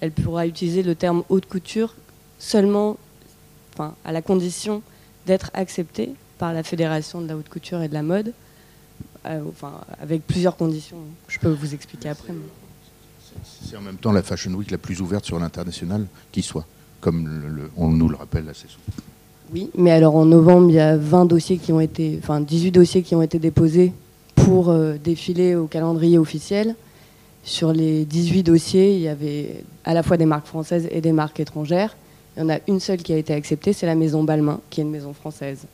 Elle 0.00 0.12
pourra 0.12 0.46
utiliser 0.46 0.82
le 0.82 0.94
terme 0.94 1.24
haute 1.28 1.46
couture 1.46 1.94
seulement 2.38 2.96
enfin, 3.74 3.94
à 4.04 4.12
la 4.12 4.22
condition 4.22 4.82
d'être 5.26 5.50
acceptée 5.54 6.14
par 6.38 6.52
la 6.52 6.62
Fédération 6.62 7.20
de 7.20 7.28
la 7.28 7.36
haute 7.36 7.48
couture 7.48 7.82
et 7.82 7.88
de 7.88 7.94
la 7.94 8.02
mode, 8.02 8.32
euh, 9.26 9.42
enfin, 9.48 9.80
avec 10.00 10.26
plusieurs 10.26 10.56
conditions. 10.56 10.96
Je 11.28 11.38
peux 11.38 11.50
vous 11.50 11.74
expliquer 11.74 12.08
après. 12.08 12.32
C'est 13.62 13.76
en 13.76 13.82
même 13.82 13.96
temps 13.96 14.12
la 14.12 14.22
Fashion 14.22 14.52
Week 14.52 14.70
la 14.70 14.78
plus 14.78 15.00
ouverte 15.00 15.24
sur 15.24 15.38
l'international 15.38 16.06
qui 16.32 16.42
soit, 16.42 16.66
comme 17.00 17.68
on 17.76 17.88
nous 17.88 18.08
le 18.08 18.16
rappelle 18.16 18.48
assez 18.48 18.66
souvent. 18.66 19.04
Oui, 19.52 19.70
mais 19.74 19.90
alors 19.90 20.14
en 20.14 20.26
novembre, 20.26 20.70
il 20.70 20.74
y 20.74 20.80
a 20.80 20.96
20 20.96 21.26
dossiers 21.26 21.58
qui 21.58 21.72
ont 21.72 21.80
été, 21.80 22.18
enfin 22.22 22.40
18 22.40 22.70
dossiers 22.70 23.02
qui 23.02 23.14
ont 23.16 23.22
été 23.22 23.38
déposés 23.38 23.92
pour 24.36 24.70
euh, 24.70 24.96
défiler 25.02 25.56
au 25.56 25.66
calendrier 25.66 26.18
officiel. 26.18 26.76
Sur 27.42 27.72
les 27.72 28.04
18 28.04 28.44
dossiers, 28.44 28.94
il 28.94 29.00
y 29.00 29.08
avait 29.08 29.64
à 29.84 29.94
la 29.94 30.02
fois 30.02 30.16
des 30.16 30.26
marques 30.26 30.46
françaises 30.46 30.88
et 30.90 31.00
des 31.00 31.12
marques 31.12 31.40
étrangères. 31.40 31.96
Il 32.36 32.40
y 32.40 32.42
en 32.46 32.50
a 32.50 32.58
une 32.68 32.78
seule 32.78 32.98
qui 32.98 33.12
a 33.12 33.16
été 33.16 33.34
acceptée, 33.34 33.72
c'est 33.72 33.86
la 33.86 33.96
maison 33.96 34.22
Balmain, 34.22 34.60
qui 34.70 34.80
est 34.80 34.84
une 34.84 34.90
maison 34.90 35.12
française. 35.12 35.66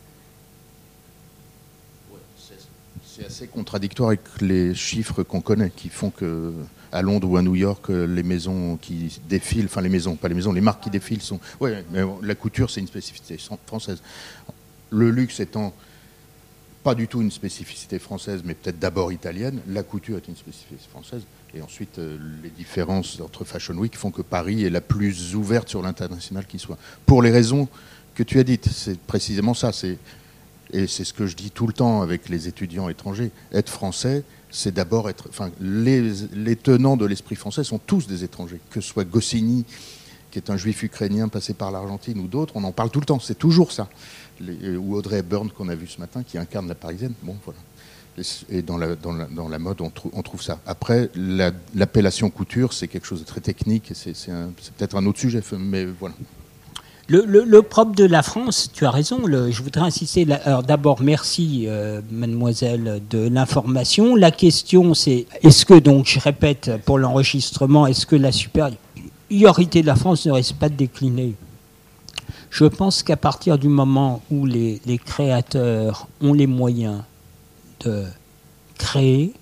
C'est 3.05 3.27
assez 3.27 3.47
contradictoire 3.47 4.09
avec 4.09 4.21
les 4.41 4.75
chiffres 4.75 5.23
qu'on 5.23 5.41
connaît, 5.41 5.71
qui 5.75 5.89
font 5.89 6.11
que 6.11 6.53
à 6.97 7.03
Londres 7.03 7.29
ou 7.29 7.37
à 7.37 7.43
New 7.43 7.55
York, 7.55 7.89
les 7.89 8.23
maisons 8.23 8.77
qui 8.77 9.21
défilent, 9.29 9.67
enfin 9.67 9.83
les 9.83 9.89
maisons, 9.89 10.17
pas 10.17 10.29
les 10.29 10.35
maisons, 10.35 10.53
les 10.53 10.61
marques 10.61 10.83
qui 10.83 10.91
défilent 10.91 11.23
sont. 11.23 11.41
Oui, 11.61 11.71
mais 11.93 12.01
la 12.23 12.35
couture, 12.35 12.71
c'est 12.71 12.81
une 12.81 12.87
spécificité 12.87 13.39
française. 13.67 14.03
Le 14.91 15.11
luxe 15.11 15.41
étant 15.41 15.75
pas 16.87 16.95
du 16.95 17.09
tout 17.09 17.21
une 17.21 17.33
spécificité 17.33 17.99
française, 17.99 18.43
mais 18.45 18.55
peut-être 18.55 18.79
d'abord 18.79 19.13
italienne, 19.13 19.59
la 19.67 19.83
couture 19.83 20.19
est 20.19 20.29
une 20.29 20.37
spécificité 20.37 20.89
française. 20.89 21.23
Et 21.53 21.61
ensuite, 21.61 21.99
euh, 21.99 22.17
les 22.45 22.51
différences 22.51 23.21
entre 23.21 23.45
Fashion 23.45 23.75
Week 23.75 23.97
font 23.97 24.13
que 24.13 24.23
Paris 24.23 24.65
est 24.65 24.71
la 24.71 24.81
plus 24.81 25.35
ouverte 25.35 25.69
sur 25.69 25.83
l'international 25.83 26.47
qui 26.47 26.61
soit. 26.61 26.79
Pour 27.05 27.23
les 27.23 27.33
raisons 27.33 27.69
que 28.15 28.23
tu 28.23 28.39
as 28.39 28.45
dites, 28.45 28.69
c'est 28.71 29.01
précisément 29.01 29.53
ça. 29.53 29.73
Et 30.73 30.87
c'est 30.87 31.05
ce 31.05 31.13
que 31.13 31.27
je 31.27 31.37
dis 31.37 31.51
tout 31.51 31.67
le 31.67 31.73
temps 31.73 32.03
avec 32.03 32.29
les 32.29 32.49
étudiants 32.49 32.89
étrangers. 32.89 33.31
Être 33.53 33.71
français, 33.71 34.25
c'est 34.51 34.75
d'abord 34.75 35.09
être. 35.09 35.29
Enfin, 35.29 35.51
les, 35.61 36.57
tenants 36.57 36.97
de 36.97 37.07
l'esprit 37.07 37.37
français 37.37 37.65
sont 37.65 37.79
tous 37.79 38.07
des 38.07 38.25
étrangers. 38.25 38.61
Que 38.71 38.81
ce 38.81 38.89
soit 38.89 39.05
Goscinny, 39.05 39.65
qui 40.31 40.39
est 40.39 40.51
un 40.51 40.57
juif 40.57 40.83
ukrainien 40.83 41.29
passé 41.29 41.55
par 41.55 41.71
l'Argentine, 41.71 42.19
ou 42.19 42.27
d'autres, 42.27 42.55
on 42.57 42.65
en 42.65 42.73
parle 42.73 42.91
tout 42.91 43.01
le 43.01 43.07
temps. 43.07 43.21
C'est 43.21 43.39
toujours 43.39 43.73
ça. 43.73 43.89
ou 44.41 44.95
Audrey 44.95 45.19
Hepburn 45.19 45.51
qu'on 45.51 45.69
a 45.69 45.75
vu 45.75 45.87
ce 45.87 46.01
matin, 46.01 46.23
qui 46.23 46.39
incarne 46.39 46.69
la 46.69 46.75
parisienne. 46.75 47.15
Bon, 47.23 47.37
voilà. 47.45 47.59
Et 48.49 48.63
dans 48.63 48.79
la, 48.79 49.59
mode, 49.59 49.83
on, 49.83 50.23
trouve 50.23 50.43
ça. 50.43 50.59
Après, 50.67 51.11
l'appellation 51.15 52.31
couture, 52.31 52.73
c'est 52.73 52.89
quelque 52.89 53.07
chose 53.07 53.21
de 53.21 53.27
très 53.27 53.43
technique, 53.43 53.93
c'est 53.95 54.15
peut-être 54.79 54.97
un 54.97 55.05
autre 55.05 55.19
sujet, 55.19 55.43
mais 55.59 55.85
voilà. 55.85 56.15
Le, 57.09 57.23
le, 57.25 57.63
propre 57.63 57.95
de 57.95 58.05
la 58.05 58.23
France, 58.25 58.69
tu 58.73 58.85
as 58.85 58.91
raison, 58.91 59.21
je 59.27 59.63
voudrais 59.63 59.83
insister. 59.83 60.27
D'abord, 60.67 61.01
merci, 61.01 61.67
euh, 61.69 62.01
mademoiselle, 62.11 63.01
de 63.09 63.29
l'information. 63.29 64.17
La 64.17 64.33
question, 64.33 64.93
c'est 64.93 65.27
est-ce 65.43 65.65
que, 65.65 65.79
donc, 65.79 66.07
je 66.07 66.19
répète 66.19 66.73
pour 66.85 66.99
l'enregistrement, 66.99 67.87
est-ce 67.87 68.07
que 68.07 68.17
la 68.17 68.33
supériorité 68.33 69.83
de 69.83 69.87
la 69.87 69.95
France 69.95 70.27
ne 70.27 70.33
reste 70.33 70.55
pas 70.55 70.69
déclinée? 70.69 71.35
Je 72.51 72.65
pense 72.65 73.05
qu'à 73.05 73.17
partir 73.17 73.57
du 73.57 73.69
moment 73.69 74.21
où 74.33 74.45
les 74.45 75.01
créateurs 75.05 76.09
ont 76.21 76.33
les 76.33 76.49
moyens 76.49 77.03
de 77.85 78.05
créer, 78.79 79.33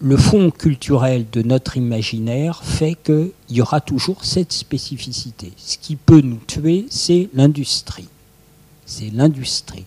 le 0.00 0.16
fond 0.16 0.50
culturel 0.50 1.26
de 1.30 1.42
notre 1.42 1.76
imaginaire 1.76 2.62
fait 2.62 2.94
qu'il 2.94 3.32
y 3.50 3.60
aura 3.60 3.80
toujours 3.80 4.24
cette 4.24 4.52
spécificité. 4.52 5.52
Ce 5.56 5.76
qui 5.76 5.96
peut 5.96 6.20
nous 6.20 6.40
tuer, 6.46 6.86
c'est 6.88 7.28
l'industrie. 7.34 8.08
C'est 8.86 9.10
l'industrie. 9.12 9.84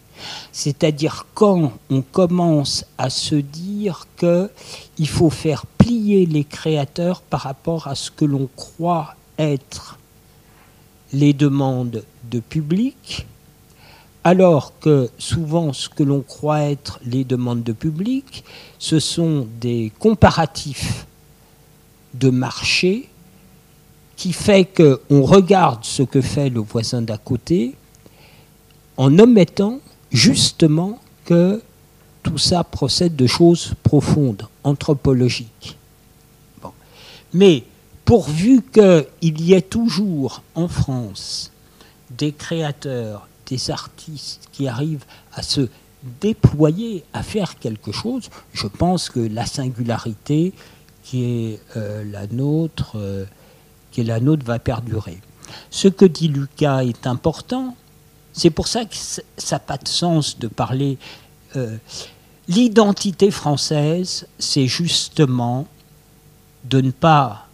C'est-à-dire 0.51 1.25
quand 1.33 1.73
on 1.89 2.01
commence 2.01 2.85
à 2.97 3.09
se 3.09 3.35
dire 3.35 4.05
qu'il 4.17 5.07
faut 5.07 5.29
faire 5.29 5.65
plier 5.65 6.25
les 6.25 6.43
créateurs 6.43 7.21
par 7.21 7.41
rapport 7.41 7.87
à 7.87 7.95
ce 7.95 8.11
que 8.11 8.25
l'on 8.25 8.49
croit 8.55 9.15
être 9.39 9.97
les 11.13 11.33
demandes 11.33 12.03
de 12.29 12.39
public, 12.39 13.25
alors 14.23 14.73
que 14.79 15.09
souvent 15.17 15.73
ce 15.73 15.89
que 15.89 16.03
l'on 16.03 16.21
croit 16.21 16.61
être 16.61 16.99
les 17.05 17.23
demandes 17.23 17.63
de 17.63 17.73
public, 17.73 18.43
ce 18.77 18.99
sont 18.99 19.47
des 19.59 19.91
comparatifs 19.99 21.07
de 22.13 22.29
marché 22.29 23.09
qui 24.15 24.33
fait 24.33 24.65
qu'on 24.65 25.23
regarde 25.23 25.83
ce 25.83 26.03
que 26.03 26.21
fait 26.21 26.49
le 26.49 26.59
voisin 26.59 27.01
d'à 27.01 27.17
côté 27.17 27.75
en 28.97 29.17
omettant 29.17 29.79
justement 30.11 30.99
que 31.25 31.61
tout 32.21 32.37
ça 32.37 32.63
procède 32.63 33.15
de 33.15 33.25
choses 33.25 33.73
profondes, 33.81 34.47
anthropologiques. 34.63 35.77
Mais 37.33 37.63
pourvu 38.05 38.61
qu'il 38.61 39.41
y 39.41 39.53
ait 39.53 39.61
toujours 39.61 40.43
en 40.53 40.67
France 40.67 41.51
des 42.11 42.33
créateurs 42.33 43.27
des 43.51 43.69
artistes 43.69 44.47
qui 44.53 44.67
arrivent 44.67 45.05
à 45.33 45.43
se 45.43 45.67
déployer, 46.21 47.03
à 47.13 47.21
faire 47.21 47.59
quelque 47.59 47.91
chose, 47.91 48.29
je 48.53 48.67
pense 48.67 49.09
que 49.09 49.19
la 49.19 49.45
singularité 49.45 50.53
qui 51.03 51.25
est 51.25 51.59
euh, 51.75 52.03
la 52.09 52.25
nôtre, 52.27 52.93
euh, 52.95 53.25
qui 53.91 54.01
est 54.01 54.05
la 54.05 54.19
nôtre, 54.19 54.45
va 54.45 54.57
perdurer. 54.57 55.19
Ce 55.69 55.89
que 55.89 56.05
dit 56.05 56.29
Lucas 56.29 56.83
est 56.85 57.05
important. 57.05 57.75
C'est 58.33 58.49
pour 58.49 58.67
ça 58.67 58.85
que 58.85 58.95
ça 58.95 59.21
n'a 59.51 59.59
pas 59.59 59.77
de 59.77 59.87
sens 59.87 60.39
de 60.39 60.47
parler. 60.47 60.97
Euh, 61.57 61.75
l'identité 62.47 63.29
française, 63.29 64.27
c'est 64.39 64.67
justement 64.67 65.67
de 66.63 66.79
ne 66.79 66.91
pas 66.91 67.47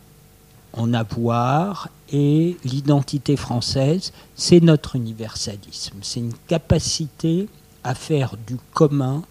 en 0.74 0.94
avoir 0.94 1.90
et 2.11 2.57
l'identité 2.63 3.35
française, 3.35 4.13
c'est 4.35 4.61
notre 4.61 4.95
universalisme. 4.95 5.97
C'est 6.01 6.19
une 6.19 6.34
capacité 6.47 7.47
à 7.84 7.95
faire 7.95 8.35
du 8.47 8.57
commun, 8.73 9.23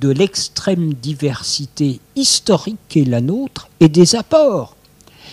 de 0.00 0.10
l'extrême 0.10 0.94
diversité 0.94 2.00
historique 2.16 2.78
qui 2.88 3.00
est 3.00 3.04
la 3.04 3.20
nôtre 3.20 3.68
et 3.80 3.88
des 3.88 4.14
apports. 4.14 4.76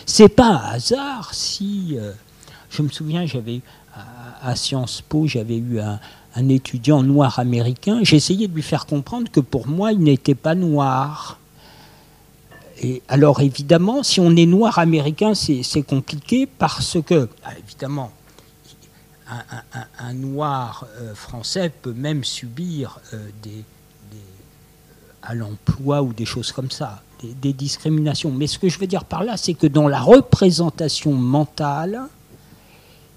C'est 0.05 0.29
pas 0.29 0.47
un 0.47 0.73
hasard 0.73 1.33
si. 1.33 1.95
Euh, 1.97 2.11
je 2.69 2.81
me 2.81 2.89
souviens, 2.89 3.25
j'avais 3.25 3.61
à, 4.41 4.55
Sciences 4.55 5.01
Po, 5.07 5.27
j'avais 5.27 5.57
eu 5.57 5.79
un, 5.79 5.99
un 6.35 6.49
étudiant 6.49 7.01
noir 7.01 7.39
américain. 7.39 7.99
J'essayais 8.03 8.47
de 8.47 8.53
lui 8.53 8.61
faire 8.61 8.85
comprendre 8.85 9.31
que 9.31 9.39
pour 9.39 9.67
moi, 9.67 9.91
il 9.91 9.99
n'était 9.99 10.35
pas 10.35 10.55
noir 10.55 11.39
alors 13.07 13.41
évidemment, 13.41 14.03
si 14.03 14.19
on 14.19 14.35
est 14.35 14.45
noir 14.45 14.79
américain, 14.79 15.33
c'est 15.33 15.83
compliqué 15.83 16.45
parce 16.45 16.97
que, 17.05 17.29
ah, 17.43 17.51
évidemment, 17.57 18.11
un, 19.99 20.13
noir 20.13 20.85
euh, 20.97 21.15
français 21.15 21.71
peut 21.81 21.93
même 21.93 22.23
subir 22.23 22.99
euh, 23.13 23.27
des, 23.41 23.63
à 25.23 25.33
l'emploi 25.33 26.03
ou 26.03 26.13
des 26.13 26.25
choses 26.25 26.51
comme 26.51 26.69
ça, 26.69 27.01
des, 27.21 27.33
des, 27.33 27.53
discriminations. 27.53 28.29
Mais 28.29 28.45
ce 28.45 28.59
que 28.59 28.69
je 28.69 28.77
veux 28.77 28.85
dire 28.85 29.03
par 29.03 29.23
là, 29.23 29.37
c'est 29.37 29.55
que 29.55 29.65
dans 29.65 29.87
la 29.87 29.99
représentation 29.99 31.13
mentale, 31.13 32.03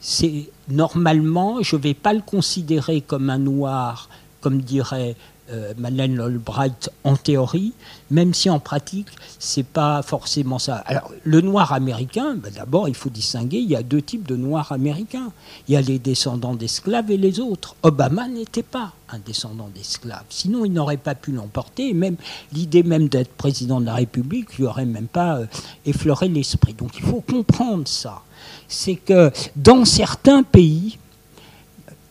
c'est 0.01 0.49
normalement, 0.69 1.63
je 1.63 1.77
ne 1.77 1.83
vais 1.83 1.95
pas 1.95 2.15
le 2.15 2.23
considérer 2.23 3.03
comme 3.03 3.29
un 3.29 3.39
noir, 3.39 4.09
comme 4.41 4.63
dirait 4.63 5.17
euh, 5.51 5.73
Madeleine 5.79 6.21
Albright 6.21 6.91
en 7.05 7.17
théorie, 7.17 7.73
même 8.11 8.35
si 8.35 8.51
en 8.51 8.61
pratique, 8.61 9.09
c'est 9.39 9.67
pas 9.67 10.03
forcément 10.03 10.59
ça. 10.59 10.77
Alors, 10.77 11.11
le 11.25 11.41
noir 11.41 11.73
américain, 11.73 12.35
ben, 12.37 12.53
d'abord, 12.55 12.89
il 12.89 12.95
faut 12.95 13.11
distinguer, 13.11 13.59
il 13.59 13.71
y 13.71 13.77
a 13.77 13.83
deux 13.83 14.03
types 14.03 14.27
de 14.27 14.37
noirs 14.37 14.73
américains. 14.73 15.33
Il 15.67 15.75
y 15.75 15.77
a 15.77 15.81
les 15.81 15.99
descendants 15.99 16.55
d'esclaves 16.55 17.11
et 17.11 17.17
les 17.17 17.41
autres. 17.41 17.77
Obama 17.83 18.29
n'était 18.29 18.63
pas 18.63 18.93
un 19.11 19.19
descendant 19.19 19.69
d'esclaves. 19.75 20.25
Sinon, 20.29 20.65
il 20.65 20.73
n'aurait 20.73 20.97
pas 20.97 21.15
pu 21.15 21.33
l'emporter. 21.33 21.95
Même 21.95 22.17
l'idée 22.53 22.83
même 22.83 23.09
d'être 23.09 23.31
président 23.31 23.81
de 23.81 23.87
la 23.87 23.95
République 23.95 24.59
lui 24.59 24.65
aurait 24.65 24.87
même 24.87 25.09
pas 25.09 25.39
euh, 25.39 25.47
effleuré 25.87 26.29
l'esprit. 26.29 26.75
Donc, 26.75 26.93
il 26.99 27.05
faut 27.05 27.23
comprendre 27.23 27.89
ça. 27.89 28.23
C'est 28.69 28.97
que 28.97 29.31
dans 29.57 29.85
certains 29.85 30.43
pays, 30.43 30.99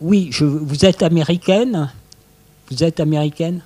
oui, 0.00 0.30
vous 0.40 0.84
êtes 0.84 1.02
américaine 1.02 1.90
vous 2.70 2.84
êtes 2.84 3.00
américaine? 3.00 3.60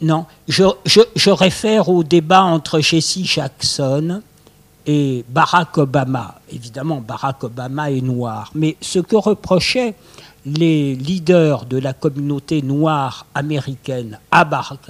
Non. 0.00 0.26
Je, 0.48 1.30
réfère 1.30 1.88
au 1.88 2.04
débat 2.04 2.42
entre 2.42 2.80
Jesse 2.80 3.22
Jackson 3.22 4.22
et 4.86 5.24
Barack 5.28 5.78
Obama. 5.78 6.40
Évidemment, 6.52 7.00
Barack 7.00 7.44
Obama 7.44 7.90
est 7.90 8.02
noir. 8.02 8.50
Mais 8.54 8.76
ce 8.80 8.98
que 8.98 9.16
reprochaient 9.16 9.94
les 10.44 10.94
leaders 10.94 11.64
de 11.64 11.78
la 11.78 11.92
communauté 11.92 12.62
noire 12.62 13.26
américaine 13.34 14.18
à 14.30 14.44
Barack 14.44 14.80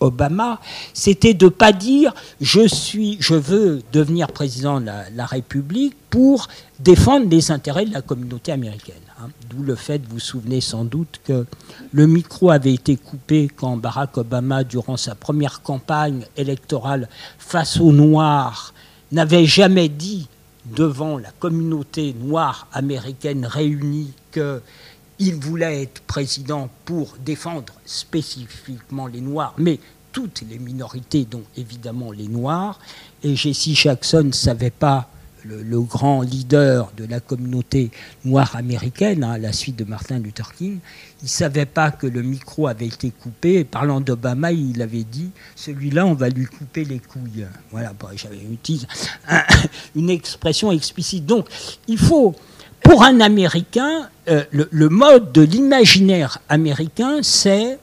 Obama, 0.00 0.60
c'était 0.92 1.32
de 1.32 1.46
ne 1.46 1.50
pas 1.50 1.72
dire 1.72 2.12
je 2.40 2.66
suis, 2.66 3.16
je 3.20 3.34
veux 3.34 3.82
devenir 3.92 4.28
président 4.28 4.80
de 4.80 4.90
la 5.14 5.26
République 5.26 5.94
pour 6.10 6.48
défendre 6.80 7.28
les 7.30 7.50
intérêts 7.50 7.86
de 7.86 7.94
la 7.94 8.02
communauté 8.02 8.52
américaine. 8.52 9.05
Hein. 9.18 9.28
D'où 9.48 9.62
le 9.62 9.74
fait, 9.74 10.02
vous 10.04 10.14
vous 10.14 10.20
souvenez 10.20 10.60
sans 10.60 10.84
doute, 10.84 11.20
que 11.24 11.46
le 11.92 12.06
micro 12.06 12.50
avait 12.50 12.74
été 12.74 12.96
coupé 12.96 13.48
quand 13.54 13.76
Barack 13.76 14.18
Obama, 14.18 14.62
durant 14.62 14.96
sa 14.96 15.14
première 15.14 15.62
campagne 15.62 16.26
électorale 16.36 17.08
face 17.38 17.80
aux 17.80 17.92
Noirs, 17.92 18.74
n'avait 19.12 19.46
jamais 19.46 19.88
dit 19.88 20.28
devant 20.66 21.16
la 21.16 21.30
communauté 21.30 22.14
noire 22.18 22.66
américaine 22.72 23.46
réunie 23.46 24.12
qu'il 24.32 25.34
voulait 25.36 25.82
être 25.82 26.02
président 26.02 26.68
pour 26.84 27.14
défendre 27.24 27.72
spécifiquement 27.86 29.06
les 29.06 29.20
Noirs, 29.20 29.54
mais 29.56 29.78
toutes 30.12 30.42
les 30.48 30.58
minorités, 30.58 31.24
dont 31.24 31.44
évidemment 31.56 32.10
les 32.10 32.28
Noirs. 32.28 32.78
Et 33.22 33.36
Jesse 33.36 33.70
Jackson 33.70 34.24
ne 34.24 34.32
savait 34.32 34.70
pas 34.70 35.08
le, 35.48 35.80
grand 35.80 36.22
leader 36.22 36.92
de 36.96 37.04
la 37.04 37.20
communauté 37.20 37.90
noire 38.24 38.56
américaine, 38.56 39.24
hein, 39.24 39.32
à 39.32 39.38
la 39.38 39.52
suite 39.52 39.76
de 39.76 39.84
Martin 39.84 40.18
Luther 40.18 40.52
King, 40.54 40.78
il 41.22 41.24
ne 41.24 41.28
savait 41.28 41.66
pas 41.66 41.90
que 41.90 42.06
le 42.06 42.22
micro 42.22 42.66
avait 42.66 42.86
été 42.86 43.10
coupé. 43.10 43.64
parlant 43.64 44.00
d'Obama, 44.00 44.52
il 44.52 44.82
avait 44.82 45.04
dit 45.04 45.30
celui-là, 45.54 46.06
on 46.06 46.14
va 46.14 46.28
lui 46.28 46.46
couper 46.46 46.84
les 46.84 46.98
couilles. 46.98 47.46
Voilà, 47.70 47.92
j'avais 48.16 48.40
utilisé 48.50 48.86
une 49.94 50.10
expression 50.10 50.72
explicite. 50.72 51.26
Donc, 51.26 51.46
il 51.88 51.98
faut, 51.98 52.34
pour 52.82 53.02
un 53.02 53.20
Américain, 53.20 54.08
euh, 54.28 54.44
le, 54.50 54.88
mode 54.88 55.32
de 55.32 55.42
l'imaginaire 55.42 56.38
américain, 56.48 57.18
c'est 57.22 57.78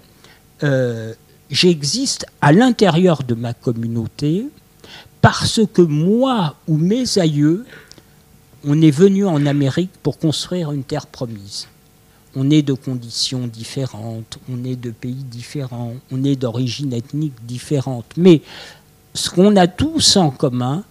euh, 0.64 1.14
j'existe 1.50 2.26
à 2.42 2.52
l'intérieur 2.52 3.24
de 3.24 3.36
ma 3.36 3.54
communauté 3.54 4.48
parce 5.24 5.62
que 5.74 5.82
moi 5.82 6.58
ou 6.68 6.76
mes 6.76 7.18
aïeux, 7.18 7.66
on 8.66 8.82
est 8.82 8.92
venu 8.92 9.26
en 9.26 9.46
Amérique 9.46 9.92
pour 10.04 10.20
construire 10.20 10.74
une 10.74 10.84
terre 10.84 11.08
promise. 11.08 11.70
On 12.36 12.50
est 12.52 12.62
de 12.62 12.74
conditions 12.74 13.48
différentes, 13.48 14.38
on 14.52 14.66
est 14.66 14.76
de 14.76 14.92
pays 14.92 15.24
différents, 15.24 15.94
on 16.12 16.26
est 16.26 16.36
d'origine 16.36 16.92
ethnique 16.92 17.46
différente. 17.46 18.06
Mais 18.18 18.42
ce 19.14 19.30
qu'on 19.30 19.56
a 19.56 19.66
tous 19.66 20.18
en 20.18 20.30
commun, 20.30 20.84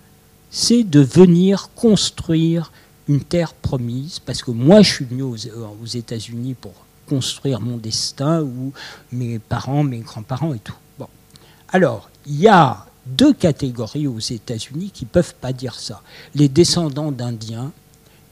c'est 0.51 0.83
de 0.83 1.01
venir 1.01 1.69
construire 1.75 2.73
une 3.09 3.21
terre 3.21 3.53
promise, 3.53 4.19
parce 4.19 4.43
que 4.43 4.51
moi 4.51 4.81
je 4.81 4.95
suis 4.95 5.05
venu 5.05 5.25
aux, 5.25 5.37
aux 5.37 5.87
États-Unis 5.87 6.55
pour 6.55 6.73
construire 7.07 7.61
mon 7.61 7.77
destin, 7.77 8.41
ou 8.41 8.73
mes 9.13 9.39
parents, 9.39 9.85
mes 9.85 9.99
grands-parents 9.99 10.55
et 10.55 10.59
tout. 10.59 10.77
Bon. 10.99 11.09
Alors, 11.71 12.09
il 12.27 12.41
y 12.41 12.49
a 12.49 12.87
deux 13.07 13.33
catégories 13.33 14.07
aux 14.07 14.19
États-Unis 14.19 14.91
qui 14.93 15.05
ne 15.05 15.11
peuvent 15.11 15.35
pas 15.35 15.53
dire 15.53 15.75
ça. 15.75 16.03
Les 16.35 16.49
descendants 16.49 17.13
d'Indiens 17.13 17.73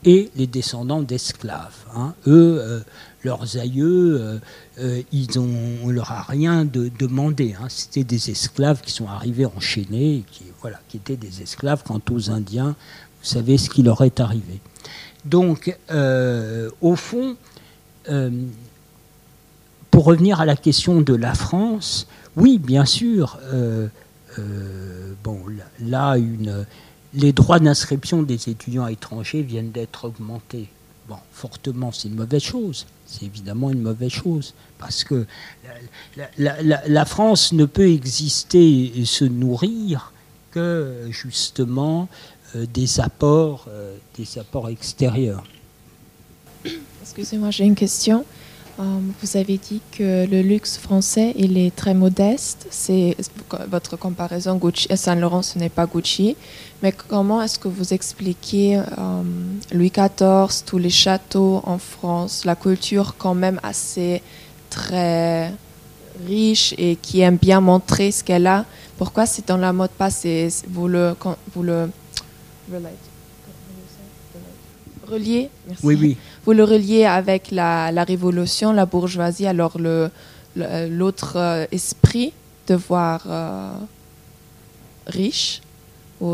et 0.05 0.31
les 0.37 0.47
descendants 0.47 1.03
d'esclaves. 1.03 1.77
Hein. 1.95 2.15
Eux, 2.27 2.59
euh, 2.61 2.81
leurs 3.23 3.59
aïeux, 3.59 4.19
euh, 4.21 4.39
euh, 4.79 5.03
ils 5.13 5.39
ont, 5.39 5.51
on 5.85 5.91
leur 5.91 6.11
a 6.11 6.23
rien 6.23 6.65
de, 6.65 6.91
demandé. 6.99 7.55
Hein. 7.61 7.67
C'était 7.69 8.05
des 8.05 8.31
esclaves 8.31 8.81
qui 8.81 8.93
sont 8.93 9.09
arrivés 9.09 9.47
enchaînés, 9.47 10.25
qui, 10.31 10.45
voilà, 10.61 10.81
qui 10.89 10.97
étaient 10.97 11.17
des 11.17 11.43
esclaves. 11.43 11.83
Quant 11.85 12.01
aux 12.11 12.31
Indiens, 12.31 12.77
vous 13.23 13.27
savez 13.27 13.59
ce 13.59 13.69
qui 13.69 13.83
leur 13.83 14.01
est 14.03 14.21
arrivé. 14.21 14.61
Donc, 15.27 15.77
au 16.81 16.97
fond, 16.97 17.37
pour 19.91 20.05
revenir 20.05 20.41
à 20.41 20.47
la 20.47 20.57
question 20.57 21.03
de 21.03 21.15
la 21.15 21.35
France, 21.35 22.07
oui, 22.37 22.57
bien 22.59 22.87
sûr, 22.87 23.39
bon, 25.23 25.40
là, 25.81 26.16
les 27.15 27.32
droits 27.32 27.59
d'inscription 27.59 28.23
des 28.23 28.48
étudiants 28.48 28.86
étrangers 28.86 29.43
viennent 29.43 29.70
d'être 29.70 30.05
augmentés. 30.05 30.69
Bon, 31.09 31.16
fortement, 31.32 31.90
c'est 31.90 32.09
une 32.09 32.15
mauvaise 32.15 32.43
chose. 32.43 32.86
C'est 33.07 33.24
évidemment 33.24 33.70
une 33.70 33.82
mauvaise 33.82 34.12
chose. 34.12 34.55
Parce 34.78 35.02
que 35.02 35.27
la, 36.39 37.05
France 37.05 37.52
ne 37.52 37.65
peut 37.65 37.90
exister 37.90 38.98
et 38.98 39.05
se 39.05 39.24
nourrir 39.24 40.12
que 40.52 41.09
justement 41.11 42.09
euh, 42.55 42.66
des, 42.66 43.01
apports, 43.01 43.66
euh, 43.69 43.97
des 44.16 44.39
apports 44.39 44.69
extérieurs. 44.69 45.44
Excusez-moi, 47.02 47.51
j'ai 47.51 47.65
une 47.65 47.74
question. 47.74 48.24
Euh, 48.81 48.98
vous 49.20 49.36
avez 49.36 49.59
dit 49.59 49.82
que 49.93 50.27
le 50.27 50.40
luxe 50.40 50.78
français, 50.78 51.35
il 51.36 51.59
est 51.59 51.74
très 51.74 51.93
modeste. 51.93 52.66
C'est 52.70 53.15
votre 53.69 53.97
comparaison 53.97 54.57
Gucci 54.57 54.86
et 54.89 54.97
Saint 54.97 55.16
Laurent, 55.16 55.43
ce 55.43 55.59
n'est 55.59 55.69
pas 55.69 55.86
Gucci. 55.86 56.35
Mais 56.82 56.93
comment 56.93 57.43
est-ce 57.43 57.59
que 57.59 57.69
vous 57.69 57.93
expliquez 57.93 58.78
euh, 58.78 58.82
Louis 59.73 59.90
XIV, 59.90 60.65
tous 60.65 60.78
les 60.78 60.89
châteaux 60.89 61.61
en 61.65 61.77
France, 61.77 62.47
la 62.47 62.57
culture 62.57 63.16
quand 63.19 63.35
même 63.35 63.61
assez 63.62 64.23
très 64.70 65.52
riche 66.27 66.74
et 66.78 66.97
qui 66.97 67.20
aime 67.20 67.36
bien 67.36 67.61
montrer 67.61 68.11
ce 68.12 68.24
qu'elle 68.24 68.47
a? 68.47 68.65
Pourquoi 68.97 69.27
c'est 69.27 69.47
dans 69.47 69.59
la 69.59 69.74
mode 69.74 69.90
pas 69.90 70.09
vous 70.69 70.89
le 70.89 71.15
vous 71.55 71.62
le 71.62 71.90
reliez 75.07 75.51
Oui, 75.82 75.98
oui 76.01 76.16
vous 76.45 76.53
le 76.53 76.65
reliez 76.65 77.05
avec 77.05 77.51
la, 77.51 78.05
révolution, 78.05 78.73
la 78.73 78.87
bourgeoisie, 78.87 79.47
alors 79.47 79.77
l'autre 80.57 81.37
euh, 81.37 81.67
esprit 81.71 82.33
de 82.67 82.75
voir 82.75 83.23
euh, 83.29 83.73
riche? 85.07 85.61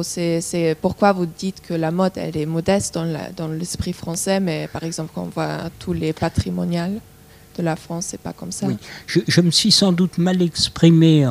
C'est 0.02 0.76
pourquoi 0.80 1.12
vous 1.12 1.26
dites 1.26 1.60
que 1.60 1.72
la 1.72 1.92
mode 1.92 2.12
elle 2.16 2.36
est 2.36 2.46
modeste 2.46 2.98
dans 3.36 3.48
l'esprit 3.48 3.92
français, 3.92 4.40
mais 4.40 4.68
par 4.72 4.82
exemple 4.82 5.12
quand 5.14 5.22
on 5.22 5.28
voit 5.28 5.70
tous 5.78 5.92
les 5.92 6.12
patrimoniales 6.12 7.00
de 7.56 7.62
la 7.62 7.76
France, 7.76 8.06
c'est 8.08 8.20
pas 8.20 8.32
comme 8.32 8.50
ça? 8.50 8.66
Je, 9.06 9.40
me 9.40 9.52
suis 9.52 9.70
sans 9.70 9.92
doute 9.92 10.18
mal 10.18 10.42
exprimé 10.42 11.24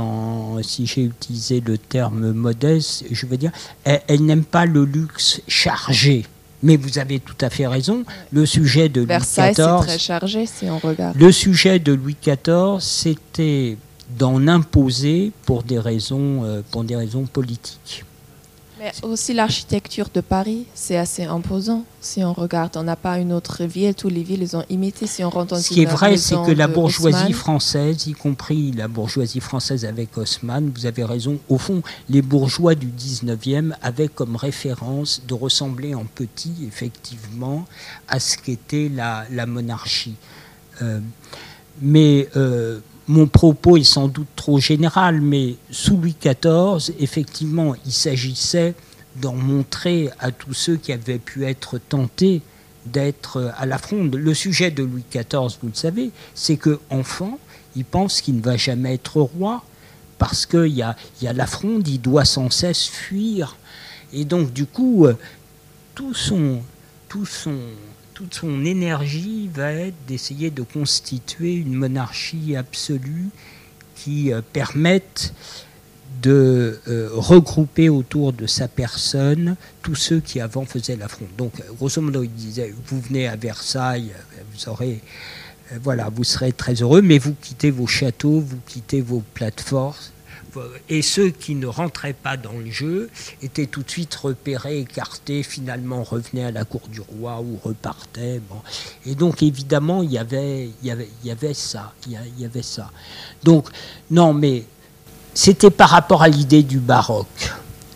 si 0.61 0.85
j'ai 0.85 1.03
utilisé 1.03 1.59
le 1.59 1.77
terme 1.77 2.31
modeste. 2.31 3.03
Je 3.11 3.25
veux 3.25 3.35
dire, 3.35 3.51
elle 3.83 4.23
n'aime 4.23 4.45
pas 4.45 4.65
le 4.65 4.85
luxe 4.85 5.41
chargé. 5.49 6.25
Mais 6.63 6.77
vous 6.77 6.97
avez 6.99 7.19
tout 7.19 7.35
à 7.41 7.49
fait 7.49 7.67
raison. 7.67 8.03
Le 8.31 8.45
sujet 8.45 8.89
de 8.89 9.01
Louis 9.01 9.17
XIV. 9.17 9.53
très 9.81 9.99
chargé 9.99 10.45
si 10.45 10.65
on 10.69 10.79
regarde. 10.79 11.17
Le 11.17 11.31
sujet 11.31 11.79
de 11.79 11.93
Louis 11.93 12.15
XIV, 12.21 12.79
c'était 12.79 13.77
d'en 14.17 14.47
imposer 14.47 15.31
pour 15.45 15.63
des 15.63 15.79
raisons, 15.79 16.43
euh, 16.43 16.61
pour 16.71 16.83
des 16.83 16.95
raisons 16.95 17.25
politiques. 17.25 18.03
Mais 18.77 18.91
aussi 19.03 19.33
l'architecture 19.33 20.09
de 20.13 20.19
Paris, 20.19 20.65
c'est 20.73 20.97
assez 20.97 21.23
imposant. 21.23 21.85
Si 22.01 22.23
on 22.23 22.33
regarde, 22.33 22.75
on 22.75 22.83
n'a 22.83 22.97
pas 22.97 23.19
une 23.19 23.31
autre 23.31 23.63
ville, 23.63 23.95
toutes 23.95 24.11
les 24.11 24.23
villes 24.23 24.41
les 24.41 24.55
ont 24.55 24.65
imité. 24.69 25.07
Si 25.07 25.23
on 25.23 25.29
rentre 25.29 25.55
dans 25.55 25.61
Ce 25.61 25.69
qui 25.69 25.83
est 25.83 25.85
vrai, 25.85 26.17
c'est 26.17 26.35
que 26.35 26.51
la 26.51 26.67
bourgeoisie 26.67 27.31
française, 27.31 28.07
y 28.07 28.13
compris 28.13 28.73
la 28.73 28.89
bourgeoisie 28.89 29.39
française 29.39 29.85
avec 29.85 30.17
Haussmann, 30.17 30.71
vous 30.75 30.85
avez 30.85 31.05
raison, 31.05 31.39
au 31.47 31.57
fond, 31.57 31.83
les 32.09 32.21
bourgeois 32.21 32.75
du 32.75 32.87
19e 32.87 33.73
avaient 33.81 34.09
comme 34.09 34.35
référence 34.35 35.21
de 35.25 35.33
ressembler 35.33 35.95
en 35.95 36.03
petit, 36.03 36.53
effectivement, 36.67 37.65
à 38.09 38.19
ce 38.19 38.37
qu'était 38.37 38.91
la, 38.93 39.45
monarchie. 39.45 40.15
Euh, 40.81 40.99
mais 41.81 42.27
euh, 42.35 42.79
mon 43.07 43.27
propos 43.27 43.77
est 43.77 43.83
sans 43.83 44.07
doute 44.07 44.27
trop 44.35 44.59
général, 44.59 45.21
mais 45.21 45.55
sous 45.69 45.97
Louis 45.97 46.15
XIV, 46.19 46.95
effectivement, 46.99 47.75
il 47.85 47.91
s'agissait 47.91 48.73
d'en 49.17 49.35
montrer 49.35 50.09
à 50.19 50.31
tous 50.31 50.53
ceux 50.53 50.75
qui 50.75 50.91
avaient 50.91 51.19
pu 51.19 51.45
être 51.45 51.77
tentés 51.77 52.41
d'être 52.85 53.53
à 53.57 53.65
la 53.65 53.77
fronde. 53.77 54.15
Le 54.15 54.33
sujet 54.33 54.71
de 54.71 54.83
Louis 54.83 55.03
XIV, 55.11 55.57
vous 55.61 55.69
le 55.69 55.75
savez, 55.75 56.11
c'est 56.33 56.57
que 56.57 56.79
enfant, 56.89 57.39
il 57.75 57.85
pense 57.85 58.21
qu'il 58.21 58.37
ne 58.37 58.41
va 58.41 58.57
jamais 58.57 58.95
être 58.95 59.21
roi 59.21 59.63
parce 60.17 60.45
qu'il 60.45 60.67
y 60.67 60.81
a, 60.81 60.95
y 61.21 61.27
a 61.27 61.33
la 61.33 61.47
fronde, 61.47 61.87
il 61.87 61.99
doit 61.99 62.25
sans 62.25 62.49
cesse 62.49 62.85
fuir. 62.85 63.57
Et 64.13 64.25
donc, 64.25 64.53
du 64.53 64.65
coup, 64.65 65.05
euh, 65.05 65.17
tout 65.93 66.13
son, 66.13 66.61
tout 67.09 67.25
son, 67.25 67.57
toute 68.15 68.33
son 68.33 68.65
énergie 68.65 69.49
va 69.53 69.71
être 69.73 69.95
d'essayer 70.07 70.49
de 70.49 70.63
constituer 70.63 71.53
une 71.53 71.73
monarchie 71.73 72.55
absolue 72.55 73.29
qui 73.95 74.33
euh, 74.33 74.41
permette 74.53 75.33
de 76.21 76.79
euh, 76.87 77.09
regrouper 77.11 77.89
autour 77.89 78.31
de 78.31 78.47
sa 78.47 78.69
personne 78.69 79.57
tous 79.81 79.95
ceux 79.95 80.21
qui 80.21 80.39
avant 80.39 80.65
faisaient 80.65 80.95
la 80.95 81.09
fronde. 81.09 81.27
Donc, 81.37 81.53
grosso 81.77 82.01
modo, 82.01 82.23
il 82.23 82.31
disait, 82.31 82.73
vous 82.87 83.01
venez 83.01 83.27
à 83.27 83.35
Versailles, 83.35 84.13
vous 84.53 84.69
aurez 84.69 85.01
euh, 85.71 85.77
voilà, 85.83 86.09
vous 86.09 86.23
serez 86.23 86.51
très 86.51 86.75
heureux, 86.75 87.01
mais 87.01 87.17
vous 87.17 87.35
quittez 87.41 87.71
vos 87.71 87.87
châteaux, 87.87 88.39
vous 88.39 88.59
quittez 88.65 89.01
vos 89.01 89.23
plateformes. 89.33 89.93
Et 90.89 91.01
ceux 91.01 91.29
qui 91.29 91.55
ne 91.55 91.67
rentraient 91.67 92.13
pas 92.13 92.37
dans 92.37 92.53
le 92.53 92.69
jeu 92.69 93.09
étaient 93.41 93.65
tout 93.65 93.83
de 93.83 93.89
suite 93.89 94.13
repérés, 94.15 94.79
écartés, 94.79 95.43
finalement 95.43 96.03
revenaient 96.03 96.45
à 96.45 96.51
la 96.51 96.65
cour 96.65 96.87
du 96.87 97.01
roi 97.01 97.41
ou 97.41 97.59
repartaient. 97.63 98.41
Et 99.05 99.15
donc 99.15 99.43
évidemment, 99.43 100.03
il 100.03 100.11
y 100.11 100.17
avait, 100.17 100.69
y 100.83 100.91
avait, 101.31 101.53
ça. 101.53 101.93
Il 102.07 102.17
y 102.37 102.45
avait 102.45 102.61
ça. 102.61 102.91
Donc, 103.43 103.69
non, 104.09 104.33
mais 104.33 104.63
c'était 105.33 105.71
par 105.71 105.89
rapport 105.89 106.21
à 106.21 106.27
l'idée 106.27 106.63
du 106.63 106.79
baroque. 106.79 107.51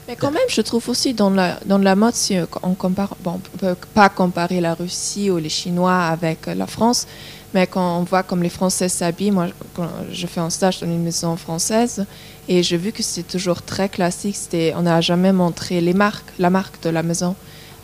Mais 0.07 0.15
quand 0.15 0.31
même, 0.31 0.41
je 0.49 0.61
trouve 0.61 0.90
aussi 0.90 1.14
dans 1.14 1.30
la, 1.30 1.60
dans 1.68 1.77
la 1.77 1.95
mode, 1.95 2.15
si 2.15 2.36
on 2.64 2.73
compare, 2.73 3.15
bon, 3.23 3.40
peut 3.60 3.76
pas 3.94 4.10
comparer 4.10 4.60
la 4.60 4.73
Russie 4.73 5.30
ou 5.30 5.38
les 5.38 5.49
Chinois 5.49 6.06
avec 6.06 6.48
la 6.48 6.65
France, 6.65 7.06
mais 7.53 7.68
quand 7.68 7.99
on 7.99 8.03
voit 8.03 8.23
comme 8.23 8.41
les 8.41 8.49
Français 8.49 8.90
s'habillent, 8.90 9.31
moi, 9.31 9.48
je 10.11 10.27
fais 10.27 10.40
un 10.40 10.49
stage 10.49 10.80
dans 10.80 10.88
une 10.88 11.03
maison 11.03 11.36
française 11.36 12.06
et 12.49 12.63
j'ai 12.63 12.77
vu 12.77 12.91
que 12.91 13.03
c'est 13.03 13.23
toujours 13.23 13.61
très 13.61 13.88
classique. 13.88 14.35
on 14.76 14.81
n'a 14.81 15.01
jamais 15.01 15.31
montré 15.31 15.80
les 15.81 15.93
marques, 15.93 16.34
la 16.39 16.49
marque 16.49 16.81
de 16.84 16.89
la 16.89 17.03
maison. 17.03 17.35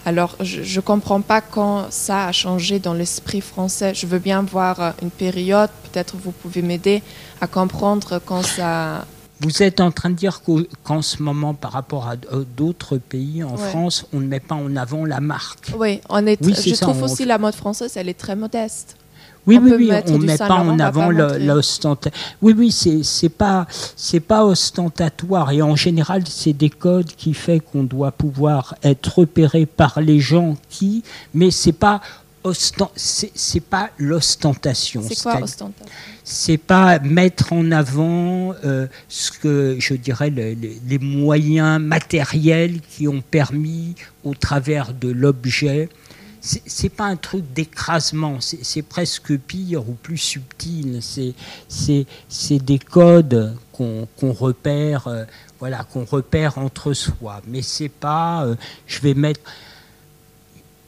Alors, 0.07 0.35
je 0.39 0.75
ne 0.75 0.81
comprends 0.81 1.21
pas 1.21 1.39
quand 1.41 1.85
ça 1.91 2.27
a 2.27 2.31
changé 2.31 2.79
dans 2.79 2.93
l'esprit 2.93 3.41
français. 3.41 3.93
Je 3.93 4.07
veux 4.07 4.19
bien 4.19 4.41
voir 4.41 4.95
une 5.03 5.11
période, 5.11 5.69
peut-être 5.85 6.15
vous 6.17 6.31
pouvez 6.31 6.63
m'aider 6.63 7.03
à 7.41 7.47
comprendre 7.47 8.19
quand 8.25 8.43
ça... 8.43 9.05
Vous 9.41 9.61
êtes 9.61 9.81
en 9.81 9.91
train 9.91 10.09
de 10.09 10.15
dire 10.15 10.41
qu'en 10.83 11.01
ce 11.01 11.21
moment, 11.21 11.53
par 11.53 11.73
rapport 11.73 12.07
à 12.07 12.15
d'autres 12.15 12.97
pays, 12.97 13.43
en 13.43 13.57
France, 13.57 14.05
on 14.13 14.19
ne 14.19 14.27
met 14.27 14.39
pas 14.39 14.55
en 14.55 14.75
avant 14.75 15.05
la 15.05 15.19
marque. 15.19 15.73
Oui, 15.77 16.01
on 16.09 16.25
est, 16.25 16.41
je 16.41 16.79
trouve 16.79 17.03
aussi 17.03 17.25
la 17.25 17.37
mode 17.37 17.55
française, 17.55 17.93
elle 17.97 18.09
est 18.09 18.19
très 18.19 18.35
modeste. 18.35 18.95
Oui, 19.47 19.59
oui, 19.61 19.73
oui, 19.77 19.91
on 20.07 20.17
ne 20.17 20.25
met 20.25 20.37
pas 20.37 20.55
en 20.55 20.79
avant 20.79 21.09
l'ostentatoire. 21.09 22.15
Oui, 22.41 22.53
oui, 22.57 22.71
c'est 22.71 23.29
pas 23.29 23.67
c'est 23.95 24.19
pas 24.19 24.43
ostentatoire 24.45 25.51
et 25.51 25.61
en 25.61 25.75
général 25.75 26.23
c'est 26.27 26.53
des 26.53 26.69
codes 26.69 27.11
qui 27.15 27.33
fait 27.33 27.59
qu'on 27.59 27.83
doit 27.83 28.11
pouvoir 28.11 28.75
être 28.83 29.19
repéré 29.19 29.65
par 29.65 30.01
les 30.01 30.19
gens 30.19 30.55
qui, 30.69 31.03
mais 31.33 31.51
c'est 31.51 31.73
pas 31.73 32.01
c'est 32.53 33.59
pas 33.59 33.89
l'ostentation. 33.97 35.01
C'est 35.07 35.21
quoi 35.21 35.41
ostentation? 35.41 35.85
C'est 36.23 36.57
pas 36.57 36.99
mettre 36.99 37.53
en 37.53 37.71
avant 37.71 38.53
euh, 38.63 38.87
ce 39.09 39.31
que 39.31 39.77
je 39.79 39.95
dirais 39.95 40.29
les 40.29 40.99
moyens 40.99 41.81
matériels 41.81 42.81
qui 42.81 43.07
ont 43.07 43.21
permis 43.21 43.95
au 44.23 44.35
travers 44.35 44.93
de 44.93 45.09
l'objet 45.09 45.89
c'est 46.45 46.89
pas 46.89 47.05
un 47.05 47.15
truc 47.15 47.53
d'écrasement, 47.53 48.37
c'est 48.39 48.81
presque 48.83 49.35
pire 49.37 49.89
ou 49.89 49.93
plus 49.93 50.17
subtil. 50.17 50.99
C'est 51.01 52.59
des 52.63 52.79
codes 52.79 53.57
qu'on 53.71 54.07
repère, 54.21 55.07
euh, 55.07 55.25
voilà, 55.59 55.83
qu'on 55.83 56.05
repère 56.05 56.57
entre 56.57 56.93
soi. 56.93 57.41
Mais 57.47 57.61
c'est 57.61 57.89
pas, 57.89 58.45
euh, 58.45 58.55
je 58.85 58.99
vais 59.01 59.13
mettre. 59.13 59.41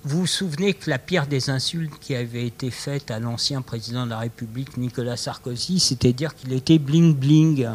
Vous 0.03 0.19
vous 0.21 0.27
souvenez 0.27 0.73
que 0.73 0.89
la 0.89 0.99
pire 0.99 1.27
des 1.27 1.49
insultes 1.49 1.99
qui 1.99 2.15
avait 2.15 2.45
été 2.45 2.69
faite 2.71 3.11
à 3.11 3.19
l'ancien 3.19 3.61
président 3.61 4.05
de 4.05 4.11
la 4.11 4.19
République, 4.19 4.77
Nicolas 4.77 5.17
Sarkozy, 5.17 5.79
c'était 5.79 6.13
dire 6.13 6.35
qu'il 6.35 6.53
était 6.53 6.79
bling 6.79 7.15
bling. 7.15 7.67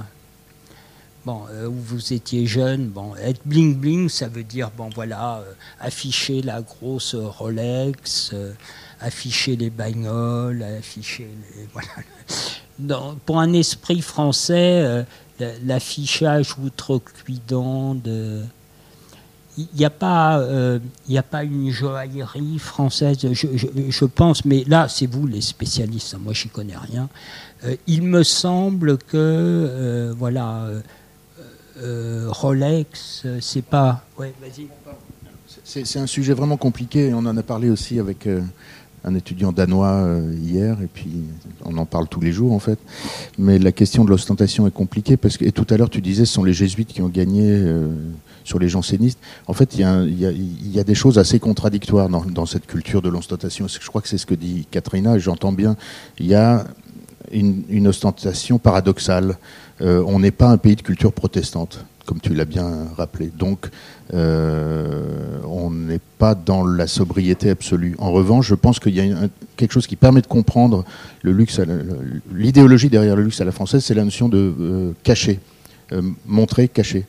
Bon, 1.25 1.43
euh, 1.53 1.69
où 1.69 1.75
vous 1.75 2.13
étiez 2.13 2.47
jeune, 2.47 2.89
bon, 2.89 3.15
être 3.15 3.43
bling 3.45 3.77
bling, 3.77 4.09
ça 4.09 4.27
veut 4.27 4.43
dire, 4.43 4.73
bon, 4.77 4.91
voilà, 4.93 5.37
euh, 5.37 5.53
afficher 5.79 6.43
la 6.43 6.63
grosse 6.63 7.15
Rolex, 7.15 8.33
euh, 8.35 8.53
afficher 8.99 9.55
les 9.55 9.71
bagnoles, 9.71 10.65
afficher 10.65 11.29
pour 13.25 13.39
un 13.39 13.53
esprit 13.53 14.01
français, 14.01 15.05
l'affichage 15.65 16.59
outrecuidant 16.59 17.95
de 17.95 18.43
il 19.59 19.69
n'y 19.77 19.85
a 19.85 19.91
pas, 19.91 20.43
a 20.43 21.23
pas 21.23 21.45
une 21.45 21.71
joaillerie 21.71 22.59
française, 22.59 23.19
je, 23.33 24.05
pense, 24.07 24.47
mais 24.47 24.65
là, 24.67 24.89
c'est 24.89 25.07
vous 25.07 25.27
les 25.27 25.43
spécialistes, 25.43 26.15
hein, 26.15 26.21
moi, 26.23 26.33
j'y 26.33 26.49
connais 26.49 26.77
rien. 26.77 27.09
il 27.87 28.03
me 28.03 28.23
semble 28.23 28.97
que, 28.97 30.15
voilà 30.17 30.69
Rolex, 32.29 33.23
euh, 33.25 33.39
c'est 33.41 33.65
pas. 33.65 34.05
Ouais, 34.19 34.33
vas-y. 34.41 34.69
C'est 35.65 35.99
un 35.99 36.07
sujet 36.07 36.33
vraiment 36.33 36.57
compliqué. 36.57 37.13
On 37.15 37.19
en 37.19 37.37
a 37.37 37.43
parlé 37.43 37.71
aussi 37.71 37.99
avec 37.99 38.27
euh, 38.27 38.41
un 39.05 39.15
étudiant 39.15 39.53
danois 39.53 40.09
hier, 40.41 40.81
et 40.83 40.87
puis 40.87 41.11
on 41.65 41.77
en 41.77 41.87
parle 41.87 42.09
tous 42.09 42.21
les 42.21 42.33
jours 42.33 42.53
en 42.53 42.59
fait. 42.59 42.79
Mais 43.39 43.59
la 43.59 43.73
question 43.73 44.05
de 44.05 44.11
l'ostentation 44.11 44.67
est 44.67 44.73
compliquée 44.73 45.17
parce 45.17 45.37
que 45.37 45.45
et 45.45 45.53
tout 45.53 45.67
à 45.71 45.77
l'heure 45.77 45.91
tu 45.91 46.01
disais 46.01 46.25
ce 46.25 46.33
sont 46.35 46.45
les 46.45 46.53
jésuites 46.53 46.89
qui 46.89 47.03
ont 47.03 47.09
gagné 47.09 47.63
sur 48.45 48.59
les 48.59 48.69
jansénistes. 48.69 49.19
En 49.47 49.53
fait, 49.53 49.75
il 49.75 49.81
y, 49.81 50.79
a, 50.79 50.85
des 50.85 50.95
choses 50.95 51.19
assez 51.19 51.39
contradictoires 51.39 52.09
dans, 52.09 52.47
cette 52.47 52.67
culture 52.67 53.03
de 53.03 53.09
l'ostentation. 53.09 53.67
Je 53.69 53.87
crois 53.89 54.03
que 54.03 54.09
c'est 54.09 54.19
ce 54.19 54.27
que 54.27 54.35
dit 54.35 54.67
Katrina, 54.71 55.17
et 55.17 55.21
j'entends 55.21 55.53
bien. 55.53 55.77
Il 56.19 56.27
y 56.27 56.35
a 56.35 56.65
une 57.31 57.87
ostentation 57.87 58.59
paradoxale. 58.59 59.37
Euh, 59.83 60.03
on 60.07 60.21
n'est 60.21 60.31
pas 60.31 60.49
un 60.49 60.59
pays 60.59 60.77
de 60.77 60.83
culture 60.83 61.13
protestante, 61.13 61.85
comme 62.07 62.21
tu 62.21 62.35
l'as 62.35 62.45
bien 62.45 62.87
rappelé. 62.97 63.31
Donc, 63.37 63.69
euh, 64.15 65.39
on 65.45 65.71
n'est 65.71 66.01
pas 66.19 66.35
dans 66.35 66.65
la 66.65 66.87
sobriété 66.87 67.51
absolue. 67.51 67.97
En 67.99 68.13
revanche, 68.13 68.47
je 68.47 68.55
pense 68.55 68.79
qu'il 68.79 68.95
y 68.95 69.01
a 69.01 69.29
quelque 69.57 69.73
chose 69.73 69.87
qui 69.87 69.97
permet 69.97 70.21
de 70.21 70.27
comprendre 70.27 70.85
le 71.23 71.33
luxe, 71.33 71.61
l'idéologie 72.33 72.91
derrière 72.91 73.17
le 73.17 73.25
luxe 73.25 73.41
à 73.41 73.45
la 73.45 73.53
française, 73.53 73.85
c'est 73.85 73.95
la 73.95 74.05
notion 74.05 74.29
de 74.29 74.55
euh, 74.61 74.93
cacher, 75.03 75.41
montrer, 76.27 76.69
cacher. 76.69 77.05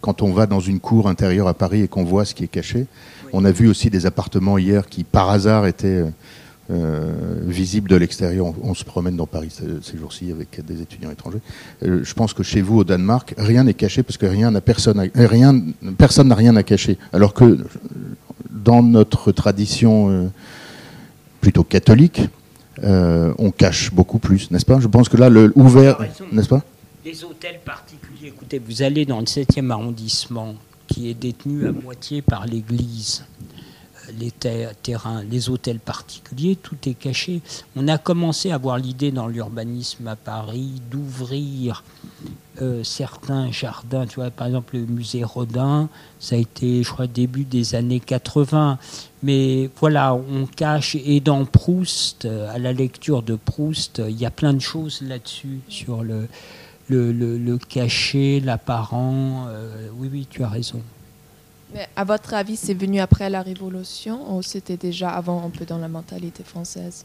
Quand 0.00 0.22
on 0.22 0.32
va 0.32 0.46
dans 0.46 0.60
une 0.60 0.78
cour 0.78 1.08
intérieure 1.08 1.48
à 1.48 1.54
Paris 1.54 1.82
et 1.82 1.88
qu'on 1.88 2.04
voit 2.04 2.24
ce 2.24 2.34
qui 2.34 2.44
est 2.44 2.48
caché, 2.48 2.86
on 3.32 3.44
a 3.44 3.50
vu 3.50 3.68
aussi 3.68 3.90
des 3.90 4.06
appartements 4.06 4.56
hier 4.56 4.88
qui, 4.88 5.02
par 5.02 5.28
hasard, 5.28 5.66
étaient 5.66 6.04
visible 6.70 7.88
de 7.88 7.96
l'extérieur. 7.96 8.52
On, 8.62 8.74
se 8.74 8.84
promène 8.84 9.16
dans 9.16 9.26
Paris 9.26 9.50
ces, 9.50 9.98
jours-ci 9.98 10.30
avec 10.30 10.64
des 10.64 10.82
étudiants 10.82 11.10
étrangers. 11.10 11.40
Euh, 11.82 12.00
je 12.04 12.14
pense 12.14 12.34
que 12.34 12.42
chez 12.42 12.60
vous, 12.60 12.78
au 12.78 12.84
Danemark, 12.84 13.34
rien 13.38 13.64
n'est 13.64 13.74
caché 13.74 14.02
parce 14.02 14.18
que 14.18 14.26
rien 14.26 14.50
n'a 14.50 14.60
personne, 14.60 15.10
rien, 15.14 15.60
personne 15.96 16.28
n'a 16.28 16.34
rien 16.34 16.56
à 16.56 16.62
cacher. 16.62 16.98
Alors 17.12 17.32
que 17.32 17.58
dans 18.50 18.82
notre 18.82 19.32
tradition 19.32 20.10
euh, 20.10 20.26
plutôt 21.40 21.64
catholique, 21.64 22.22
on 22.82 23.50
cache 23.50 23.92
beaucoup 23.92 24.20
plus, 24.20 24.52
n'est-ce 24.52 24.66
pas? 24.66 24.78
Je 24.78 24.86
pense 24.86 25.08
que 25.08 25.16
là, 25.16 25.28
le 25.28 25.52
ouvert, 25.56 25.98
n'est-ce 26.30 26.48
pas? 26.48 26.62
Les 27.04 27.24
hôtels 27.24 27.58
particuliers. 27.64 28.28
Écoutez, 28.28 28.60
vous 28.60 28.82
allez 28.82 29.04
dans 29.04 29.18
le 29.18 29.24
7e 29.24 29.70
arrondissement, 29.70 30.54
qui 30.86 31.10
est 31.10 31.14
détenu 31.14 31.66
à 31.66 31.72
moitié 31.72 32.22
par 32.22 32.46
l'Église 32.46 33.24
les 34.18 34.30
terrains, 34.30 35.22
les 35.22 35.48
hôtels 35.48 35.80
particuliers, 35.80 36.56
tout 36.56 36.76
est 36.86 36.94
caché. 36.94 37.40
On 37.76 37.88
a 37.88 37.98
commencé 37.98 38.50
à 38.50 38.56
avoir 38.56 38.78
l'idée 38.78 39.10
dans 39.10 39.26
l'urbanisme 39.26 40.06
à 40.06 40.16
Paris 40.16 40.80
d'ouvrir 40.90 41.84
euh, 42.60 42.82
certains 42.82 43.52
jardins. 43.52 44.06
Tu 44.06 44.16
vois, 44.16 44.30
par 44.30 44.48
exemple, 44.48 44.76
le 44.76 44.86
musée 44.86 45.24
Rodin, 45.24 45.88
ça 46.18 46.34
a 46.34 46.38
été, 46.38 46.82
je 46.82 46.90
crois, 46.90 47.06
début 47.06 47.44
des 47.44 47.74
années 47.74 48.00
80. 48.00 48.78
Mais 49.22 49.70
voilà, 49.78 50.14
on 50.14 50.46
cache. 50.46 50.96
Et 50.96 51.20
dans 51.20 51.44
Proust, 51.44 52.24
euh, 52.24 52.52
à 52.52 52.58
la 52.58 52.72
lecture 52.72 53.22
de 53.22 53.36
Proust, 53.36 54.02
il 54.08 54.18
y 54.18 54.26
a 54.26 54.30
plein 54.30 54.54
de 54.54 54.60
choses 54.60 55.02
là-dessus, 55.02 55.60
sur 55.68 56.02
le, 56.02 56.28
le, 56.88 57.12
le, 57.12 57.58
cachet, 57.58 58.40
l'apparent. 58.44 59.46
Euh, 59.48 59.88
oui, 59.96 60.08
oui, 60.12 60.26
tu 60.28 60.42
as 60.42 60.48
raison. 60.48 60.82
Mais 61.74 61.88
à 61.96 62.04
votre 62.04 62.34
avis, 62.34 62.56
c'est 62.56 62.74
venu 62.74 62.98
après 63.00 63.28
la 63.28 63.42
Révolution 63.42 64.36
ou 64.36 64.42
c'était 64.42 64.76
déjà 64.76 65.10
avant 65.10 65.44
un 65.44 65.50
peu 65.50 65.64
dans 65.64 65.78
la 65.78 65.88
mentalité 65.88 66.42
française? 66.42 67.04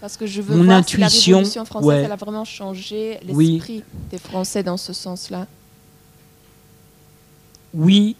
Parce 0.00 0.16
que 0.16 0.26
je 0.26 0.40
veux 0.40 0.56
Mon 0.56 0.64
voir 0.64 0.78
intuition, 0.78 1.10
si 1.10 1.30
la 1.30 1.36
Révolution 1.36 1.64
française 1.64 2.04
elle 2.04 2.12
a 2.12 2.16
vraiment 2.16 2.44
changé 2.44 3.18
l'esprit 3.24 3.82
des 4.10 4.18
Français 4.18 4.62
dans 4.62 4.76
ce 4.76 4.92
sens-là. 4.92 5.46
Oui, 7.74 8.16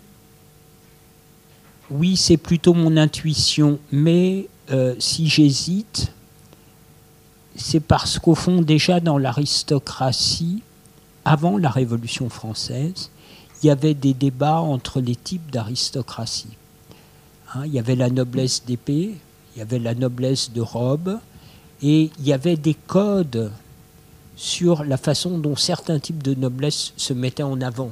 oui, 1.90 2.16
c'est 2.16 2.36
plutôt 2.36 2.74
mon 2.74 2.96
intuition. 2.96 3.78
Mais 3.92 4.48
euh, 4.70 4.94
si 4.98 5.28
j'hésite, 5.28 6.12
c'est 7.56 7.80
parce 7.80 8.18
qu'au 8.18 8.34
fond, 8.34 8.60
déjà 8.60 9.00
dans 9.00 9.18
l'aristocratie, 9.18 10.62
avant 11.24 11.58
la 11.58 11.70
Révolution 11.70 12.28
française, 12.28 13.10
il 13.62 13.66
y 13.66 13.70
avait 13.70 13.94
des 13.94 14.14
débats 14.14 14.60
entre 14.60 15.00
les 15.00 15.16
types 15.16 15.50
d'aristocratie. 15.50 16.56
Hein, 17.54 17.62
il 17.66 17.72
y 17.72 17.78
avait 17.78 17.96
la 17.96 18.10
noblesse 18.10 18.64
d'épée, 18.64 19.14
il 19.54 19.58
y 19.58 19.62
avait 19.62 19.78
la 19.78 19.94
noblesse 19.94 20.52
de 20.52 20.60
robe, 20.60 21.18
et 21.82 22.10
il 22.18 22.26
y 22.26 22.32
avait 22.32 22.56
des 22.56 22.74
codes 22.74 23.50
sur 24.36 24.84
la 24.84 24.96
façon 24.96 25.38
dont 25.38 25.56
certains 25.56 25.98
types 25.98 26.22
de 26.22 26.34
noblesse 26.34 26.92
se 26.96 27.12
mettaient 27.12 27.42
en 27.42 27.60
avant. 27.60 27.90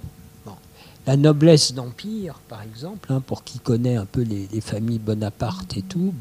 La 1.06 1.16
noblesse 1.16 1.72
d'empire, 1.72 2.40
par 2.48 2.62
exemple, 2.62 3.12
hein, 3.12 3.22
pour 3.24 3.44
qui 3.44 3.60
connaît 3.60 3.96
un 3.96 4.06
peu 4.06 4.22
les, 4.22 4.60
familles 4.60 4.98
Bonaparte 4.98 5.76
et 5.76 5.82
tout, 5.82 6.12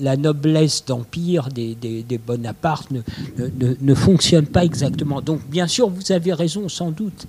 la, 0.00 0.16
noblesse 0.16 0.84
d'empire 0.84 1.48
des, 1.48 2.20
Bonaparte 2.26 2.90
ne, 2.90 3.02
ne, 3.80 3.94
fonctionne 3.94 4.46
pas 4.46 4.64
exactement. 4.64 5.20
Donc, 5.20 5.46
bien 5.48 5.68
sûr, 5.68 5.88
vous 5.88 6.10
avez 6.10 6.32
raison, 6.32 6.68
sans 6.68 6.90
doute. 6.90 7.26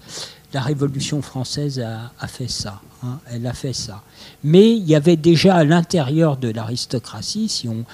La 0.51 0.61
Révolution 0.61 1.21
française 1.21 1.79
a, 1.79 2.27
fait 2.27 2.49
ça. 2.49 2.81
Hein, 3.03 3.19
elle 3.31 3.45
a 3.45 3.53
fait 3.53 3.73
ça. 3.73 4.01
Mais 4.43 4.71
il 4.71 4.83
y 4.87 4.95
avait 4.95 5.15
déjà 5.15 5.55
à 5.55 5.63
l'intérieur 5.63 6.37
de 6.37 6.49
l'aristocratie, 6.49 7.49
si 7.49 7.69
on, 7.69 7.85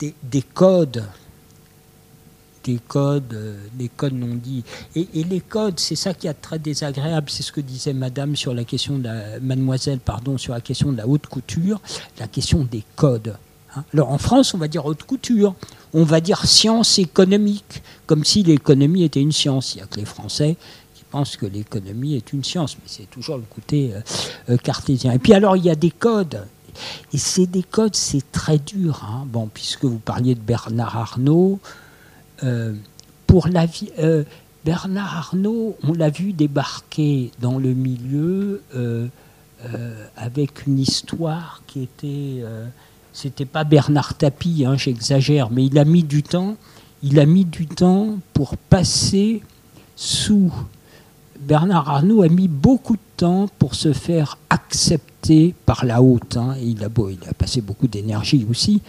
des 0.00 0.42
codes 0.42 1.04
des 2.64 2.78
codes, 2.86 3.32
euh, 3.34 3.56
des 3.74 3.88
codes 3.88 4.14
non 4.14 4.34
dits. 4.34 4.64
Et, 4.94 5.06
les 5.14 5.40
codes, 5.40 5.78
c'est 5.78 5.96
ça 5.96 6.14
qui 6.14 6.26
est 6.26 6.34
très 6.34 6.58
désagréable. 6.58 7.28
C'est 7.30 7.42
ce 7.42 7.52
que 7.52 7.60
disait 7.60 7.92
Madame 7.92 8.36
sur 8.36 8.54
la 8.54 8.64
question 8.64 8.98
de 8.98 9.04
la, 9.04 9.40
Mademoiselle, 9.40 9.98
pardon, 9.98 10.38
sur 10.38 10.52
la 10.52 10.60
question 10.60 10.92
de 10.92 10.98
la 10.98 11.06
haute 11.06 11.26
couture, 11.26 11.80
la 12.18 12.28
question 12.28 12.64
des 12.64 12.84
codes. 12.96 13.36
Hein. 13.76 13.84
Alors 13.92 14.10
en 14.10 14.18
France, 14.18 14.54
on 14.54 14.58
va 14.58 14.68
dire 14.68 14.84
haute 14.86 15.02
couture, 15.04 15.54
on 15.94 16.04
va 16.04 16.20
dire 16.20 16.44
science 16.46 16.98
économique, 16.98 17.82
comme 18.06 18.24
si 18.24 18.42
l'économie 18.42 19.04
était 19.04 19.20
une 19.20 19.32
science. 19.32 19.74
Il 19.74 19.78
n'y 19.78 19.82
a 19.82 19.86
que 19.86 20.00
les 20.00 20.06
Français 20.06 20.56
qui 20.94 21.04
pensent 21.10 21.36
que 21.36 21.46
l'économie 21.46 22.14
est 22.14 22.32
une 22.32 22.44
science, 22.44 22.76
mais 22.76 22.86
c'est 22.86 23.10
toujours 23.10 23.36
le 23.36 23.44
côté 23.48 23.92
euh, 23.94 24.00
euh, 24.50 24.56
cartésien. 24.56 25.12
Et 25.12 25.18
puis 25.18 25.34
alors, 25.34 25.56
il 25.56 25.64
y 25.64 25.70
a 25.70 25.76
des 25.76 25.90
codes. 25.90 26.46
Et 27.12 27.18
ces 27.18 27.46
des 27.46 27.62
codes, 27.62 27.94
c'est 27.94 28.32
très 28.32 28.58
dur. 28.58 29.04
Hein. 29.04 29.26
Bon, 29.26 29.48
puisque 29.52 29.84
vous 29.84 29.98
parliez 29.98 30.34
de 30.34 30.40
Bernard 30.40 30.96
Arnault, 30.96 31.60
euh, 32.42 32.74
pour 33.26 33.48
la 33.48 33.66
vie, 33.66 33.90
euh, 33.98 34.24
Bernard 34.64 35.16
Arnault, 35.16 35.76
on 35.82 35.92
l'a 35.92 36.10
vu 36.10 36.32
débarquer 36.32 37.30
dans 37.40 37.58
le 37.58 37.72
milieu 37.72 38.62
euh, 38.74 39.08
avec 40.16 40.66
une 40.66 40.78
histoire 40.78 41.62
qui 41.66 41.82
était. 41.82 42.42
C'était 43.12 43.44
pas 43.44 43.64
Bernard 43.64 44.14
Tapie, 44.14 44.64
hein, 44.66 44.76
j'exagère, 44.76 45.50
mais 45.50 45.66
il 45.66 45.78
a 45.78 45.84
mis 45.84 46.02
du 46.02 46.22
temps. 46.22 46.56
Il 47.02 47.20
a 47.20 47.26
mis 47.26 47.44
du 47.44 47.66
temps 47.66 48.18
pour 48.32 48.56
passer 48.56 49.42
sous. 49.96 50.52
Bernard 51.40 51.88
Arnault 51.88 52.22
a 52.22 52.28
mis 52.28 52.48
beaucoup 52.48 52.94
de 52.94 53.02
temps 53.16 53.48
pour 53.58 53.74
se 53.74 53.92
faire 53.92 54.38
accepter 54.48 55.54
par 55.66 55.84
la 55.84 56.00
haute. 56.00 56.36
Hein, 56.36 56.54
il, 56.62 56.82
a 56.84 56.88
il 57.10 57.28
a 57.28 57.34
passé 57.34 57.60
beaucoup 57.60 57.86
d'énergie 57.86 58.46
aussi, 58.48 58.80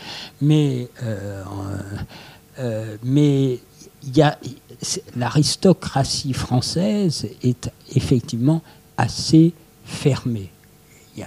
mais 0.42 0.88
euh, 2.60 2.98
mais 3.04 3.60
l'aristocratie 5.16 6.34
française 6.34 7.28
est 7.42 7.72
effectivement 7.96 8.62
assez 8.98 9.54
fermée. 9.86 10.50
Il 11.16 11.26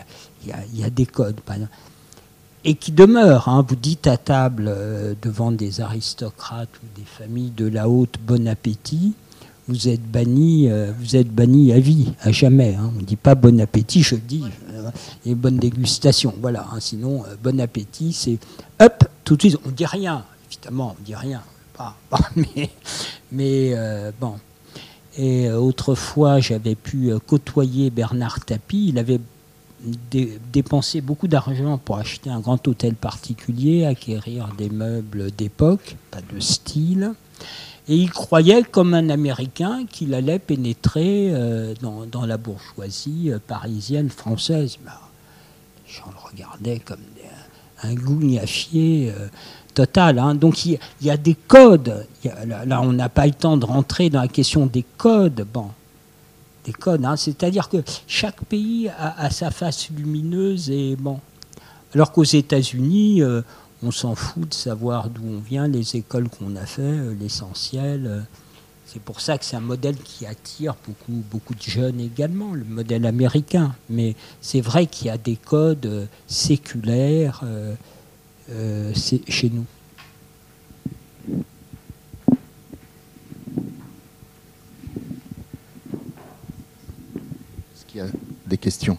y 0.77 0.85
a, 0.85 0.91
des 0.91 1.07
codes, 1.07 1.41
et 2.65 2.75
qui 2.75 2.93
demeurent. 2.93 3.49
Hein. 3.49 3.65
Vous 3.67 3.77
dites 3.77 4.07
à 4.07 4.17
table 4.17 4.67
euh, 4.69 5.15
devant 5.23 5.53
des 5.53 5.81
aristocrates 5.81 6.71
ou 6.83 6.99
des 6.99 7.07
familles 7.07 7.53
de 7.57 7.67
la 7.67 7.89
haute 7.89 8.17
bon 8.25 8.47
appétit, 8.49 9.15
vous 9.69 9.89
êtes 9.89 10.03
banni, 10.03 10.71
euh, 10.71 10.93
vous 10.99 11.17
êtes 11.17 11.31
banni 11.31 11.73
à 11.73 11.81
vie, 11.81 12.13
à 12.21 12.31
jamais. 12.31 12.75
Hein. 12.75 12.93
On 12.95 13.01
ne 13.01 13.05
dit 13.05 13.17
pas 13.17 13.35
bon 13.35 13.61
appétit, 13.61 14.03
je 14.03 14.17
dis, 14.17 14.45
et 15.25 15.35
bonne 15.35 15.57
dégustation. 15.57 16.35
Voilà. 16.41 16.67
Hein. 16.73 16.79
Sinon, 16.81 17.25
bon 17.43 17.61
appétit, 17.61 18.13
c'est 18.13 18.39
hop, 18.81 19.05
tout 19.25 19.37
de 19.37 19.43
suite, 19.43 19.59
on 19.65 19.69
ne 19.69 19.75
dit 19.75 19.87
rien 19.87 20.25
évidemment, 20.57 20.95
on 20.97 21.01
ne 21.01 21.07
dit 21.07 21.15
rien. 21.15 21.43
Pas, 21.75 21.97
mais, 23.33 23.73
euh, 23.75 24.11
bon. 24.19 24.37
Et 25.19 25.49
euh, 25.49 25.59
autrefois, 25.59 26.41
j'avais 26.41 26.75
pu 26.75 27.11
euh, 27.11 27.19
côtoyer 27.19 27.91
Bernard 27.91 28.45
Tapie. 28.45 28.89
Il 28.89 28.99
avait 28.99 29.21
dépensé 30.53 31.01
beaucoup 31.01 31.29
d'argent 31.29 31.79
pour 31.79 31.99
acheter 31.99 32.31
un 32.31 32.41
grand 32.41 32.67
hôtel 32.67 32.95
particulier, 32.95 33.85
acquérir 33.85 34.49
des 34.57 34.71
meubles 34.71 35.31
d'époque, 35.31 35.97
pas 36.11 36.21
de 36.33 36.41
style. 36.41 37.13
Et 37.89 37.95
il 37.95 38.11
croyait, 38.11 38.63
comme 38.63 38.95
un 38.95 39.11
Américain, 39.11 39.85
qu'il 39.89 40.15
allait 40.15 40.39
pénétrer 40.39 41.33
dans, 41.83 42.27
la 42.27 42.37
bourgeoisie 42.37 43.31
parisienne, 43.47 44.09
française. 44.09 44.79
Bah, 44.85 45.01
les 45.87 46.11
le 46.11 46.31
regardaient 46.31 46.81
comme 46.81 46.99
un 47.85 47.95
gougnafier 47.95 49.13
total. 49.77 50.19
Hein. 50.19 50.35
Donc 50.35 50.65
il 50.65 50.79
y, 51.03 51.11
a 51.11 51.17
des 51.17 51.35
codes. 51.35 52.07
là, 52.25 52.81
on 52.81 52.93
n'a 52.93 53.09
pas 53.09 53.27
le 53.27 53.35
temps 53.35 53.57
de 53.57 53.65
rentrer 53.65 54.11
dans 54.11 54.23
la 54.23 54.29
question 54.29 54.67
des 54.67 54.85
codes. 54.97 55.47
Bon, 55.53 55.69
des 56.65 56.73
codes. 56.73 57.05
Hein. 57.05 57.17
C'est-à-dire 57.17 57.69
que 57.69 57.77
chaque 58.09 58.43
pays 58.45 58.89
a, 58.89 59.31
sa 59.31 59.51
face 59.51 59.91
lumineuse 59.91 60.71
et 60.71 60.97
bon. 60.97 61.21
Alors 61.95 62.11
qu'aux 62.11 62.25
États-Unis, 62.25 63.23
euh, 63.23 63.43
on 63.83 63.91
s'en 63.91 64.15
fout 64.15 64.49
de 64.49 64.55
savoir 64.55 65.09
d'où 65.11 65.23
on 65.25 65.39
vient, 65.39 65.69
les 65.69 65.97
écoles 65.97 66.29
qu'on 66.29 66.57
a 66.57 66.67
fait, 66.67 66.83
euh, 66.83 67.15
l'essentiel. 67.21 68.07
Euh. 68.07 68.21
c'est 68.87 69.01
pour 69.01 69.21
ça 69.21 69.37
que 69.37 69.45
c'est 69.45 69.57
un 69.57 69.61
modèle 69.61 69.97
qui 69.97 70.27
attire 70.27 70.75
beaucoup, 70.87 71.23
beaucoup 71.31 71.55
de 71.55 71.63
jeunes 71.63 72.01
également, 72.01 72.53
le 72.53 72.65
modèle 72.65 73.05
américain. 73.05 73.75
Mais 73.91 74.17
c'est 74.41 74.63
vrai 74.63 74.87
qu'il 74.87 75.09
y 75.09 75.11
a 75.11 75.19
des 75.19 75.37
codes 75.37 76.09
séculaires. 76.27 77.43
Euh, 78.51 78.93
c'est 78.95 79.29
chez 79.29 79.51
nous. 79.53 79.65
Est-ce 87.75 87.85
qu'il 87.89 87.99
y 87.99 88.05
a 88.05 88.07
des 88.47 88.57
questions? 88.57 88.99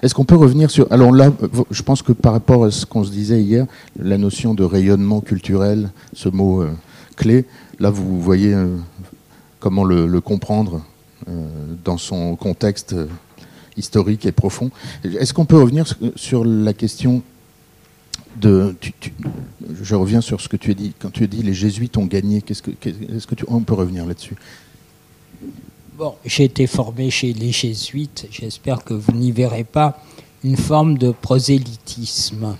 Est-ce 0.00 0.14
qu'on 0.14 0.24
peut 0.24 0.36
revenir 0.36 0.70
sur... 0.70 0.86
Alors 0.92 1.10
là, 1.10 1.32
je 1.72 1.82
pense 1.82 2.02
que 2.02 2.12
par 2.12 2.32
rapport 2.32 2.64
à 2.64 2.70
ce 2.70 2.86
qu'on 2.86 3.02
se 3.02 3.10
disait 3.10 3.42
hier, 3.42 3.66
la 3.98 4.16
notion 4.16 4.54
de 4.54 4.62
rayonnement 4.62 5.20
culturel, 5.20 5.90
ce 6.12 6.28
mot 6.28 6.62
euh, 6.62 6.70
clé, 7.16 7.46
là 7.80 7.90
vous 7.90 8.20
voyez 8.20 8.54
euh, 8.54 8.76
comment 9.58 9.82
le, 9.84 10.20
comprendre 10.20 10.82
dans 11.84 11.98
son 11.98 12.36
contexte 12.36 12.94
historique 13.76 14.24
et 14.24 14.32
profond. 14.32 14.70
Est-ce 15.04 15.34
qu'on 15.34 15.44
peut 15.44 15.60
revenir 15.60 15.84
sur 16.14 16.44
la 16.44 16.72
question 16.72 17.22
je 18.40 19.94
reviens 19.94 20.20
sur 20.20 20.40
ce 20.40 20.48
que 20.48 20.56
tu 20.56 20.70
as 20.70 20.74
dit. 20.74 20.92
Quand 20.98 21.10
tu 21.10 21.24
as 21.24 21.26
dit 21.26 21.42
les 21.42 21.54
jésuites 21.54 21.96
ont 21.96 22.06
gagné, 22.06 22.42
qu'est-ce 22.42 22.62
que, 22.62 23.34
tu, 23.34 23.44
on 23.48 23.60
peut 23.60 23.74
revenir 23.74 24.06
là-dessus? 24.06 24.36
Bon, 25.96 26.14
j'ai 26.24 26.44
été 26.44 26.66
formé 26.66 27.10
chez 27.10 27.32
les 27.32 27.50
jésuites. 27.50 28.28
J'espère 28.30 28.84
que 28.84 28.94
vous 28.94 29.12
n'y 29.12 29.32
verrez 29.32 29.64
pas 29.64 30.00
une 30.44 30.56
forme 30.56 30.96
de 30.96 31.10
prosélytisme. 31.10 32.56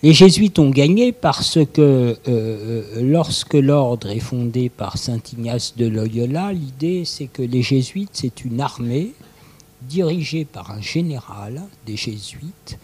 Les 0.00 0.12
jésuites 0.12 0.60
ont 0.60 0.70
gagné 0.70 1.10
parce 1.10 1.58
que 1.74 1.80
euh, 1.80 2.14
euh, 2.28 2.82
lorsque 3.02 3.54
l'ordre 3.54 4.08
est 4.10 4.20
fondé 4.20 4.68
par 4.68 4.96
saint 4.96 5.18
Ignace 5.32 5.74
de 5.76 5.88
Loyola, 5.88 6.52
l'idée 6.52 7.04
c'est 7.04 7.26
que 7.26 7.42
les 7.42 7.62
jésuites 7.62 8.10
c'est 8.12 8.44
une 8.44 8.60
armée 8.60 9.12
dirigée 9.82 10.44
par 10.44 10.70
un 10.70 10.80
général 10.80 11.62
des 11.84 11.96
jésuites 11.96 12.78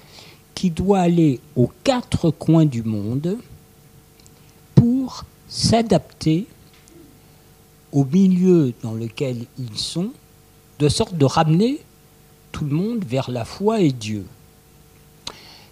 qui 0.54 0.70
doit 0.70 1.00
aller 1.00 1.40
aux 1.56 1.70
quatre 1.82 2.30
coins 2.30 2.66
du 2.66 2.82
monde 2.82 3.38
pour 4.74 5.24
s'adapter 5.48 6.46
au 7.92 8.04
milieu 8.04 8.72
dans 8.82 8.94
lequel 8.94 9.46
ils 9.58 9.78
sont, 9.78 10.10
de 10.78 10.88
sorte 10.88 11.16
de 11.16 11.24
ramener 11.24 11.80
tout 12.52 12.64
le 12.64 12.74
monde 12.74 13.04
vers 13.04 13.30
la 13.30 13.44
foi 13.44 13.80
et 13.80 13.92
Dieu. 13.92 14.26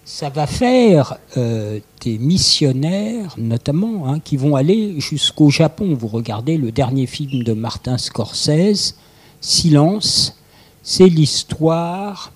Ça 0.05 0.29
va 0.29 0.47
faire 0.47 1.17
euh, 1.37 1.79
des 2.01 2.17
missionnaires, 2.17 3.35
notamment, 3.37 4.07
hein, 4.07 4.19
qui 4.19 4.35
vont 4.35 4.55
aller 4.55 4.99
jusqu'au 4.99 5.49
Japon. 5.49 5.95
Vous 5.97 6.09
regardez 6.09 6.57
le 6.57 6.71
dernier 6.71 7.05
film 7.05 7.43
de 7.43 7.53
Martin 7.53 7.97
Scorsese, 7.97 8.95
Silence, 9.39 10.37
c'est 10.81 11.07
l'histoire 11.07 12.33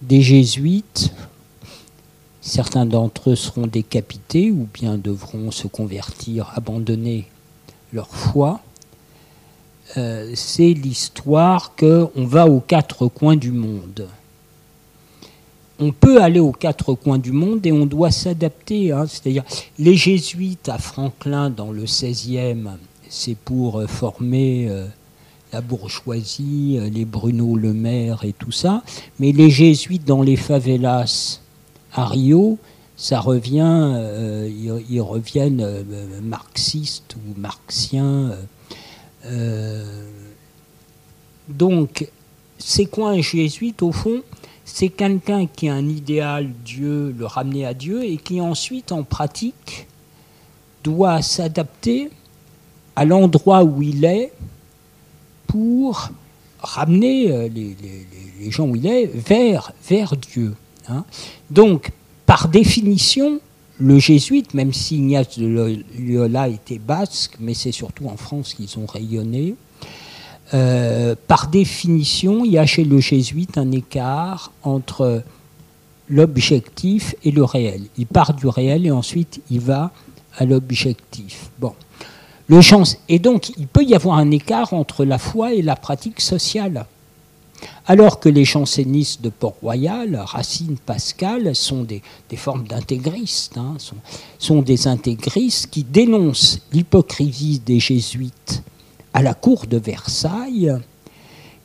des 0.00 0.22
jésuites 0.22 1.12
Certains 2.44 2.86
d'entre 2.86 3.30
eux 3.30 3.36
seront 3.36 3.68
décapités 3.68 4.50
ou 4.50 4.66
bien 4.74 4.98
devront 4.98 5.52
se 5.52 5.68
convertir, 5.68 6.50
abandonner 6.56 7.26
leur 7.92 8.08
foi. 8.08 8.60
Euh, 9.96 10.32
c'est 10.34 10.72
l'histoire 10.72 11.76
qu'on 11.76 12.26
va 12.26 12.48
aux 12.48 12.58
quatre 12.58 13.06
coins 13.06 13.36
du 13.36 13.52
monde. 13.52 14.08
on 15.78 15.92
peut 15.92 16.20
aller 16.20 16.40
aux 16.40 16.52
quatre 16.52 16.94
coins 16.94 17.18
du 17.18 17.30
monde 17.30 17.64
et 17.64 17.70
on 17.70 17.86
doit 17.86 18.10
s'adapter. 18.10 18.90
Hein. 18.90 19.04
Les 19.78 19.94
jésuites 19.94 20.68
à 20.68 20.78
Franklin 20.78 21.48
dans 21.48 21.70
le 21.70 21.84
16e, 21.84 22.70
c'est 23.08 23.36
pour 23.36 23.78
euh, 23.78 23.86
former 23.86 24.66
euh, 24.68 24.86
la 25.52 25.60
bourgeoisie, 25.60 26.80
les 26.92 27.04
Bruno 27.04 27.54
Le 27.54 27.72
Maire 27.72 28.24
et 28.24 28.32
tout 28.32 28.52
ça. 28.52 28.82
Mais 29.20 29.30
les 29.30 29.50
jésuites 29.50 30.04
dans 30.04 30.22
les 30.22 30.36
favelas 30.36 31.41
à 31.92 32.06
Rio, 32.06 32.58
ça 32.96 33.20
revient, 33.20 34.00
ils, 34.88 35.00
reviennent 35.00 35.84
marxistes 36.22 37.16
ou 37.16 37.40
marxiens. 37.40 38.32
donc, 41.48 42.08
c'est 42.58 42.86
quoi 42.86 43.10
un 43.10 43.20
jésuite 43.20 43.82
au 43.82 43.92
fond 43.92 44.22
c'est 44.64 44.88
quelqu'un 44.88 45.46
qui 45.46 45.68
a 45.68 45.74
un 45.74 45.88
idéal, 45.88 46.50
Dieu, 46.64 47.14
le 47.18 47.26
ramener 47.26 47.66
à 47.66 47.74
Dieu, 47.74 48.04
et 48.04 48.16
qui 48.16 48.40
ensuite, 48.40 48.92
en 48.92 49.02
pratique, 49.02 49.86
doit 50.84 51.22
s'adapter 51.22 52.10
à 52.96 53.04
l'endroit 53.04 53.64
où 53.64 53.82
il 53.82 54.04
est 54.04 54.32
pour 55.46 56.10
ramener 56.60 57.30
euh, 57.30 57.48
les, 57.48 58.50
gens 58.50 58.66
où 58.66 58.76
il 58.76 58.86
est 58.86 59.06
vers 59.06 59.72
Dieu. 60.16 60.54
Hein. 60.88 61.04
Donc, 61.50 61.90
par 62.26 62.48
définition, 62.48 63.40
le 63.78 63.98
jésuite, 63.98 64.54
même 64.54 64.72
si 64.72 64.96
Ignace 64.96 65.38
de 65.38 65.82
Loyola 65.98 66.48
était 66.48 66.78
basque, 66.78 67.36
mais 67.40 67.54
c'est 67.54 67.72
surtout 67.72 68.06
en 68.06 68.16
France 68.16 68.54
qu'ils 68.54 68.78
ont 68.78 68.86
rayonné, 68.86 69.54
euh, 70.54 71.14
par 71.26 71.48
définition, 71.48 72.44
il 72.44 72.52
y 72.52 72.58
a 72.58 72.66
chez 72.66 72.84
le 72.84 73.00
jésuite 73.00 73.56
un 73.56 73.72
écart 73.72 74.52
entre 74.62 75.22
l'objectif 76.08 77.14
et 77.24 77.30
le 77.30 77.42
réel. 77.42 77.82
Il 77.96 78.06
part 78.06 78.34
du 78.34 78.46
réel 78.46 78.86
et 78.86 78.90
ensuite 78.90 79.40
il 79.50 79.60
va 79.60 79.90
à 80.36 80.44
l'objectif. 80.44 81.50
Bon. 81.58 81.72
Le 82.48 82.60
chance, 82.60 82.98
et 83.08 83.18
donc, 83.18 83.50
il 83.56 83.66
peut 83.66 83.84
y 83.84 83.94
avoir 83.94 84.18
un 84.18 84.30
écart 84.30 84.74
entre 84.74 85.04
la 85.04 85.18
foi 85.18 85.54
et 85.54 85.62
la 85.62 85.76
pratique 85.76 86.20
sociale. 86.20 86.86
Alors 87.86 88.20
que 88.20 88.28
les 88.28 88.44
jansénistes 88.44 89.22
de 89.22 89.28
Port-Royal, 89.28 90.16
Racine, 90.24 90.76
Pascal, 90.76 91.54
sont 91.54 91.82
des, 91.82 92.02
formes 92.36 92.66
d'intégristes, 92.66 93.58
hein, 93.58 93.76
sont, 94.38 94.62
des 94.62 94.86
intégristes 94.86 95.68
qui 95.70 95.82
dénoncent 95.82 96.60
l'hypocrisie 96.72 97.60
des 97.64 97.80
jésuites 97.80 98.62
à 99.12 99.22
la 99.22 99.34
cour 99.34 99.66
de 99.66 99.78
Versailles 99.78 100.72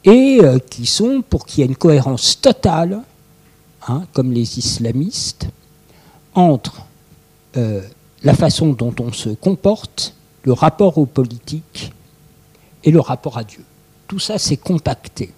et 0.04 0.40
euh, 0.42 0.60
qui 0.60 0.86
sont 0.86 1.24
pour 1.28 1.46
qu'il 1.46 1.60
y 1.60 1.64
ait 1.64 1.70
une 1.70 1.76
cohérence 1.76 2.42
totale, 2.42 3.02
hein, 3.88 4.04
comme 4.14 4.32
les 4.32 4.58
islamistes, 4.58 5.48
entre 6.34 6.86
euh, 7.58 7.82
la 8.24 8.34
façon 8.34 8.74
dont 8.74 8.94
on 9.00 9.12
se 9.12 9.30
comporte, 9.30 10.14
le 10.44 10.54
rapport 10.54 10.98
aux 10.98 11.06
politiques 11.06 11.92
et 12.84 12.92
le 12.92 13.00
rapport 13.00 13.38
à 13.38 13.44
Dieu. 13.44 13.64
Tout 14.08 14.20
ça, 14.20 14.38
c'est 14.38 14.58
compacté. 14.58 15.34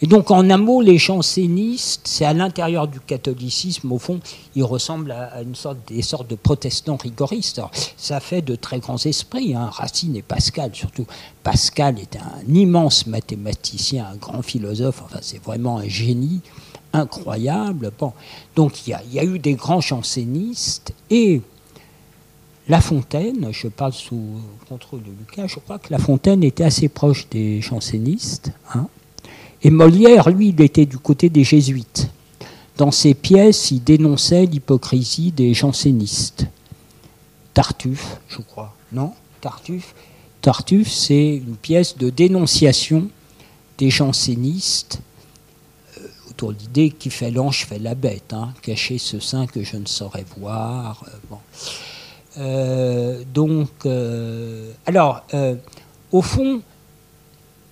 Et 0.00 0.06
donc, 0.06 0.30
en 0.30 0.48
un 0.50 0.56
mot, 0.56 0.80
les 0.80 0.98
jansénistes, 0.98 2.02
c'est 2.04 2.24
à 2.24 2.32
l'intérieur 2.32 2.88
du 2.88 3.00
catholicisme, 3.00 3.90
au 3.92 3.98
fond, 3.98 4.20
ils 4.54 4.62
ressemblent 4.62 5.12
à, 5.12 5.42
une 5.42 5.54
sorte, 5.54 5.78
des 5.88 6.02
sortes 6.02 6.28
de 6.28 6.34
protestants 6.34 6.96
rigoristes. 6.96 7.60
ça 7.96 8.20
fait 8.20 8.42
de 8.42 8.54
très 8.56 8.78
grands 8.78 8.98
esprits, 9.04 9.54
hein. 9.54 9.70
Racine 9.72 10.16
et 10.16 10.22
Pascal, 10.22 10.70
surtout. 10.74 11.06
Pascal 11.42 11.98
était 11.98 12.18
un 12.18 12.52
immense 12.52 13.06
mathématicien, 13.06 14.06
un 14.12 14.16
grand 14.16 14.42
philosophe, 14.42 15.02
enfin, 15.04 15.18
c'est 15.22 15.42
vraiment 15.42 15.78
un 15.78 15.88
génie 15.88 16.40
incroyable. 16.92 17.90
Bon. 17.98 18.12
Donc, 18.56 18.86
il 18.86 18.96
y, 19.12 19.18
a, 19.18 19.24
eu 19.24 19.38
des 19.38 19.54
grands 19.54 19.80
jansénistes 19.80 20.92
et. 21.10 21.42
La 22.66 22.80
Fontaine, 22.80 23.48
je 23.52 23.68
parle 23.68 23.92
sous 23.92 24.40
contrôle 24.70 25.02
de 25.02 25.10
Lucas, 25.10 25.46
je 25.48 25.58
crois 25.58 25.78
que 25.78 25.88
La 25.90 25.98
Fontaine 25.98 26.42
était 26.42 26.64
assez 26.64 26.88
proche 26.88 27.28
des 27.28 27.60
jansénistes. 27.60 28.52
Et 29.64 29.70
Molière, 29.70 30.28
lui, 30.28 30.50
il 30.50 30.60
était 30.60 30.84
du 30.84 30.98
côté 30.98 31.30
des 31.30 31.42
jésuites. 31.42 32.10
Dans 32.76 32.90
ses 32.90 33.14
pièces, 33.14 33.70
il 33.70 33.82
dénonçait 33.82 34.44
l'hypocrisie 34.44 35.32
des 35.32 35.54
jansénistes. 35.54 36.46
Tartuffe, 37.54 38.18
je 38.28 38.42
crois. 38.42 38.74
Non 38.92 39.14
Tartuffe 39.40 39.94
Tartuffe, 40.42 40.90
c'est 40.90 41.36
une 41.36 41.56
pièce 41.56 41.96
de 41.96 42.10
dénonciation 42.10 43.08
des 43.78 43.88
jansénistes 43.88 45.00
euh, 45.98 46.06
autour 46.28 46.52
de 46.52 46.58
l'idée 46.58 46.90
qui 46.90 47.08
fait 47.08 47.30
l'ange 47.30 47.64
fait 47.64 47.78
la 47.78 47.94
bête, 47.94 48.34
hein, 48.34 48.52
cacher 48.60 48.98
ce 48.98 49.18
sein 49.20 49.46
que 49.46 49.62
je 49.62 49.78
ne 49.78 49.86
saurais 49.86 50.26
voir. 50.36 51.04
Euh, 51.06 51.30
euh, 52.36 53.24
donc, 53.32 53.70
alors, 54.86 55.24
au 56.12 56.20
fond, 56.20 56.60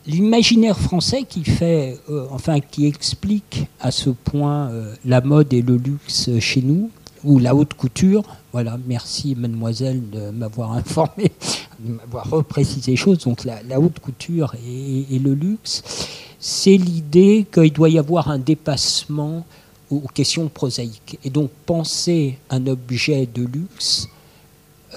l'imaginaire 0.07 0.79
français 0.79 1.25
qui 1.29 1.45
fait, 1.45 1.99
euh, 2.11 2.27
enfin, 2.31 2.61
qui 2.61 2.87
explique 2.87 3.67
à 3.81 3.91
ce 3.91 4.11
point 4.11 4.69
euh, 4.71 4.95
la 5.05 5.21
mode 5.21 5.53
et 5.53 5.63
le 5.63 5.77
luxe 5.77 6.31
chez 6.41 6.63
nous, 6.63 6.91
ou 7.25 7.39
la 7.39 7.55
haute 7.55 7.75
couture. 7.75 8.23
Voilà, 8.53 8.79
merci 8.87 9.35
mademoiselle 9.35 10.03
de 10.11 10.31
m'avoir 10.31 10.73
informé, 10.77 11.33
de 11.81 11.93
m'avoir 11.93 12.29
reprécisé 12.31 12.93
les 12.93 12.97
choses. 12.97 13.19
Donc 13.19 13.45
la, 13.45 13.81
haute 13.81 14.01
couture 14.01 14.55
et, 14.67 15.19
le 15.19 15.35
luxe, 15.35 15.83
c'est 16.39 16.77
l'idée 16.77 17.47
qu'il 17.53 17.73
doit 17.73 17.89
y 17.89 17.99
avoir 17.99 18.29
un 18.29 18.39
dépassement 18.39 19.47
aux, 19.91 20.01
questions 20.15 20.49
prosaïques. 20.49 21.19
Et 21.25 21.31
donc 21.31 21.51
penser 21.67 22.39
un 22.51 22.67
objet 22.67 23.29
de 23.33 23.43
luxe 23.45 24.09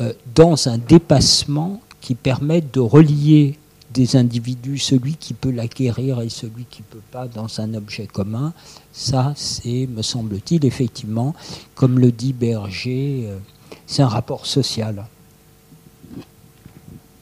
euh, 0.01 0.13
dans 0.33 0.67
un 0.67 0.77
dépassement 0.77 1.81
qui 2.01 2.15
permette 2.15 2.73
de 2.73 2.79
relier 2.79 3.57
des 3.95 4.17
individus, 4.17 4.77
celui 4.77 5.15
qui 5.15 5.33
peut 5.33 5.51
l'acquérir 5.51 6.19
et 6.21 6.29
celui 6.29 6.65
qui 6.65 6.81
ne 6.81 6.93
peut 6.93 7.05
pas 7.11 7.27
dans 7.27 7.61
un 7.61 7.73
objet 7.73 8.07
commun, 8.07 8.53
ça, 8.91 9.33
c'est, 9.37 9.87
me 9.87 10.01
semble-t-il, 10.01 10.65
effectivement, 10.65 11.33
comme 11.75 11.97
le 11.97 12.11
dit 12.11 12.33
Berger, 12.33 13.23
euh, 13.27 13.37
c'est 13.87 14.01
un 14.01 14.07
rapport 14.07 14.45
social. 14.45 15.05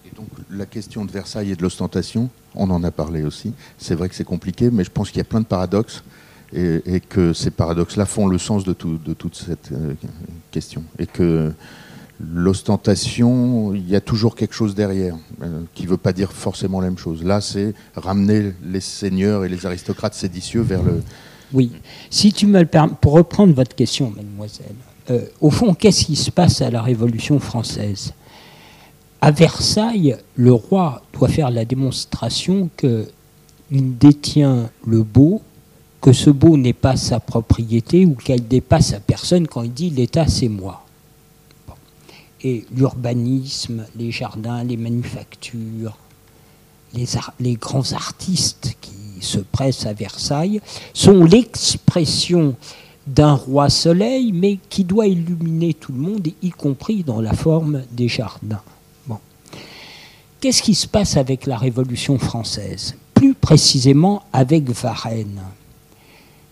Et 0.05 0.15
donc 0.15 0.27
la 0.49 0.65
question 0.65 1.05
de 1.05 1.11
Versailles 1.11 1.51
et 1.51 1.55
de 1.55 1.61
l'ostentation, 1.61 2.29
on 2.55 2.69
en 2.71 2.83
a 2.83 2.91
parlé 2.91 3.23
aussi. 3.23 3.53
C'est 3.77 3.95
vrai 3.95 4.09
que 4.09 4.15
c'est 4.15 4.23
compliqué, 4.23 4.71
mais 4.71 4.83
je 4.83 4.91
pense 4.91 5.09
qu'il 5.09 5.19
y 5.19 5.21
a 5.21 5.25
plein 5.25 5.41
de 5.41 5.45
paradoxes 5.45 6.03
et, 6.55 7.01
que 7.01 7.33
ces 7.33 7.51
paradoxes-là 7.51 8.05
font 8.05 8.27
le 8.27 8.37
sens 8.37 8.63
de, 8.63 8.73
de 8.73 9.13
toute 9.13 9.35
cette 9.35 9.71
euh, 9.71 9.93
question. 10.51 10.83
Et 10.99 11.07
que 11.07 11.51
l'ostentation, 12.19 13.73
il 13.73 13.89
y 13.89 13.95
a 13.95 14.01
toujours 14.01 14.35
quelque 14.35 14.53
chose 14.53 14.75
derrière, 14.75 15.15
euh, 15.41 15.61
qui 15.73 15.83
ne 15.83 15.89
veut 15.89 15.97
pas 15.97 16.13
dire 16.13 16.31
forcément 16.31 16.79
la 16.79 16.87
même 16.87 16.97
chose. 16.97 17.23
Là, 17.23 17.41
c'est 17.41 17.73
ramener 17.95 18.53
les 18.63 18.79
seigneurs 18.79 19.45
et 19.45 19.49
les 19.49 19.65
aristocrates 19.65 20.13
séditieux 20.13 20.61
vers 20.61 20.83
le... 20.83 21.01
Oui, 21.53 21.71
si 22.09 22.33
tu 22.33 22.47
me 22.47 22.59
le 22.59 22.65
permets, 22.65 22.93
pour 23.01 23.13
reprendre 23.13 23.53
votre 23.53 23.75
question, 23.75 24.11
mademoiselle, 24.15 24.75
euh, 25.11 25.25
au 25.41 25.49
fond, 25.49 25.73
qu'est-ce 25.73 26.05
qui 26.05 26.15
se 26.15 26.31
passe 26.31 26.61
à 26.61 26.71
la 26.71 26.81
Révolution 26.81 27.39
française? 27.39 28.13
À 29.21 29.31
Versailles, 29.31 30.17
le 30.35 30.53
roi 30.53 31.01
doit 31.13 31.29
faire 31.29 31.51
la 31.51 31.65
démonstration 31.65 32.69
qu'il 32.77 33.97
détient 33.97 34.69
le 34.85 35.03
beau, 35.03 35.41
que 36.01 36.11
ce 36.11 36.29
beau 36.29 36.57
n'est 36.57 36.73
pas 36.73 36.97
sa 36.97 37.19
propriété 37.19 38.05
ou 38.05 38.15
qu'elle 38.15 38.47
dépasse 38.47 38.87
sa 38.87 38.99
personne 38.99 39.47
quand 39.47 39.63
il 39.63 39.73
dit 39.73 39.89
l'État 39.89 40.27
c'est 40.27 40.49
moi 40.49 40.82
et 42.43 42.65
l'urbanisme, 42.75 43.85
les 43.95 44.11
jardins, 44.11 44.63
les 44.63 44.77
manufactures, 44.77 45.97
les, 47.39 47.55
grands 47.55 47.93
artistes 47.93 48.75
qui 48.81 49.25
se 49.25 49.39
pressent 49.39 49.85
à 49.85 49.93
Versailles 49.93 50.61
sont 50.93 51.23
l'expression 51.23 52.55
d'un 53.07 53.33
roi 53.33 53.69
soleil, 53.69 54.31
mais 54.31 54.59
qui 54.69 54.83
doit 54.83 55.07
illuminer 55.07 55.73
tout 55.73 55.91
le 55.91 55.99
monde, 55.99 56.27
y 56.41 56.49
compris 56.51 57.03
dans 57.03 57.21
la 57.21 57.33
forme 57.33 57.83
des 57.91 58.07
jardins. 58.07 58.61
Qu'est-ce 60.43 60.61
qui 60.61 60.75
se 60.75 60.87
passe 60.87 61.15
avec 61.15 61.45
la 61.45 61.57
Révolution 61.57 62.19
française? 62.19 62.95
Plus 63.13 63.33
précisément 63.33 64.23
avec 64.33 64.69
Varennes. 64.69 65.41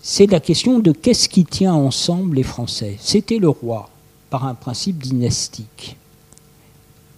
C'est 0.02 0.32
la 0.32 0.40
question 0.40 0.80
de 0.80 0.94
qu'est-ce 0.94 1.28
qui 1.28 1.44
tient 1.44 1.74
ensemble 1.74 2.38
les 2.38 2.44
Français? 2.44 2.96
C'était 3.02 3.38
le 3.38 3.50
roi 3.50 3.90
par 4.32 4.46
un 4.46 4.56
principe 4.56 4.98
dynastique, 5.04 5.98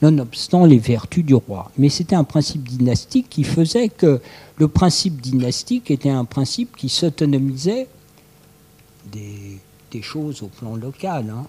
nonobstant 0.01 0.65
les 0.65 0.79
vertus 0.79 1.23
du 1.23 1.35
roi. 1.35 1.71
Mais 1.77 1.87
c'était 1.87 2.15
un 2.15 2.25
principe 2.25 2.67
dynastique 2.67 3.27
qui 3.29 3.45
faisait 3.45 3.87
que 3.87 4.19
le 4.57 4.67
principe 4.67 5.21
dynastique 5.21 5.91
était 5.91 6.09
un 6.09 6.25
principe 6.25 6.75
qui 6.75 6.89
s'autonomisait 6.89 7.87
des, 9.11 10.01
choses 10.01 10.41
au 10.41 10.47
plan 10.47 10.75
local. 10.75 11.31
Hein. 11.31 11.45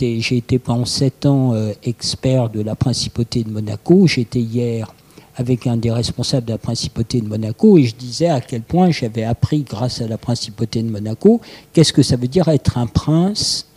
J'ai 0.00 0.36
été 0.38 0.58
pendant 0.58 0.86
sept 0.86 1.26
ans 1.26 1.52
euh, 1.52 1.72
expert 1.82 2.48
de 2.48 2.62
la 2.62 2.74
principauté 2.74 3.44
de 3.44 3.50
Monaco. 3.50 4.06
J'étais 4.06 4.40
hier 4.40 4.90
avec 5.36 5.66
un 5.66 5.76
des 5.76 5.90
responsables 5.90 6.46
de 6.46 6.52
la 6.52 6.58
principauté 6.58 7.20
de 7.20 7.28
Monaco 7.28 7.76
et 7.76 7.84
je 7.84 7.94
disais 7.94 8.28
à 8.28 8.40
quel 8.40 8.62
point 8.62 8.90
j'avais 8.90 9.22
appris 9.22 9.62
grâce 9.64 10.00
à 10.00 10.08
la 10.08 10.16
principauté 10.16 10.82
de 10.82 10.90
Monaco 10.90 11.42
qu'est-ce 11.74 11.92
que 11.92 12.02
ça 12.02 12.16
veut 12.16 12.26
dire 12.26 12.48
être 12.48 12.78
un 12.78 12.86
prince 12.86 13.68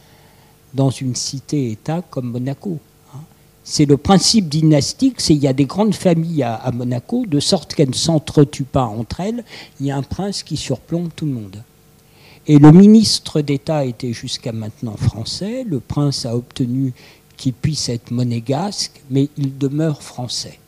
dans 0.73 0.89
une 0.89 1.15
cité-État 1.15 2.01
comme 2.09 2.31
Monaco. 2.31 2.79
Hein. 3.13 3.19
C'est 3.63 3.85
le 3.85 3.97
principe 3.97 4.49
dynastique, 4.49 5.21
c'est 5.21 5.33
il 5.33 5.41
y 5.41 5.47
a 5.47 5.53
des 5.53 5.65
grandes 5.65 5.95
familles 5.95 6.43
à, 6.43 6.55
à 6.55 6.71
Monaco, 6.71 7.25
de 7.25 7.39
sorte 7.39 7.73
qu'elles 7.73 7.89
ne 7.89 7.93
s'entretuent 7.93 8.63
pas 8.63 8.85
entre 8.85 9.19
elles. 9.19 9.43
Il 9.79 9.87
y 9.87 9.91
a 9.91 9.97
un 9.97 10.03
prince 10.03 10.43
qui 10.43 10.57
surplombe 10.57 11.09
tout 11.15 11.25
le 11.25 11.33
monde. 11.33 11.63
Et 12.47 12.57
le 12.57 12.71
ministre 12.71 13.41
d'État 13.41 13.85
était 13.85 14.13
jusqu'à 14.13 14.51
maintenant 14.51 14.97
français. 14.97 15.63
Le 15.63 15.79
prince 15.79 16.25
a 16.25 16.35
obtenu 16.35 16.93
qu'il 17.37 17.53
puisse 17.53 17.89
être 17.89 18.11
monégasque, 18.11 19.01
mais 19.09 19.29
il 19.37 19.57
demeure 19.57 20.01
français. 20.01 20.60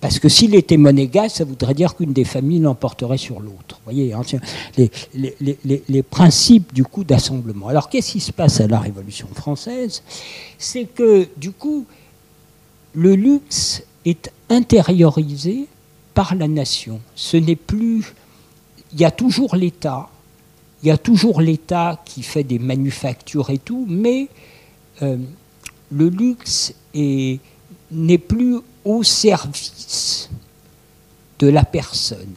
Parce 0.00 0.18
que 0.18 0.30
s'il 0.30 0.54
était 0.54 0.78
monégasque, 0.78 1.36
ça 1.36 1.44
voudrait 1.44 1.74
dire 1.74 1.94
qu'une 1.94 2.14
des 2.14 2.24
familles 2.24 2.60
l'emporterait 2.60 3.18
sur 3.18 3.40
l'autre. 3.40 3.80
Vous 3.84 3.92
voyez, 3.92 4.14
hein, 4.14 4.22
les, 4.76 6.02
principes 6.02 6.72
du 6.72 6.84
coup 6.84 7.04
d'assemblement. 7.04 7.68
Alors 7.68 7.90
qu'est-ce 7.90 8.12
qui 8.12 8.20
se 8.20 8.32
passe 8.32 8.60
à 8.60 8.66
la 8.66 8.78
Révolution 8.78 9.28
française? 9.34 10.02
C'est 10.58 10.84
que 10.84 11.28
du 11.36 11.52
coup, 11.52 11.84
le 12.94 13.14
luxe 13.14 13.82
est 14.06 14.32
intériorisé 14.48 15.66
par 16.14 16.34
la 16.34 16.48
nation. 16.48 17.00
Ce 17.14 17.36
n'est 17.36 17.56
plus... 17.56 18.14
Il 18.92 19.00
y 19.00 19.04
a 19.04 19.10
toujours 19.12 19.54
l'État, 19.54 20.08
il 20.82 20.88
y 20.88 20.90
a 20.90 20.98
toujours 20.98 21.40
l'État 21.40 22.00
qui 22.04 22.22
fait 22.22 22.42
des 22.42 22.58
manufactures 22.58 23.50
et 23.50 23.58
tout, 23.58 23.86
mais 23.88 24.28
euh, 25.02 25.16
le 25.92 26.08
luxe 26.08 26.74
n'est 26.94 28.18
plus 28.18 28.56
au 28.84 29.02
service 29.02 30.28
de 31.38 31.48
la 31.48 31.64
personne. 31.64 32.34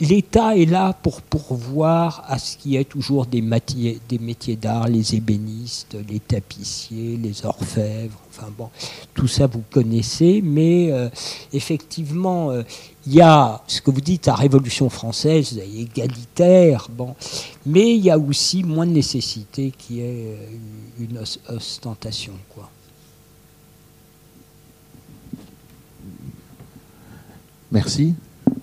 L'État 0.00 0.54
est 0.54 0.66
là 0.66 0.92
pour 0.92 1.22
pourvoir 1.22 2.22
à 2.28 2.38
ce 2.38 2.58
qui 2.58 2.76
est 2.76 2.84
toujours 2.84 3.24
des, 3.24 3.40
métiers, 3.40 3.98
des 4.06 4.18
métiers 4.18 4.56
d'art, 4.56 4.86
les 4.86 5.14
ébénistes, 5.14 5.96
les 6.10 6.20
tapissiers, 6.20 7.16
les 7.16 7.46
orfèvres, 7.46 8.18
enfin 8.28 8.48
bon, 8.56 8.68
tout 9.14 9.26
ça 9.26 9.46
vous 9.46 9.62
connaissez, 9.70 10.42
mais 10.44 10.92
euh, 10.92 11.08
effectivement, 11.54 12.50
euh, 12.50 12.62
il 13.06 13.14
y 13.14 13.22
a 13.22 13.62
ce 13.66 13.80
que 13.80 13.90
vous 13.90 14.02
dites, 14.02 14.26
la 14.26 14.34
Révolution 14.34 14.90
française, 14.90 15.58
égalitaire, 15.58 16.88
bon, 16.90 17.14
mais 17.64 17.94
il 17.94 18.04
y 18.04 18.10
a 18.10 18.18
aussi 18.18 18.62
moins 18.62 18.86
de 18.86 18.92
nécessité 18.92 19.72
qui 19.78 20.00
est 20.00 20.36
euh, 20.36 20.36
une 21.00 21.18
ostentation, 21.48 22.34
quoi. 22.54 22.68
Merci. 27.70 28.14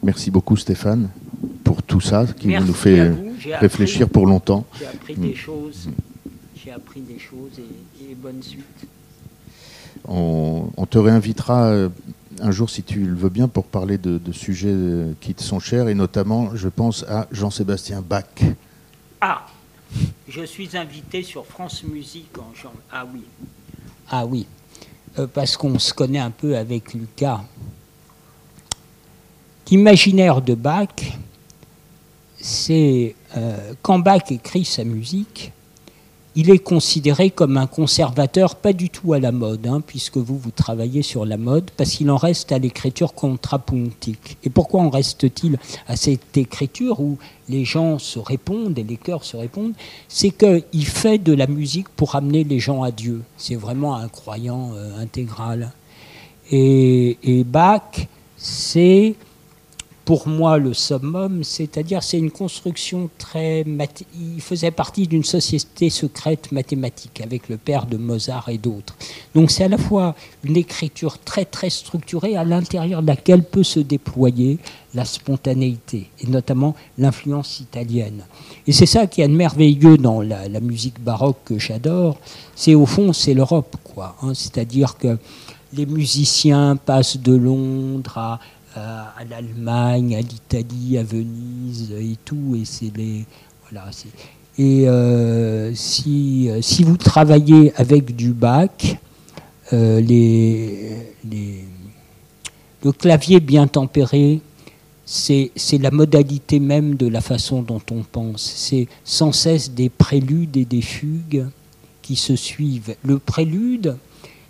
Merci 0.03 0.31
beaucoup 0.31 0.57
Stéphane 0.57 1.09
pour 1.63 1.83
tout 1.83 2.01
ça 2.01 2.25
qui 2.25 2.47
Merci 2.47 2.67
nous 2.67 2.73
fait 2.73 3.11
réfléchir 3.59 4.03
appris, 4.03 4.13
pour 4.13 4.27
longtemps. 4.27 4.65
J'ai 4.79 4.85
appris 4.87 5.15
des 5.15 5.35
choses. 5.35 5.89
J'ai 6.55 6.71
appris 6.71 7.01
des 7.01 7.19
choses 7.19 7.59
et, 7.59 8.11
et 8.11 8.15
bonne 8.15 8.41
suite. 8.41 8.87
On, 10.07 10.69
on, 10.77 10.85
te 10.85 10.97
réinvitera 10.97 11.67
euh, 11.69 11.89
un 12.41 12.51
jour 12.51 12.69
si 12.69 12.83
tu 12.83 12.99
le 12.99 13.15
veux 13.15 13.29
bien 13.29 13.47
pour 13.47 13.65
parler 13.65 13.97
de, 13.97 14.17
de, 14.17 14.31
sujets 14.31 14.69
euh, 14.69 15.13
qui 15.21 15.33
te 15.33 15.41
sont 15.41 15.59
chers 15.59 15.87
et 15.87 15.95
notamment 15.95 16.55
je 16.55 16.67
pense 16.67 17.03
à 17.07 17.27
Jean-Sébastien 17.31 18.01
Bach. 18.01 18.25
Ah, 19.21 19.47
je 20.27 20.43
suis 20.43 20.75
invité 20.77 21.23
sur 21.23 21.45
France 21.45 21.83
Musique 21.83 22.37
en 22.37 22.53
Jean... 22.53 22.73
Ah 22.91 23.05
oui. 23.11 23.23
Ah 24.09 24.25
oui, 24.25 24.45
euh, 25.17 25.27
parce 25.31 25.57
qu'on 25.57 25.79
se 25.79 25.93
connaît 25.93 26.19
un 26.19 26.31
peu 26.31 26.57
avec 26.57 26.93
Lucas. 26.93 27.43
L'imaginaire 29.71 30.41
de 30.41 30.53
Bach, 30.53 31.17
c'est 32.39 33.15
euh, 33.35 33.73
quand 33.81 33.97
Bach 33.97 34.31
écrit 34.31 34.63
sa 34.63 34.83
musique, 34.83 35.51
il 36.35 36.51
est 36.51 36.59
considéré 36.59 37.31
comme 37.31 37.57
un 37.57 37.65
conservateur 37.65 38.55
pas 38.55 38.73
du 38.73 38.89
tout 38.89 39.13
à 39.13 39.19
la 39.19 39.31
mode, 39.31 39.65
hein, 39.65 39.81
puisque 39.85 40.17
vous, 40.17 40.37
vous 40.37 40.51
travaillez 40.51 41.01
sur 41.01 41.25
la 41.25 41.37
mode, 41.37 41.71
parce 41.77 41.91
qu'il 41.91 42.11
en 42.11 42.17
reste 42.17 42.51
à 42.51 42.59
l'écriture 42.59 43.13
contrapuntique. 43.13 44.37
Et 44.43 44.49
pourquoi 44.49 44.81
en 44.81 44.89
reste-t-il 44.89 45.57
à 45.87 45.95
cette 45.95 46.37
écriture 46.37 46.99
où 46.99 47.17
les 47.49 47.65
gens 47.65 47.97
se 47.97 48.19
répondent 48.19 48.77
et 48.77 48.83
les 48.83 48.97
chœurs 48.97 49.23
se 49.23 49.37
répondent? 49.37 49.73
C'est 50.09 50.31
qu'il 50.31 50.85
fait 50.85 51.17
de 51.17 51.33
la 51.33 51.47
musique 51.47 51.89
pour 51.89 52.15
amener 52.15 52.43
les 52.43 52.59
gens 52.59 52.83
à 52.83 52.91
Dieu. 52.91 53.23
C'est 53.37 53.55
vraiment 53.55 53.95
un 53.95 54.09
croyant 54.09 54.73
euh, 54.75 54.99
intégral. 54.99 55.71
Et, 56.51 57.17
et 57.23 57.43
Bach, 57.43 58.07
c'est 58.37 59.15
pour 60.05 60.27
moi 60.27 60.59
le 60.59 60.73
summum, 60.73 61.43
c'est-à-dire 61.43 62.03
c'est 62.03 62.19
une 62.19 62.29
construction 62.29 63.09
très... 63.17 63.65
Il 64.13 64.39
faisait 64.39 64.69
partie 64.69 65.07
d'une 65.07 65.23
société 65.23 65.89
secrète 65.89 66.51
mathématique 66.51 67.21
avec 67.21 67.49
le 67.49 67.57
père 67.57 67.87
de 67.87 67.97
Mozart 67.97 68.49
et 68.49 68.59
d'autres. 68.59 68.95
Donc 69.33 69.49
c'est 69.49 69.63
à 69.63 69.67
la 69.67 69.79
fois 69.79 70.15
une 70.43 70.57
écriture 70.57 71.17
très 71.17 71.43
très 71.43 71.71
structurée 71.71 72.37
à 72.37 72.43
l'intérieur 72.43 73.01
de 73.01 73.07
laquelle 73.07 73.43
peut 73.43 73.63
se 73.63 73.79
déployer 73.79 74.59
la 74.93 75.05
spontanéité 75.05 76.09
et 76.19 76.27
notamment 76.27 76.75
l'influence 76.99 77.59
italienne. 77.59 78.23
Et 78.67 78.73
c'est 78.73 78.85
ça 78.85 79.07
qui 79.07 79.21
est 79.21 79.27
merveilleux 79.27 79.97
dans 79.97 80.21
la, 80.21 80.47
musique 80.61 81.03
baroque 81.03 81.39
que 81.45 81.57
j'adore. 81.57 82.17
C'est 82.55 82.75
au 82.75 82.85
fond 82.85 83.11
c'est 83.11 83.33
l'Europe 83.33 83.75
quoi. 83.83 84.15
Hein, 84.21 84.33
c'est-à-dire 84.35 84.97
que 84.97 85.17
les 85.73 85.85
musiciens 85.85 86.77
passent 86.77 87.17
de 87.17 87.35
Londres 87.35 88.17
à 88.17 88.39
à, 88.75 89.23
l'Allemagne, 89.29 90.15
à 90.15 90.21
l'Italie, 90.21 90.97
à 90.97 91.03
Venise 91.03 91.91
et 91.91 92.17
tout. 92.23 92.55
Et 92.55 92.65
c'est 92.65 92.95
les 92.95 93.25
voilà. 93.63 93.89
Et 94.57 94.87
euh, 94.87 95.73
si, 95.73 96.49
si 96.61 96.83
vous 96.83 96.97
travaillez 96.97 97.73
avec 97.75 98.15
du 98.15 98.31
bac, 98.31 98.97
euh, 99.73 99.99
les, 99.99 101.13
les, 101.29 101.65
le 102.83 102.91
clavier 102.91 103.39
bien 103.39 103.67
tempéré, 103.67 104.39
c'est 105.05 105.77
la 105.79 105.91
modalité 105.91 106.59
même 106.59 106.95
de 106.95 107.07
la 107.07 107.21
façon 107.21 107.61
dont 107.61 107.81
on 107.91 108.03
pense. 108.03 108.41
C'est 108.41 108.87
sans 109.03 109.31
cesse 109.31 109.71
des 109.71 109.89
préludes 109.89 110.57
et 110.57 110.65
des 110.65 110.81
fugues 110.81 111.47
qui 112.01 112.15
se 112.15 112.35
suivent. 112.35 112.95
Le 113.03 113.19
prélude, 113.19 113.97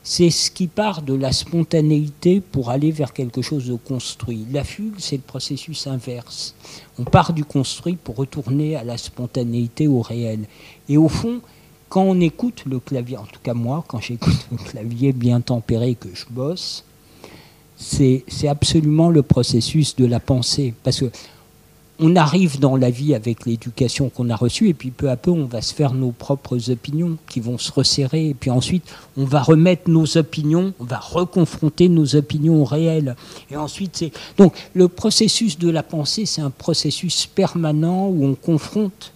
c'est 0.07 0.29
ce 0.29 0.51
qui 0.51 0.67
part 0.67 1.01
de 1.01 1.15
la 1.15 1.31
spontanéité 1.31 2.39
pour 2.39 2.69
aller 2.69 2.91
vers 2.91 3.11
quelque 3.11 3.41
chose 3.41 3.65
de 3.65 3.73
construit. 3.73 4.45
La 4.51 4.63
fugue, 4.63 4.93
c'est 4.99 5.15
le 5.15 5.23
processus 5.23 5.87
inverse. 5.87 6.53
On 6.99 7.05
part 7.05 7.33
du 7.33 7.43
construit 7.43 7.95
pour 7.95 8.15
retourner 8.15 8.75
à 8.75 8.83
la 8.83 8.97
spontanéité, 8.97 9.87
au 9.87 10.01
réel. 10.01 10.41
Et 10.87 10.97
au 10.97 11.09
fond, 11.09 11.41
quand 11.89 12.03
on 12.03 12.21
écoute 12.21 12.65
le 12.67 12.79
clavier, 12.79 13.17
en 13.17 13.25
tout 13.25 13.39
cas 13.41 13.55
moi, 13.55 13.83
quand 13.87 13.99
j'écoute 13.99 14.47
le 14.51 14.57
clavier 14.57 15.11
bien 15.11 15.41
tempéré 15.41 15.95
que 15.95 16.09
je 16.13 16.25
bosse, 16.29 16.83
c'est 17.75 18.23
absolument 18.47 19.09
le 19.09 19.23
processus 19.23 19.95
de 19.95 20.05
la 20.05 20.19
pensée. 20.19 20.75
Parce 20.83 20.99
que 20.99 21.09
on 21.99 22.15
arrive 22.15 22.59
dans 22.59 22.75
la 22.75 22.89
vie 22.89 23.15
avec 23.15 23.45
l'éducation 23.45 24.09
qu'on 24.09 24.29
a 24.29 24.35
reçue 24.35 24.69
et 24.69 24.73
puis 24.73 24.91
peu 24.91 25.09
à 25.09 25.15
peu 25.15 25.31
on 25.31 25.45
va 25.45 25.61
se 25.61 25.73
faire 25.73 25.93
nos 25.93 26.11
propres 26.11 26.69
opinions 26.69 27.17
qui 27.27 27.39
vont 27.39 27.57
se 27.57 27.71
resserrer 27.71 28.29
et 28.29 28.33
puis 28.33 28.49
ensuite 28.49 28.83
on 29.17 29.23
va 29.23 29.41
remettre 29.41 29.89
nos 29.89 30.17
opinions, 30.17 30.73
on 30.79 30.83
va 30.83 30.99
reconfronter 30.99 31.87
nos 31.89 32.15
opinions 32.15 32.63
réelles 32.63 33.15
et 33.49 33.55
ensuite 33.55 33.91
c'est 33.95 34.11
donc 34.37 34.53
le 34.73 34.87
processus 34.87 35.57
de 35.57 35.69
la 35.69 35.83
pensée 35.83 36.25
c'est 36.25 36.41
un 36.41 36.49
processus 36.49 37.27
permanent 37.27 38.07
où 38.07 38.25
on 38.25 38.35
confronte 38.35 39.13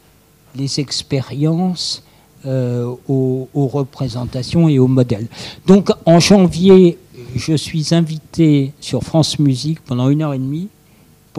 les 0.55 0.79
expériences 0.79 2.03
euh, 2.45 2.95
aux, 3.09 3.49
aux 3.53 3.67
représentations 3.67 4.69
et 4.69 4.79
aux 4.79 4.87
modèles. 4.87 5.27
Donc 5.67 5.89
en 6.05 6.19
janvier 6.19 6.97
je 7.35 7.53
suis 7.53 7.93
invité 7.93 8.71
sur 8.79 9.03
France 9.03 9.39
Musique 9.39 9.81
pendant 9.81 10.09
une 10.09 10.21
heure 10.21 10.33
et 10.33 10.39
demie 10.39 10.69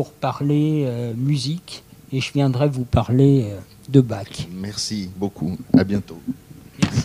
pour 0.01 0.13
parler 0.13 0.85
euh, 0.87 1.13
musique 1.15 1.85
et 2.11 2.23
je 2.23 2.33
viendrai 2.33 2.71
vous 2.71 2.87
parler 2.87 3.49
euh, 3.51 3.61
de 3.91 4.01
Bach. 4.01 4.49
Merci 4.51 5.11
beaucoup. 5.15 5.59
À 5.77 5.85
bientôt. 5.85 6.19
Merci. 6.83 7.05